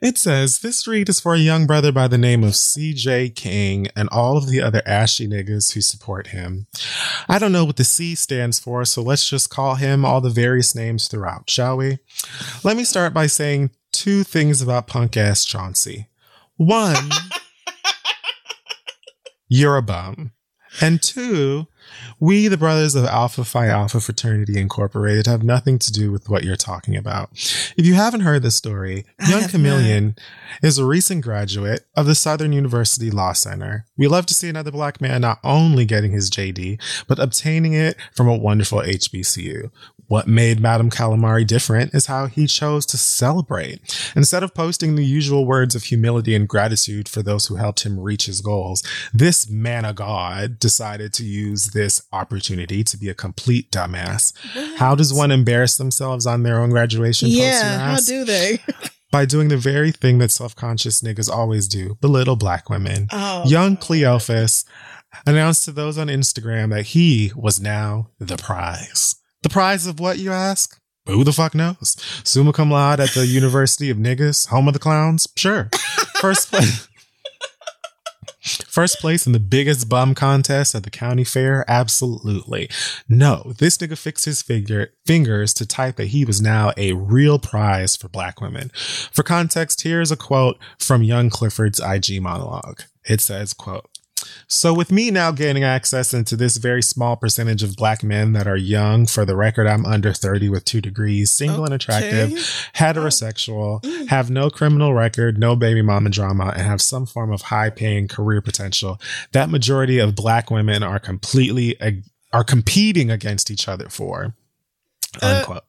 It 0.00 0.18
says, 0.18 0.60
This 0.60 0.86
read 0.86 1.08
is 1.08 1.18
for 1.18 1.34
a 1.34 1.38
young 1.38 1.66
brother 1.66 1.90
by 1.90 2.06
the 2.06 2.18
name 2.18 2.44
of 2.44 2.52
CJ 2.52 3.34
King 3.34 3.88
and 3.96 4.08
all 4.10 4.36
of 4.36 4.48
the 4.48 4.60
other 4.60 4.82
ashy 4.86 5.26
niggas 5.26 5.72
who 5.72 5.80
support 5.80 6.28
him. 6.28 6.66
I 7.28 7.38
don't 7.38 7.52
know 7.52 7.64
what 7.64 7.76
the 7.76 7.84
C 7.84 8.14
stands 8.14 8.60
for, 8.60 8.84
so 8.84 9.02
let's 9.02 9.28
just 9.28 9.50
call 9.50 9.74
him 9.76 10.04
all 10.04 10.20
the 10.20 10.30
various 10.30 10.74
names 10.74 11.08
throughout, 11.08 11.50
shall 11.50 11.78
we? 11.78 11.98
Let 12.62 12.76
me 12.76 12.84
start 12.84 13.12
by 13.12 13.26
saying 13.26 13.70
two 13.92 14.22
things 14.22 14.62
about 14.62 14.86
punk 14.86 15.16
ass 15.16 15.44
Chauncey. 15.44 16.08
One, 16.56 17.10
you're 19.48 19.76
a 19.76 19.82
bum. 19.82 20.32
And 20.80 21.00
two, 21.00 21.68
we, 22.18 22.48
the 22.48 22.56
brothers 22.56 22.94
of 22.94 23.04
Alpha 23.04 23.44
Phi 23.44 23.68
Alpha 23.68 24.00
Fraternity 24.00 24.58
Incorporated, 24.58 25.26
have 25.26 25.42
nothing 25.42 25.78
to 25.78 25.92
do 25.92 26.10
with 26.10 26.28
what 26.28 26.44
you're 26.44 26.56
talking 26.56 26.96
about. 26.96 27.30
If 27.76 27.86
you 27.86 27.94
haven't 27.94 28.20
heard 28.20 28.42
the 28.42 28.50
story, 28.50 29.06
Young 29.28 29.48
Chameleon 29.48 30.16
is 30.62 30.78
a 30.78 30.84
recent 30.84 31.22
graduate 31.22 31.86
of 31.94 32.06
the 32.06 32.14
Southern 32.14 32.52
University 32.52 33.10
Law 33.10 33.32
Center. 33.32 33.86
We 33.96 34.08
love 34.08 34.26
to 34.26 34.34
see 34.34 34.48
another 34.48 34.70
black 34.70 35.00
man 35.00 35.22
not 35.22 35.38
only 35.44 35.84
getting 35.84 36.12
his 36.12 36.30
JD, 36.30 36.80
but 37.06 37.18
obtaining 37.18 37.72
it 37.72 37.96
from 38.12 38.28
a 38.28 38.36
wonderful 38.36 38.80
HBCU. 38.80 39.70
What 40.08 40.28
made 40.28 40.60
Madame 40.60 40.90
Calamari 40.90 41.46
different 41.46 41.94
is 41.94 42.06
how 42.06 42.26
he 42.26 42.46
chose 42.46 42.86
to 42.86 42.96
celebrate. 42.96 44.12
Instead 44.14 44.42
of 44.42 44.54
posting 44.54 44.94
the 44.94 45.04
usual 45.04 45.46
words 45.46 45.74
of 45.74 45.84
humility 45.84 46.34
and 46.34 46.48
gratitude 46.48 47.08
for 47.08 47.22
those 47.22 47.46
who 47.46 47.56
helped 47.56 47.84
him 47.84 47.98
reach 47.98 48.26
his 48.26 48.40
goals, 48.40 48.82
this 49.12 49.48
man 49.50 49.84
of 49.84 49.96
God 49.96 50.58
decided 50.58 51.12
to 51.14 51.24
use 51.24 51.68
this 51.68 52.02
opportunity 52.12 52.84
to 52.84 52.96
be 52.96 53.08
a 53.08 53.14
complete 53.14 53.70
dumbass. 53.70 54.32
How 54.76 54.94
does 54.94 55.12
one 55.12 55.30
embarrass 55.30 55.76
themselves 55.76 56.26
on 56.26 56.42
their 56.42 56.60
own 56.60 56.70
graduation 56.70 57.28
post? 57.28 57.38
Yeah, 57.38 57.78
how 57.78 58.00
do 58.00 58.24
they? 58.24 58.58
by 59.10 59.24
doing 59.24 59.48
the 59.48 59.56
very 59.56 59.92
thing 59.92 60.18
that 60.18 60.30
self-conscious 60.30 61.00
niggas 61.00 61.30
always 61.30 61.68
do, 61.68 61.96
belittle 62.00 62.36
black 62.36 62.68
women. 62.68 63.08
Oh. 63.12 63.44
Young 63.46 63.76
Cleophas 63.76 64.64
announced 65.26 65.64
to 65.64 65.72
those 65.72 65.96
on 65.96 66.08
Instagram 66.08 66.70
that 66.70 66.86
he 66.86 67.32
was 67.34 67.60
now 67.60 68.10
the 68.18 68.36
prize. 68.36 69.16
The 69.46 69.52
prize 69.52 69.86
of 69.86 70.00
what, 70.00 70.18
you 70.18 70.32
ask? 70.32 70.76
Who 71.06 71.22
the 71.22 71.32
fuck 71.32 71.54
knows? 71.54 71.96
Summa 72.24 72.52
cum 72.52 72.72
laude 72.72 72.98
at 72.98 73.10
the 73.10 73.26
University 73.26 73.90
of 73.90 73.96
Niggas, 73.96 74.48
home 74.48 74.66
of 74.66 74.74
the 74.74 74.80
clowns? 74.80 75.28
Sure. 75.36 75.70
First 76.20 76.50
place. 76.50 76.88
First 78.66 78.98
place 78.98 79.24
in 79.24 79.32
the 79.32 79.38
biggest 79.38 79.88
bum 79.88 80.16
contest 80.16 80.74
at 80.74 80.82
the 80.82 80.90
county 80.90 81.22
fair? 81.22 81.64
Absolutely. 81.68 82.68
No, 83.08 83.52
this 83.58 83.78
nigga 83.78 83.96
fixed 83.96 84.24
his 84.24 84.42
figure, 84.42 84.90
fingers 85.06 85.54
to 85.54 85.64
type 85.64 85.94
that 85.94 86.08
he 86.08 86.24
was 86.24 86.42
now 86.42 86.72
a 86.76 86.94
real 86.94 87.38
prize 87.38 87.94
for 87.94 88.08
black 88.08 88.40
women. 88.40 88.72
For 88.74 89.22
context, 89.22 89.82
here's 89.82 90.10
a 90.10 90.16
quote 90.16 90.58
from 90.80 91.04
Young 91.04 91.30
Clifford's 91.30 91.78
IG 91.78 92.20
monologue. 92.20 92.82
It 93.04 93.20
says, 93.20 93.52
quote, 93.52 93.88
so 94.48 94.72
with 94.72 94.92
me 94.92 95.10
now 95.10 95.30
gaining 95.30 95.64
access 95.64 96.14
into 96.14 96.36
this 96.36 96.56
very 96.56 96.82
small 96.82 97.16
percentage 97.16 97.62
of 97.62 97.76
black 97.76 98.02
men 98.02 98.32
that 98.32 98.46
are 98.46 98.56
young, 98.56 99.06
for 99.06 99.24
the 99.24 99.36
record, 99.36 99.66
I'm 99.66 99.84
under 99.84 100.12
30 100.12 100.48
with 100.48 100.64
two 100.64 100.80
degrees, 100.80 101.30
single 101.30 101.64
and 101.64 101.74
attractive, 101.74 102.32
Okay. 102.32 102.40
heterosexual, 102.74 103.80
oh. 103.82 103.86
mm. 103.86 104.08
have 104.08 104.30
no 104.30 104.50
criminal 104.50 104.94
record, 104.94 105.38
no 105.38 105.56
baby 105.56 105.82
mama 105.82 106.10
drama, 106.10 106.52
and 106.56 106.62
have 106.62 106.80
some 106.80 107.06
form 107.06 107.32
of 107.32 107.42
high 107.42 107.70
paying 107.70 108.08
career 108.08 108.40
potential. 108.40 109.00
That 109.32 109.50
majority 109.50 109.98
of 109.98 110.14
black 110.14 110.50
women 110.50 110.82
are 110.82 110.98
completely, 110.98 111.80
ag- 111.80 112.04
are 112.32 112.44
competing 112.44 113.10
against 113.10 113.50
each 113.50 113.68
other 113.68 113.88
for. 113.88 114.34
Uh. 115.22 115.36
Unquote. 115.38 115.64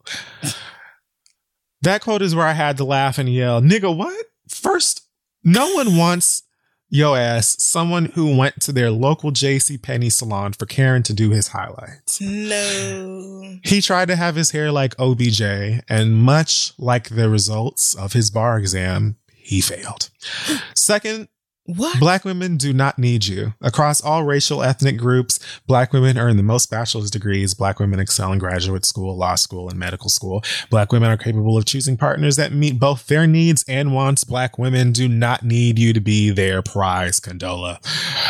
That 1.82 2.02
quote 2.02 2.22
is 2.22 2.36
where 2.36 2.48
I 2.48 2.54
had 2.54 2.78
to 2.78 2.84
laugh 2.84 3.18
and 3.18 3.30
yell, 3.30 3.62
nigga, 3.62 3.96
what? 3.96 4.26
First, 4.48 5.04
no 5.44 5.74
one 5.74 5.96
wants 5.96 6.44
yo 6.90 7.16
ass 7.16 7.62
someone 7.62 8.06
who 8.06 8.38
went 8.38 8.62
to 8.62 8.72
their 8.72 8.92
local 8.92 9.32
JC 9.32 9.82
Penney 9.82 10.10
salon 10.10 10.54
for 10.54 10.66
Karen 10.66 11.04
to 11.04 11.14
do 11.14 11.32
his 11.32 11.50
highlights. 11.50 12.22
No. 12.22 13.58
He 13.64 13.82
tried 13.82 14.08
to 14.08 14.16
have 14.16 14.36
his 14.36 14.52
hair 14.52 14.72
like 14.72 14.96
OBJ, 15.00 15.42
and 15.90 16.16
much 16.16 16.74
like 16.78 17.10
the 17.10 17.30
results 17.30 17.94
of 17.96 18.14
his 18.14 18.30
bar 18.32 18.58
exam, 18.58 19.18
he 19.36 19.62
failed. 19.62 20.10
Second, 20.76 21.28
What? 21.68 22.00
Black 22.00 22.24
women 22.24 22.56
do 22.56 22.72
not 22.72 22.98
need 22.98 23.26
you. 23.26 23.54
Across 23.62 24.00
all 24.00 24.24
racial 24.24 24.64
ethnic 24.64 24.98
groups, 24.98 25.38
black 25.68 25.92
women 25.92 26.18
earn 26.18 26.38
the 26.38 26.44
most 26.44 26.72
bachelor's 26.72 27.12
degrees. 27.12 27.54
Black 27.54 27.78
women 27.78 28.00
excel 28.00 28.32
in 28.32 28.40
graduate 28.40 28.86
school, 28.86 29.18
law 29.18 29.36
school, 29.36 29.70
and 29.70 29.78
medical 29.78 30.10
school. 30.10 30.42
Black 30.70 30.94
women 30.94 31.10
are 31.10 31.18
capable 31.18 31.58
of 31.58 31.66
choosing 31.66 31.98
partners 31.98 32.38
that 32.38 32.54
meet 32.54 32.80
both 32.80 33.08
their 33.08 33.28
needs 33.28 33.66
and 33.68 33.94
wants. 33.94 34.24
Black 34.24 34.58
women 34.58 34.94
do 34.94 35.10
not 35.10 35.44
need 35.44 35.78
you 35.78 35.92
to 35.92 36.00
be 36.00 36.30
their 36.30 36.62
prize, 36.62 37.20
Condola. 37.20 37.80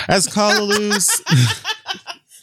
As 0.10 0.28
Kalalu's 0.28 1.22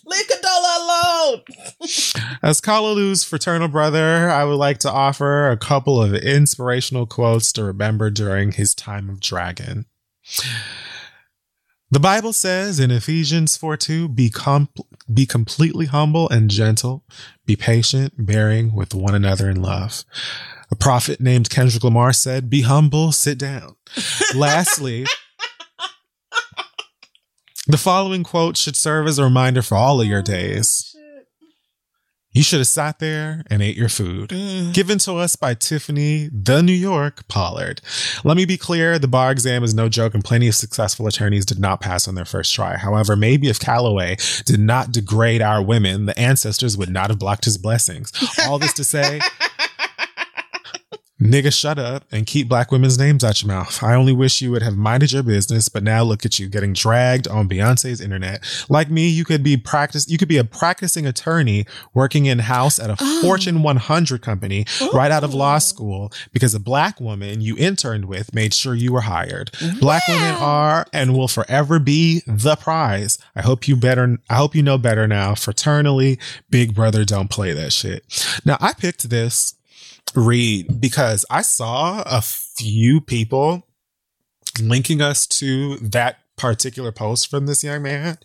Leave 0.07 0.27
Condola 0.29 0.77
alone. 0.85 1.43
As 2.43 2.61
Kalalu's 2.61 3.25
fraternal 3.25 3.69
brother, 3.69 4.31
I 4.31 4.45
would 4.45 4.57
like 4.57 4.79
to 4.81 4.91
offer 4.91 5.51
a 5.51 5.57
couple 5.57 6.01
of 6.01 6.15
inspirational 6.15 7.07
quotes 7.07 7.53
to 7.55 7.65
remember 7.65 8.11
during 8.11 8.53
his 8.53 8.75
time 8.75 9.09
of 9.09 9.19
dragon. 9.19 9.87
The 11.91 12.01
Bible 12.01 12.33
says 12.33 12.81
in 12.81 12.91
Ephesians 12.91 13.57
4 13.57 13.77
2, 13.77 14.09
be, 14.09 14.29
com- 14.29 14.69
be 15.13 15.27
completely 15.27 15.87
humble 15.87 16.29
and 16.29 16.51
gentle, 16.51 17.05
be 17.47 17.55
patient, 17.55 18.15
bearing 18.19 18.75
with 18.75 18.95
one 18.95 19.15
another 19.15 19.49
in 19.49 19.63
love. 19.63 20.05
A 20.73 20.77
prophet 20.77 21.21
named 21.21 21.51
Kendrick 21.51 21.85
Lamar 21.85 22.13
said, 22.13 22.51
Be 22.51 22.63
humble, 22.63 23.13
sit 23.13 23.39
down. 23.39 23.77
Lastly, 24.35 25.07
the 27.69 27.79
following 27.79 28.25
quote 28.25 28.57
should 28.57 28.77
serve 28.77 29.07
as 29.07 29.19
a 29.19 29.25
reminder 29.25 29.63
for 29.63 29.77
all 29.77 30.01
of 30.01 30.07
your 30.09 30.23
days. 30.23 30.94
You 32.35 32.43
should 32.43 32.59
have 32.59 32.67
sat 32.67 32.99
there 32.99 33.45
and 33.49 33.63
ate 33.63 33.77
your 33.77 33.89
food. 33.89 34.31
Mm. 34.31 34.75
Given 34.75 34.99
to 34.99 35.15
us 35.15 35.37
by 35.37 35.55
Tiffany, 35.55 36.29
the 36.33 36.65
New 36.65 36.73
York 36.73 37.29
Pollard. 37.29 37.81
Let 38.25 38.37
me 38.37 38.45
be 38.45 38.57
clear 38.57 38.99
the 38.99 39.07
bar 39.07 39.31
exam 39.31 39.63
is 39.63 39.73
no 39.73 39.89
joke, 39.89 40.15
and 40.15 40.25
plenty 40.25 40.49
of 40.49 40.57
successful 40.57 41.07
attorneys 41.07 41.47
did 41.47 41.61
not 41.61 41.81
pass 41.81 42.09
on 42.09 42.17
their 42.17 42.25
first 42.25 42.53
try. 42.53 42.77
However, 42.77 43.15
maybe 43.15 43.49
if 43.49 43.61
Calloway 43.61 44.17
did 44.47 44.59
not 44.59 44.91
degrade 44.91 45.43
our 45.43 45.63
women, 45.63 46.07
the 46.07 46.19
ancestors 46.19 46.77
would 46.77 46.91
not 46.91 47.09
have 47.11 47.21
blocked 47.21 47.45
his 47.45 47.57
blessings. 47.57 48.13
All 48.49 48.59
this 48.59 48.73
to 48.75 48.85
say, 48.85 49.21
Nigga, 51.23 51.53
shut 51.53 51.79
up 51.79 52.05
and 52.11 52.27
keep 52.27 52.49
black 52.49 52.73
women's 52.73 52.99
names 52.99 53.23
out 53.23 53.41
your 53.41 53.47
mouth. 53.47 53.85
I 53.85 53.95
only 53.95 54.13
wish 54.13 54.43
you 54.43 54.51
would 54.51 54.63
have 54.63 54.77
minded 54.77 55.13
your 55.13 55.23
business, 55.23 55.69
but 55.69 55.85
now 55.85 56.03
look 56.03 56.27
at 56.27 56.41
you 56.41 56.49
getting 56.49 56.73
dragged 56.73 57.29
on 57.29 57.49
Beyonce's 57.49 58.01
internet. 58.01 58.43
Like 58.69 58.91
me, 58.91 59.09
you 59.09 59.25
could 59.25 59.45
be 59.45 59.57
practice, 59.57 60.11
you 60.11 60.19
could 60.19 60.27
be 60.27 60.39
a 60.39 60.45
practicing 60.45 61.07
attorney 61.07 61.67
working 61.95 62.27
in 62.27 62.41
house 62.41 62.81
at 62.81 62.91
a 62.91 62.97
oh. 63.01 63.23
Fortune 63.23 63.63
100 63.63 64.23
company 64.23 64.67
right 64.93 65.13
out 65.13 65.23
of 65.23 65.33
law 65.33 65.57
oh. 65.57 65.59
school 65.61 66.13
because 66.33 66.53
a 66.53 66.59
black 66.59 67.01
woman 67.01 67.41
you 67.41 67.57
interned 67.59 68.07
with 68.07 68.35
made 68.35 68.53
sure 68.53 68.75
you 68.75 68.93
were 68.93 69.03
hired. 69.03 69.53
Black 69.79 70.03
women 70.09 70.35
are 70.41 70.85
and 70.93 71.17
will 71.17 71.29
forever 71.29 71.79
be 71.79 72.23
the 72.27 72.57
prize. 72.57 73.19
I 73.37 73.43
hope 73.43 73.69
you 73.69 73.77
better, 73.77 74.19
I 74.29 74.35
hope 74.35 74.57
you 74.57 74.65
know 74.65 74.79
better 74.79 75.07
now. 75.07 75.35
Fraternally, 75.35 76.21
big 76.51 76.75
brother, 76.75 77.05
don't 77.05 77.31
play 77.31 77.53
that 77.53 77.73
shit. 77.73 78.03
Now 78.45 78.59
I 78.61 78.73
picked 78.73 79.09
this 79.11 79.55
read 80.15 80.81
because 80.81 81.25
I 81.31 81.43
saw 81.43 82.03
a 82.07 82.23
few 82.23 83.01
people 83.01 83.67
linking 84.61 85.01
us 85.03 85.27
to 85.27 85.77
that 85.79 86.19
particular 86.37 86.91
post 86.91 87.31
from 87.31 87.47
this 87.47 87.63
young 87.63 87.83
man 87.83 88.19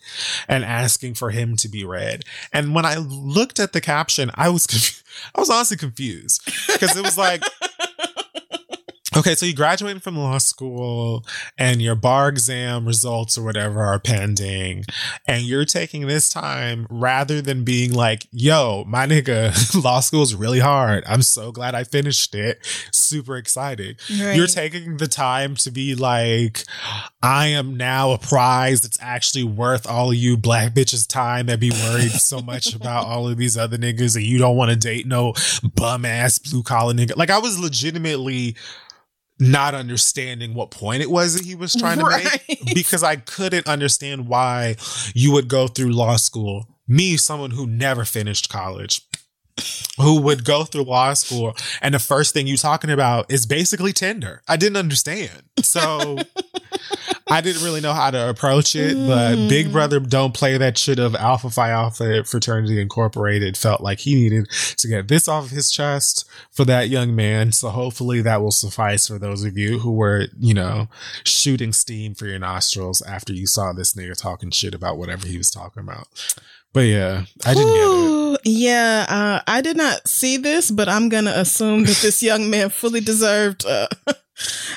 and 0.48 0.64
asking 0.66 1.14
for 1.14 1.30
him 1.30 1.56
to 1.58 1.70
be 1.70 1.84
read. 1.84 2.24
And 2.52 2.74
when 2.74 2.86
I 2.86 2.96
looked 2.96 3.60
at 3.60 3.74
the 3.74 3.82
caption, 3.82 4.32
I 4.36 4.50
was 4.50 4.66
conf- 4.68 5.04
I 5.36 5.40
was 5.40 5.50
honestly 5.50 5.78
confused 5.78 6.44
because 6.68 6.96
it 6.96 7.04
was 7.04 7.18
like 7.18 7.44
Okay, 9.18 9.34
so 9.34 9.46
you 9.48 9.56
graduated 9.56 10.04
from 10.04 10.18
law 10.18 10.38
school 10.38 11.26
and 11.58 11.82
your 11.82 11.96
bar 11.96 12.30
exam 12.30 12.86
results 12.86 13.40
or 13.40 13.44
whatever 13.44 13.82
are 13.82 14.00
pending, 14.00 14.86
and 15.28 15.44
you're 15.44 15.66
taking 15.66 16.06
this 16.06 16.30
time 16.30 16.86
rather 16.92 17.42
than 17.42 17.64
being 17.64 17.92
like, 17.92 18.28
yo, 18.32 18.84
my 18.88 19.08
nigga, 19.08 19.84
law 19.84 20.00
school 20.00 20.22
is 20.22 20.36
really 20.36 20.60
hard. 20.60 21.04
I'm 21.08 21.24
so 21.24 21.52
glad 21.52 21.74
I 21.74 21.86
finished 21.86 22.36
it. 22.36 22.60
Super 22.92 23.36
excited. 23.36 24.00
Right. 24.22 24.36
You're 24.36 24.48
taking 24.48 24.98
the 24.98 25.08
time 25.08 25.56
to 25.56 25.72
be 25.72 25.96
like, 25.96 26.64
I 27.24 27.48
am 27.48 27.78
now 27.78 28.12
a 28.12 28.20
prize 28.20 28.82
that's 28.82 29.00
actually 29.02 29.44
worth 29.44 29.88
all 29.88 30.12
of 30.12 30.18
you 30.18 30.38
black 30.38 30.74
bitches' 30.76 31.08
time 31.08 31.48
that 31.48 31.60
be 31.60 31.72
worried 31.72 32.12
so 32.12 32.42
much 32.42 32.76
about 32.76 33.08
all 33.08 33.28
of 33.28 33.38
these 33.38 33.58
other 33.58 33.78
niggas 33.78 34.16
and 34.16 34.26
you 34.26 34.38
don't 34.38 34.56
want 34.56 34.70
to 34.70 34.78
date 34.78 35.08
no 35.08 35.34
bum 35.76 36.06
ass 36.06 36.38
blue 36.38 36.62
collar 36.62 36.94
nigga. 36.94 37.18
Like 37.18 37.32
I 37.32 37.40
was 37.40 37.58
legitimately 37.60 38.56
not 39.40 39.74
understanding 39.74 40.54
what 40.54 40.72
point 40.72 41.02
it 41.02 41.10
was 41.10 41.36
that 41.36 41.46
he 41.46 41.56
was 41.56 41.74
trying 41.74 42.00
to 42.00 42.10
make 42.10 42.62
because 42.74 43.04
I 43.04 43.16
couldn't 43.16 43.68
understand 43.68 44.28
why 44.28 44.76
you 45.14 45.32
would 45.32 45.48
go 45.48 45.68
through 45.68 45.92
law 45.94 46.18
school. 46.18 46.68
Me, 46.88 47.18
someone 47.18 47.52
who 47.52 47.68
never 47.68 48.04
finished 48.04 48.50
college, 48.50 49.09
who 50.00 50.22
would 50.22 50.46
go 50.46 50.64
through 50.64 50.84
law 50.84 51.14
school, 51.14 51.56
and 51.82 51.94
the 51.94 52.00
first 52.00 52.34
thing 52.34 52.48
you're 52.48 52.58
talking 52.58 52.90
about 52.90 53.32
is 53.32 53.46
basically 53.46 53.94
Tinder. 53.94 54.42
I 54.48 54.58
didn't 54.58 54.78
understand. 54.78 55.44
So 55.62 56.18
I 57.30 57.42
didn't 57.42 57.64
really 57.64 57.82
know 57.82 57.94
how 57.94 58.10
to 58.10 58.30
approach 58.30 58.76
it, 58.76 58.96
but 58.96 59.36
mm. 59.36 59.50
Big 59.50 59.72
Brother 59.72 60.00
Don't 60.00 60.34
Play 60.34 60.58
That 60.58 60.78
Shit 60.78 60.98
of 61.00 61.16
Alpha 61.16 61.50
Phi 61.50 61.70
Alpha 61.70 62.24
Fraternity 62.24 62.82
Incorporated 62.82 63.56
felt 63.56 63.82
like 63.82 64.00
he 64.00 64.16
needed 64.16 64.50
to 64.78 64.88
get 64.88 65.08
this 65.08 65.28
off 65.28 65.46
of 65.46 65.52
his 65.52 65.70
chest 65.70 66.28
for 66.52 66.66
that 66.66 66.90
young 66.90 67.16
man. 67.16 67.52
So 67.52 67.70
hopefully 67.70 68.22
that 68.22 68.42
will 68.42 68.52
suffice 68.52 69.08
for 69.08 69.20
those 69.20 69.44
of 69.44 69.58
you 69.58 69.80
who 69.80 69.92
were, 69.92 70.28
you 70.40 70.54
know, 70.54 70.88
shooting 71.24 71.74
steam 71.74 72.16
for 72.16 72.26
your 72.26 72.40
nostrils 72.40 73.02
after 73.02 73.34
you 73.34 73.46
saw 73.46 73.74
this 73.74 73.94
nigga 73.94 74.20
talking 74.20 74.50
shit 74.50 74.74
about 74.74 74.98
whatever 74.98 75.28
he 75.28 75.38
was 75.38 75.52
talking 75.52 75.84
about. 75.84 76.08
But 76.74 76.82
yeah, 76.82 77.26
I 77.46 77.54
didn't 77.54 77.74
get 77.74 77.84
it. 77.84 78.42
Yeah, 78.46 79.06
uh, 79.10 79.42
I 79.48 79.62
did 79.62 79.76
not 79.76 80.08
see 80.08 80.38
this, 80.38 80.70
but 80.72 80.88
I'm 80.88 81.10
gonna 81.10 81.34
assume 81.36 81.84
that 81.86 81.98
this 81.98 82.22
young 82.22 82.50
man 82.50 82.70
fully 82.70 83.02
deserved 83.02 83.66
uh, 83.66 83.88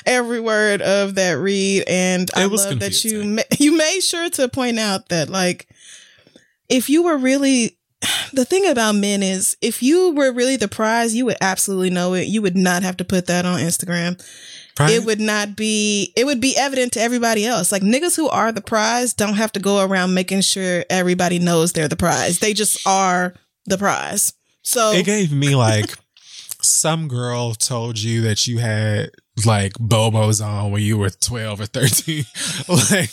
every 0.05 0.39
word 0.39 0.81
of 0.81 1.15
that 1.15 1.33
read, 1.33 1.83
and 1.87 2.29
I 2.35 2.43
It 2.45 2.51
was 2.51 2.65
love 2.65 2.79
that 2.79 3.03
you 3.03 3.23
ma- 3.23 3.41
you 3.59 3.77
made 3.77 4.01
sure 4.01 4.29
to 4.31 4.47
point 4.49 4.79
out 4.79 5.09
that 5.09 5.29
like 5.29 5.67
if 6.67 6.89
you 6.89 7.03
were 7.03 7.17
really 7.17 7.77
the 8.33 8.45
thing 8.45 8.67
about 8.67 8.95
men 8.95 9.21
is 9.23 9.55
if 9.61 9.83
you 9.83 10.11
were 10.13 10.31
really 10.33 10.55
the 10.57 10.67
prize, 10.67 11.15
you 11.15 11.25
would 11.25 11.37
absolutely 11.41 11.89
know 11.91 12.13
it. 12.15 12.27
You 12.27 12.41
would 12.41 12.57
not 12.57 12.83
have 12.83 12.97
to 12.97 13.05
put 13.05 13.27
that 13.27 13.45
on 13.45 13.59
Instagram. 13.59 14.19
Right? 14.79 14.91
It 14.91 15.05
would 15.05 15.19
not 15.19 15.55
be 15.55 16.13
it 16.15 16.25
would 16.25 16.41
be 16.41 16.57
evident 16.57 16.93
to 16.93 17.01
everybody 17.01 17.45
else. 17.45 17.71
Like 17.71 17.83
niggas 17.83 18.15
who 18.15 18.27
are 18.29 18.51
the 18.51 18.61
prize 18.61 19.13
don't 19.13 19.35
have 19.35 19.51
to 19.53 19.59
go 19.59 19.85
around 19.85 20.13
making 20.13 20.41
sure 20.41 20.83
everybody 20.89 21.39
knows 21.39 21.73
they're 21.73 21.87
the 21.87 21.95
prize. 21.95 22.39
They 22.39 22.53
just 22.53 22.85
are 22.87 23.33
the 23.65 23.77
prize. 23.77 24.33
So 24.63 24.91
it 24.91 25.05
gave 25.05 25.31
me 25.31 25.55
like 25.55 25.93
some 26.61 27.07
girl 27.07 27.53
told 27.53 27.99
you 27.99 28.21
that 28.21 28.47
you 28.47 28.57
had 28.57 29.11
like 29.45 29.73
bobos 29.73 30.45
on 30.45 30.71
when 30.71 30.81
you 30.81 30.97
were 30.97 31.09
12 31.09 31.61
or 31.61 31.65
13 31.65 32.23
like 32.91 33.09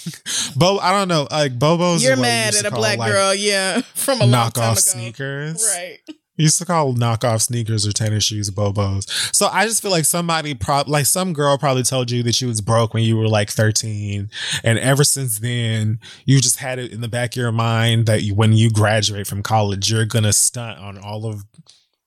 bo 0.54 0.78
i 0.78 0.92
don't 0.92 1.08
know 1.08 1.26
like 1.30 1.58
bobos 1.58 2.02
you're 2.02 2.12
are 2.12 2.16
what 2.16 2.18
we 2.18 2.22
mad 2.22 2.54
at 2.54 2.66
a 2.66 2.70
black 2.70 2.98
like, 2.98 3.10
girl, 3.10 3.34
yeah, 3.34 3.80
from 3.94 4.20
a 4.20 4.26
long 4.26 4.50
time 4.50 4.50
knockoff 4.50 4.72
ago. 4.72 4.80
sneakers 4.80 5.74
Right. 5.74 5.98
Used 6.40 6.58
to 6.58 6.64
call 6.64 6.94
knockoff 6.94 7.42
sneakers 7.42 7.86
or 7.86 7.92
tennis 7.92 8.24
shoes 8.24 8.50
bobos. 8.50 9.34
So 9.34 9.46
I 9.46 9.66
just 9.66 9.82
feel 9.82 9.90
like 9.90 10.04
somebody 10.06 10.54
prob 10.54 10.88
like 10.88 11.06
some 11.06 11.32
girl 11.32 11.58
probably 11.58 11.82
told 11.82 12.10
you 12.10 12.22
that 12.22 12.40
you 12.40 12.48
was 12.48 12.60
broke 12.60 12.94
when 12.94 13.02
you 13.02 13.16
were 13.16 13.28
like 13.28 13.50
13. 13.50 14.30
And 14.64 14.78
ever 14.78 15.04
since 15.04 15.38
then, 15.40 15.98
you 16.24 16.40
just 16.40 16.58
had 16.58 16.78
it 16.78 16.92
in 16.92 17.02
the 17.02 17.08
back 17.08 17.32
of 17.32 17.36
your 17.36 17.52
mind 17.52 18.06
that 18.06 18.22
you, 18.22 18.34
when 18.34 18.52
you 18.54 18.70
graduate 18.70 19.26
from 19.26 19.42
college, 19.42 19.90
you're 19.90 20.06
going 20.06 20.24
to 20.24 20.32
stunt 20.32 20.78
on 20.78 20.96
all 20.98 21.26
of 21.26 21.44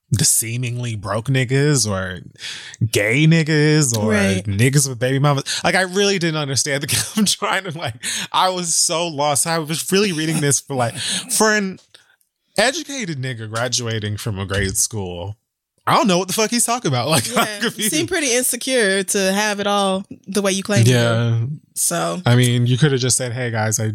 the 0.10 0.26
seemingly 0.26 0.95
broke 0.95 1.26
niggas 1.26 1.89
or 1.89 2.22
gay 2.91 3.26
niggas 3.26 3.97
or 3.97 4.11
Right. 4.11 4.43
niggas 4.45 4.88
with 4.88 4.99
baby 4.99 5.18
mamas. 5.19 5.43
Like 5.64 5.73
I 5.76 5.81
really 5.81 6.19
didn't 6.19 6.38
understand 6.38 6.84
the 6.84 7.14
I'm 7.18 7.26
trying 7.26 7.64
to 7.64 7.77
like 7.77 7.95
I 8.31 8.49
was 8.49 8.76
so 8.76 9.07
lost. 9.07 9.47
I 9.47 9.57
was 9.60 9.91
really 9.91 10.11
reading 10.11 10.39
this 10.41 10.60
for 10.60 10.76
like 10.76 10.95
for 10.95 11.51
an 11.55 11.80
educated 12.58 13.18
nigga 13.18 13.50
graduating 13.50 14.18
from 14.18 14.40
a 14.40 14.46
grade 14.46 14.78
school. 14.78 15.38
I 15.86 15.98
don't 15.98 16.08
know 16.08 16.18
what 16.18 16.30
the 16.30 16.34
fuck 16.34 16.50
he's 16.50 16.66
talking 16.66 16.90
about. 16.90 17.08
Like 17.14 17.26
I'm 17.36 17.64
Yeah. 17.76 17.90
Seem 17.90 18.08
pretty 18.08 18.32
insecure 18.32 19.04
to 19.04 19.34
have 19.34 19.60
it 19.60 19.68
all 19.68 20.06
the 20.28 20.42
way 20.42 20.52
you 20.52 20.64
claim 20.64 20.86
yeah. 20.88 21.46
So 21.76 22.22
I 22.26 22.36
mean, 22.36 22.66
you 22.68 22.78
could 22.78 22.92
have 22.92 23.02
just 23.02 23.18
said, 23.18 23.34
"Hey 23.34 23.52
guys, 23.52 23.80
I 23.80 23.94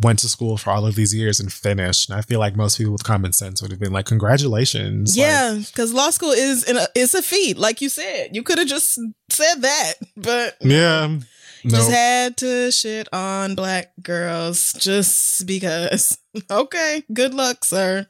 went 0.00 0.18
to 0.20 0.28
school 0.28 0.56
for 0.56 0.70
all 0.70 0.86
of 0.86 0.94
these 0.94 1.14
years 1.14 1.40
and 1.40 1.52
finished." 1.52 2.08
And 2.08 2.18
I 2.18 2.22
feel 2.22 2.38
like 2.38 2.56
most 2.56 2.78
people 2.78 2.92
with 2.92 3.04
common 3.04 3.32
sense 3.32 3.60
would 3.62 3.70
have 3.70 3.80
been 3.80 3.92
like, 3.92 4.06
"Congratulations!" 4.06 5.16
Yeah, 5.16 5.58
because 5.58 5.92
law 5.92 6.10
school 6.10 6.30
is 6.30 6.62
in 6.64 6.76
a, 6.76 6.86
it's 6.94 7.14
a 7.14 7.22
feat, 7.22 7.56
like 7.56 7.80
you 7.80 7.88
said. 7.88 8.36
You 8.36 8.42
could 8.42 8.58
have 8.58 8.68
just 8.68 8.98
said 9.30 9.62
that, 9.62 9.94
but 10.16 10.56
yeah. 10.60 11.18
No, 11.66 11.78
just 11.78 11.90
had 11.90 12.36
to 12.38 12.70
shit 12.70 13.08
on 13.12 13.54
black 13.54 13.92
girls 14.02 14.72
just 14.74 15.46
because. 15.46 16.18
Okay, 16.50 17.02
good 17.14 17.32
luck, 17.32 17.64
sir, 17.64 18.08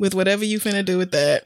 with 0.00 0.12
whatever 0.12 0.44
you 0.44 0.58
finna 0.58 0.84
do 0.84 0.98
with 0.98 1.12
that. 1.12 1.44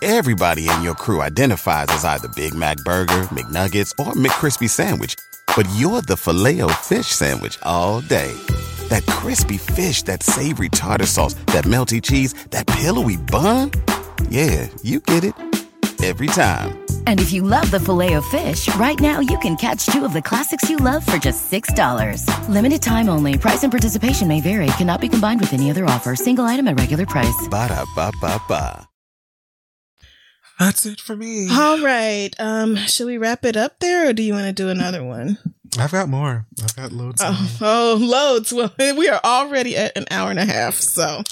Everybody 0.00 0.70
in 0.70 0.82
your 0.82 0.94
crew 0.94 1.20
identifies 1.20 1.88
as 1.88 2.02
either 2.02 2.28
Big 2.28 2.54
Mac 2.54 2.78
Burger, 2.78 3.28
McNuggets, 3.30 3.90
or 3.98 4.14
McCrispy 4.14 4.70
Sandwich. 4.70 5.16
But 5.54 5.68
you're 5.76 6.00
the 6.00 6.16
filet 6.16 6.62
fish 6.76 7.08
Sandwich 7.08 7.58
all 7.62 8.00
day. 8.00 8.32
That 8.88 9.04
crispy 9.06 9.58
fish, 9.58 10.02
that 10.04 10.22
savory 10.22 10.70
tartar 10.70 11.04
sauce, 11.06 11.34
that 11.52 11.66
melty 11.66 12.00
cheese, 12.02 12.32
that 12.50 12.66
pillowy 12.66 13.18
bun. 13.18 13.72
Yeah, 14.30 14.68
you 14.82 15.00
get 15.00 15.24
it. 15.24 15.34
Every 16.02 16.28
time. 16.28 16.87
And 17.08 17.20
if 17.20 17.32
you 17.32 17.40
love 17.40 17.70
the 17.70 17.80
filet 17.80 18.12
of 18.12 18.24
fish, 18.26 18.68
right 18.76 19.00
now 19.00 19.18
you 19.20 19.38
can 19.38 19.56
catch 19.56 19.86
two 19.86 20.04
of 20.04 20.12
the 20.12 20.20
classics 20.20 20.68
you 20.68 20.76
love 20.76 21.06
for 21.06 21.16
just 21.16 21.50
$6. 21.50 22.22
Limited 22.50 22.82
time 22.82 23.08
only. 23.08 23.38
Price 23.38 23.62
and 23.62 23.72
participation 23.72 24.28
may 24.28 24.42
vary. 24.42 24.66
Cannot 24.76 25.00
be 25.00 25.08
combined 25.08 25.40
with 25.40 25.54
any 25.54 25.70
other 25.70 25.86
offer. 25.86 26.14
Single 26.14 26.44
item 26.44 26.68
at 26.68 26.78
regular 26.78 27.06
price. 27.06 27.48
Ba 27.50 27.68
da 27.68 27.86
ba 27.96 28.12
ba 28.20 28.38
ba. 28.46 28.86
That's 30.58 30.84
it 30.84 31.00
for 31.00 31.16
me. 31.16 31.48
All 31.50 31.80
right. 31.82 32.28
Um, 32.38 32.76
should 32.76 33.06
we 33.06 33.16
wrap 33.16 33.42
it 33.46 33.56
up 33.56 33.78
there 33.78 34.10
or 34.10 34.12
do 34.12 34.22
you 34.22 34.34
want 34.34 34.44
to 34.44 34.52
do 34.52 34.68
another 34.68 35.02
one? 35.02 35.38
I've 35.78 35.92
got 35.92 36.10
more. 36.10 36.44
I've 36.62 36.76
got 36.76 36.92
loads. 36.92 37.22
Oh, 37.24 37.56
oh, 37.62 37.96
loads. 37.98 38.52
Well, 38.52 38.70
we 38.78 39.08
are 39.08 39.20
already 39.24 39.78
at 39.78 39.96
an 39.96 40.04
hour 40.10 40.28
and 40.28 40.38
a 40.38 40.44
half. 40.44 40.74
So, 40.74 41.22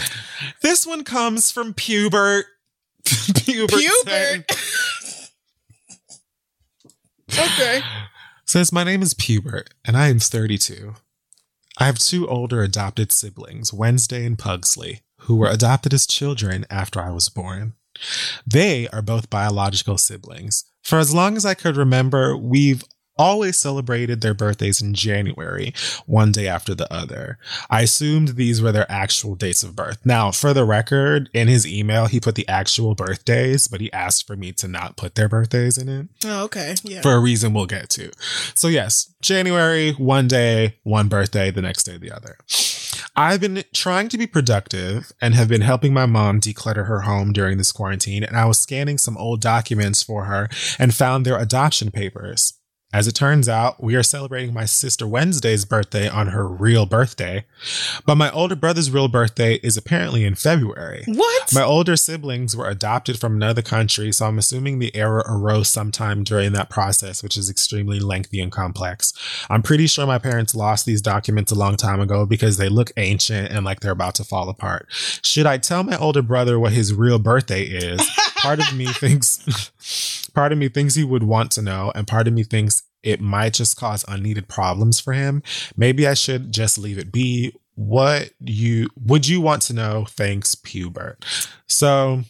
This 0.62 0.86
one 0.86 1.04
comes 1.04 1.50
from 1.50 1.74
Pubert. 1.74 2.44
Pubert. 3.04 3.68
Pubert. 3.68 5.05
Okay. 7.32 7.80
Says, 8.44 8.72
My 8.72 8.84
name 8.84 9.02
is 9.02 9.14
Pubert, 9.14 9.68
and 9.84 9.96
I 9.96 10.08
am 10.08 10.18
32. 10.18 10.94
I 11.78 11.86
have 11.86 11.98
two 11.98 12.26
older 12.28 12.62
adopted 12.62 13.12
siblings, 13.12 13.72
Wednesday 13.72 14.24
and 14.24 14.38
Pugsley, 14.38 15.00
who 15.20 15.36
were 15.36 15.50
adopted 15.50 15.92
as 15.92 16.06
children 16.06 16.64
after 16.70 17.00
I 17.00 17.10
was 17.10 17.28
born. 17.28 17.74
They 18.46 18.88
are 18.88 19.02
both 19.02 19.30
biological 19.30 19.98
siblings. 19.98 20.64
For 20.82 20.98
as 20.98 21.14
long 21.14 21.36
as 21.36 21.44
I 21.44 21.54
could 21.54 21.76
remember, 21.76 22.36
we've 22.36 22.84
always 23.18 23.56
celebrated 23.56 24.20
their 24.20 24.34
birthdays 24.34 24.80
in 24.82 24.94
January, 24.94 25.72
one 26.06 26.32
day 26.32 26.46
after 26.48 26.74
the 26.74 26.92
other. 26.92 27.38
I 27.70 27.82
assumed 27.82 28.28
these 28.36 28.60
were 28.62 28.72
their 28.72 28.90
actual 28.90 29.34
dates 29.34 29.62
of 29.62 29.74
birth. 29.76 29.98
Now, 30.04 30.30
for 30.30 30.52
the 30.52 30.64
record, 30.64 31.30
in 31.32 31.48
his 31.48 31.66
email, 31.66 32.06
he 32.06 32.20
put 32.20 32.34
the 32.34 32.48
actual 32.48 32.94
birthdays, 32.94 33.68
but 33.68 33.80
he 33.80 33.92
asked 33.92 34.26
for 34.26 34.36
me 34.36 34.52
to 34.52 34.68
not 34.68 34.96
put 34.96 35.14
their 35.14 35.28
birthdays 35.28 35.78
in 35.78 35.88
it 35.88 36.08
Oh, 36.24 36.44
okay. 36.44 36.74
Yeah. 36.82 37.02
for 37.02 37.12
a 37.12 37.20
reason 37.20 37.52
we'll 37.54 37.66
get 37.66 37.88
to. 37.90 38.10
So, 38.54 38.68
yes, 38.68 39.12
January, 39.20 39.92
one 39.92 40.28
day, 40.28 40.76
one 40.82 41.08
birthday, 41.08 41.50
the 41.50 41.62
next 41.62 41.84
day, 41.84 41.96
the 41.98 42.12
other. 42.12 42.36
I've 43.18 43.40
been 43.40 43.64
trying 43.74 44.08
to 44.10 44.18
be 44.18 44.26
productive 44.26 45.10
and 45.22 45.34
have 45.34 45.48
been 45.48 45.62
helping 45.62 45.94
my 45.94 46.04
mom 46.06 46.40
declutter 46.40 46.86
her 46.86 47.00
home 47.00 47.32
during 47.32 47.56
this 47.56 47.72
quarantine, 47.72 48.22
and 48.22 48.36
I 48.36 48.44
was 48.44 48.58
scanning 48.60 48.98
some 48.98 49.16
old 49.16 49.40
documents 49.40 50.02
for 50.02 50.24
her 50.24 50.48
and 50.78 50.94
found 50.94 51.24
their 51.24 51.38
adoption 51.38 51.90
papers. 51.90 52.54
As 52.92 53.08
it 53.08 53.16
turns 53.16 53.48
out, 53.48 53.82
we 53.82 53.96
are 53.96 54.02
celebrating 54.02 54.54
my 54.54 54.64
sister 54.64 55.08
Wednesday's 55.08 55.64
birthday 55.64 56.08
on 56.08 56.28
her 56.28 56.46
real 56.46 56.86
birthday, 56.86 57.44
but 58.06 58.14
my 58.14 58.30
older 58.30 58.54
brother's 58.54 58.92
real 58.92 59.08
birthday 59.08 59.54
is 59.56 59.76
apparently 59.76 60.24
in 60.24 60.36
February. 60.36 61.02
what? 61.06 61.52
My 61.52 61.64
older 61.64 61.96
siblings 61.96 62.56
were 62.56 62.68
adopted 62.68 63.18
from 63.18 63.34
another 63.34 63.60
country, 63.60 64.12
so 64.12 64.26
I'm 64.26 64.38
assuming 64.38 64.78
the 64.78 64.94
error 64.94 65.24
arose 65.28 65.68
sometime 65.68 66.22
during 66.22 66.52
that 66.52 66.70
process, 66.70 67.24
which 67.24 67.36
is 67.36 67.50
extremely 67.50 67.98
lengthy 67.98 68.40
and 68.40 68.52
complex. 68.52 69.12
I'm 69.50 69.62
pretty 69.62 69.88
sure 69.88 70.06
my 70.06 70.18
parents 70.18 70.54
lost 70.54 70.86
these 70.86 71.02
documents 71.02 71.50
a 71.50 71.56
long 71.56 71.76
time 71.76 72.00
ago 72.00 72.24
because 72.24 72.56
they 72.56 72.68
look 72.68 72.92
ancient 72.96 73.50
and 73.50 73.64
like 73.64 73.80
they're 73.80 73.90
about 73.90 74.14
to 74.14 74.24
fall 74.24 74.48
apart. 74.48 74.86
Should 74.90 75.46
I 75.46 75.58
tell 75.58 75.82
my 75.82 75.98
older 75.98 76.22
brother 76.22 76.58
what 76.58 76.72
his 76.72 76.94
real 76.94 77.18
birthday 77.18 77.64
is? 77.64 78.00
part 78.36 78.60
of 78.60 78.76
me 78.76 78.86
thinks 78.86 80.30
part 80.34 80.52
of 80.52 80.58
me 80.58 80.68
thinks 80.68 80.94
he 80.94 81.04
would 81.04 81.22
want 81.22 81.50
to 81.52 81.62
know, 81.62 81.92
and 81.94 82.06
part 82.06 82.28
of 82.28 82.34
me 82.34 82.42
thinks 82.42 82.82
it 83.02 83.20
might 83.20 83.54
just 83.54 83.76
cause 83.76 84.04
unneeded 84.08 84.48
problems 84.48 84.98
for 85.00 85.12
him. 85.12 85.42
Maybe 85.76 86.06
I 86.06 86.14
should 86.14 86.52
just 86.52 86.78
leave 86.78 86.98
it 86.98 87.12
be. 87.12 87.54
What 87.74 88.30
you 88.40 88.88
would 88.98 89.28
you 89.28 89.40
want 89.40 89.62
to 89.62 89.74
know? 89.74 90.06
Thanks, 90.08 90.54
Pubert. 90.54 91.16
So 91.68 92.22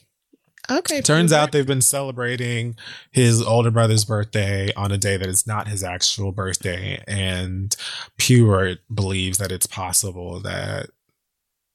okay. 0.69 1.01
turns 1.01 1.33
Pubert. 1.33 1.37
out 1.37 1.53
they've 1.53 1.67
been 1.67 1.81
celebrating 1.81 2.77
his 3.13 3.41
older 3.41 3.71
brother's 3.71 4.05
birthday 4.05 4.73
on 4.75 4.91
a 4.91 4.99
day 4.99 5.17
that 5.17 5.29
is 5.29 5.47
not 5.47 5.69
his 5.69 5.85
actual 5.85 6.33
birthday, 6.33 7.03
and 7.07 7.77
Pubert 8.19 8.79
believes 8.93 9.39
that 9.39 9.53
it's 9.53 9.67
possible 9.67 10.41
that 10.41 10.91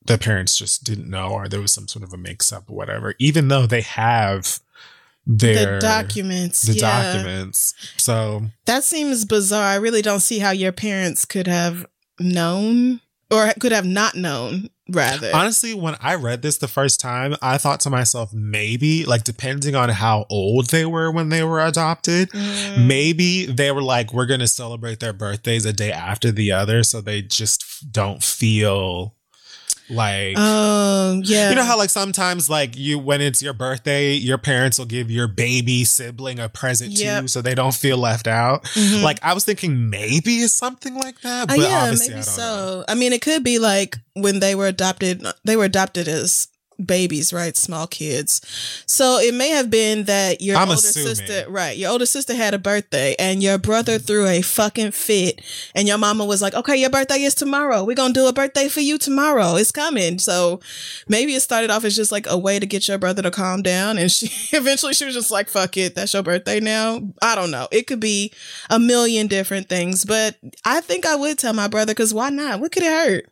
the 0.05 0.17
parents 0.17 0.57
just 0.57 0.83
didn't 0.83 1.09
know 1.09 1.29
or 1.29 1.47
there 1.47 1.61
was 1.61 1.71
some 1.71 1.87
sort 1.87 2.03
of 2.03 2.11
a 2.13 2.17
mix 2.17 2.51
up 2.51 2.69
or 2.69 2.75
whatever, 2.75 3.13
even 3.19 3.47
though 3.47 3.65
they 3.65 3.81
have 3.81 4.59
their 5.27 5.75
the 5.75 5.79
documents. 5.81 6.63
the 6.63 6.73
yeah. 6.73 7.13
documents. 7.13 7.73
So 7.97 8.43
That 8.65 8.83
seems 8.83 9.25
bizarre. 9.25 9.63
I 9.63 9.75
really 9.75 10.01
don't 10.01 10.19
see 10.21 10.39
how 10.39 10.51
your 10.51 10.71
parents 10.71 11.25
could 11.25 11.47
have 11.47 11.85
known 12.19 13.01
or 13.29 13.51
could 13.59 13.71
have 13.71 13.85
not 13.85 14.15
known, 14.15 14.69
rather. 14.89 15.31
honestly, 15.33 15.73
when 15.73 15.95
I 16.01 16.15
read 16.15 16.41
this 16.41 16.57
the 16.57 16.67
first 16.67 16.99
time, 16.99 17.35
I 17.41 17.57
thought 17.57 17.79
to 17.81 17.89
myself, 17.89 18.33
maybe, 18.33 19.05
like, 19.05 19.23
depending 19.23 19.73
on 19.73 19.87
how 19.87 20.25
old 20.29 20.69
they 20.71 20.85
were 20.85 21.09
when 21.09 21.29
they 21.29 21.41
were 21.43 21.61
adopted, 21.61 22.29
Mm. 22.31 22.87
maybe 22.87 23.45
they 23.45 23.71
were 23.71 23.81
like, 23.83 24.11
we're 24.11 24.25
going 24.25 24.41
to 24.41 24.49
celebrate 24.49 24.99
their 24.99 25.13
birthdays 25.13 25.63
a 25.65 25.71
day 25.71 25.93
after 25.93 26.29
the 26.29 26.51
other. 26.51 26.83
So 26.83 26.99
they 26.99 27.21
just 27.21 27.63
don't 27.89 28.21
feel 28.21 29.15
like. 29.89 30.38
Um, 30.38 31.22
yeah. 31.26 31.49
You 31.49 31.56
know 31.56 31.64
how 31.64 31.77
like 31.77 31.89
sometimes 31.89 32.49
like 32.49 32.77
you 32.77 32.98
when 32.99 33.22
it's 33.22 33.41
your 33.41 33.53
birthday, 33.53 34.14
your 34.14 34.38
parents 34.38 34.77
will 34.80 34.85
give 34.85 35.10
your 35.11 35.27
baby 35.27 35.84
sibling 35.84 36.39
a 36.39 36.49
present 36.49 36.91
Yep. 36.91 37.22
too, 37.23 37.27
so 37.27 37.41
they 37.41 37.56
don't 37.56 37.73
feel 37.73 37.98
left 37.98 38.27
out. 38.27 38.64
Mhm. 38.65 39.03
Like 39.03 39.19
I 39.23 39.34
was 39.34 39.43
thinking 39.45 39.89
maybe 39.89 40.35
it's 40.38 40.53
something 40.53 40.95
like 40.95 41.19
that, 41.22 41.43
Oh, 41.52 41.56
but 41.56 41.60
yeah, 41.60 41.81
obviously 41.84 42.10
maybe 42.10 42.19
I 42.19 42.23
so. 42.23 42.41
know. 42.41 42.85
I 42.88 42.95
mean, 42.95 43.14
it 43.14 43.22
could 43.22 43.43
be 43.43 43.60
like 43.60 43.98
when 44.14 44.39
they 44.39 44.56
were 44.56 44.68
adopted, 44.68 45.26
they 45.45 45.56
were 45.56 45.65
adopted 45.65 46.07
as 46.07 46.48
babies, 46.85 47.33
right? 47.33 47.55
Small 47.55 47.87
kids. 47.87 48.41
So 48.85 49.19
it 49.19 49.33
may 49.33 49.49
have 49.49 49.69
been 49.69 50.05
that 50.05 50.41
your 50.41 50.57
I'm 50.57 50.69
older 50.69 50.73
assuming. 50.73 51.15
sister, 51.15 51.49
right? 51.49 51.77
Your 51.77 51.91
older 51.91 52.05
sister 52.05 52.33
had 52.33 52.53
a 52.53 52.59
birthday 52.59 53.15
and 53.19 53.41
your 53.41 53.57
brother 53.57 53.97
mm-hmm. 53.97 54.05
threw 54.05 54.27
a 54.27 54.41
fucking 54.41 54.91
fit 54.91 55.41
and 55.75 55.87
your 55.87 55.97
mama 55.97 56.25
was 56.25 56.41
like, 56.41 56.53
okay, 56.53 56.75
your 56.75 56.89
birthday 56.89 57.21
is 57.21 57.35
tomorrow. 57.35 57.83
We're 57.83 57.95
going 57.95 58.13
to 58.13 58.19
do 58.19 58.27
a 58.27 58.33
birthday 58.33 58.67
for 58.67 58.81
you 58.81 58.97
tomorrow. 58.97 59.55
It's 59.55 59.71
coming. 59.71 60.19
So 60.19 60.59
maybe 61.07 61.33
it 61.33 61.41
started 61.41 61.69
off 61.69 61.83
as 61.83 61.95
just 61.95 62.11
like 62.11 62.27
a 62.29 62.37
way 62.37 62.59
to 62.59 62.65
get 62.65 62.87
your 62.87 62.97
brother 62.97 63.21
to 63.21 63.31
calm 63.31 63.61
down. 63.61 63.97
And 63.97 64.11
she 64.11 64.29
eventually 64.55 64.93
she 64.93 65.05
was 65.05 65.15
just 65.15 65.31
like, 65.31 65.49
fuck 65.49 65.77
it. 65.77 65.95
That's 65.95 66.13
your 66.13 66.23
birthday 66.23 66.59
now. 66.59 67.01
I 67.21 67.35
don't 67.35 67.51
know. 67.51 67.67
It 67.71 67.87
could 67.87 67.99
be 67.99 68.31
a 68.69 68.79
million 68.79 69.27
different 69.27 69.69
things, 69.69 70.05
but 70.05 70.37
I 70.65 70.81
think 70.81 71.05
I 71.05 71.15
would 71.15 71.37
tell 71.37 71.53
my 71.53 71.67
brother 71.67 71.93
because 71.93 72.13
why 72.13 72.29
not? 72.29 72.59
What 72.59 72.71
could 72.71 72.83
it 72.83 72.91
hurt? 72.91 73.30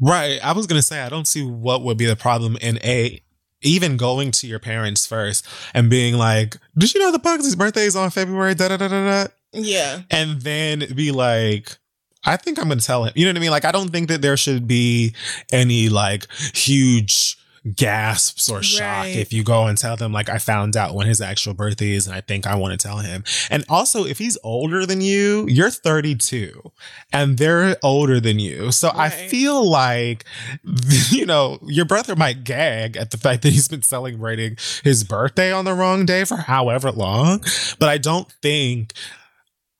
Right. 0.00 0.38
I 0.44 0.52
was 0.52 0.66
gonna 0.66 0.82
say 0.82 1.00
I 1.00 1.08
don't 1.08 1.26
see 1.28 1.44
what 1.44 1.82
would 1.82 1.96
be 1.96 2.06
the 2.06 2.16
problem 2.16 2.56
in 2.60 2.78
a 2.84 3.20
even 3.62 3.96
going 3.96 4.30
to 4.30 4.46
your 4.46 4.58
parents 4.58 5.06
first 5.06 5.46
and 5.72 5.88
being 5.88 6.14
like, 6.14 6.56
Did 6.76 6.92
you 6.94 7.00
know 7.00 7.10
the 7.12 7.18
Pugsley's 7.18 7.56
birthday 7.56 7.86
is 7.86 7.96
on 7.96 8.10
February? 8.10 8.54
Da 8.54 8.68
da 8.68 8.76
da 8.76 8.88
da 8.88 9.24
da 9.24 9.26
Yeah. 9.52 10.02
and 10.10 10.40
then 10.42 10.84
be 10.94 11.10
like 11.12 11.78
i 12.26 12.36
think 12.38 12.58
i'm 12.58 12.68
gonna 12.68 12.80
tell 12.80 13.04
him 13.04 13.12
you 13.14 13.24
know 13.26 13.30
what 13.30 13.36
i 13.36 13.40
mean 13.40 13.50
like 13.50 13.66
i 13.66 13.70
don't 13.70 13.90
think 13.90 14.08
that 14.08 14.22
there 14.22 14.36
should 14.36 14.66
be 14.66 15.14
any 15.52 15.90
like 15.90 16.26
huge 16.54 17.36
gasps 17.74 18.50
or 18.50 18.62
shock 18.62 19.04
Right. 19.04 19.16
if 19.16 19.32
you 19.32 19.42
go 19.42 19.66
and 19.66 19.78
tell 19.78 19.96
them 19.96 20.12
like 20.12 20.28
i 20.28 20.36
found 20.36 20.76
out 20.76 20.94
when 20.94 21.06
his 21.06 21.22
actual 21.22 21.54
birthday 21.54 21.92
is 21.92 22.06
and 22.06 22.14
i 22.14 22.20
think 22.20 22.46
i 22.46 22.54
want 22.54 22.78
to 22.78 22.86
tell 22.88 22.98
him. 22.98 23.24
And 23.50 23.64
also 23.70 24.04
if 24.04 24.18
he's 24.18 24.36
older 24.44 24.84
than 24.84 25.00
you 25.00 25.46
you're 25.48 25.70
32 25.70 26.72
and 27.12 27.38
they're 27.38 27.76
older 27.82 28.20
than 28.20 28.38
you. 28.38 28.70
So 28.70 28.90
i 28.94 29.08
feel 29.08 29.66
like 29.68 30.24
you 31.10 31.24
know 31.24 31.58
your 31.62 31.86
brother 31.86 32.14
might 32.14 32.44
gag 32.44 32.96
at 32.98 33.10
the 33.12 33.16
fact 33.16 33.42
that 33.42 33.52
he's 33.54 33.68
been 33.68 33.82
celebrating 33.82 34.58
his 34.82 35.02
birthday 35.02 35.50
on 35.50 35.64
the 35.64 35.72
wrong 35.74 36.04
day 36.04 36.24
for 36.24 36.36
however 36.36 36.90
long 36.92 37.42
but 37.78 37.88
i 37.88 37.96
don't 37.98 38.30
think 38.42 38.92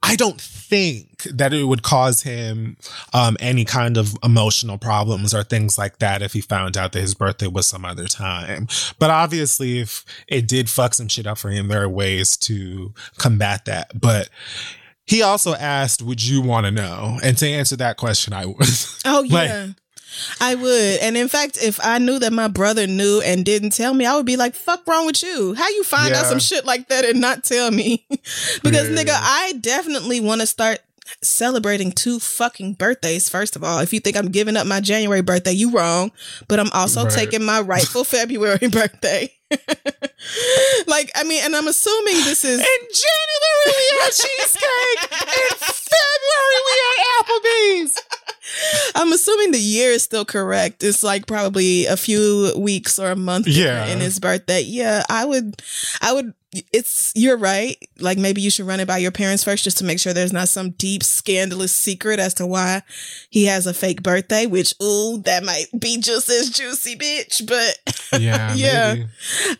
I 0.07 0.17
don't 0.17 0.39
think 0.39 1.14
that 1.33 1.53
it 1.55 1.65
would 1.65 1.83
cause 1.83 2.23
him 2.23 2.77
um, 3.13 3.37
any 3.41 3.65
kind 3.65 3.97
of 3.97 4.15
emotional 4.23 4.79
problems 4.79 5.35
or 5.35 5.43
things 5.43 5.79
like 5.79 5.99
that 5.99 6.23
if 6.23 6.33
he 6.33 6.41
found 6.41 6.77
out 6.77 6.93
that 6.93 7.01
his 7.01 7.15
birthday 7.15 7.47
was 7.47 7.67
some 7.67 7.85
other 7.85 8.07
time. 8.07 8.69
But 8.99 9.11
obviously, 9.11 9.79
if 9.81 10.05
it 10.29 10.47
did 10.49 10.69
fuck 10.71 10.95
some 10.95 11.09
shit 11.09 11.27
up 11.27 11.39
for 11.39 11.51
him, 11.51 11.69
there 11.69 11.83
are 11.83 11.89
ways 11.89 12.37
to 12.39 12.93
combat 13.19 13.65
that. 13.67 14.01
But 14.01 14.29
he 15.07 15.23
also 15.23 15.55
asked, 15.55 16.03
Would 16.03 16.25
you 16.25 16.41
want 16.43 16.67
to 16.67 16.71
know? 16.71 17.19
And 17.23 17.37
to 17.39 17.47
answer 17.49 17.77
that 17.77 17.97
question, 17.97 18.33
I 18.33 18.47
would. 18.47 18.57
Oh 19.05 19.25
Like- 19.29 19.49
yeah. 19.49 19.67
I 20.41 20.55
would. 20.55 21.01
And 21.01 21.17
in 21.17 21.27
fact, 21.27 21.59
if 21.61 21.81
I 21.85 21.99
knew 21.99 22.21
that 22.21 22.33
my 22.33 22.47
brother 22.47 22.87
knew 22.87 23.21
and 23.25 23.45
didn't 23.45 23.71
tell 23.71 23.93
me, 23.93 24.07
I 24.07 24.15
would 24.15 24.25
be 24.25 24.37
like, 24.37 24.55
fuck 24.55 24.87
wrong 24.87 25.07
with 25.07 25.21
you? 25.25 25.55
How 25.55 25.69
you 25.71 25.83
find 25.83 26.15
out 26.15 26.27
some 26.27 26.39
shit 26.39 26.65
like 26.65 26.87
that 26.89 27.05
and 27.05 27.21
not 27.21 27.43
tell 27.43 27.73
me? 27.73 28.07
because 28.63 28.91
Yeah. 28.91 28.97
nigga, 28.97 29.11
I 29.11 29.55
definitely 29.61 30.21
want 30.21 30.41
to 30.41 30.47
start 30.47 30.79
celebrating 31.23 31.93
two 31.93 32.19
fucking 32.21 32.75
birthdays, 32.75 33.29
first 33.29 33.57
of 33.57 33.65
all. 33.65 33.81
If 33.81 33.93
you 33.93 34.01
think 34.01 34.17
I'm 34.17 34.29
giving 34.31 34.57
up 34.57 34.67
my 34.67 34.81
January 34.81 35.23
birthday, 35.23 35.53
you 35.53 35.71
wrong. 35.71 36.11
But 36.49 36.61
I'm 36.61 36.71
also 36.73 37.05
Right. 37.05 37.13
taking 37.13 37.45
my 37.45 37.61
rightful 37.61 38.05
February 38.17 38.69
birthday. 38.69 39.31
like, 40.87 41.11
I 41.15 41.25
mean, 41.25 41.43
and 41.45 41.55
I'm 41.55 41.69
assuming 41.69 42.15
this 42.25 42.45
is 42.45 42.59
In 42.61 42.65
January, 42.65 43.67
we 43.67 43.99
had 44.01 44.11
cheesecake. 44.11 45.13
In 45.13 45.57
February, 45.59 46.61
we 46.67 46.73
had 46.81 46.97
Applebee's. 47.85 48.03
I'm 48.95 49.13
assuming 49.13 49.53
the 49.53 49.59
year 49.59 49.91
is 49.91 50.03
still 50.03 50.25
correct. 50.25 50.83
It's 50.83 51.03
like 51.03 51.27
probably 51.27 51.87
a 51.87 51.97
few 51.97 52.53
weeks 52.57 52.99
or 52.99 53.11
a 53.11 53.17
month 53.17 53.47
Yeah. 53.49 53.87
in 53.87 54.01
his 54.01 54.19
birthday. 54.19 54.61
Yeah, 54.61 55.03
I 55.09 55.25
would 55.25 55.61
I 56.01 56.13
would 56.13 56.35
it's 56.73 57.13
you're 57.15 57.37
right. 57.37 57.77
Like 57.99 58.19
maybe 58.19 58.41
you 58.41 58.51
should 58.51 58.67
run 58.67 58.81
it 58.81 58.87
by 58.89 58.99
your 58.99 59.11
parents 59.11 59.45
first 59.45 59.65
just 59.65 59.79
to 59.79 59.85
make 59.85 59.99
sure 59.99 60.13
there's 60.13 60.33
not 60.33 60.49
some 60.49 60.71
deep 60.71 61.03
scandalous 61.03 61.73
secret 61.75 62.19
as 62.19 62.35
to 62.35 62.47
why 62.47 62.83
he 63.31 63.47
has 63.47 63.67
a 63.67 63.75
fake 63.75 64.03
birthday, 64.03 64.47
which 64.47 64.75
ooh, 64.83 65.19
that 65.25 65.45
might 65.45 65.67
be 65.79 65.99
just 65.99 66.29
as 66.29 66.51
juicy, 66.51 66.97
bitch. 66.97 67.47
But 67.47 67.79
Yeah, 68.21 68.55
yeah. 68.55 68.95
maybe. 68.95 69.09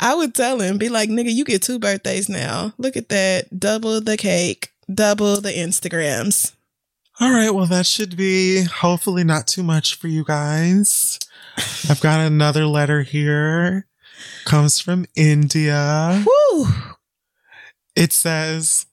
I 0.01 0.15
would 0.15 0.35
tell 0.35 0.61
him, 0.61 0.79
be 0.79 0.89
like, 0.89 1.09
nigga, 1.11 1.33
you 1.33 1.45
get 1.45 1.63
two 1.63 1.79
birthdays 1.79 2.29
now. 2.29 2.73
Look 2.79 2.97
at 2.97 3.09
that. 3.09 3.59
Double 3.59 4.01
the 4.01 4.17
cake, 4.17 4.71
double 4.93 5.41
the 5.41 5.51
Instagrams. 5.53 6.53
All 7.21 7.31
right, 7.31 7.51
well, 7.51 7.67
that 7.67 7.87
should 7.87 8.17
be 8.17 8.63
hopefully 8.65 9.23
not 9.23 9.47
too 9.47 9.63
much 9.63 9.95
for 9.97 10.09
you 10.09 10.25
guys. 10.25 11.21
I've 11.89 12.01
got 12.01 12.19
another 12.21 12.67
letter 12.67 13.03
here. 13.03 13.87
Comes 14.45 14.81
from 14.81 15.07
India. 15.17 16.25
Woo! 16.27 16.67
It 17.97 18.13
says, 18.13 18.87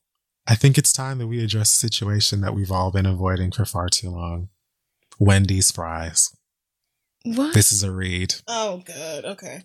I 0.48 0.56
think 0.56 0.78
it's 0.78 0.94
time 0.94 1.18
that 1.20 1.28
we 1.28 1.44
address 1.44 1.76
a 1.76 1.80
situation 1.80 2.42
that 2.42 2.54
we've 2.54 2.72
all 2.72 2.92
been 2.92 3.06
avoiding 3.06 3.52
for 3.52 3.66
far 3.66 3.90
too 3.90 4.10
long. 4.10 4.50
Wendy's 5.20 5.72
fries. 5.72 6.36
What? 7.24 7.54
This 7.54 7.72
is 7.72 7.84
a 7.84 7.92
read. 7.92 8.36
oh, 8.48 8.82
good. 8.86 9.26
Okay. 9.26 9.64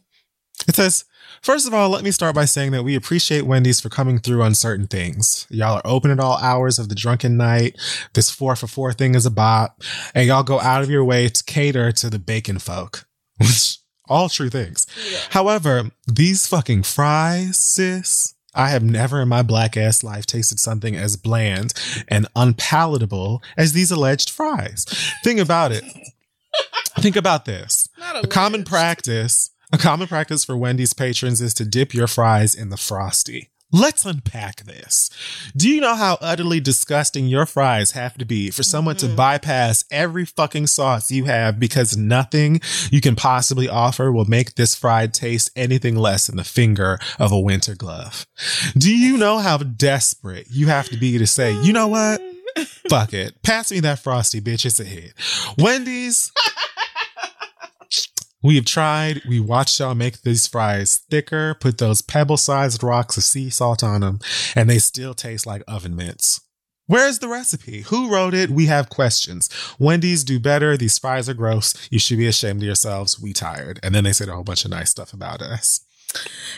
It 0.69 0.75
says, 0.75 1.05
first 1.43 1.67
of 1.67 1.75
all, 1.75 1.91
let 1.91 2.03
me 2.03 2.11
start 2.11 2.35
by 2.35 2.45
saying 2.45 2.73
that 2.73 2.83
we 2.83 2.95
appreciate 2.97 3.43
Wendy's 3.43 3.81
for 3.81 3.89
coming 3.89 4.19
through 4.19 4.43
on 4.43 4.55
certain 4.55 4.87
things. 4.87 5.47
Y'all 5.51 5.77
are 5.77 5.83
open 5.85 6.11
at 6.11 6.19
all 6.19 6.39
hours 6.39 6.79
of 6.79 6.89
the 6.89 6.95
drunken 6.95 7.37
night. 7.37 7.79
This 8.15 8.31
four 8.31 8.57
for 8.57 8.67
four 8.67 8.93
thing 8.93 9.15
is 9.15 9.27
a 9.27 9.31
bop. 9.31 9.83
And 10.15 10.27
y'all 10.27 10.43
go 10.43 10.59
out 10.61 10.83
of 10.83 10.91
your 10.91 11.05
way 11.05 11.29
to 11.29 11.45
cater 11.45 11.93
to 11.93 12.11
the 12.11 12.19
bacon 12.19 12.59
folk, 12.59 13.07
which 13.39 13.79
all 14.09 14.29
true 14.29 14.51
things. 14.51 14.87
However, 15.31 15.91
these 16.07 16.47
fucking 16.47 16.85
fries, 16.85 17.57
sis, 17.57 18.35
I 18.55 18.71
have 18.71 18.83
never 18.83 19.21
in 19.21 19.29
my 19.29 19.43
black 19.43 19.77
ass 19.77 20.03
life 20.03 20.25
tasted 20.25 20.59
something 20.59 20.97
as 20.97 21.17
bland 21.17 21.75
and 22.09 22.27
unpalatable 22.35 23.43
as 23.57 23.75
these 23.75 23.91
alleged 23.91 24.31
fries. 24.31 24.87
Think 25.23 25.39
about 25.39 25.73
it. 25.73 25.85
Think 26.99 27.17
about 27.17 27.45
this. 27.45 27.91
A 28.23 28.27
common 28.27 28.65
practice, 28.65 29.51
a 29.73 29.79
common 29.79 30.09
practice 30.09 30.45
for 30.45 30.57
Wendy's 30.57 30.95
patrons 30.95 31.43
is 31.43 31.53
to 31.55 31.67
dip 31.67 31.93
your 31.93 32.07
fries 32.07 32.55
in 32.55 32.71
the 32.71 32.79
frosty. 32.79 33.51
Let's 33.73 34.05
unpack 34.05 34.63
this. 34.63 35.11
Do 35.57 35.69
you 35.69 35.81
know 35.81 35.97
how 35.97 36.19
utterly 36.21 36.61
disgusting 36.61 37.27
your 37.27 37.47
fries 37.47 37.91
have 37.93 38.17
to 38.19 38.25
be 38.25 38.51
for 38.51 38.63
someone 38.63 38.97
to 38.97 39.07
mm-hmm. 39.07 39.17
bypass 39.17 39.85
every 39.91 40.25
fucking 40.25 40.69
sauce 40.69 41.11
you 41.11 41.25
have 41.25 41.59
because 41.59 41.97
nothing 41.97 42.61
you 42.93 43.01
can 43.01 43.17
possibly 43.17 43.69
offer 43.69 44.13
will 44.13 44.25
make 44.25 44.55
this 44.55 44.77
fried 44.77 45.13
taste 45.13 45.51
anything 45.57 45.97
less 45.97 46.29
than 46.29 46.37
the 46.37 46.45
finger 46.45 47.01
of 47.19 47.33
a 47.33 47.41
winter 47.41 47.75
glove? 47.75 48.25
Do 48.79 48.95
you 48.95 49.17
know 49.17 49.39
how 49.39 49.59
desperate 49.59 50.47
you 50.49 50.69
have 50.69 50.89
to 50.91 50.97
be 50.97 51.19
to 51.19 51.27
say, 51.27 51.61
you 51.63 51.73
know 51.73 51.89
what? 51.89 52.23
Fuck 52.89 53.15
it. 53.15 53.43
Pass 53.43 53.73
me 53.73 53.81
that 53.81 53.99
frosty, 53.99 54.41
bitch. 54.41 54.65
It's 54.65 54.79
a 54.79 54.85
hit. 54.85 55.13
Wendy's. 55.59 56.31
We 58.43 58.57
have 58.57 58.65
tried. 58.65 59.23
We 59.29 59.41
watched 59.41 59.81
y'all 59.81 59.95
make 59.95 60.23
these 60.23 60.47
fries 60.47 61.03
thicker, 61.11 61.55
put 61.55 61.79
those 61.79 62.03
pebble 62.03 62.37
sized 62.37 62.83
rocks 62.83 63.17
of 63.17 63.25
sea 63.25 63.51
salt 63.51 63.83
on 63.83 64.03
them, 64.03 64.21
and 64.55 64.69
they 64.69 64.79
still 64.79 65.15
taste 65.15 65.47
like 65.47 65.63
oven 65.67 65.97
mitts. 65.97 66.41
Where's 66.89 67.19
the 67.19 67.29
recipe? 67.29 67.81
Who 67.83 68.09
wrote 68.09 68.33
it? 68.33 68.51
We 68.51 68.67
have 68.67 68.89
questions. 68.89 69.49
Wendy's 69.81 70.23
do 70.23 70.39
better. 70.39 70.77
These 70.77 70.99
fries 70.99 71.29
are 71.29 71.35
gross. 71.35 71.75
You 71.91 71.99
should 71.99 72.19
be 72.19 72.29
ashamed 72.29 72.61
of 72.61 72.67
yourselves. 72.67 73.21
We 73.21 73.33
tired. 73.33 73.81
And 73.83 73.93
then 73.93 74.05
they 74.05 74.13
said 74.13 74.29
a 74.29 74.35
whole 74.35 74.45
bunch 74.45 74.65
of 74.65 74.71
nice 74.71 74.91
stuff 74.91 75.13
about 75.13 75.43
us. 75.43 75.81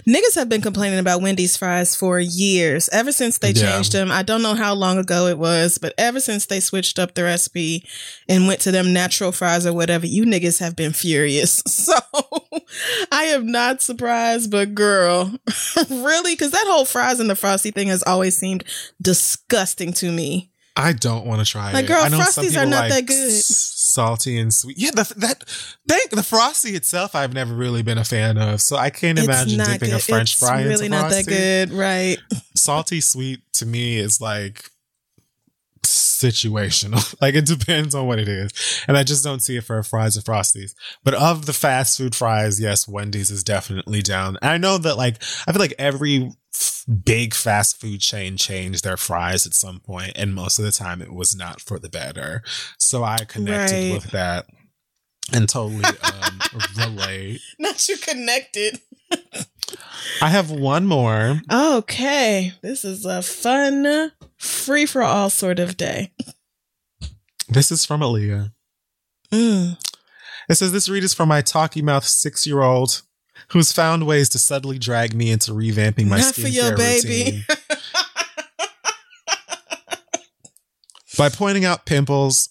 Niggas 0.07 0.35
have 0.37 0.49
been 0.49 0.61
complaining 0.63 0.99
about 0.99 1.21
Wendy's 1.23 1.57
fries 1.57 1.95
for 1.97 2.19
years, 2.21 2.89
ever 2.93 3.13
since 3.13 3.39
they 3.39 3.51
Yeah. 3.51 3.73
changed 3.73 3.93
them. 3.93 4.11
I 4.11 4.23
don't 4.23 4.43
know 4.43 4.55
how 4.55 4.75
long 4.75 4.97
ago 4.99 5.27
it 5.27 5.39
was, 5.39 5.77
but 5.79 5.93
ever 5.99 6.21
since 6.21 6.47
they 6.47 6.61
switched 6.61 6.99
up 6.99 7.15
the 7.15 7.25
recipe 7.25 7.85
and 8.29 8.47
went 8.47 8.61
to 8.61 8.71
them 8.71 8.93
natural 8.93 9.33
fries 9.33 9.67
or 9.67 9.73
whatever, 9.73 10.07
you 10.07 10.25
niggas 10.25 10.61
have 10.61 10.77
been 10.77 10.93
furious. 10.93 11.63
So 11.89 11.95
I 13.11 13.25
am 13.25 13.51
not 13.51 13.81
surprised, 13.83 14.51
but 14.51 14.75
girl, 14.75 15.33
really? 15.91 16.35
Because 16.35 16.51
that 16.51 16.65
whole 16.67 16.85
fries 16.85 17.19
and 17.19 17.31
the 17.31 17.35
frosty 17.37 17.71
thing 17.71 17.89
has 17.89 18.03
always 18.03 18.37
seemed 18.37 18.63
disgusting 19.01 19.93
to 19.95 20.13
me. 20.13 20.51
I 20.77 20.93
don't 20.93 21.27
want 21.27 21.45
to 21.45 21.51
try 21.51 21.73
Like, 21.73 21.85
it. 21.87 21.89
girl, 21.89 22.03
I 22.03 22.09
know 22.09 22.21
some 22.21 22.45
Frosties 22.45 22.61
are 22.61 22.67
not 22.67 22.89
like 22.89 23.07
that 23.07 23.07
good. 23.07 23.29
s- 23.33 23.47
Salty 23.99 24.39
and 24.39 24.55
sweet. 24.55 24.79
Yeah, 24.79 24.93
the, 24.93 25.13
that 25.17 25.43
thank 25.89 26.11
the 26.11 26.23
frosty 26.23 26.77
itself, 26.77 27.17
I've 27.17 27.35
never 27.35 27.53
really 27.53 27.83
been 27.83 27.99
a 27.99 28.05
fan 28.05 28.39
of. 28.39 28.61
So 28.61 28.77
I 28.77 28.91
can't 28.91 29.19
imagine 29.19 29.59
dipping 29.59 29.89
a 29.89 29.95
good. 29.95 30.03
French 30.03 30.35
It's 30.35 30.39
fry 30.39 30.63
really 30.63 30.87
into 30.87 30.91
not 30.91 31.11
that 31.11 31.27
good, 31.27 31.73
right? 31.73 32.17
Salty 32.55 33.01
sweet 33.01 33.41
to 33.55 33.67
me 33.67 33.99
is 33.99 34.21
like 34.21 34.71
situational. 35.83 37.13
like 37.21 37.35
it 37.35 37.45
depends 37.45 37.93
on 37.93 38.07
what 38.07 38.21
it 38.21 38.29
is. 38.29 38.85
And 38.87 38.97
I 38.97 39.03
just 39.03 39.25
don't 39.25 39.41
see 39.41 39.57
it 39.57 39.65
for 39.65 39.83
fries 39.83 40.17
or 40.17 40.21
frosties. 40.21 40.77
But 41.03 41.15
of 41.15 41.47
the 41.47 41.53
fast 41.53 41.99
food 41.99 42.15
fries, 42.15 42.61
yes, 42.61 42.87
Wendy's 42.87 43.33
is 43.33 43.43
definitely 43.43 44.03
down. 44.03 44.39
And 44.43 44.53
I 44.53 44.59
know 44.59 44.79
that 44.79 44.97
like 44.97 45.17
I 45.49 45.51
feel 45.51 45.61
like 45.61 45.75
every 45.77 46.31
big 47.05 47.35
fast 47.35 47.81
food 47.81 48.01
chain 48.01 48.37
changed 48.37 48.83
their 48.85 48.97
fries 48.97 49.47
at 49.47 49.55
some 49.55 49.81
point 49.81 50.13
and 50.17 50.35
most 50.35 50.59
of 50.59 50.65
the 50.65 50.73
time 50.73 51.03
it 51.03 51.13
was 51.13 51.35
not 51.37 51.61
for 51.61 51.79
the 51.79 51.89
better. 51.89 52.43
So 52.79 53.05
I 53.05 53.19
connected 53.25 53.91
Right. 53.91 53.93
with 53.93 54.11
that 54.13 54.47
and 55.33 55.49
totally 55.49 55.85
um 55.85 56.41
relate. 56.79 57.41
Not 57.59 57.89
you 57.89 57.97
connected. 57.99 58.81
I 60.23 60.29
have 60.31 60.51
one 60.51 60.87
more. 60.87 61.41
Okay, 61.53 62.53
this 62.63 62.85
is 62.85 63.05
a 63.05 63.23
fun, 63.23 64.13
free 64.37 64.87
for 64.87 65.03
all 65.03 65.29
sort 65.31 65.59
of 65.59 65.77
day. 65.77 66.13
This 67.49 67.71
is 67.71 67.85
from 67.85 68.01
Aaliyah. 68.01 68.53
Mm. 69.33 69.77
It 70.49 70.55
says 70.55 70.73
this 70.73 70.89
read 70.89 71.05
is 71.05 71.13
from 71.15 71.29
my 71.29 71.43
talky 71.43 71.83
mouth 71.83 72.05
six 72.05 72.47
year 72.47 72.63
old 72.63 73.03
who's 73.51 73.73
found 73.73 74.07
ways 74.07 74.29
to 74.31 74.39
subtly 74.39 74.79
drag 74.79 75.15
me 75.15 75.31
into 75.31 75.53
revamping 75.53 76.07
my 76.09 76.19
Not 76.19 76.35
for 76.35 76.49
your 76.49 76.77
baby. 76.77 77.45
routine 77.49 77.57
by 81.17 81.29
pointing 81.29 81.65
out 81.65 81.85
pimples, 81.87 82.51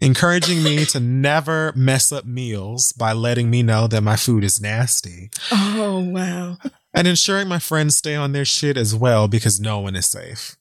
encouraging 0.00 0.62
me 0.62 0.84
to 0.86 0.98
never 1.00 1.72
mess 1.76 2.10
up 2.10 2.24
meals 2.24 2.92
by 2.92 3.12
letting 3.12 3.50
me 3.50 3.62
know 3.62 3.86
that 3.86 4.00
my 4.02 4.16
food 4.16 4.42
is 4.44 4.60
nasty, 4.60 5.30
Oh 5.52 6.00
wow. 6.00 6.56
and 6.94 7.06
ensuring 7.06 7.48
my 7.48 7.58
friends 7.58 7.96
stay 7.96 8.16
on 8.16 8.32
their 8.32 8.44
shit 8.44 8.76
as 8.76 8.94
well 8.94 9.28
because 9.28 9.60
no 9.60 9.78
one 9.80 9.94
is 9.94 10.06
safe. 10.06 10.56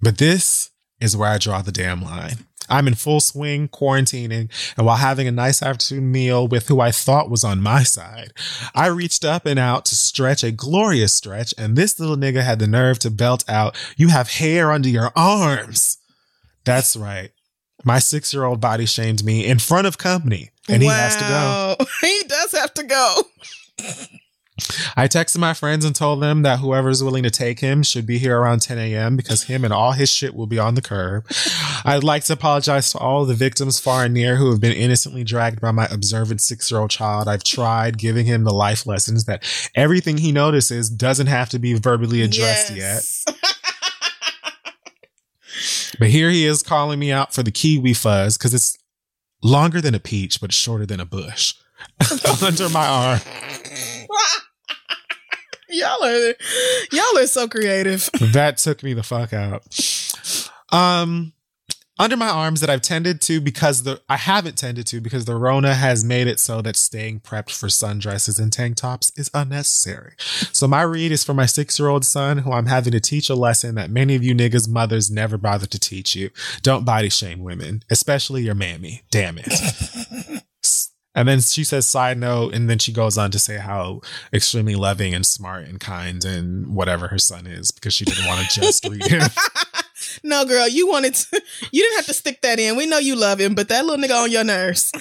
But 0.00 0.18
this 0.18 0.70
is 1.00 1.16
where 1.16 1.30
I 1.30 1.38
draw 1.38 1.60
the 1.62 1.72
damn 1.72 2.02
line. 2.02 2.46
I'm 2.68 2.88
in 2.88 2.94
full 2.94 3.20
swing 3.20 3.68
quarantining, 3.68 4.50
and 4.76 4.86
while 4.86 4.96
having 4.96 5.26
a 5.26 5.32
nice 5.32 5.62
afternoon 5.62 6.10
meal 6.12 6.46
with 6.48 6.68
who 6.68 6.80
I 6.80 6.90
thought 6.90 7.30
was 7.30 7.44
on 7.44 7.60
my 7.60 7.82
side, 7.82 8.32
I 8.74 8.86
reached 8.88 9.24
up 9.24 9.46
and 9.46 9.58
out 9.58 9.84
to 9.86 9.96
stretch 9.96 10.42
a 10.44 10.52
glorious 10.52 11.14
stretch, 11.14 11.54
and 11.56 11.76
this 11.76 11.98
little 11.98 12.16
nigga 12.16 12.42
had 12.42 12.58
the 12.58 12.66
nerve 12.66 12.98
to 13.00 13.10
belt 13.10 13.44
out, 13.48 13.76
You 13.96 14.08
have 14.08 14.28
hair 14.30 14.72
under 14.72 14.88
your 14.88 15.12
arms. 15.16 15.98
That's 16.64 16.96
right. 16.96 17.30
My 17.84 17.98
six 17.98 18.32
year 18.34 18.44
old 18.44 18.60
body 18.60 18.86
shamed 18.86 19.24
me 19.24 19.46
in 19.46 19.58
front 19.58 19.86
of 19.86 19.98
company, 19.98 20.50
and 20.68 20.82
he 20.82 20.88
has 20.88 21.16
to 21.16 21.22
go. 21.22 21.76
He 22.00 22.22
does 22.26 22.52
have 22.52 22.74
to 22.74 22.82
go. 22.82 23.22
I 24.96 25.06
texted 25.06 25.36
my 25.38 25.52
friends 25.52 25.84
and 25.84 25.94
told 25.94 26.22
them 26.22 26.40
that 26.42 26.60
whoever's 26.60 27.02
willing 27.04 27.22
to 27.24 27.30
take 27.30 27.60
him 27.60 27.82
should 27.82 28.06
be 28.06 28.16
here 28.18 28.38
around 28.40 28.60
10 28.62 28.78
a.m. 28.78 29.14
because 29.14 29.42
him 29.44 29.64
and 29.64 29.72
all 29.72 29.92
his 29.92 30.08
shit 30.08 30.34
will 30.34 30.46
be 30.46 30.58
on 30.58 30.74
the 30.74 30.80
curb. 30.80 31.26
I'd 31.84 32.02
like 32.02 32.24
to 32.24 32.32
apologize 32.32 32.90
to 32.92 32.98
all 32.98 33.26
the 33.26 33.34
victims 33.34 33.78
far 33.78 34.04
and 34.04 34.14
near 34.14 34.36
who 34.36 34.50
have 34.50 34.60
been 34.60 34.72
innocently 34.72 35.24
dragged 35.24 35.60
by 35.60 35.72
my 35.72 35.86
observant 35.90 36.40
six 36.40 36.70
year 36.70 36.80
old 36.80 36.90
child. 36.90 37.28
I've 37.28 37.44
tried 37.44 37.98
giving 37.98 38.24
him 38.24 38.44
the 38.44 38.54
life 38.54 38.86
lessons 38.86 39.26
that 39.26 39.44
everything 39.74 40.16
he 40.18 40.32
notices 40.32 40.88
doesn't 40.88 41.26
have 41.26 41.50
to 41.50 41.58
be 41.58 41.74
verbally 41.74 42.22
addressed 42.22 42.74
Yes. 42.74 43.24
yet. 43.26 43.36
But 45.98 46.08
here 46.10 46.28
he 46.28 46.44
is 46.44 46.62
calling 46.62 46.98
me 46.98 47.10
out 47.10 47.32
for 47.34 47.42
the 47.42 47.50
kiwi 47.50 47.94
fuzz 47.94 48.36
because 48.36 48.52
it's 48.52 48.76
longer 49.42 49.80
than 49.80 49.94
a 49.94 50.00
peach, 50.00 50.40
but 50.42 50.52
shorter 50.52 50.84
than 50.84 51.00
a 51.00 51.06
bush 51.06 51.54
under 52.42 52.68
my 52.68 52.86
arm. 52.86 53.20
y'all 55.76 56.02
are 56.02 56.34
y'all 56.92 57.18
are 57.18 57.26
so 57.26 57.48
creative. 57.48 58.08
that 58.20 58.58
took 58.58 58.82
me 58.82 58.94
the 58.94 59.02
fuck 59.02 59.32
out. 59.32 59.62
Um, 60.70 61.32
under 61.98 62.16
my 62.16 62.28
arms 62.28 62.60
that 62.60 62.68
I've 62.68 62.82
tended 62.82 63.20
to 63.22 63.40
because 63.40 63.84
the 63.84 64.02
I 64.08 64.16
haven't 64.16 64.58
tended 64.58 64.86
to 64.88 65.00
because 65.00 65.24
the 65.24 65.36
Rona 65.36 65.74
has 65.74 66.04
made 66.04 66.26
it 66.26 66.38
so 66.38 66.60
that 66.62 66.76
staying 66.76 67.20
prepped 67.20 67.52
for 67.52 67.68
sundresses 67.68 68.38
and 68.38 68.52
tank 68.52 68.76
tops 68.76 69.12
is 69.16 69.30
unnecessary. 69.32 70.14
So 70.18 70.68
my 70.68 70.82
read 70.82 71.12
is 71.12 71.24
for 71.24 71.34
my 71.34 71.46
six 71.46 71.78
year 71.78 71.88
old 71.88 72.04
son 72.04 72.38
who 72.38 72.52
I'm 72.52 72.66
having 72.66 72.92
to 72.92 73.00
teach 73.00 73.30
a 73.30 73.34
lesson 73.34 73.76
that 73.76 73.90
many 73.90 74.14
of 74.14 74.22
you 74.22 74.34
niggas 74.34 74.68
mothers 74.68 75.10
never 75.10 75.38
bothered 75.38 75.70
to 75.70 75.78
teach 75.78 76.14
you. 76.14 76.30
Don't 76.62 76.84
body 76.84 77.08
shame 77.08 77.42
women, 77.42 77.82
especially 77.90 78.42
your 78.42 78.54
mammy. 78.54 79.02
Damn 79.10 79.38
it. 79.38 80.42
And 81.16 81.26
then 81.26 81.40
she 81.40 81.64
says, 81.64 81.86
side 81.86 82.18
note, 82.18 82.54
and 82.54 82.68
then 82.68 82.78
she 82.78 82.92
goes 82.92 83.16
on 83.16 83.30
to 83.30 83.38
say 83.38 83.56
how 83.56 84.02
extremely 84.34 84.76
loving 84.76 85.14
and 85.14 85.26
smart 85.26 85.66
and 85.66 85.80
kind 85.80 86.22
and 86.24 86.74
whatever 86.74 87.08
her 87.08 87.18
son 87.18 87.46
is 87.46 87.70
because 87.70 87.94
she 87.94 88.04
didn't 88.04 88.26
want 88.26 88.48
to 88.48 88.60
just 88.60 88.86
read 88.88 89.06
him. 89.06 89.22
No, 90.22 90.44
girl, 90.44 90.68
you 90.68 90.86
wanted 90.86 91.14
to, 91.14 91.42
you 91.72 91.82
didn't 91.82 91.96
have 91.96 92.06
to 92.06 92.14
stick 92.14 92.42
that 92.42 92.58
in. 92.58 92.76
We 92.76 92.86
know 92.86 92.98
you 92.98 93.16
love 93.16 93.40
him, 93.40 93.54
but 93.54 93.68
that 93.68 93.84
little 93.84 94.02
nigga 94.02 94.22
on 94.22 94.30
your 94.30 94.44
nerves. 94.44 94.92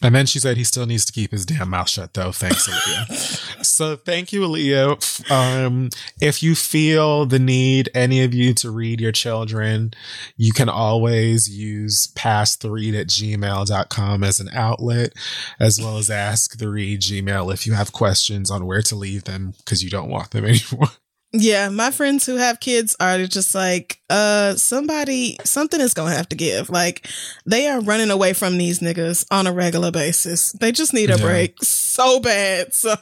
And 0.00 0.14
then 0.14 0.26
she 0.26 0.38
said 0.38 0.56
he 0.56 0.64
still 0.64 0.86
needs 0.86 1.04
to 1.06 1.12
keep 1.12 1.32
his 1.32 1.44
damn 1.44 1.70
mouth 1.70 1.88
shut, 1.88 2.14
though. 2.14 2.30
Thanks, 2.30 2.68
Aaliyah. 2.68 3.64
so 3.64 3.96
thank 3.96 4.32
you, 4.32 4.42
Aaliyah. 4.42 5.30
Um, 5.30 5.90
if 6.20 6.42
you 6.42 6.54
feel 6.54 7.26
the 7.26 7.40
need, 7.40 7.90
any 7.94 8.22
of 8.22 8.32
you, 8.32 8.54
to 8.54 8.70
read 8.70 9.00
your 9.00 9.12
children, 9.12 9.92
you 10.36 10.52
can 10.52 10.68
always 10.68 11.50
use 11.50 12.06
pass 12.08 12.54
the 12.56 12.70
read 12.70 12.94
at 12.94 13.08
gmail.com 13.08 14.22
as 14.22 14.38
an 14.40 14.48
outlet, 14.52 15.12
as 15.58 15.80
well 15.80 15.98
as 15.98 16.10
ask 16.10 16.58
the 16.58 16.68
read 16.68 17.00
Gmail 17.00 17.52
if 17.52 17.66
you 17.66 17.72
have 17.74 17.92
questions 17.92 18.50
on 18.50 18.66
where 18.66 18.82
to 18.82 18.94
leave 18.94 19.24
them 19.24 19.54
because 19.58 19.82
you 19.82 19.90
don't 19.90 20.10
want 20.10 20.30
them 20.30 20.44
anymore. 20.44 20.88
Yeah, 21.32 21.68
my 21.68 21.90
friends 21.90 22.24
who 22.24 22.36
have 22.36 22.58
kids 22.58 22.96
are 23.00 23.26
just 23.26 23.54
like, 23.54 24.00
uh, 24.08 24.54
somebody, 24.54 25.36
something 25.44 25.78
is 25.78 25.92
gonna 25.92 26.14
have 26.14 26.28
to 26.30 26.36
give. 26.36 26.70
Like, 26.70 27.06
they 27.44 27.68
are 27.68 27.82
running 27.82 28.10
away 28.10 28.32
from 28.32 28.56
these 28.56 28.78
niggas 28.78 29.26
on 29.30 29.46
a 29.46 29.52
regular 29.52 29.90
basis. 29.90 30.52
They 30.52 30.72
just 30.72 30.94
need 30.94 31.10
a 31.10 31.18
Yeah. 31.18 31.22
break 31.24 31.62
so 31.62 32.18
bad. 32.20 32.72
So 32.78 32.96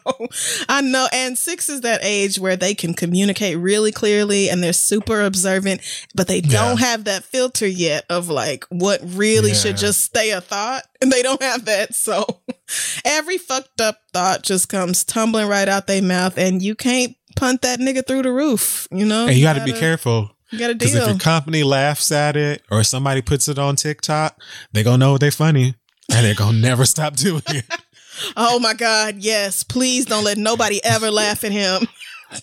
I 0.69 0.81
know, 0.81 1.07
and 1.13 1.39
six 1.39 1.69
is 1.69 1.83
that 1.83 2.01
age 2.03 2.39
where 2.41 2.57
they 2.57 2.75
can 2.75 2.95
communicate 2.95 3.59
really 3.59 3.93
clearly 3.93 4.51
and 4.51 4.61
they're 4.61 4.73
super 4.73 5.23
observant, 5.23 5.81
but 6.15 6.27
they 6.27 6.41
don't 6.41 6.79
have 6.81 7.05
that 7.05 7.23
filter 7.25 7.67
yet 7.69 8.05
of 8.11 8.29
like 8.29 8.65
what 8.71 9.01
really 9.05 9.55
should 9.55 9.77
just 9.77 10.01
stay 10.03 10.31
a 10.33 10.41
thought. 10.41 10.83
And 11.03 11.13
they 11.13 11.21
don't 11.23 11.43
have 11.43 11.67
that. 11.67 11.95
So 11.95 12.25
every 13.05 13.37
fucked 13.37 13.83
up 13.83 13.99
thought 14.15 14.43
just 14.43 14.71
comes 14.71 15.05
tumbling 15.05 15.47
right 15.47 15.69
out 15.69 15.87
their 15.87 16.01
mouth 16.03 16.39
and 16.39 16.63
you 16.63 16.75
can't 16.75 17.15
punt 17.37 17.63
that 17.63 17.79
nigga 17.79 18.07
through 18.07 18.23
the 18.23 18.33
roof, 18.33 18.89
you 18.91 19.05
know? 19.07 19.27
And 19.29 19.37
you 19.37 19.45
got 19.45 19.55
to 19.55 19.65
be 19.65 19.73
careful. 19.73 20.31
You 20.51 20.59
got 20.59 20.69
to 20.69 20.75
deal. 20.75 20.89
Because 20.91 20.95
if 21.03 21.09
your 21.09 21.19
company 21.19 21.63
laughs 21.63 22.11
at 22.13 22.37
it 22.37 22.63
or 22.71 22.83
somebody 22.85 23.23
puts 23.23 23.49
it 23.49 23.59
on 23.59 23.77
TikTok, 23.77 24.41
they 24.73 24.83
gonna 24.83 24.99
know 24.99 25.19
they 25.19 25.31
funny 25.31 25.75
and 26.11 26.25
they're 26.25 26.35
gonna 26.35 26.59
never 26.59 26.85
stop 26.85 27.17
doing 27.17 27.43
it. 27.49 27.65
Oh 28.35 28.59
my 28.59 28.73
God, 28.73 29.17
yes. 29.19 29.63
Please 29.63 30.07
don't 30.07 30.25
let 30.25 30.39
nobody 30.39 30.81
ever 30.83 31.11
laugh 31.11 31.45
at 31.45 31.53
him. 31.53 31.87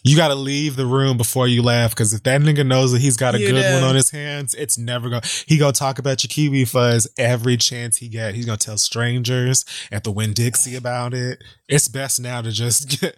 You 0.03 0.15
gotta 0.15 0.35
leave 0.35 0.75
the 0.75 0.85
room 0.85 1.17
before 1.17 1.47
you 1.47 1.63
laugh 1.63 1.89
because 1.91 2.13
if 2.13 2.21
that 2.23 2.41
nigga 2.41 2.65
knows 2.65 2.91
that 2.91 3.01
he's 3.01 3.17
got 3.17 3.33
a 3.35 3.39
You 3.39 3.47
good 3.51 3.61
do. 3.63 3.73
one 3.73 3.83
on 3.83 3.95
his 3.95 4.11
hands, 4.11 4.53
it's 4.53 4.77
never 4.77 5.09
gonna. 5.09 5.25
He 5.47 5.57
gonna 5.57 5.73
talk 5.73 5.97
about 5.99 6.23
your 6.23 6.29
kiwi 6.29 6.65
fuzz 6.65 7.07
every 7.17 7.57
chance 7.57 7.97
he 7.97 8.07
get. 8.07 8.33
He's 8.35 8.45
gonna 8.45 8.57
tell 8.57 8.77
strangers 8.77 9.65
at 9.91 10.03
the 10.03 10.11
Winn 10.11 10.33
Dixie 10.33 10.75
about 10.75 11.13
it. 11.15 11.43
It's 11.67 11.87
best 11.87 12.19
now 12.21 12.41
to 12.43 12.51
just 12.51 13.01
get 13.01 13.17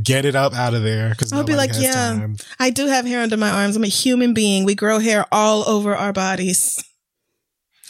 get 0.00 0.24
it 0.24 0.34
up 0.34 0.54
out 0.54 0.74
of 0.74 0.82
there 0.82 1.10
because 1.10 1.32
I'll 1.32 1.44
be 1.44 1.56
like, 1.56 1.70
yeah, 1.76 2.28
I 2.58 2.70
do 2.70 2.86
have 2.86 3.04
hair 3.06 3.20
under 3.20 3.36
my 3.36 3.50
arms. 3.50 3.76
I'm 3.76 3.84
a 3.84 3.88
human 3.88 4.32
being. 4.32 4.64
We 4.64 4.74
grow 4.74 4.98
hair 4.98 5.26
all 5.32 5.68
over 5.68 5.96
our 5.96 6.12
bodies. 6.12 6.82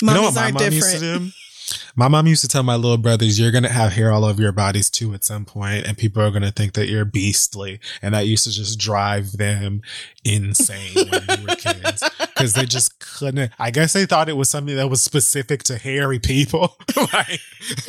You 0.00 0.08
know 0.08 0.22
what 0.22 0.34
my 0.34 0.42
aren't 0.44 0.54
mom 0.54 0.70
different. 0.70 1.32
To? 1.72 1.78
My 1.96 2.08
mom 2.08 2.26
used 2.26 2.42
to 2.42 2.48
tell 2.48 2.62
my 2.62 2.76
little 2.76 2.98
brothers, 2.98 3.38
"You're 3.38 3.50
gonna 3.50 3.68
have 3.72 3.92
hair 3.92 4.12
all 4.12 4.24
over 4.24 4.40
your 4.40 4.52
bodies 4.52 4.90
too 4.90 5.12
at 5.14 5.24
some 5.24 5.44
point, 5.44 5.86
and 5.86 5.96
people 5.96 6.22
are 6.22 6.30
gonna 6.30 6.50
think 6.52 6.72
that 6.74 6.88
you're 6.88 7.04
beastly." 7.04 7.80
And 8.00 8.14
that 8.14 8.26
used 8.26 8.44
to 8.44 8.50
just 8.50 8.78
drive 8.78 9.32
them 9.32 9.82
insane 10.24 10.94
when 11.10 11.24
we 11.28 11.46
were 11.46 11.56
kids 11.56 12.02
because 12.18 12.52
they 12.54 12.66
just 12.66 12.98
couldn't. 12.98 13.52
I 13.58 13.70
guess 13.70 13.92
they 13.92 14.06
thought 14.06 14.28
it 14.28 14.36
was 14.36 14.48
something 14.48 14.76
that 14.76 14.88
was 14.88 15.02
specific 15.02 15.62
to 15.64 15.78
hairy 15.78 16.18
people. 16.18 16.76
like, 16.96 17.40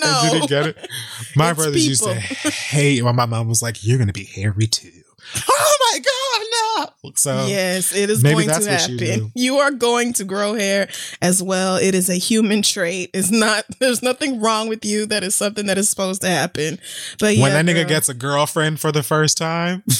No. 0.00 0.06
I 0.06 0.28
didn't 0.32 0.48
get 0.48 0.66
it. 0.66 0.88
My 1.36 1.50
It's 1.50 1.58
brothers 1.58 1.86
used 1.86 2.02
to 2.04 2.14
hate 2.14 3.02
when 3.02 3.16
my 3.16 3.26
mom 3.26 3.48
was 3.48 3.62
like, 3.62 3.84
"You're 3.84 3.98
gonna 3.98 4.12
be 4.12 4.24
hairy 4.24 4.66
too." 4.66 4.92
Oh 5.50 5.92
my 5.92 5.98
god, 5.98 6.90
no! 7.04 7.12
So 7.14 7.46
yes, 7.46 7.94
it 7.94 8.10
is 8.10 8.22
going 8.22 8.48
to 8.48 8.52
what 8.54 8.88
you 8.88 9.06
happen. 9.06 9.32
You, 9.34 9.58
are 9.58 9.70
going 9.70 10.12
to 10.14 10.24
grow 10.24 10.54
hair 10.54 10.88
as 11.20 11.42
well. 11.42 11.76
It 11.76 11.94
is 11.94 12.08
a 12.08 12.14
human 12.16 12.62
trait. 12.62 13.10
It's 13.14 13.30
not. 13.30 13.64
There's 13.80 14.02
nothing 14.02 14.40
wrong 14.40 14.68
with 14.68 14.84
you. 14.84 15.06
That 15.06 15.24
is 15.24 15.34
something 15.34 15.66
that 15.66 15.78
is 15.78 15.88
supposed 15.88 16.22
to 16.22 16.28
happen. 16.28 16.78
But 17.18 17.36
yeah, 17.36 17.42
when 17.42 17.52
that 17.52 17.64
nigga 17.66 17.86
gets 17.86 18.08
a 18.08 18.14
girlfriend 18.14 18.80
for 18.80 18.92
the 18.92 19.02
first 19.02 19.38
time. 19.38 19.82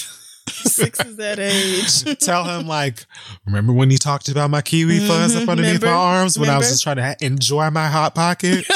six 0.48 0.98
is 1.04 1.16
that 1.16 1.38
age. 1.38 2.18
tell 2.20 2.44
him 2.44 2.66
like, 2.66 3.04
remember 3.46 3.72
when 3.72 3.90
you 3.90 3.98
talked 3.98 4.28
about 4.28 4.48
my 4.50 4.62
kiwi 4.62 5.06
fuzz 5.06 5.36
up 5.36 5.42
Mhm, 5.42 5.48
underneath 5.50 5.82
my 5.82 5.90
arms 5.90 6.38
when 6.38 6.48
I 6.48 6.56
was 6.56 6.68
just 6.70 6.82
trying 6.82 6.96
to 6.96 7.16
enjoy 7.20 7.68
my 7.70 7.86
hot 7.86 8.14
pocket? 8.14 8.66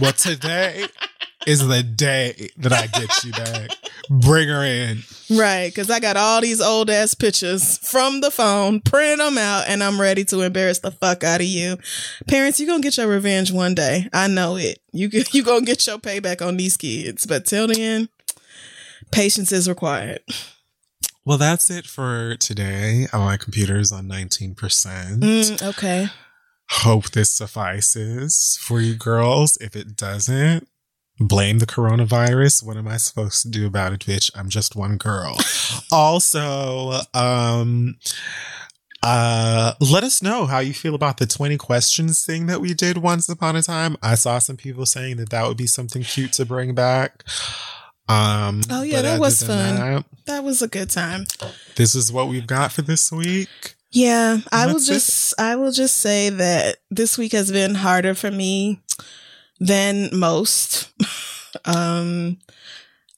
well, 0.00 0.12
today 0.12 0.86
is 1.46 1.66
the 1.66 1.82
day 1.82 2.50
that 2.58 2.72
I 2.72 2.86
get 2.86 3.24
you 3.24 3.32
back. 3.32 3.70
Bring 4.08 4.48
her 4.48 4.64
in. 4.64 5.02
Right, 5.30 5.68
because 5.68 5.90
I 5.90 6.00
got 6.00 6.16
all 6.16 6.40
these 6.40 6.60
old 6.60 6.90
ass 6.90 7.14
pictures 7.14 7.78
from 7.78 8.20
the 8.20 8.30
phone, 8.30 8.80
printed 8.80 9.20
them 9.20 9.38
out, 9.38 9.64
and 9.68 9.82
I'm 9.82 10.00
ready 10.00 10.24
to 10.24 10.40
embarrass 10.40 10.80
the 10.80 10.90
fuck 10.90 11.22
out 11.22 11.40
of 11.40 11.46
you. 11.46 11.78
Parents, 12.26 12.58
you're 12.58 12.66
gonna 12.66 12.82
get 12.82 12.96
your 12.96 13.06
revenge 13.06 13.52
one 13.52 13.74
day. 13.74 14.08
I 14.12 14.26
know 14.26 14.56
it. 14.56 14.80
You 14.92 15.08
you 15.32 15.42
gonna 15.42 15.64
get 15.64 15.86
your 15.86 15.98
payback 15.98 16.44
on 16.46 16.56
these 16.56 16.76
kids, 16.76 17.26
but 17.26 17.46
till 17.46 17.68
then, 17.68 18.08
patience 19.12 19.52
is 19.52 19.68
required. 19.68 20.20
Well, 21.24 21.38
that's 21.38 21.70
it 21.70 21.86
for 21.86 22.36
today. 22.36 23.06
Oh, 23.12 23.20
my 23.20 23.36
computer's 23.36 23.92
on 23.92 24.08
19%. 24.08 24.54
Mm, 24.54 25.62
okay. 25.68 26.08
Hope 26.70 27.10
this 27.10 27.30
suffices 27.30 28.58
for 28.60 28.80
you 28.80 28.94
girls. 28.94 29.58
If 29.60 29.76
it 29.76 29.96
doesn't, 29.96 30.66
blame 31.20 31.58
the 31.58 31.66
coronavirus. 31.66 32.64
What 32.64 32.76
am 32.76 32.88
I 32.88 32.96
supposed 32.96 33.42
to 33.42 33.48
do 33.48 33.66
about 33.66 33.92
it, 33.92 34.00
bitch? 34.00 34.30
I'm 34.34 34.48
just 34.48 34.74
one 34.74 34.96
girl. 34.96 35.36
also, 35.92 37.00
um, 37.14 37.98
uh, 39.02 39.74
let 39.80 40.02
us 40.02 40.22
know 40.22 40.46
how 40.46 40.58
you 40.58 40.72
feel 40.74 40.94
about 40.94 41.18
the 41.18 41.26
20 41.26 41.56
questions 41.58 42.24
thing 42.24 42.46
that 42.46 42.60
we 42.60 42.74
did 42.74 42.98
once 42.98 43.28
upon 43.28 43.56
a 43.56 43.62
time. 43.62 43.96
I 44.02 44.14
saw 44.14 44.38
some 44.38 44.56
people 44.56 44.86
saying 44.86 45.18
that 45.18 45.30
that 45.30 45.46
would 45.46 45.56
be 45.56 45.66
something 45.66 46.02
cute 46.02 46.32
to 46.34 46.46
bring 46.46 46.74
back. 46.74 47.24
Um, 48.08 48.62
Oh 48.70 48.82
yeah, 48.82 49.02
that 49.02 49.20
was 49.20 49.42
fun. 49.42 49.76
that, 49.76 50.04
that 50.26 50.44
was 50.44 50.62
a 50.62 50.68
good 50.68 50.90
time. 50.90 51.26
this 51.76 51.94
is 51.94 52.10
what 52.10 52.28
we've 52.28 52.46
got 52.46 52.72
for 52.72 52.82
this 52.82 53.12
week. 53.12 53.76
Yeah, 53.92 54.38
I 54.52 54.66
will 54.66 54.74
That's 54.74 54.88
it. 54.88 54.92
just 54.92 55.40
I 55.40 55.56
will 55.56 55.72
just 55.72 55.96
say 55.98 56.30
that 56.30 56.76
this 56.90 57.18
week 57.18 57.32
has 57.32 57.50
been 57.50 57.74
harder 57.74 58.14
for 58.14 58.30
me 58.30 58.80
than 59.60 60.08
most. 60.12 60.90
um 61.64 62.38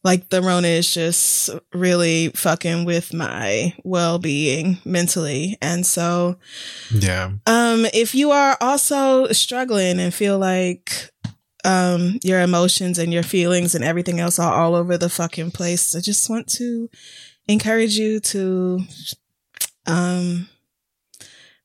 like 0.04 0.30
the 0.30 0.42
Rona 0.42 0.66
is 0.66 0.92
just 0.92 1.50
really 1.72 2.30
fucking 2.30 2.84
with 2.84 3.14
my 3.14 3.72
well-being 3.84 4.78
mentally. 4.84 5.56
And 5.62 5.86
so 5.86 6.36
Yeah. 6.90 7.32
um 7.46 7.86
if 7.94 8.14
you 8.14 8.30
are 8.32 8.56
also 8.60 9.28
struggling 9.32 10.00
and 10.00 10.12
feel 10.12 10.38
like 10.38 11.10
um 11.64 12.18
your 12.24 12.40
emotions 12.40 12.98
and 12.98 13.12
your 13.12 13.22
feelings 13.22 13.74
and 13.74 13.84
everything 13.84 14.18
else 14.18 14.38
are 14.40 14.52
all 14.52 14.74
over 14.74 14.98
the 14.98 15.08
fucking 15.10 15.52
place, 15.52 15.94
I 15.94 16.00
just 16.00 16.28
want 16.28 16.48
to 16.54 16.88
encourage 17.48 17.96
you 17.96 18.18
to 18.20 18.80
um 19.86 20.48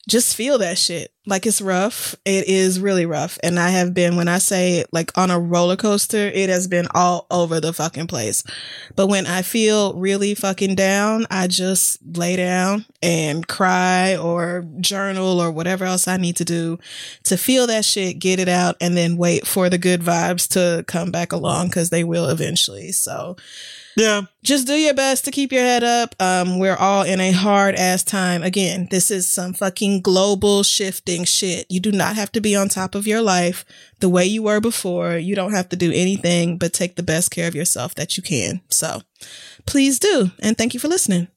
just 0.08 0.36
feel 0.36 0.58
that 0.60 0.78
shit. 0.78 1.12
Like 1.26 1.46
it's 1.46 1.62
rough. 1.62 2.16
It 2.24 2.48
is 2.48 2.80
really 2.80 3.06
rough. 3.06 3.38
And 3.44 3.60
I 3.60 3.70
have 3.72 3.94
been, 3.94 4.16
when 4.16 4.30
I 4.30 4.38
say 4.38 4.86
like 4.94 5.16
on 5.18 5.30
a 5.30 5.40
roller 5.40 5.76
coaster, 5.76 6.28
it 6.28 6.50
has 6.50 6.68
been 6.68 6.88
all 6.96 7.28
over 7.30 7.60
the 7.60 7.74
fucking 7.74 8.08
place. 8.08 8.44
But 8.96 9.08
when 9.08 9.28
I 9.28 9.42
feel 9.42 9.94
really 9.96 10.34
fucking 10.34 10.76
down, 10.76 11.26
I 11.30 11.48
just 11.48 12.00
lay 12.18 12.38
down 12.38 12.86
and 13.04 13.46
cry 13.46 14.16
or 14.16 14.66
journal 14.80 15.42
or 15.42 15.52
whatever 15.52 15.84
else 15.84 16.08
I 16.08 16.16
need 16.16 16.38
to 16.38 16.46
do 16.46 16.80
to 17.24 17.36
feel 17.36 17.68
that 17.68 17.84
shit, 17.84 18.20
get 18.20 18.40
it 18.40 18.48
out, 18.48 18.78
and 18.80 18.96
then 18.96 19.18
wait 19.18 19.46
for 19.46 19.70
the 19.70 19.78
good 19.78 20.00
vibes 20.02 20.48
to 20.54 20.86
come 20.88 21.12
back 21.12 21.34
along 21.34 21.68
because 21.68 21.90
they 21.90 22.06
will 22.06 22.30
eventually. 22.30 22.94
So, 22.94 23.36
Yeah. 23.98 24.22
just 24.44 24.68
do 24.68 24.74
your 24.74 24.94
best 24.94 25.26
to 25.26 25.32
keep 25.32 25.52
your 25.52 25.64
head 25.64 25.84
up. 25.84 26.16
Um, 26.20 26.60
we're 26.60 26.76
all 26.76 27.02
in 27.02 27.20
a 27.20 27.32
hard 27.32 27.74
ass 27.76 28.04
time. 28.04 28.44
Again, 28.44 28.88
this 28.92 29.10
is 29.10 29.28
some 29.28 29.54
fucking 29.54 30.02
global 30.02 30.62
shifting 30.62 31.26
shit. 31.26 31.66
You 31.68 31.80
do 31.80 31.92
not 31.92 32.16
have 32.16 32.32
to 32.34 32.42
be 32.42 32.56
on 32.56 32.70
top 32.70 32.94
of 32.94 33.08
your 33.08 33.22
life 33.22 33.66
the 34.00 34.08
way 34.08 34.24
you 34.24 34.44
were 34.44 34.62
before. 34.62 35.18
You 35.18 35.36
don't 35.36 35.54
have 35.54 35.70
to 35.70 35.76
do 35.76 35.92
anything 35.92 36.60
but 36.60 36.74
take 36.74 36.96
the 36.96 37.04
best 37.04 37.32
care 37.32 37.48
of 37.48 37.56
yourself 37.56 37.96
that 37.96 38.18
you 38.18 38.24
can. 38.24 38.62
So 38.70 39.02
please 39.66 39.98
do. 39.98 40.30
And 40.40 40.56
thank 40.58 40.76
you 40.76 40.80
for 40.80 40.88
listening. 40.88 41.28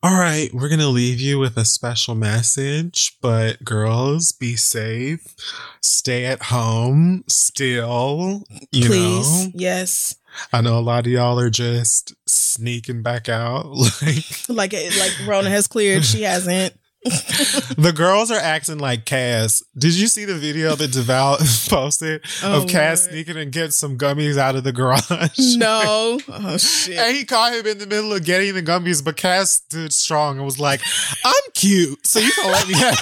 All 0.00 0.16
right, 0.16 0.48
we're 0.54 0.68
going 0.68 0.78
to 0.78 0.86
leave 0.86 1.20
you 1.20 1.40
with 1.40 1.56
a 1.56 1.64
special 1.64 2.14
message, 2.14 3.18
but 3.20 3.64
girls, 3.64 4.30
be 4.30 4.54
safe. 4.54 5.34
Stay 5.82 6.24
at 6.24 6.44
home 6.44 7.24
still, 7.28 8.44
you 8.70 8.86
please. 8.86 9.46
know. 9.46 9.50
Yes. 9.54 10.14
I 10.52 10.60
know 10.60 10.78
a 10.78 10.80
lot 10.80 11.06
of 11.06 11.12
y'all 11.12 11.38
are 11.38 11.50
just 11.50 12.14
sneaking 12.28 13.02
back 13.02 13.28
out 13.28 13.66
like 14.02 14.24
Like 14.48 14.72
like 14.72 15.12
Rona 15.26 15.50
has 15.50 15.66
cleared. 15.66 16.04
She 16.04 16.22
hasn't. 16.22 16.74
the 17.04 17.92
girls 17.94 18.28
are 18.32 18.40
acting 18.40 18.78
like 18.78 19.04
Cass. 19.04 19.62
Did 19.78 19.94
you 19.94 20.08
see 20.08 20.24
the 20.24 20.34
video 20.34 20.74
that 20.74 20.90
Deval 20.90 21.38
posted 21.70 22.22
Oh, 22.42 22.62
of 22.62 22.68
Cass 22.68 23.02
Lord. 23.02 23.12
sneaking 23.12 23.36
and 23.36 23.52
getting 23.52 23.70
some 23.70 23.96
gummies 23.96 24.36
out 24.36 24.56
of 24.56 24.64
the 24.64 24.72
garage? 24.72 25.56
No. 25.56 26.18
Oh 26.28 26.56
shit. 26.58 26.98
And 26.98 27.16
he 27.16 27.24
caught 27.24 27.52
him 27.54 27.66
in 27.68 27.78
the 27.78 27.86
middle 27.86 28.12
of 28.12 28.24
getting 28.24 28.52
the 28.52 28.62
gummies, 28.64 29.02
but 29.02 29.16
Cass 29.16 29.52
stood 29.52 29.92
strong 29.92 30.38
and 30.38 30.44
was 30.44 30.58
like, 30.58 30.80
I'm 31.24 31.34
cute, 31.54 32.04
so 32.04 32.18
you 32.18 32.32
gonna 32.36 32.52
let 32.52 32.66
me 32.66 32.74
have 32.74 32.98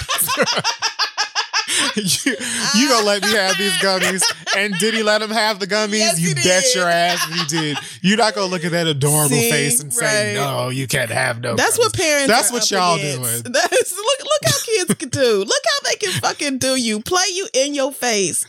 you, 1.95 2.35
you 2.75 2.89
gonna 2.89 3.05
let 3.05 3.21
me 3.21 3.29
have 3.33 3.57
these 3.57 3.71
gummies. 3.73 4.23
And 4.55 4.73
did 4.79 4.93
he 4.93 5.03
let 5.03 5.21
him 5.21 5.29
have 5.29 5.59
the 5.59 5.67
gummies? 5.67 5.99
Yes, 5.99 6.19
you 6.19 6.33
bet 6.35 6.63
did. 6.63 6.75
your 6.75 6.87
ass 6.87 7.23
he 7.25 7.45
did. 7.45 7.77
You're 8.01 8.17
not 8.17 8.33
gonna 8.35 8.47
look 8.51 8.63
at 8.65 8.71
that 8.71 8.87
adorable 8.87 9.29
See, 9.29 9.49
face 9.51 9.79
and 9.81 9.93
say. 9.93 10.33
No, 10.35 10.69
you 10.69 10.87
can't 10.87 11.11
have 11.11 11.41
no 11.41 11.55
That's 11.55 11.77
gummies." 11.77 11.79
what 11.79 11.93
parents. 11.93 12.27
That's 12.27 12.51
what 12.51 12.69
y'all 12.71 12.95
against. 12.95 13.43
doing. 13.43 13.43
That's 13.53 13.91
look. 13.95 14.19
Look 14.19 14.51
how 14.53 14.59
kids 14.65 14.93
can 14.95 15.09
do. 15.09 15.39
Look 15.39 15.63
how 15.65 15.89
they 15.89 15.95
can 15.95 16.21
fucking 16.21 16.57
do 16.59 16.75
you. 16.75 16.99
Play 17.01 17.25
you 17.33 17.47
in 17.53 17.73
your 17.73 17.91
face. 17.91 18.45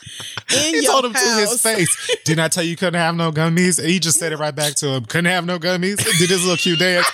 In 0.55 0.75
He 0.75 0.83
your 0.83 0.93
told 0.93 1.05
him 1.07 1.13
to 1.15 1.19
his 1.41 1.61
face. 1.63 2.17
Didn't 2.25 2.41
I 2.41 2.49
tell 2.49 2.65
you 2.65 2.77
couldn't 2.77 3.01
have 3.01 3.15
no 3.15 3.31
gummies? 3.33 3.79
And 3.79 3.89
he 3.89 3.99
just 3.99 4.19
said 4.19 4.33
it 4.33 4.39
right 4.39 4.55
back 4.55 4.75
to 4.77 4.89
him. 4.95 5.05
Couldn't 5.05 5.31
have 5.31 5.45
no 5.47 5.59
gummies. 5.59 5.97
Did 6.19 6.31
his 6.31 6.43
little 6.43 6.57
cute 6.57 6.79
dance. 6.79 7.07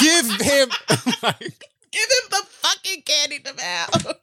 Give 0.00 0.26
him 0.40 0.68
like 1.22 1.38
Give 1.92 2.02
him 2.02 2.30
the 2.30 2.42
fucking 2.64 3.02
candy 3.02 3.38
to 3.40 3.54
mouth. 3.54 4.20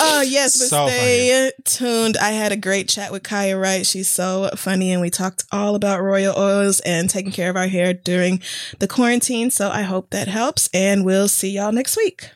Oh 0.00 0.20
yes, 0.26 0.58
but 0.58 0.68
So 0.68 0.86
stay 0.88 1.52
tuned. 1.64 2.16
I 2.16 2.30
had 2.30 2.52
a 2.52 2.56
great 2.56 2.88
chat 2.88 3.12
with 3.12 3.22
Kiyah 3.22 3.60
Wright. 3.60 3.86
She's 3.86 4.08
so 4.08 4.50
funny, 4.56 4.92
and 4.92 5.00
we 5.00 5.10
talked 5.10 5.44
all 5.52 5.74
about 5.74 6.02
royal 6.02 6.34
oils 6.36 6.80
and 6.80 7.10
taking 7.10 7.32
care 7.32 7.50
of 7.50 7.56
our 7.56 7.68
hair 7.68 7.92
during 7.92 8.42
the 8.78 8.88
quarantine. 8.88 9.50
So 9.50 9.70
I 9.70 9.82
hope 9.82 10.10
that 10.10 10.28
helps, 10.28 10.68
and 10.72 11.04
we'll 11.04 11.28
see 11.28 11.50
y'all 11.50 11.72
next 11.72 11.96
week. 11.96 12.30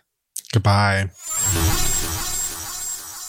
goodbye. 0.52 1.10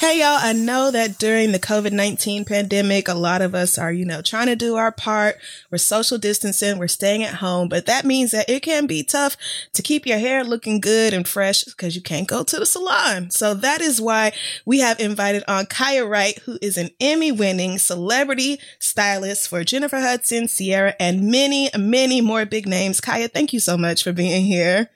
Hey 0.03 0.19
y'all, 0.19 0.37
I 0.37 0.51
know 0.51 0.91
that 0.91 1.17
during 1.17 1.53
the 1.53 1.59
COVID 1.59 1.93
19 1.93 2.43
pandemic, 2.43 3.07
a 3.07 3.13
lot 3.13 3.41
of 3.41 3.55
us 3.55 3.77
are, 3.77 3.93
you 3.93 4.03
know, 4.03 4.21
trying 4.21 4.47
to 4.47 4.55
do 4.57 4.75
our 4.75 4.91
part. 4.91 5.37
We're 5.71 5.77
social 5.77 6.17
distancing, 6.17 6.77
we're 6.77 6.89
staying 6.89 7.23
at 7.23 7.35
home, 7.35 7.69
but 7.69 7.85
that 7.85 8.03
means 8.03 8.31
that 8.31 8.49
it 8.49 8.63
can 8.63 8.85
be 8.85 9.05
tough 9.05 9.37
to 9.71 9.81
keep 9.81 10.05
your 10.05 10.17
hair 10.17 10.43
looking 10.43 10.81
good 10.81 11.13
and 11.13 11.25
fresh 11.25 11.63
because 11.63 11.95
you 11.95 12.01
can't 12.01 12.27
go 12.27 12.43
to 12.43 12.59
the 12.59 12.65
salon. 12.65 13.31
So 13.31 13.53
that 13.53 13.79
is 13.79 14.01
why 14.01 14.33
we 14.65 14.79
have 14.79 14.99
invited 14.99 15.45
on 15.47 15.67
Kiyah 15.67 16.09
Wright, 16.09 16.37
who 16.39 16.59
is 16.61 16.75
an 16.77 16.89
Emmy 16.99 17.31
winning 17.31 17.77
celebrity 17.77 18.59
stylist 18.79 19.47
for 19.47 19.63
Jennifer 19.63 20.01
Hudson, 20.01 20.49
Ciara, 20.49 20.95
and 20.99 21.31
many, 21.31 21.69
many 21.79 22.19
more 22.19 22.43
big 22.43 22.67
names. 22.67 22.99
Kiyah, 22.99 23.31
thank 23.31 23.53
you 23.53 23.61
so 23.61 23.77
much 23.77 24.03
for 24.03 24.11
being 24.11 24.43
here. 24.43 24.89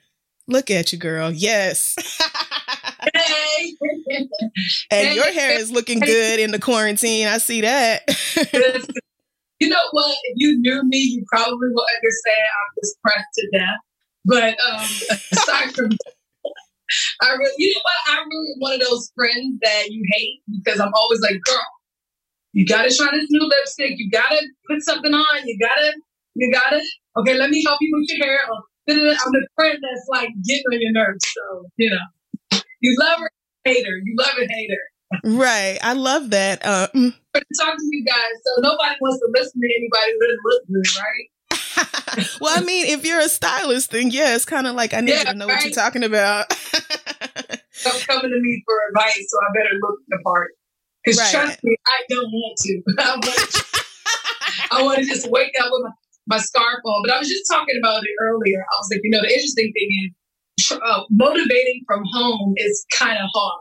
Look 0.48 0.70
at 0.70 0.92
you, 0.92 0.98
girl. 0.98 1.30
Yes. 1.30 1.94
Hey. 3.14 3.74
And 4.90 5.14
your 5.14 5.30
hair 5.30 5.58
is 5.58 5.70
looking 5.70 6.00
good 6.00 6.40
in 6.40 6.50
the 6.50 6.58
quarantine. 6.58 7.28
I 7.28 7.38
see 7.38 7.60
that. 7.60 8.02
you 9.60 9.68
know 9.68 9.76
what? 9.92 10.16
If 10.24 10.34
you 10.36 10.58
knew 10.58 10.82
me, 10.84 10.98
you 10.98 11.24
probably 11.30 11.68
will 11.72 11.86
understand 11.96 12.36
I'm 12.36 12.82
just 12.82 13.00
pressed 13.02 13.26
to 13.34 13.48
death. 13.52 13.78
But 14.24 14.56
um, 14.60 15.18
aside 15.32 15.74
from 15.74 15.90
I 17.22 17.32
really, 17.32 17.54
you 17.58 17.74
know 17.74 17.80
what? 17.82 18.18
I'm 18.18 18.28
really 18.28 18.54
one 18.58 18.72
of 18.74 18.80
those 18.80 19.12
friends 19.14 19.58
that 19.62 19.90
you 19.90 20.02
hate 20.12 20.40
because 20.50 20.80
I'm 20.80 20.92
always 20.94 21.20
like, 21.20 21.38
girl, 21.44 21.66
you 22.52 22.66
gotta 22.66 22.94
try 22.94 23.10
this 23.12 23.26
new 23.28 23.46
lipstick. 23.46 23.92
You 23.96 24.10
gotta 24.10 24.40
put 24.68 24.82
something 24.82 25.12
on. 25.12 25.46
You 25.46 25.58
gotta, 25.58 25.92
you 26.34 26.50
gotta. 26.52 26.80
Okay, 27.18 27.34
let 27.34 27.50
me 27.50 27.62
help 27.64 27.78
you 27.80 27.94
put 27.94 28.16
your 28.16 28.26
hair. 28.26 28.40
Or, 28.50 28.62
I'm 28.88 29.32
the 29.32 29.46
friend 29.54 29.78
that's 29.80 30.06
like 30.08 30.30
getting 30.46 30.64
on 30.72 30.80
your 30.80 30.92
nerves. 30.92 31.24
So 31.34 31.66
you 31.76 31.90
know, 31.90 32.60
you 32.80 32.96
love 32.98 33.18
her, 33.20 33.30
hate 33.64 33.86
her. 33.86 33.96
You 34.04 34.14
love 34.18 34.34
it, 34.38 34.50
hate 34.50 34.70
her. 34.70 35.30
right. 35.36 35.78
I 35.82 35.92
love 35.94 36.30
that. 36.30 36.64
Uh, 36.64 36.88
mm. 36.94 37.14
to 37.34 37.44
talk 37.60 37.76
to 37.76 37.84
you 37.90 38.04
guys. 38.04 38.16
So 38.44 38.62
nobody 38.62 38.94
wants 39.00 39.20
to 39.20 39.28
listen 39.34 39.60
to 39.60 39.68
anybody 39.76 40.12
who 40.12 40.26
doesn't 40.26 40.72
good, 40.72 40.86
right? 41.00 42.28
well, 42.40 42.56
I 42.56 42.64
mean, 42.64 42.86
if 42.86 43.04
you're 43.04 43.20
a 43.20 43.28
stylist, 43.28 43.90
then 43.92 44.10
yeah, 44.10 44.34
it's 44.34 44.44
kind 44.44 44.66
of 44.66 44.74
like 44.74 44.94
I 44.94 45.00
need 45.00 45.12
Yeah, 45.12 45.24
to 45.24 45.34
know 45.34 45.46
what 45.48 45.62
you're 45.64 45.72
talking 45.72 46.04
about. 46.04 46.48
Don't 47.84 48.06
coming 48.08 48.30
to 48.30 48.40
me 48.40 48.62
for 48.66 48.74
advice, 48.90 49.26
so 49.28 49.38
I 49.38 49.52
better 49.54 49.76
look 49.80 50.00
the 50.08 50.18
part. 50.24 50.50
Because 51.04 51.20
Right. 51.20 51.30
trust 51.30 51.64
me, 51.64 51.76
I 51.86 52.02
don't 52.10 52.30
want 52.32 52.56
to. 52.58 52.82
I 52.98 53.14
want, 53.16 53.56
I 54.72 54.82
want 54.82 54.98
to 54.98 55.04
just 55.06 55.30
wake 55.30 55.52
up 55.60 55.68
with 55.70 55.82
my, 55.84 55.90
my 56.28 56.38
scarf 56.38 56.80
on. 56.84 57.02
But 57.04 57.14
I 57.14 57.18
was 57.18 57.28
just 57.28 57.44
talking 57.50 57.76
about 57.78 58.02
it 58.02 58.10
earlier. 58.22 58.60
I 58.60 58.74
was 58.78 58.88
like, 58.92 59.00
you 59.02 59.10
know, 59.10 59.20
the 59.20 59.32
interesting 59.32 59.72
thing 59.72 59.88
is 60.60 60.72
uh, 60.72 61.02
motivating 61.10 61.82
from 61.86 62.02
home 62.12 62.54
is 62.56 62.84
kind 62.92 63.18
of 63.18 63.28
hard. 63.34 63.60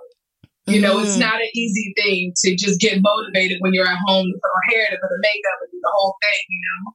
You 0.68 0.81
know, 0.81 0.99
it's 0.99 1.15
Mhm. 1.15 1.22
not 1.22 1.39
an 1.39 1.48
easy 1.56 1.94
thing 1.95 2.34
to 2.44 2.56
just 2.56 2.81
get 2.81 3.02
motivated 3.02 3.57
when 3.61 3.73
you're 3.73 3.88
at 3.88 3.98
home 4.06 4.27
to 4.27 4.34
put 4.34 4.48
on 4.49 4.73
hair, 4.73 4.85
to 4.91 4.98
put 4.98 5.11
on 5.11 5.19
makeup, 5.22 5.57
and 5.61 5.72
do 5.72 5.80
the 5.81 5.91
whole 5.95 6.15
thing, 6.22 6.44
you 6.49 6.61
know? 6.68 6.94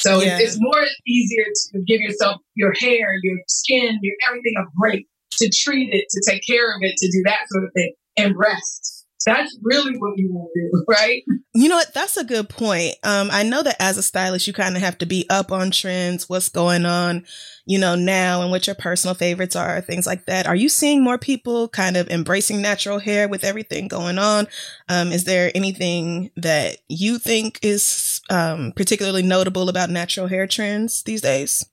So 0.00 0.22
Yeah. 0.22 0.38
it's, 0.38 0.54
it's 0.54 0.56
more 0.58 0.86
easier 1.06 1.44
to 1.44 1.82
give 1.86 2.00
yourself 2.00 2.40
your 2.54 2.72
hair, 2.80 3.18
your 3.22 3.38
skin, 3.48 3.98
your 4.00 4.14
everything 4.26 4.54
a 4.56 4.64
break, 4.78 5.06
to 5.32 5.50
treat 5.50 5.92
it, 5.92 6.06
to 6.08 6.30
take 6.30 6.40
care 6.46 6.74
of 6.74 6.78
it, 6.80 6.96
to 6.96 7.10
do 7.10 7.22
that 7.26 7.40
sort 7.50 7.64
of 7.64 7.70
thing, 7.74 7.92
and 8.16 8.34
rest. 8.38 8.99
That's 9.26 9.58
really 9.62 9.98
what 9.98 10.16
you 10.16 10.32
want 10.32 10.50
to 10.54 10.60
do, 10.60 10.84
right? 10.88 11.22
You 11.54 11.68
know 11.68 11.76
what? 11.76 11.92
That's 11.92 12.16
a 12.16 12.24
good 12.24 12.48
point. 12.48 12.94
Um, 13.02 13.28
I 13.30 13.42
know 13.42 13.62
that 13.62 13.76
as 13.78 13.98
a 13.98 14.02
stylist, 14.02 14.46
you 14.46 14.52
kind 14.52 14.76
of 14.76 14.82
have 14.82 14.98
to 14.98 15.06
be 15.06 15.26
up 15.28 15.52
on 15.52 15.70
trends, 15.70 16.28
what's 16.28 16.48
going 16.48 16.86
on, 16.86 17.26
you 17.66 17.78
know, 17.78 17.94
now 17.94 18.40
and 18.42 18.50
what 18.50 18.66
your 18.66 18.76
personal 18.76 19.14
favorites 19.14 19.56
are, 19.56 19.80
things 19.80 20.06
like 20.06 20.26
that. 20.26 20.46
Are 20.46 20.56
you 20.56 20.68
seeing 20.68 21.04
more 21.04 21.18
people 21.18 21.68
kind 21.68 21.96
of 21.96 22.08
embracing 22.08 22.62
natural 22.62 22.98
hair 22.98 23.28
with 23.28 23.44
everything 23.44 23.88
going 23.88 24.18
on? 24.18 24.46
Um, 24.88 25.12
is 25.12 25.24
there 25.24 25.50
anything 25.54 26.30
that 26.36 26.78
you 26.88 27.18
think 27.18 27.58
is 27.62 28.22
um, 28.30 28.72
particularly 28.74 29.22
notable 29.22 29.68
about 29.68 29.90
natural 29.90 30.28
hair 30.28 30.46
trends 30.46 31.02
these 31.02 31.20
days? 31.20 31.66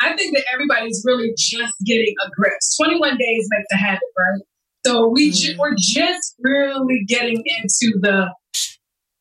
I 0.00 0.14
think 0.14 0.36
that 0.36 0.44
everybody's 0.52 1.02
really 1.06 1.32
just 1.38 1.72
getting 1.84 2.14
a 2.24 2.30
grip. 2.36 2.52
21 2.80 3.16
days 3.16 3.48
makes 3.50 3.66
a 3.72 3.76
habit, 3.76 4.00
right? 4.18 4.42
So 4.86 5.08
we 5.08 5.32
ju- 5.32 5.54
mm. 5.54 5.58
we're 5.58 5.74
just 5.76 6.36
really 6.38 7.04
getting 7.08 7.42
into 7.58 7.98
the 8.00 8.32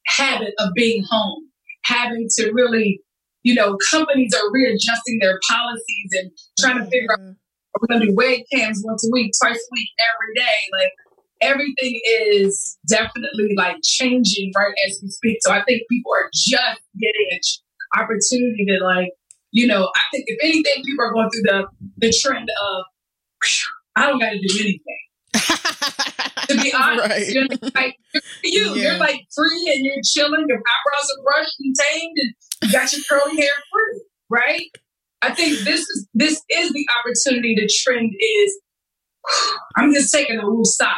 habit 0.06 0.54
of 0.60 0.70
being 0.76 1.04
home, 1.10 1.50
having 1.86 2.28
to 2.38 2.52
really, 2.52 3.02
you 3.42 3.56
know, 3.56 3.76
companies 3.90 4.32
are 4.36 4.52
readjusting 4.52 5.18
their 5.22 5.40
policies 5.50 6.10
and 6.12 6.32
trying 6.60 6.78
to 6.78 6.86
figure 6.86 7.12
out 7.14 7.20
mm. 7.20 7.36
we're 7.82 7.88
going 7.88 8.02
to 8.02 8.08
do 8.08 8.14
web 8.16 8.42
cams 8.54 8.84
once 8.86 9.08
a 9.08 9.10
week, 9.12 9.32
twice 9.42 9.56
a 9.56 9.70
week, 9.72 9.90
every 10.00 10.36
day? 10.36 10.58
Like 10.72 10.92
everything 11.42 12.00
is 12.06 12.78
definitely 12.88 13.56
like 13.58 13.78
changing 13.84 14.54
right 14.56 14.76
as 14.88 15.00
we 15.02 15.10
speak. 15.10 15.38
So 15.42 15.52
I 15.52 15.64
think 15.64 15.82
people 15.90 16.12
are 16.14 16.30
just 16.32 16.82
getting 17.00 17.28
an 17.32 18.04
opportunity 18.04 18.66
to 18.68 18.84
like, 18.84 19.14
you 19.50 19.66
know, 19.66 19.90
I 19.96 20.02
think 20.12 20.26
if 20.28 20.38
anything, 20.44 20.84
people 20.84 21.06
are 21.06 21.12
going 21.12 21.30
through 21.32 21.44
the 21.44 21.66
the 21.98 22.14
trend 22.14 22.50
of 22.50 22.86
I 23.96 24.08
don't 24.08 24.20
got 24.20 24.30
to 24.30 24.40
do 24.40 24.60
anything. 24.60 25.05
To 25.36 26.62
be 26.62 26.74
honest, 26.78 27.10
Right. 27.10 27.28
you're 27.30 27.48
like 27.76 27.96
you. 28.44 28.74
Yeah. 28.76 28.92
You're 28.92 28.98
like 29.00 29.22
free 29.36 29.72
and 29.76 29.86
you're 29.86 30.02
chilling. 30.04 30.46
Your 30.48 30.58
eyebrows 30.58 31.10
are 31.18 31.24
brushed 31.24 31.56
and 31.60 31.76
tamed, 31.76 32.18
and 32.18 32.34
you 32.64 32.72
got 32.72 32.92
your 32.94 33.02
curly 33.10 33.38
hair 33.38 33.50
free, 33.72 34.02
right? 34.30 34.66
I 35.22 35.34
think 35.34 35.60
this 35.60 35.82
is 35.82 36.08
this 36.14 36.42
is 36.52 36.72
the 36.72 36.86
opportunity. 37.00 37.56
The 37.56 37.70
trend 37.84 38.12
is 38.20 38.60
I'm 39.78 39.94
just 39.94 40.12
taking 40.14 40.38
a 40.40 40.46
little 40.46 40.66
stop 40.66 40.98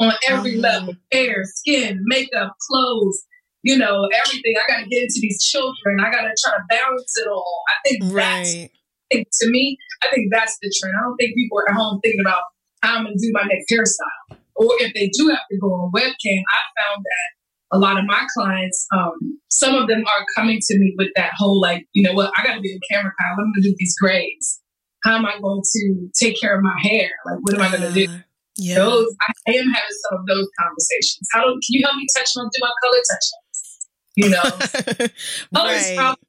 on 0.00 0.12
every 0.28 0.52
Mhm. 0.56 0.62
level: 0.62 0.94
hair, 1.12 1.44
skin, 1.44 2.00
makeup, 2.04 2.54
clothes. 2.68 3.24
You 3.62 3.78
know, 3.78 4.06
everything. 4.26 4.54
I 4.58 4.70
got 4.70 4.80
to 4.84 4.88
get 4.90 5.02
into 5.04 5.20
these 5.22 5.42
children. 5.42 5.98
I 5.98 6.10
got 6.10 6.20
to 6.22 6.34
try 6.44 6.52
to 6.56 6.62
balance 6.68 7.14
it 7.16 7.26
all. 7.28 7.62
I 7.68 7.72
think 7.88 8.02
that's 8.02 8.12
Right. 8.12 8.70
I 9.12 9.16
think 9.16 9.28
to 9.40 9.50
me, 9.50 9.78
I 10.02 10.08
think 10.14 10.30
that's 10.32 10.58
the 10.60 10.70
trend. 10.78 10.94
I 10.98 11.02
don't 11.02 11.16
think 11.16 11.34
people 11.34 11.58
are 11.60 11.70
at 11.70 11.74
home 11.74 11.98
thinking 12.02 12.20
about 12.20 12.42
how 12.84 12.96
I'm 12.96 13.04
going 13.04 13.16
to 13.16 13.26
do 13.26 13.32
my 13.32 13.44
next 13.48 13.72
hairstyle. 13.72 14.38
Or 14.56 14.70
if 14.78 14.94
they 14.94 15.08
do 15.08 15.28
have 15.28 15.40
to 15.50 15.58
go 15.58 15.68
on 15.72 15.90
webcam, 15.92 16.42
I 16.48 16.60
found 16.78 17.04
that 17.04 17.28
a 17.72 17.78
lot 17.78 17.98
of 17.98 18.04
my 18.04 18.24
clients, 18.36 18.86
um, 18.92 19.38
some 19.50 19.74
of 19.74 19.88
them 19.88 20.04
are 20.06 20.24
coming 20.36 20.60
to 20.60 20.78
me 20.78 20.94
with 20.96 21.08
that 21.16 21.32
whole 21.36 21.60
like, 21.60 21.86
you 21.92 22.02
know 22.02 22.12
what, 22.12 22.30
I 22.36 22.44
got 22.44 22.54
to 22.54 22.60
be 22.60 22.72
in 22.72 22.78
camera 22.90 23.12
Kyle. 23.18 23.32
I'm 23.32 23.36
going 23.38 23.54
to 23.56 23.62
do 23.62 23.74
these 23.78 23.96
grades. 23.98 24.60
How 25.02 25.16
am 25.16 25.26
I 25.26 25.38
going 25.40 25.62
to 25.62 26.08
take 26.14 26.40
care 26.40 26.56
of 26.56 26.62
my 26.62 26.76
hair? 26.82 27.10
Like, 27.26 27.38
what 27.40 27.54
am 27.54 27.60
I 27.62 27.68
going 27.76 27.82
to 27.82 27.92
do? 27.92 28.12
Uh, 28.12 28.18
yeah. 28.56 28.76
Those 28.76 29.14
I 29.20 29.50
am 29.50 29.66
having 29.66 29.96
some 30.10 30.20
of 30.20 30.26
those 30.26 30.46
conversations. 30.58 31.28
How 31.32 31.42
do 31.42 31.50
can 31.50 31.60
you 31.70 31.82
help 31.84 31.96
me 31.96 32.06
touch 32.16 32.30
on 32.36 32.44
do 32.44 32.60
my 32.60 32.70
color 32.82 33.02
touch 33.10 33.26
ups? 33.40 33.88
You 34.14 34.28
know, 34.30 34.42
colors 35.54 35.82
Right. 35.82 35.96
probably 35.96 36.22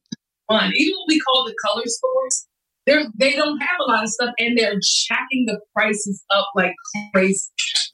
one. 0.47 0.71
Even 0.75 0.93
what 0.97 1.05
we 1.07 1.19
call 1.19 1.45
the 1.45 1.55
color 1.63 1.83
stores, 1.85 2.44
they're 2.85 3.05
they 3.15 3.33
don't 3.33 3.59
have 3.59 3.77
a 3.85 3.91
lot 3.91 4.03
of 4.03 4.09
stuff, 4.09 4.33
and 4.37 4.57
they're 4.57 4.79
jacking 4.79 5.45
the 5.45 5.59
prices 5.73 6.23
up 6.31 6.47
like 6.55 6.73
crazy. 7.13 7.49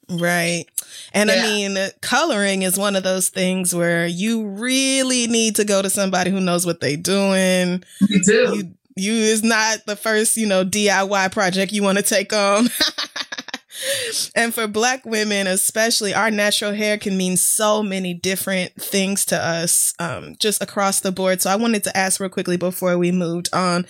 Right. 0.08 0.66
And 1.14 1.30
I 1.30 1.42
mean, 1.42 1.78
coloring 2.00 2.62
is 2.62 2.78
one 2.78 2.96
of 2.96 3.02
those 3.02 3.28
things 3.28 3.74
where 3.74 4.06
you 4.06 4.46
really 4.46 5.26
need 5.26 5.56
to 5.56 5.64
go 5.64 5.80
to 5.80 5.88
somebody 5.88 6.30
who 6.30 6.40
knows 6.40 6.66
what 6.66 6.80
they're 6.80 6.96
doing. 6.96 7.82
You 8.00 8.22
do. 8.22 8.56
You, 8.56 8.74
you 8.96 9.12
is 9.12 9.42
not 9.42 9.86
the 9.86 9.96
first, 9.96 10.36
you 10.36 10.46
know, 10.46 10.64
DIY 10.64 11.32
project 11.32 11.72
you 11.72 11.82
want 11.82 11.98
to 11.98 12.04
take 12.04 12.32
on. 12.32 12.68
and 14.36 14.54
for 14.54 14.66
black 14.66 15.04
women 15.04 15.46
especially 15.46 16.14
our 16.14 16.30
natural 16.30 16.72
hair 16.72 16.98
can 16.98 17.16
mean 17.16 17.36
so 17.36 17.82
many 17.82 18.14
different 18.14 18.72
things 18.74 19.24
to 19.24 19.36
us 19.36 19.94
um, 19.98 20.36
just 20.38 20.62
across 20.62 21.00
the 21.00 21.10
board 21.10 21.40
so 21.40 21.50
i 21.50 21.56
wanted 21.56 21.82
to 21.82 21.96
ask 21.96 22.20
real 22.20 22.28
quickly 22.28 22.56
before 22.56 22.96
we 22.98 23.10
moved 23.10 23.48
on 23.52 23.86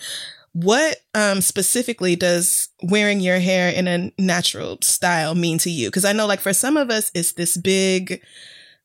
what 0.53 0.97
um, 1.15 1.41
specifically 1.41 2.15
does 2.15 2.69
wearing 2.81 3.19
your 3.19 3.39
hair 3.39 3.69
in 3.69 3.87
a 3.87 4.11
natural 4.21 4.77
style 4.81 5.35
mean 5.35 5.57
to 5.57 5.69
you 5.69 5.87
because 5.87 6.05
i 6.05 6.13
know 6.13 6.27
like 6.27 6.39
for 6.39 6.53
some 6.53 6.77
of 6.77 6.89
us 6.89 7.11
it's 7.13 7.33
this 7.33 7.57
big 7.57 8.21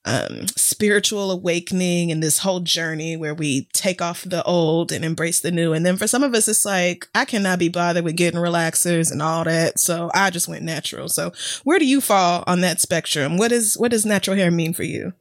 um, 0.05 0.47
spiritual 0.57 1.31
awakening 1.31 2.11
and 2.11 2.23
this 2.23 2.39
whole 2.39 2.61
journey 2.61 3.17
where 3.17 3.35
we 3.35 3.69
take 3.73 4.01
off 4.01 4.23
the 4.23 4.43
old 4.45 4.91
and 4.91 5.05
embrace 5.05 5.41
the 5.41 5.51
new. 5.51 5.75
And 5.75 5.85
then 5.85 5.99
for 5.99 6.07
some 6.07 6.23
of 6.23 6.35
us, 6.35 6.49
it's 6.49 6.65
like, 6.65 7.07
I 7.15 7.27
cannot 7.27 7.59
be 7.59 7.69
bothered 7.69 8.05
with 8.05 8.17
getting 8.17 8.41
relaxers 8.41 9.13
and 9.13 9.21
all 9.21 9.45
that. 9.45 9.79
So 9.79 10.11
I 10.15 10.31
just 10.31 10.49
went 10.49 10.65
natural. 10.65 11.09
So 11.09 11.33
where 11.65 11.79
do 11.79 11.87
you 11.87 12.01
fall 12.01 12.43
on 12.47 12.63
that 12.63 12.81
spectrum? 12.81 13.37
What 13.37 13.53
is, 13.53 13.77
what 13.77 13.91
does 13.91 14.07
natural 14.07 14.37
hair 14.37 14.51
mean 14.51 14.73
for 14.73 14.85
you? 14.85 15.13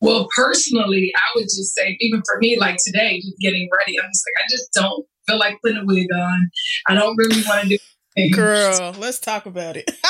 Well, 0.00 0.28
personally, 0.34 1.12
I 1.14 1.26
would 1.34 1.44
just 1.44 1.74
say, 1.74 1.96
even 2.00 2.22
for 2.24 2.38
me, 2.38 2.58
like 2.58 2.76
today, 2.84 3.20
just 3.20 3.38
getting 3.40 3.68
ready, 3.78 3.98
I'm 3.98 4.08
just 4.08 4.24
like, 4.26 4.44
I 4.44 4.48
just 4.50 4.72
don't 4.72 5.06
feel 5.26 5.38
like 5.38 5.58
putting 5.62 5.78
a 5.78 5.84
wig 5.84 6.08
on. 6.14 6.50
I 6.88 6.94
don't 6.94 7.16
really 7.16 7.42
want 7.46 7.62
to 7.62 7.68
do 7.68 7.78
anything. 8.16 8.36
Girl, 8.36 8.94
let's 8.98 9.18
talk 9.18 9.46
about 9.46 9.76
it. 9.76 9.90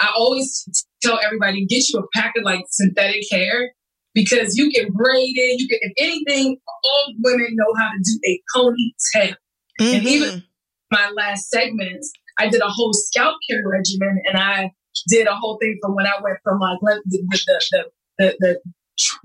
I 0.00 0.08
always 0.16 0.86
tell 1.02 1.20
everybody 1.22 1.66
get 1.66 1.88
you 1.90 2.00
a 2.00 2.18
pack 2.18 2.32
of 2.36 2.44
like 2.44 2.64
synthetic 2.70 3.22
hair 3.30 3.72
because 4.14 4.56
you 4.56 4.70
can 4.70 4.90
braid 4.92 5.34
it. 5.36 5.60
You 5.60 5.68
can, 5.68 5.78
if 5.82 5.92
anything, 5.98 6.56
all 6.66 7.14
women 7.22 7.48
know 7.52 7.74
how 7.78 7.90
to 7.90 7.98
do 8.02 8.18
a 8.26 8.40
ponytail. 8.56 9.34
Mm-hmm. 9.80 9.94
And 9.96 10.06
even 10.06 10.44
my 10.90 11.10
last 11.10 11.50
segments, 11.50 12.10
I 12.38 12.48
did 12.48 12.62
a 12.62 12.68
whole 12.68 12.92
scalp 12.94 13.36
care 13.48 13.62
regimen, 13.66 14.22
and 14.26 14.38
I 14.38 14.70
did 15.08 15.26
a 15.26 15.34
whole 15.34 15.58
thing 15.60 15.78
from 15.82 15.94
when 15.94 16.06
I 16.06 16.14
went 16.22 16.38
from 16.42 16.58
like 16.58 16.78
the 16.80 17.22
the 17.28 17.60
the, 17.70 17.90
the, 18.18 18.36
the 18.40 18.60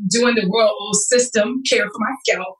doing 0.09 0.35
the 0.35 0.49
royal 0.51 0.93
system 0.93 1.61
care 1.69 1.85
for 1.85 1.99
my 1.99 2.15
scalp. 2.27 2.57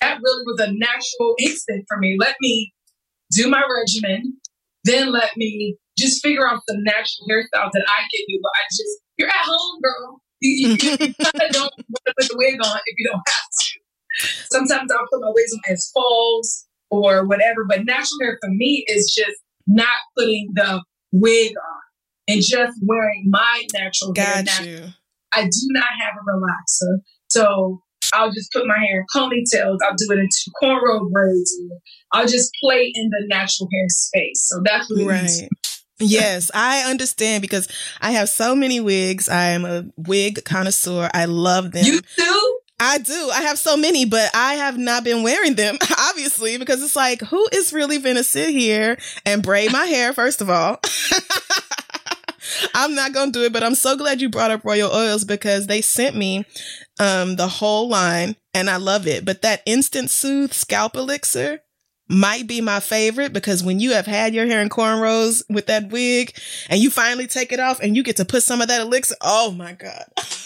That 0.00 0.18
really 0.22 0.44
was 0.46 0.60
a 0.60 0.72
natural 0.72 1.34
instinct 1.38 1.86
for 1.88 1.98
me. 1.98 2.16
Let 2.18 2.36
me 2.40 2.72
do 3.32 3.48
my 3.48 3.62
regimen, 3.62 4.36
then 4.84 5.12
let 5.12 5.36
me 5.36 5.76
just 5.98 6.22
figure 6.22 6.48
out 6.48 6.60
the 6.66 6.76
natural 6.78 7.26
hairstyles 7.28 7.70
that 7.72 7.84
I 7.88 8.00
can 8.00 8.24
do. 8.28 8.38
But 8.42 8.52
I 8.54 8.62
just, 8.70 9.00
you're 9.16 9.28
at 9.28 9.44
home, 9.44 9.80
girl. 9.82 10.20
You, 10.40 10.68
you, 10.68 10.70
you 10.70 10.78
don't 10.78 10.92
want 11.00 12.04
to 12.06 12.14
put 12.16 12.28
the 12.28 12.36
wig 12.36 12.60
on 12.64 12.76
if 12.86 12.94
you 12.96 13.08
don't 13.10 13.22
have 13.26 13.50
to. 13.60 13.78
Sometimes 14.50 14.90
I'll 14.90 15.06
put 15.12 15.20
my 15.20 15.32
wigs 15.34 15.52
on 15.52 15.60
as 15.72 15.90
falls 15.92 16.66
or 16.90 17.26
whatever. 17.26 17.64
But 17.68 17.84
natural 17.84 18.18
hair 18.22 18.38
for 18.40 18.50
me 18.50 18.84
is 18.88 19.12
just 19.14 19.38
not 19.66 19.98
putting 20.16 20.50
the 20.54 20.82
wig 21.12 21.50
on 21.50 22.34
and 22.34 22.42
just 22.42 22.78
wearing 22.82 23.24
my 23.28 23.64
natural 23.74 24.12
Got 24.12 24.48
hair. 24.48 24.66
You. 24.66 24.84
I 25.32 25.42
do 25.44 25.66
not 25.70 25.88
have 26.00 26.14
a 26.16 26.30
relaxer. 26.30 27.00
So 27.30 27.82
I'll 28.12 28.32
just 28.32 28.52
put 28.52 28.66
my 28.66 28.78
hair 28.78 29.00
in 29.00 29.06
ponytails. 29.14 29.78
I'll 29.84 29.96
do 29.96 30.06
it 30.10 30.18
into 30.18 30.50
cornrow 30.62 31.10
braids. 31.10 31.56
I'll 32.12 32.26
just 32.26 32.50
play 32.62 32.92
in 32.94 33.10
the 33.10 33.26
natural 33.28 33.68
hair 33.72 33.86
space. 33.88 34.48
So 34.48 34.60
that's 34.64 34.90
what 34.90 35.00
it 35.00 35.06
right. 35.06 35.24
is. 35.24 35.48
Yes, 36.00 36.50
I 36.54 36.88
understand 36.88 37.42
because 37.42 37.66
I 38.00 38.12
have 38.12 38.28
so 38.28 38.54
many 38.54 38.80
wigs. 38.80 39.28
I 39.28 39.46
am 39.46 39.64
a 39.64 39.86
wig 39.96 40.44
connoisseur. 40.44 41.10
I 41.12 41.24
love 41.24 41.72
them. 41.72 41.84
You 41.84 42.00
do? 42.16 42.58
I 42.80 42.98
do. 42.98 43.30
I 43.34 43.42
have 43.42 43.58
so 43.58 43.76
many, 43.76 44.04
but 44.04 44.30
I 44.34 44.54
have 44.54 44.78
not 44.78 45.02
been 45.02 45.24
wearing 45.24 45.56
them, 45.56 45.78
obviously, 45.98 46.56
because 46.58 46.82
it's 46.82 46.94
like, 46.94 47.20
who 47.22 47.48
is 47.52 47.72
really 47.72 47.98
going 47.98 48.14
to 48.16 48.24
sit 48.24 48.50
here 48.50 48.98
and 49.26 49.42
braid 49.42 49.72
my 49.72 49.86
hair, 49.86 50.12
first 50.12 50.40
of 50.40 50.48
all? 50.48 50.80
I'm 52.74 52.94
not 52.94 53.14
to 53.14 53.30
do 53.30 53.44
it, 53.44 53.52
but 53.52 53.62
I'm 53.62 53.74
so 53.74 53.96
glad 53.96 54.20
you 54.20 54.28
brought 54.28 54.50
up 54.50 54.64
Royal 54.64 54.92
Oils 54.92 55.24
because 55.24 55.66
they 55.66 55.80
sent 55.80 56.16
me 56.16 56.44
um, 57.00 57.36
the 57.36 57.48
whole 57.48 57.88
line 57.88 58.36
and 58.54 58.68
I 58.70 58.76
love 58.76 59.06
it. 59.06 59.24
But 59.24 59.42
that 59.42 59.62
Instant 59.66 60.10
Soothe 60.10 60.52
Scalp 60.52 60.96
Elixir, 60.96 61.60
might 62.08 62.46
be 62.46 62.60
my 62.60 62.80
favorite 62.80 63.32
because 63.32 63.62
when 63.62 63.80
you 63.80 63.92
have 63.92 64.06
had 64.06 64.34
your 64.34 64.46
hair 64.46 64.62
in 64.62 64.68
cornrows 64.68 65.42
with 65.50 65.66
that 65.66 65.90
wig 65.90 66.34
and 66.70 66.80
you 66.80 66.90
finally 66.90 67.26
take 67.26 67.52
it 67.52 67.60
off 67.60 67.80
and 67.80 67.96
you 67.96 68.02
get 68.02 68.16
to 68.16 68.24
put 68.24 68.42
some 68.42 68.60
of 68.60 68.68
that 68.68 68.80
elixir, 68.80 69.14
oh 69.20 69.52
my 69.52 69.72
God. 69.72 70.04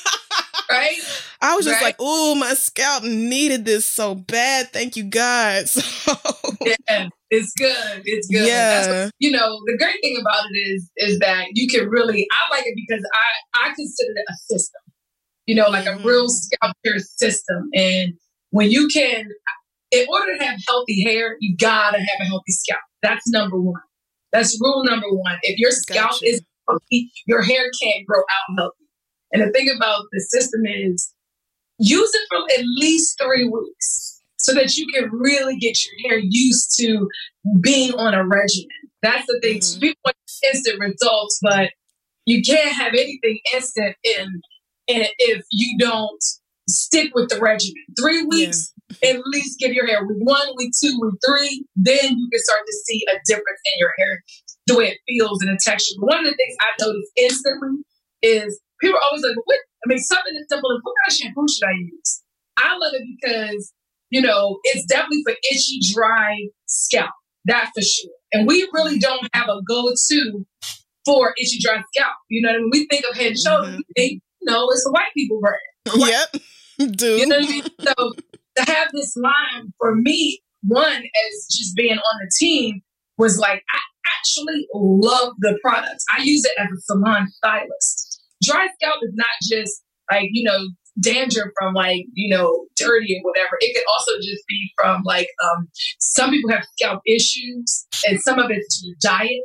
right? 0.72 0.98
I 1.40 1.56
was 1.56 1.64
just 1.64 1.76
right? 1.76 1.88
like, 1.88 1.96
oh, 1.98 2.34
my 2.34 2.54
scalp 2.54 3.04
needed 3.04 3.64
this 3.64 3.84
so 3.84 4.14
bad. 4.14 4.72
Thank 4.72 4.96
you, 4.96 5.04
God. 5.04 5.66
So 5.82 6.68
yeah, 6.88 7.08
it's 7.30 7.52
good. 7.58 8.02
It's 8.04 8.28
good. 8.28 8.46
Yeah. 8.46 9.04
What, 9.04 9.12
you 9.18 9.30
know, 9.30 9.58
the 9.66 9.76
great 9.78 9.96
thing 10.02 10.16
about 10.20 10.44
it 10.50 10.56
is 10.56 10.90
is 10.96 11.18
that 11.18 11.46
you 11.54 11.66
can 11.66 11.88
really 11.88 12.26
I 12.30 12.54
like 12.54 12.66
it 12.66 12.74
because 12.76 13.02
I 13.12 13.66
I 13.66 13.74
consider 13.74 14.12
it 14.14 14.24
a 14.28 14.34
system. 14.52 14.80
You 15.46 15.56
know, 15.56 15.68
like 15.68 15.86
mm-hmm. 15.86 16.04
a 16.04 16.06
real 16.06 16.28
scalp 16.28 16.76
care 16.84 16.98
system. 16.98 17.68
And 17.74 18.12
when 18.50 18.70
you 18.70 18.86
can 18.88 19.28
in 19.90 20.06
order 20.08 20.38
to 20.38 20.44
have 20.44 20.58
healthy 20.68 21.02
hair, 21.04 21.36
you 21.40 21.56
gotta 21.56 21.98
have 21.98 22.20
a 22.20 22.24
healthy 22.26 22.52
scalp. 22.52 22.82
That's 23.02 23.28
number 23.28 23.60
one. 23.60 23.80
That's 24.32 24.58
rule 24.60 24.84
number 24.84 25.08
one. 25.10 25.38
If 25.42 25.58
your 25.58 25.70
scalp 25.70 26.12
gotcha. 26.12 26.26
is 26.26 26.42
healthy, 26.68 27.10
your 27.26 27.42
hair 27.42 27.70
can't 27.82 28.06
grow 28.06 28.20
out 28.20 28.56
healthy. 28.58 28.81
And 29.32 29.42
the 29.42 29.50
thing 29.50 29.68
about 29.74 30.04
the 30.12 30.20
system 30.20 30.62
is 30.66 31.12
use 31.78 32.10
it 32.14 32.28
for 32.30 32.44
at 32.58 32.64
least 32.78 33.18
three 33.22 33.48
weeks 33.48 34.20
so 34.36 34.52
that 34.54 34.76
you 34.76 34.86
can 34.92 35.10
really 35.12 35.56
get 35.56 35.78
your 35.84 36.10
hair 36.10 36.20
used 36.22 36.76
to 36.78 37.08
being 37.60 37.94
on 37.94 38.14
a 38.14 38.26
regimen. 38.26 38.68
That's 39.00 39.26
the 39.26 39.38
thing. 39.42 39.58
Mm-hmm. 39.58 39.80
People 39.80 40.00
want 40.04 40.16
instant 40.52 40.78
results, 40.80 41.38
but 41.42 41.70
you 42.26 42.42
can't 42.42 42.74
have 42.74 42.92
anything 42.92 43.38
instant 43.54 43.96
in, 44.04 44.40
in 44.86 45.06
if 45.18 45.44
you 45.50 45.78
don't 45.78 46.22
stick 46.68 47.12
with 47.14 47.28
the 47.28 47.38
regimen. 47.40 47.82
Three 48.00 48.24
weeks, 48.24 48.72
at 49.02 49.20
least 49.26 49.58
get 49.58 49.72
your 49.72 49.86
hair 49.86 50.04
week 50.06 50.18
one, 50.20 50.48
week 50.56 50.72
two, 50.80 50.98
week 51.00 51.14
three. 51.26 51.64
Then 51.76 52.18
you 52.18 52.28
can 52.30 52.40
start 52.42 52.60
to 52.66 52.72
see 52.84 53.04
a 53.08 53.16
difference 53.26 53.60
in 53.66 53.78
your 53.78 53.92
hair, 53.98 54.22
the 54.66 54.76
way 54.76 54.88
it 54.88 54.98
feels 55.08 55.40
and 55.42 55.50
the 55.50 55.60
texture. 55.62 55.94
But 55.98 56.06
one 56.06 56.18
of 56.18 56.24
the 56.24 56.36
things 56.36 56.56
I 56.60 56.84
noticed 56.84 57.12
instantly 57.16 57.84
is 58.22 58.60
people 58.82 58.98
are 58.98 59.02
always 59.08 59.22
like, 59.22 59.36
what? 59.44 59.58
I 59.84 59.88
mean, 59.88 59.98
something 59.98 60.34
as 60.38 60.46
simple 60.48 60.70
as 60.72 60.80
what 60.82 60.94
kind 61.02 61.10
of 61.10 61.16
shampoo 61.16 61.46
should 61.48 61.66
I 61.66 61.72
use? 61.78 62.22
I 62.58 62.76
love 62.76 62.92
it 62.94 63.02
because, 63.20 63.72
you 64.10 64.20
know, 64.20 64.58
it's 64.64 64.84
definitely 64.86 65.22
for 65.24 65.32
itchy, 65.50 65.80
dry 65.92 66.48
scalp. 66.66 67.10
That 67.46 67.70
for 67.74 67.82
sure. 67.82 68.10
And 68.32 68.46
we 68.46 68.68
really 68.72 68.98
don't 68.98 69.26
have 69.32 69.48
a 69.48 69.62
go 69.66 69.90
to 70.08 70.46
for 71.04 71.34
itchy, 71.40 71.58
dry 71.60 71.82
scalp. 71.94 72.14
You 72.28 72.42
know 72.42 72.50
what 72.50 72.56
I 72.56 72.58
mean? 72.58 72.70
We 72.72 72.86
think 72.86 73.04
of 73.10 73.16
head 73.16 73.28
and 73.28 73.38
shoulders, 73.38 73.70
mm-hmm. 73.70 73.80
we 73.96 74.02
think, 74.02 74.22
no, 74.42 74.68
it's 74.70 74.84
the 74.84 74.92
white 74.92 75.12
people 75.16 75.40
brand. 75.40 75.56
Yep. 76.08 76.96
Do. 76.96 77.16
You 77.16 77.26
know 77.26 77.38
what 77.38 77.48
I 77.48 77.50
mean? 77.50 77.64
So 77.80 78.12
to 78.56 78.72
have 78.72 78.88
this 78.92 79.16
line 79.16 79.72
for 79.78 79.94
me, 79.94 80.40
one 80.66 81.02
as 81.02 81.46
just 81.50 81.76
being 81.76 81.96
on 81.96 82.20
the 82.20 82.30
team 82.38 82.82
was 83.18 83.38
like 83.38 83.62
I 83.72 83.78
actually 84.18 84.66
love 84.74 85.34
the 85.40 85.58
products. 85.62 86.04
I 86.16 86.22
use 86.22 86.44
it 86.44 86.52
as 86.58 86.68
a 86.76 86.80
salon 86.82 87.28
stylist. 87.30 88.01
Dry 88.42 88.68
scalp 88.74 88.96
is 89.02 89.12
not 89.14 89.28
just 89.42 89.82
like 90.10 90.28
you 90.32 90.44
know 90.44 90.68
danger 91.00 91.52
from 91.58 91.74
like 91.74 92.04
you 92.14 92.34
know 92.34 92.66
dirty 92.76 93.14
and 93.14 93.24
whatever. 93.24 93.56
It 93.60 93.74
could 93.74 93.84
also 93.90 94.12
just 94.18 94.42
be 94.48 94.72
from 94.76 95.02
like 95.04 95.28
um 95.44 95.68
some 95.98 96.30
people 96.30 96.50
have 96.50 96.64
scalp 96.76 97.00
issues 97.06 97.86
and 98.06 98.20
some 98.20 98.38
of 98.38 98.50
it's 98.50 98.80
due 98.80 98.94
to 98.94 99.08
diet. 99.08 99.42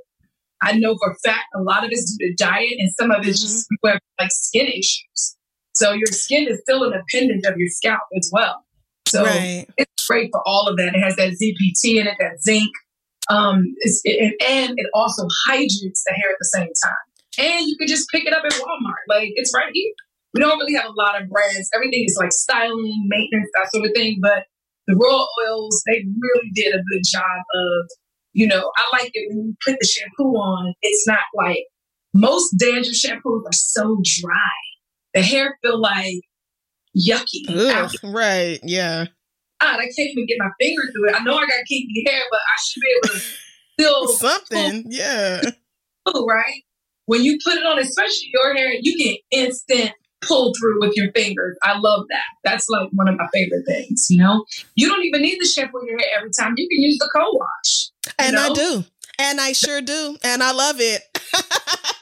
I 0.62 0.74
know 0.74 0.96
for 0.98 1.12
a 1.12 1.16
fact 1.24 1.46
a 1.56 1.62
lot 1.62 1.84
of 1.84 1.92
it's 1.92 2.16
due 2.18 2.28
to 2.28 2.44
diet 2.44 2.74
and 2.80 2.92
some 3.00 3.12
of 3.12 3.20
it's 3.20 3.40
mm-hmm. 3.40 3.48
just 3.48 3.70
people 3.70 3.92
have 3.92 4.02
like 4.20 4.32
skin 4.32 4.68
issues. 4.68 5.38
So 5.76 5.94
your 5.94 6.08
skin 6.08 6.48
is 6.50 6.60
still 6.62 6.84
an 6.84 6.94
appendage 6.94 7.46
of 7.46 7.56
your 7.58 7.70
scalp 7.70 8.02
as 8.18 8.30
well. 8.34 8.64
So 9.08 9.24
right. 9.24 9.68
it's 9.78 10.08
great 10.08 10.30
for 10.32 10.42
all 10.46 10.68
of 10.68 10.76
that. 10.78 10.96
It 10.96 11.00
has 11.00 11.16
that 11.18 11.30
ZPT 11.30 12.00
in 12.00 12.08
it, 12.08 12.16
that 12.20 12.42
zinc. 12.42 12.72
Um, 13.30 13.76
it, 13.80 14.36
and 14.50 14.74
it 14.76 14.88
also 14.94 15.28
hydrates 15.46 16.04
the 16.04 16.14
hair 16.14 16.32
at 16.32 16.38
the 16.40 16.46
same 16.46 16.68
time. 16.84 17.07
And 17.38 17.68
you 17.68 17.78
can 17.78 17.88
just 17.88 18.10
pick 18.10 18.26
it 18.26 18.34
up 18.34 18.44
at 18.46 18.54
Walmart. 18.54 19.06
Like 19.08 19.30
it's 19.36 19.54
right 19.54 19.72
here. 19.74 19.94
We 20.34 20.42
don't 20.42 20.58
really 20.58 20.76
have 20.76 20.86
a 20.86 20.94
lot 21.02 21.22
of 21.22 21.30
brands. 21.30 21.70
Everything 21.74 22.04
is 22.06 22.18
like 22.20 22.32
styling, 22.32 23.06
maintenance, 23.08 23.50
that 23.56 23.72
sort 23.72 23.86
of 23.86 23.92
thing. 23.96 24.20
But 24.22 24.46
the 24.88 24.96
Royal 24.96 25.28
Oils, 25.48 25.84
they 25.86 26.06
really 26.20 26.50
did 26.54 26.74
a 26.74 26.84
good 26.92 27.04
job 27.10 27.22
of, 27.22 27.90
you 28.34 28.48
know, 28.48 28.72
I 28.78 28.84
like 28.98 29.12
it 29.14 29.30
when 29.30 29.48
you 29.48 29.56
put 29.66 29.78
the 29.80 29.88
shampoo 29.88 30.34
on, 30.36 30.74
it's 30.82 31.08
not 31.08 31.20
like 31.36 31.66
most 32.14 32.52
dandruff 32.58 32.94
shampoos 32.94 33.44
are 33.46 33.54
so 33.54 34.00
dry. 34.04 34.34
The 35.14 35.22
hair 35.22 35.58
feel 35.62 35.80
like 35.80 36.22
yucky. 36.96 37.46
Ugh, 37.50 37.92
right. 38.04 38.60
Yeah. 38.64 39.06
God, 39.60 39.80
I 39.80 39.86
can't 39.86 40.10
even 40.12 40.28
get 40.28 40.38
my 40.40 40.50
finger 40.60 40.84
through 40.84 41.10
it. 41.10 41.20
I 41.20 41.24
know 41.24 41.36
I 41.36 41.42
got 41.42 41.66
kinky 41.68 42.04
hair, 42.06 42.22
but 42.30 42.40
I 42.40 42.62
should 42.64 42.82
be 42.82 42.96
able 42.98 43.16
to 43.16 43.26
feel 43.78 44.08
something. 44.08 44.84
Pull, 44.84 44.92
yeah. 44.92 45.42
right? 46.28 46.62
When 47.08 47.24
you 47.24 47.38
put 47.44 47.56
it 47.56 47.66
on, 47.66 47.80
especially 47.80 48.32
your 48.34 48.54
hair, 48.54 48.74
you 48.80 48.98
get 48.98 49.20
instant 49.32 49.92
pull 50.22 50.54
through 50.60 50.80
with 50.80 50.94
your 50.96 51.12
fingers. 51.14 51.58
I 51.64 51.78
love 51.78 52.06
that. 52.10 52.26
That's 52.44 52.68
like 52.70 52.90
one 52.94 53.08
of 53.08 53.16
my 53.18 53.28
favorite 53.34 53.66
things, 53.66 54.08
you 54.10 54.18
know? 54.18 54.46
You 54.76 54.90
don't 54.90 55.06
even 55.06 55.22
need 55.22 55.38
the 55.40 55.46
shampoo 55.46 55.80
in 55.80 55.88
your 55.88 56.00
hair 56.00 56.10
every 56.18 56.32
time. 56.38 56.54
You 56.58 56.68
can 56.68 56.82
use 56.82 56.98
the 56.98 57.10
co-wash. 57.16 57.90
And 58.20 58.36
know? 58.36 58.52
I 58.52 58.54
do. 58.54 58.84
And 59.20 59.40
I 59.40 59.54
sure 59.54 59.82
do. 59.82 60.18
And 60.24 60.44
I 60.44 60.52
love 60.52 60.78
it. 60.80 61.02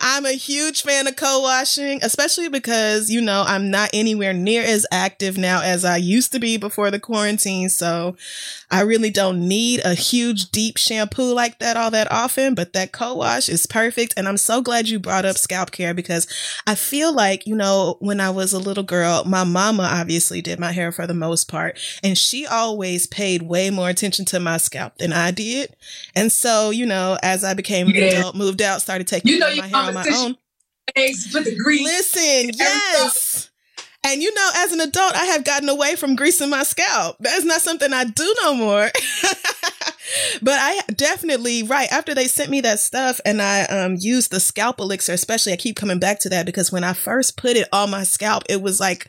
I'm 0.00 0.26
a 0.26 0.32
huge 0.32 0.82
fan 0.82 1.06
of 1.06 1.16
co-washing, 1.16 2.00
especially 2.02 2.48
because, 2.48 3.10
you 3.10 3.20
know, 3.20 3.44
I'm 3.46 3.70
not 3.70 3.90
anywhere 3.92 4.32
near 4.32 4.62
as 4.62 4.86
active 4.92 5.36
now 5.38 5.62
as 5.62 5.84
I 5.84 5.96
used 5.96 6.32
to 6.32 6.40
be 6.40 6.56
before 6.56 6.90
the 6.90 7.00
quarantine. 7.00 7.68
So 7.68 8.16
I 8.70 8.82
really 8.82 9.10
don't 9.10 9.46
need 9.46 9.80
a 9.84 9.94
huge 9.94 10.50
deep 10.50 10.76
shampoo 10.76 11.32
like 11.32 11.58
that 11.58 11.76
all 11.76 11.90
that 11.92 12.10
often, 12.10 12.54
but 12.54 12.72
that 12.72 12.92
co-wash 12.92 13.48
is 13.48 13.66
perfect. 13.66 14.14
And 14.16 14.28
I'm 14.28 14.36
so 14.36 14.60
glad 14.62 14.88
you 14.88 14.98
brought 14.98 15.24
up 15.24 15.36
scalp 15.36 15.70
care 15.70 15.94
because 15.94 16.26
I 16.66 16.74
feel 16.74 17.12
like, 17.12 17.46
you 17.46 17.54
know, 17.54 17.96
when 18.00 18.20
I 18.20 18.30
was 18.30 18.52
a 18.52 18.58
little 18.58 18.82
girl, 18.84 19.24
my 19.24 19.44
mama 19.44 19.84
obviously 19.84 20.42
did 20.42 20.58
my 20.58 20.72
hair 20.72 20.92
for 20.92 21.06
the 21.06 21.14
most 21.14 21.48
part, 21.48 21.78
and 22.02 22.16
she 22.16 22.46
always 22.46 23.06
paid 23.06 23.42
way 23.42 23.70
more 23.70 23.88
attention 23.88 24.24
to 24.26 24.40
my 24.40 24.56
scalp 24.56 24.98
than 24.98 25.12
I 25.12 25.30
did. 25.30 25.74
And 26.14 26.30
so, 26.32 26.70
you 26.70 26.86
know, 26.86 27.18
as 27.22 27.44
I 27.44 27.54
became 27.54 27.88
an 27.88 27.94
Yeah. 27.94 28.06
adult, 28.06 28.34
moved 28.34 28.62
out, 28.62 28.80
started 28.82 29.06
taking 29.06 29.32
You 29.32 29.38
know 29.38 29.46
care 29.46 29.52
of 29.52 29.56
your 29.56 29.63
my 29.70 29.78
hair 29.78 29.88
on 29.88 29.94
my 29.94 30.06
own. 30.16 30.36
The 30.94 31.56
grease. 31.62 31.84
Listen, 31.84 32.50
yes. 32.54 33.50
And 34.06 34.22
you 34.22 34.34
know, 34.34 34.50
as 34.56 34.72
an 34.72 34.80
adult, 34.80 35.14
I 35.14 35.24
have 35.26 35.44
gotten 35.44 35.68
away 35.68 35.96
from 35.96 36.14
greasing 36.14 36.50
my 36.50 36.62
scalp. 36.62 37.16
That's 37.20 37.44
not 37.44 37.62
something 37.62 37.92
I 37.92 38.04
do 38.04 38.34
no 38.42 38.54
more. 38.54 38.90
but 40.42 40.58
I 40.60 40.80
definitely 40.94 41.62
right 41.62 41.90
after 41.90 42.14
they 42.14 42.26
sent 42.26 42.50
me 42.50 42.60
that 42.60 42.80
stuff 42.80 43.18
and 43.24 43.40
I 43.40 43.62
um 43.64 43.96
used 43.98 44.30
the 44.30 44.40
scalp 44.40 44.78
elixir, 44.78 45.12
especially 45.12 45.54
I 45.54 45.56
keep 45.56 45.76
coming 45.76 45.98
back 45.98 46.18
to 46.20 46.28
that 46.28 46.44
because 46.46 46.70
when 46.70 46.84
I 46.84 46.92
first 46.92 47.38
put 47.38 47.56
it 47.56 47.68
on 47.72 47.90
my 47.90 48.04
scalp, 48.04 48.44
it 48.50 48.60
was 48.60 48.78
like 48.78 49.08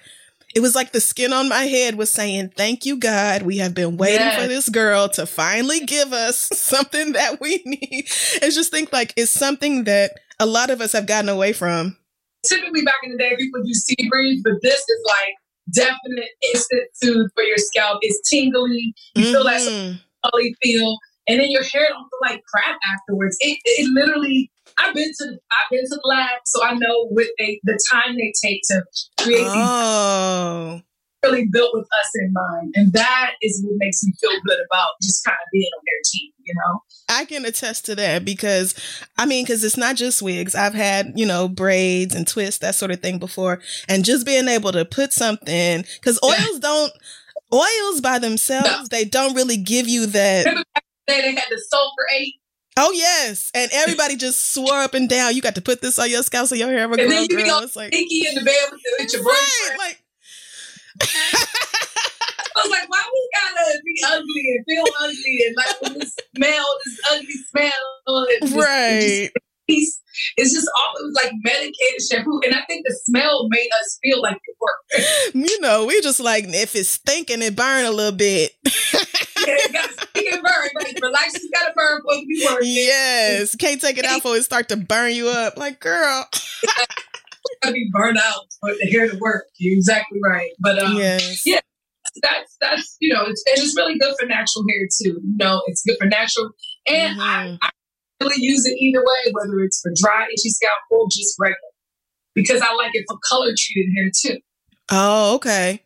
it 0.56 0.61
was 0.61 0.73
like 0.73 0.94
the 0.94 1.02
skin 1.02 1.34
on 1.34 1.49
my 1.49 1.64
head 1.64 1.95
was 1.95 2.10
saying, 2.10 2.53
Thank 2.56 2.86
you, 2.86 2.95
God. 2.98 3.41
We 3.41 3.57
have 3.57 3.73
been 3.73 3.98
waiting 3.98 4.32
for 4.32 4.48
this 4.48 4.69
girl 4.69 5.10
to 5.10 5.26
finally 5.26 5.82
give 5.82 6.14
us 6.14 6.38
something 6.53 7.11
that 7.11 7.41
we 7.41 7.61
need. 7.65 8.07
And 8.41 8.53
just 8.53 8.72
think 8.72 8.94
like 8.94 9.14
it's 9.18 9.30
something 9.30 9.84
that 9.84 10.18
a 10.40 10.45
lot 10.45 10.70
of 10.70 10.82
us 10.82 10.91
have 10.94 11.07
gotten 11.07 11.30
away 11.30 11.53
from. 11.53 11.98
Typically, 12.45 12.84
back 12.84 12.95
in 13.03 13.12
the 13.12 13.18
day, 13.18 13.36
people 13.38 13.64
do 13.64 13.74
sea 13.74 14.07
breeze, 14.10 14.41
but 14.44 14.53
this 14.62 14.80
is 14.80 15.03
like 15.07 15.34
definite 15.74 16.30
instant 16.53 16.84
soothe 16.94 17.28
for 17.34 17.44
your 17.44 17.57
scalp. 17.57 17.99
It's 18.02 18.30
tingly. 18.30 18.94
You 19.16 19.24
feel 19.24 19.44
that 19.44 19.62
mm-hmm. 19.62 19.98
tingly 20.32 20.56
feel, 20.62 20.98
and 21.28 21.40
then 21.40 21.49
your 21.49 21.64
hair 21.64 21.88
don't 21.90 22.03
feel 22.03 22.20
like 22.22 22.44
crap 22.45 22.78
afterwards. 22.94 23.38
It, 23.40 23.60
it 23.66 23.90
literally. 23.91 24.52
I've 24.78 24.94
been 24.94 25.12
to 25.20 25.38
I've 25.52 25.70
been 25.72 25.84
to 25.84 25.95
the 25.95 26.02
lab, 26.03 26.41
so 26.45 26.64
I 26.64 26.74
know 26.74 27.07
what 27.07 27.28
they 27.40 27.62
the 27.64 27.80
time 27.91 28.16
they 28.18 28.34
take 28.44 28.62
to 28.70 28.84
create 29.22 29.38
these 29.38 29.48
Oh. 29.48 30.82
Really 31.26 31.47
built 31.52 31.72
with 31.73 31.85
us 31.85 32.11
in 32.15 32.34
mind, 32.34 32.73
and 32.76 32.93
that 32.93 33.31
is 33.41 33.61
what 33.64 33.76
makes 33.77 34.03
me 34.03 34.14
feel 34.19 34.31
good 34.45 34.60
about 34.72 34.89
just 35.02 35.23
kind 35.26 35.35
of 35.35 35.52
being 35.52 35.69
on 35.77 35.84
their 35.85 36.02
team. 36.06 36.31
You 36.43 36.53
know. 36.56 36.81
I 37.10 37.26
can 37.26 37.45
attest 37.45 37.85
to 37.85 37.95
that 37.95 38.26
because 38.26 38.76
I 39.18 39.26
mean, 39.26 39.43
because 39.45 39.64
it's 39.64 39.77
not 39.77 39.95
just 39.95 40.22
wigs. 40.22 40.56
I've 40.56 40.73
had, 40.73 41.14
you 41.15 41.26
know, 41.26 41.47
braids 41.47 42.15
and 42.15 42.27
twists, 42.27 42.60
that 42.60 42.76
sort 42.76 42.91
of 42.91 43.02
thing 43.02 43.19
before. 43.19 43.60
And 43.88 44.06
just 44.06 44.26
being 44.26 44.47
able 44.47 44.72
to 44.72 44.85
put 44.85 45.14
something, 45.14 45.84
because 45.99 46.19
oils 46.23 46.60
don't, 46.60 46.93
oils 47.53 48.02
by 48.02 48.19
themselves, 48.19 48.89
they 48.89 49.06
don't 49.06 49.35
really 49.35 49.57
give 49.57 49.88
you 49.88 50.06
that. 50.07 50.45
Remember 50.45 50.64
back 50.73 50.84
in 50.84 51.15
the 51.15 51.22
day 51.22 51.22
they 51.30 51.35
had 51.39 51.49
the 51.49 51.64
sulfur 51.69 52.06
Oh, 52.77 52.91
yes. 52.91 53.52
And 53.53 53.72
everybody 53.73 54.18
just 54.18 54.53
swore 54.53 54.81
up 54.81 54.93
and 54.93 55.07
down, 55.07 55.34
you 55.34 55.41
got 55.41 55.56
to 55.56 55.61
put 55.61 55.81
this 55.81 55.97
on 55.97 56.10
your 56.10 56.23
scalp 56.23 56.47
so 56.47 56.56
your 56.56 56.68
hair 56.68 56.89
will 56.89 56.99
and 56.99 57.07
grow, 57.07 57.18
then 57.18 57.27
you 57.30 57.38
be 57.38 57.49
all 57.49 57.64
It's 57.64 57.76
like, 57.76 57.93
in 57.93 58.06
the 58.35 58.43
bed 58.43 58.56
with, 58.72 58.81
the, 58.81 59.03
with 59.03 59.14
your 59.14 59.23
right, 59.23 59.49
boyfriend. 59.61 59.80
like, 59.80 60.03
I 61.01 62.61
was 62.61 62.72
like, 62.72 62.89
why 62.89 63.03
we 63.13 63.30
gotta 63.34 63.81
be 63.84 64.03
ugly 64.05 64.55
and 64.55 64.65
feel 64.65 64.85
ugly 65.01 65.43
and 65.47 65.55
like 65.55 65.93
this 65.99 66.15
smell, 66.35 66.65
this 66.85 66.99
ugly 67.11 67.34
smell, 67.49 68.27
and 68.30 68.41
just, 68.41 68.55
right. 68.55 69.30
It's, 69.67 70.01
it's 70.38 70.53
just 70.53 70.69
all 70.77 70.93
it 70.99 71.05
was 71.05 71.19
like 71.23 71.34
medicated 71.43 72.01
shampoo, 72.09 72.39
and 72.45 72.53
I 72.53 72.61
think 72.67 72.85
the 72.88 72.93
smell 73.03 73.47
made 73.49 73.69
us 73.81 73.99
feel 74.01 74.22
like 74.22 74.38
it 74.38 74.55
worked. 74.59 75.35
You 75.35 75.59
know, 75.59 75.85
we 75.85 75.99
just 76.01 76.19
like, 76.19 76.45
if 76.47 76.76
it's 76.76 76.89
stinking, 76.89 77.41
it 77.41 77.55
burn 77.55 77.85
a 77.85 77.91
little 77.91 78.15
bit. 78.15 78.51
yeah, 78.63 78.72
it 79.47 79.73
got 79.73 79.89
to 79.89 80.07
it 80.15 80.43
burn. 80.43 80.69
Like, 80.80 80.99
relax, 81.01 81.41
you 81.41 81.49
gotta 81.53 81.73
burn 81.76 82.01
for 82.01 82.13
it 82.13 82.22
to 82.22 82.26
be 82.26 82.45
worth 82.45 82.63
it. 82.63 82.67
Yes. 82.67 83.55
Can't 83.55 83.81
take 83.81 83.97
it 83.97 84.05
out 84.05 84.22
for 84.22 84.35
it 84.35 84.43
start 84.43 84.69
to 84.69 84.77
burn 84.77 85.13
you 85.13 85.27
up. 85.30 85.57
Like, 85.57 85.80
girl. 85.80 86.27
gotta 87.61 87.73
be 87.73 87.89
burned 87.91 88.17
out 88.17 88.45
for 88.59 88.72
the 88.73 88.88
hair 88.91 89.09
to 89.09 89.17
work. 89.19 89.45
You're 89.57 89.73
exactly 89.76 90.19
right. 90.23 90.51
But 90.59 90.80
um, 90.80 90.97
Yes. 90.97 91.43
yeah, 91.45 91.59
that's 92.22 92.57
that's 92.61 92.97
you 92.99 93.13
know, 93.13 93.23
it's, 93.26 93.43
and 93.47 93.57
it's 93.63 93.76
really 93.76 93.97
good 93.97 94.15
for 94.19 94.26
natural 94.26 94.65
hair 94.69 94.88
too. 95.01 95.19
You 95.23 95.38
know, 95.38 95.61
it's 95.67 95.84
good 95.85 95.97
for 95.99 96.05
natural, 96.07 96.49
and 96.88 97.19
I, 97.22 97.57
I 97.61 97.69
really 98.22 98.41
use 98.41 98.65
it 98.65 98.76
either 98.80 98.99
way, 98.99 99.31
whether 99.31 99.59
it's 99.63 99.81
for 99.81 99.91
dry, 99.95 100.26
itchy 100.26 100.49
scalp 100.49 100.73
or 100.91 101.07
just 101.11 101.35
regular, 101.39 101.57
because 102.34 102.61
I 102.61 102.73
like 102.73 102.91
it 102.93 103.05
for 103.09 103.17
color 103.30 103.51
treated 103.57 103.91
hair 103.95 104.11
too. 104.15 104.39
Oh, 104.91 105.35
okay. 105.35 105.84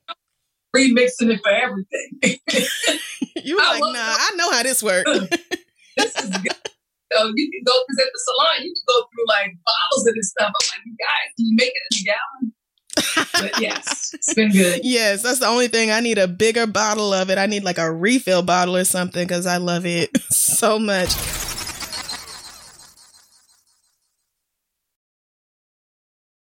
Remixing 0.75 1.31
it 1.33 1.41
for 1.41 1.51
everything. 1.51 2.39
You 3.43 3.57
like, 3.57 3.81
nah, 3.81 3.89
I 3.93 4.31
know 4.35 4.51
how 4.51 4.63
this 4.63 4.83
works. 4.83 5.09
this 5.97 6.15
is 6.15 6.29
good. 6.37 6.53
So 7.11 7.31
you 7.35 7.49
can 7.51 7.63
go 7.65 7.73
because 7.87 8.05
at 8.05 8.11
the 8.13 8.19
salon 8.19 8.65
you 8.65 8.73
can 8.73 8.83
go 8.87 9.07
through 9.09 9.27
like 9.27 9.57
bottles 9.65 10.07
of 10.07 10.15
this 10.15 10.29
stuff. 10.29 10.51
I'm 10.53 10.69
like, 10.69 10.85
you 10.85 10.95
guys, 10.99 11.33
can 11.35 11.45
you 11.45 11.55
make 11.55 11.73
it 11.73 11.83
in 11.89 12.01
a 12.01 12.05
gallon? 12.05 12.53
but 13.33 13.61
yes, 13.61 14.11
it's 14.13 14.33
been 14.33 14.51
good. 14.51 14.81
yes, 14.83 15.23
that's 15.23 15.39
the 15.39 15.47
only 15.47 15.67
thing. 15.67 15.91
I 15.91 15.99
need 16.01 16.17
a 16.17 16.27
bigger 16.27 16.67
bottle 16.67 17.13
of 17.13 17.29
it. 17.29 17.37
I 17.37 17.45
need 17.45 17.63
like 17.63 17.77
a 17.77 17.91
refill 17.91 18.43
bottle 18.43 18.75
or 18.75 18.83
something 18.83 19.25
because 19.25 19.45
I 19.45 19.57
love 19.57 19.85
it 19.85 20.15
so 20.29 20.77
much. 20.77 21.09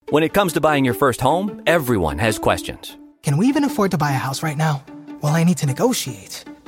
When 0.10 0.24
it 0.24 0.34
comes 0.34 0.52
to 0.54 0.62
buying 0.62 0.84
your 0.84 0.94
first 0.94 1.22
home, 1.22 1.62
everyone 1.66 2.18
has 2.18 2.38
questions. 2.38 2.98
Can 3.24 3.38
we 3.38 3.48
even 3.48 3.64
afford 3.64 3.92
to 3.92 3.98
buy 3.98 4.12
a 4.12 4.16
house 4.16 4.44
right 4.44 4.58
now? 4.58 4.84
Well, 5.22 5.34
I 5.34 5.44
need 5.46 5.58
to 5.60 5.66
negotiate. 5.66 6.44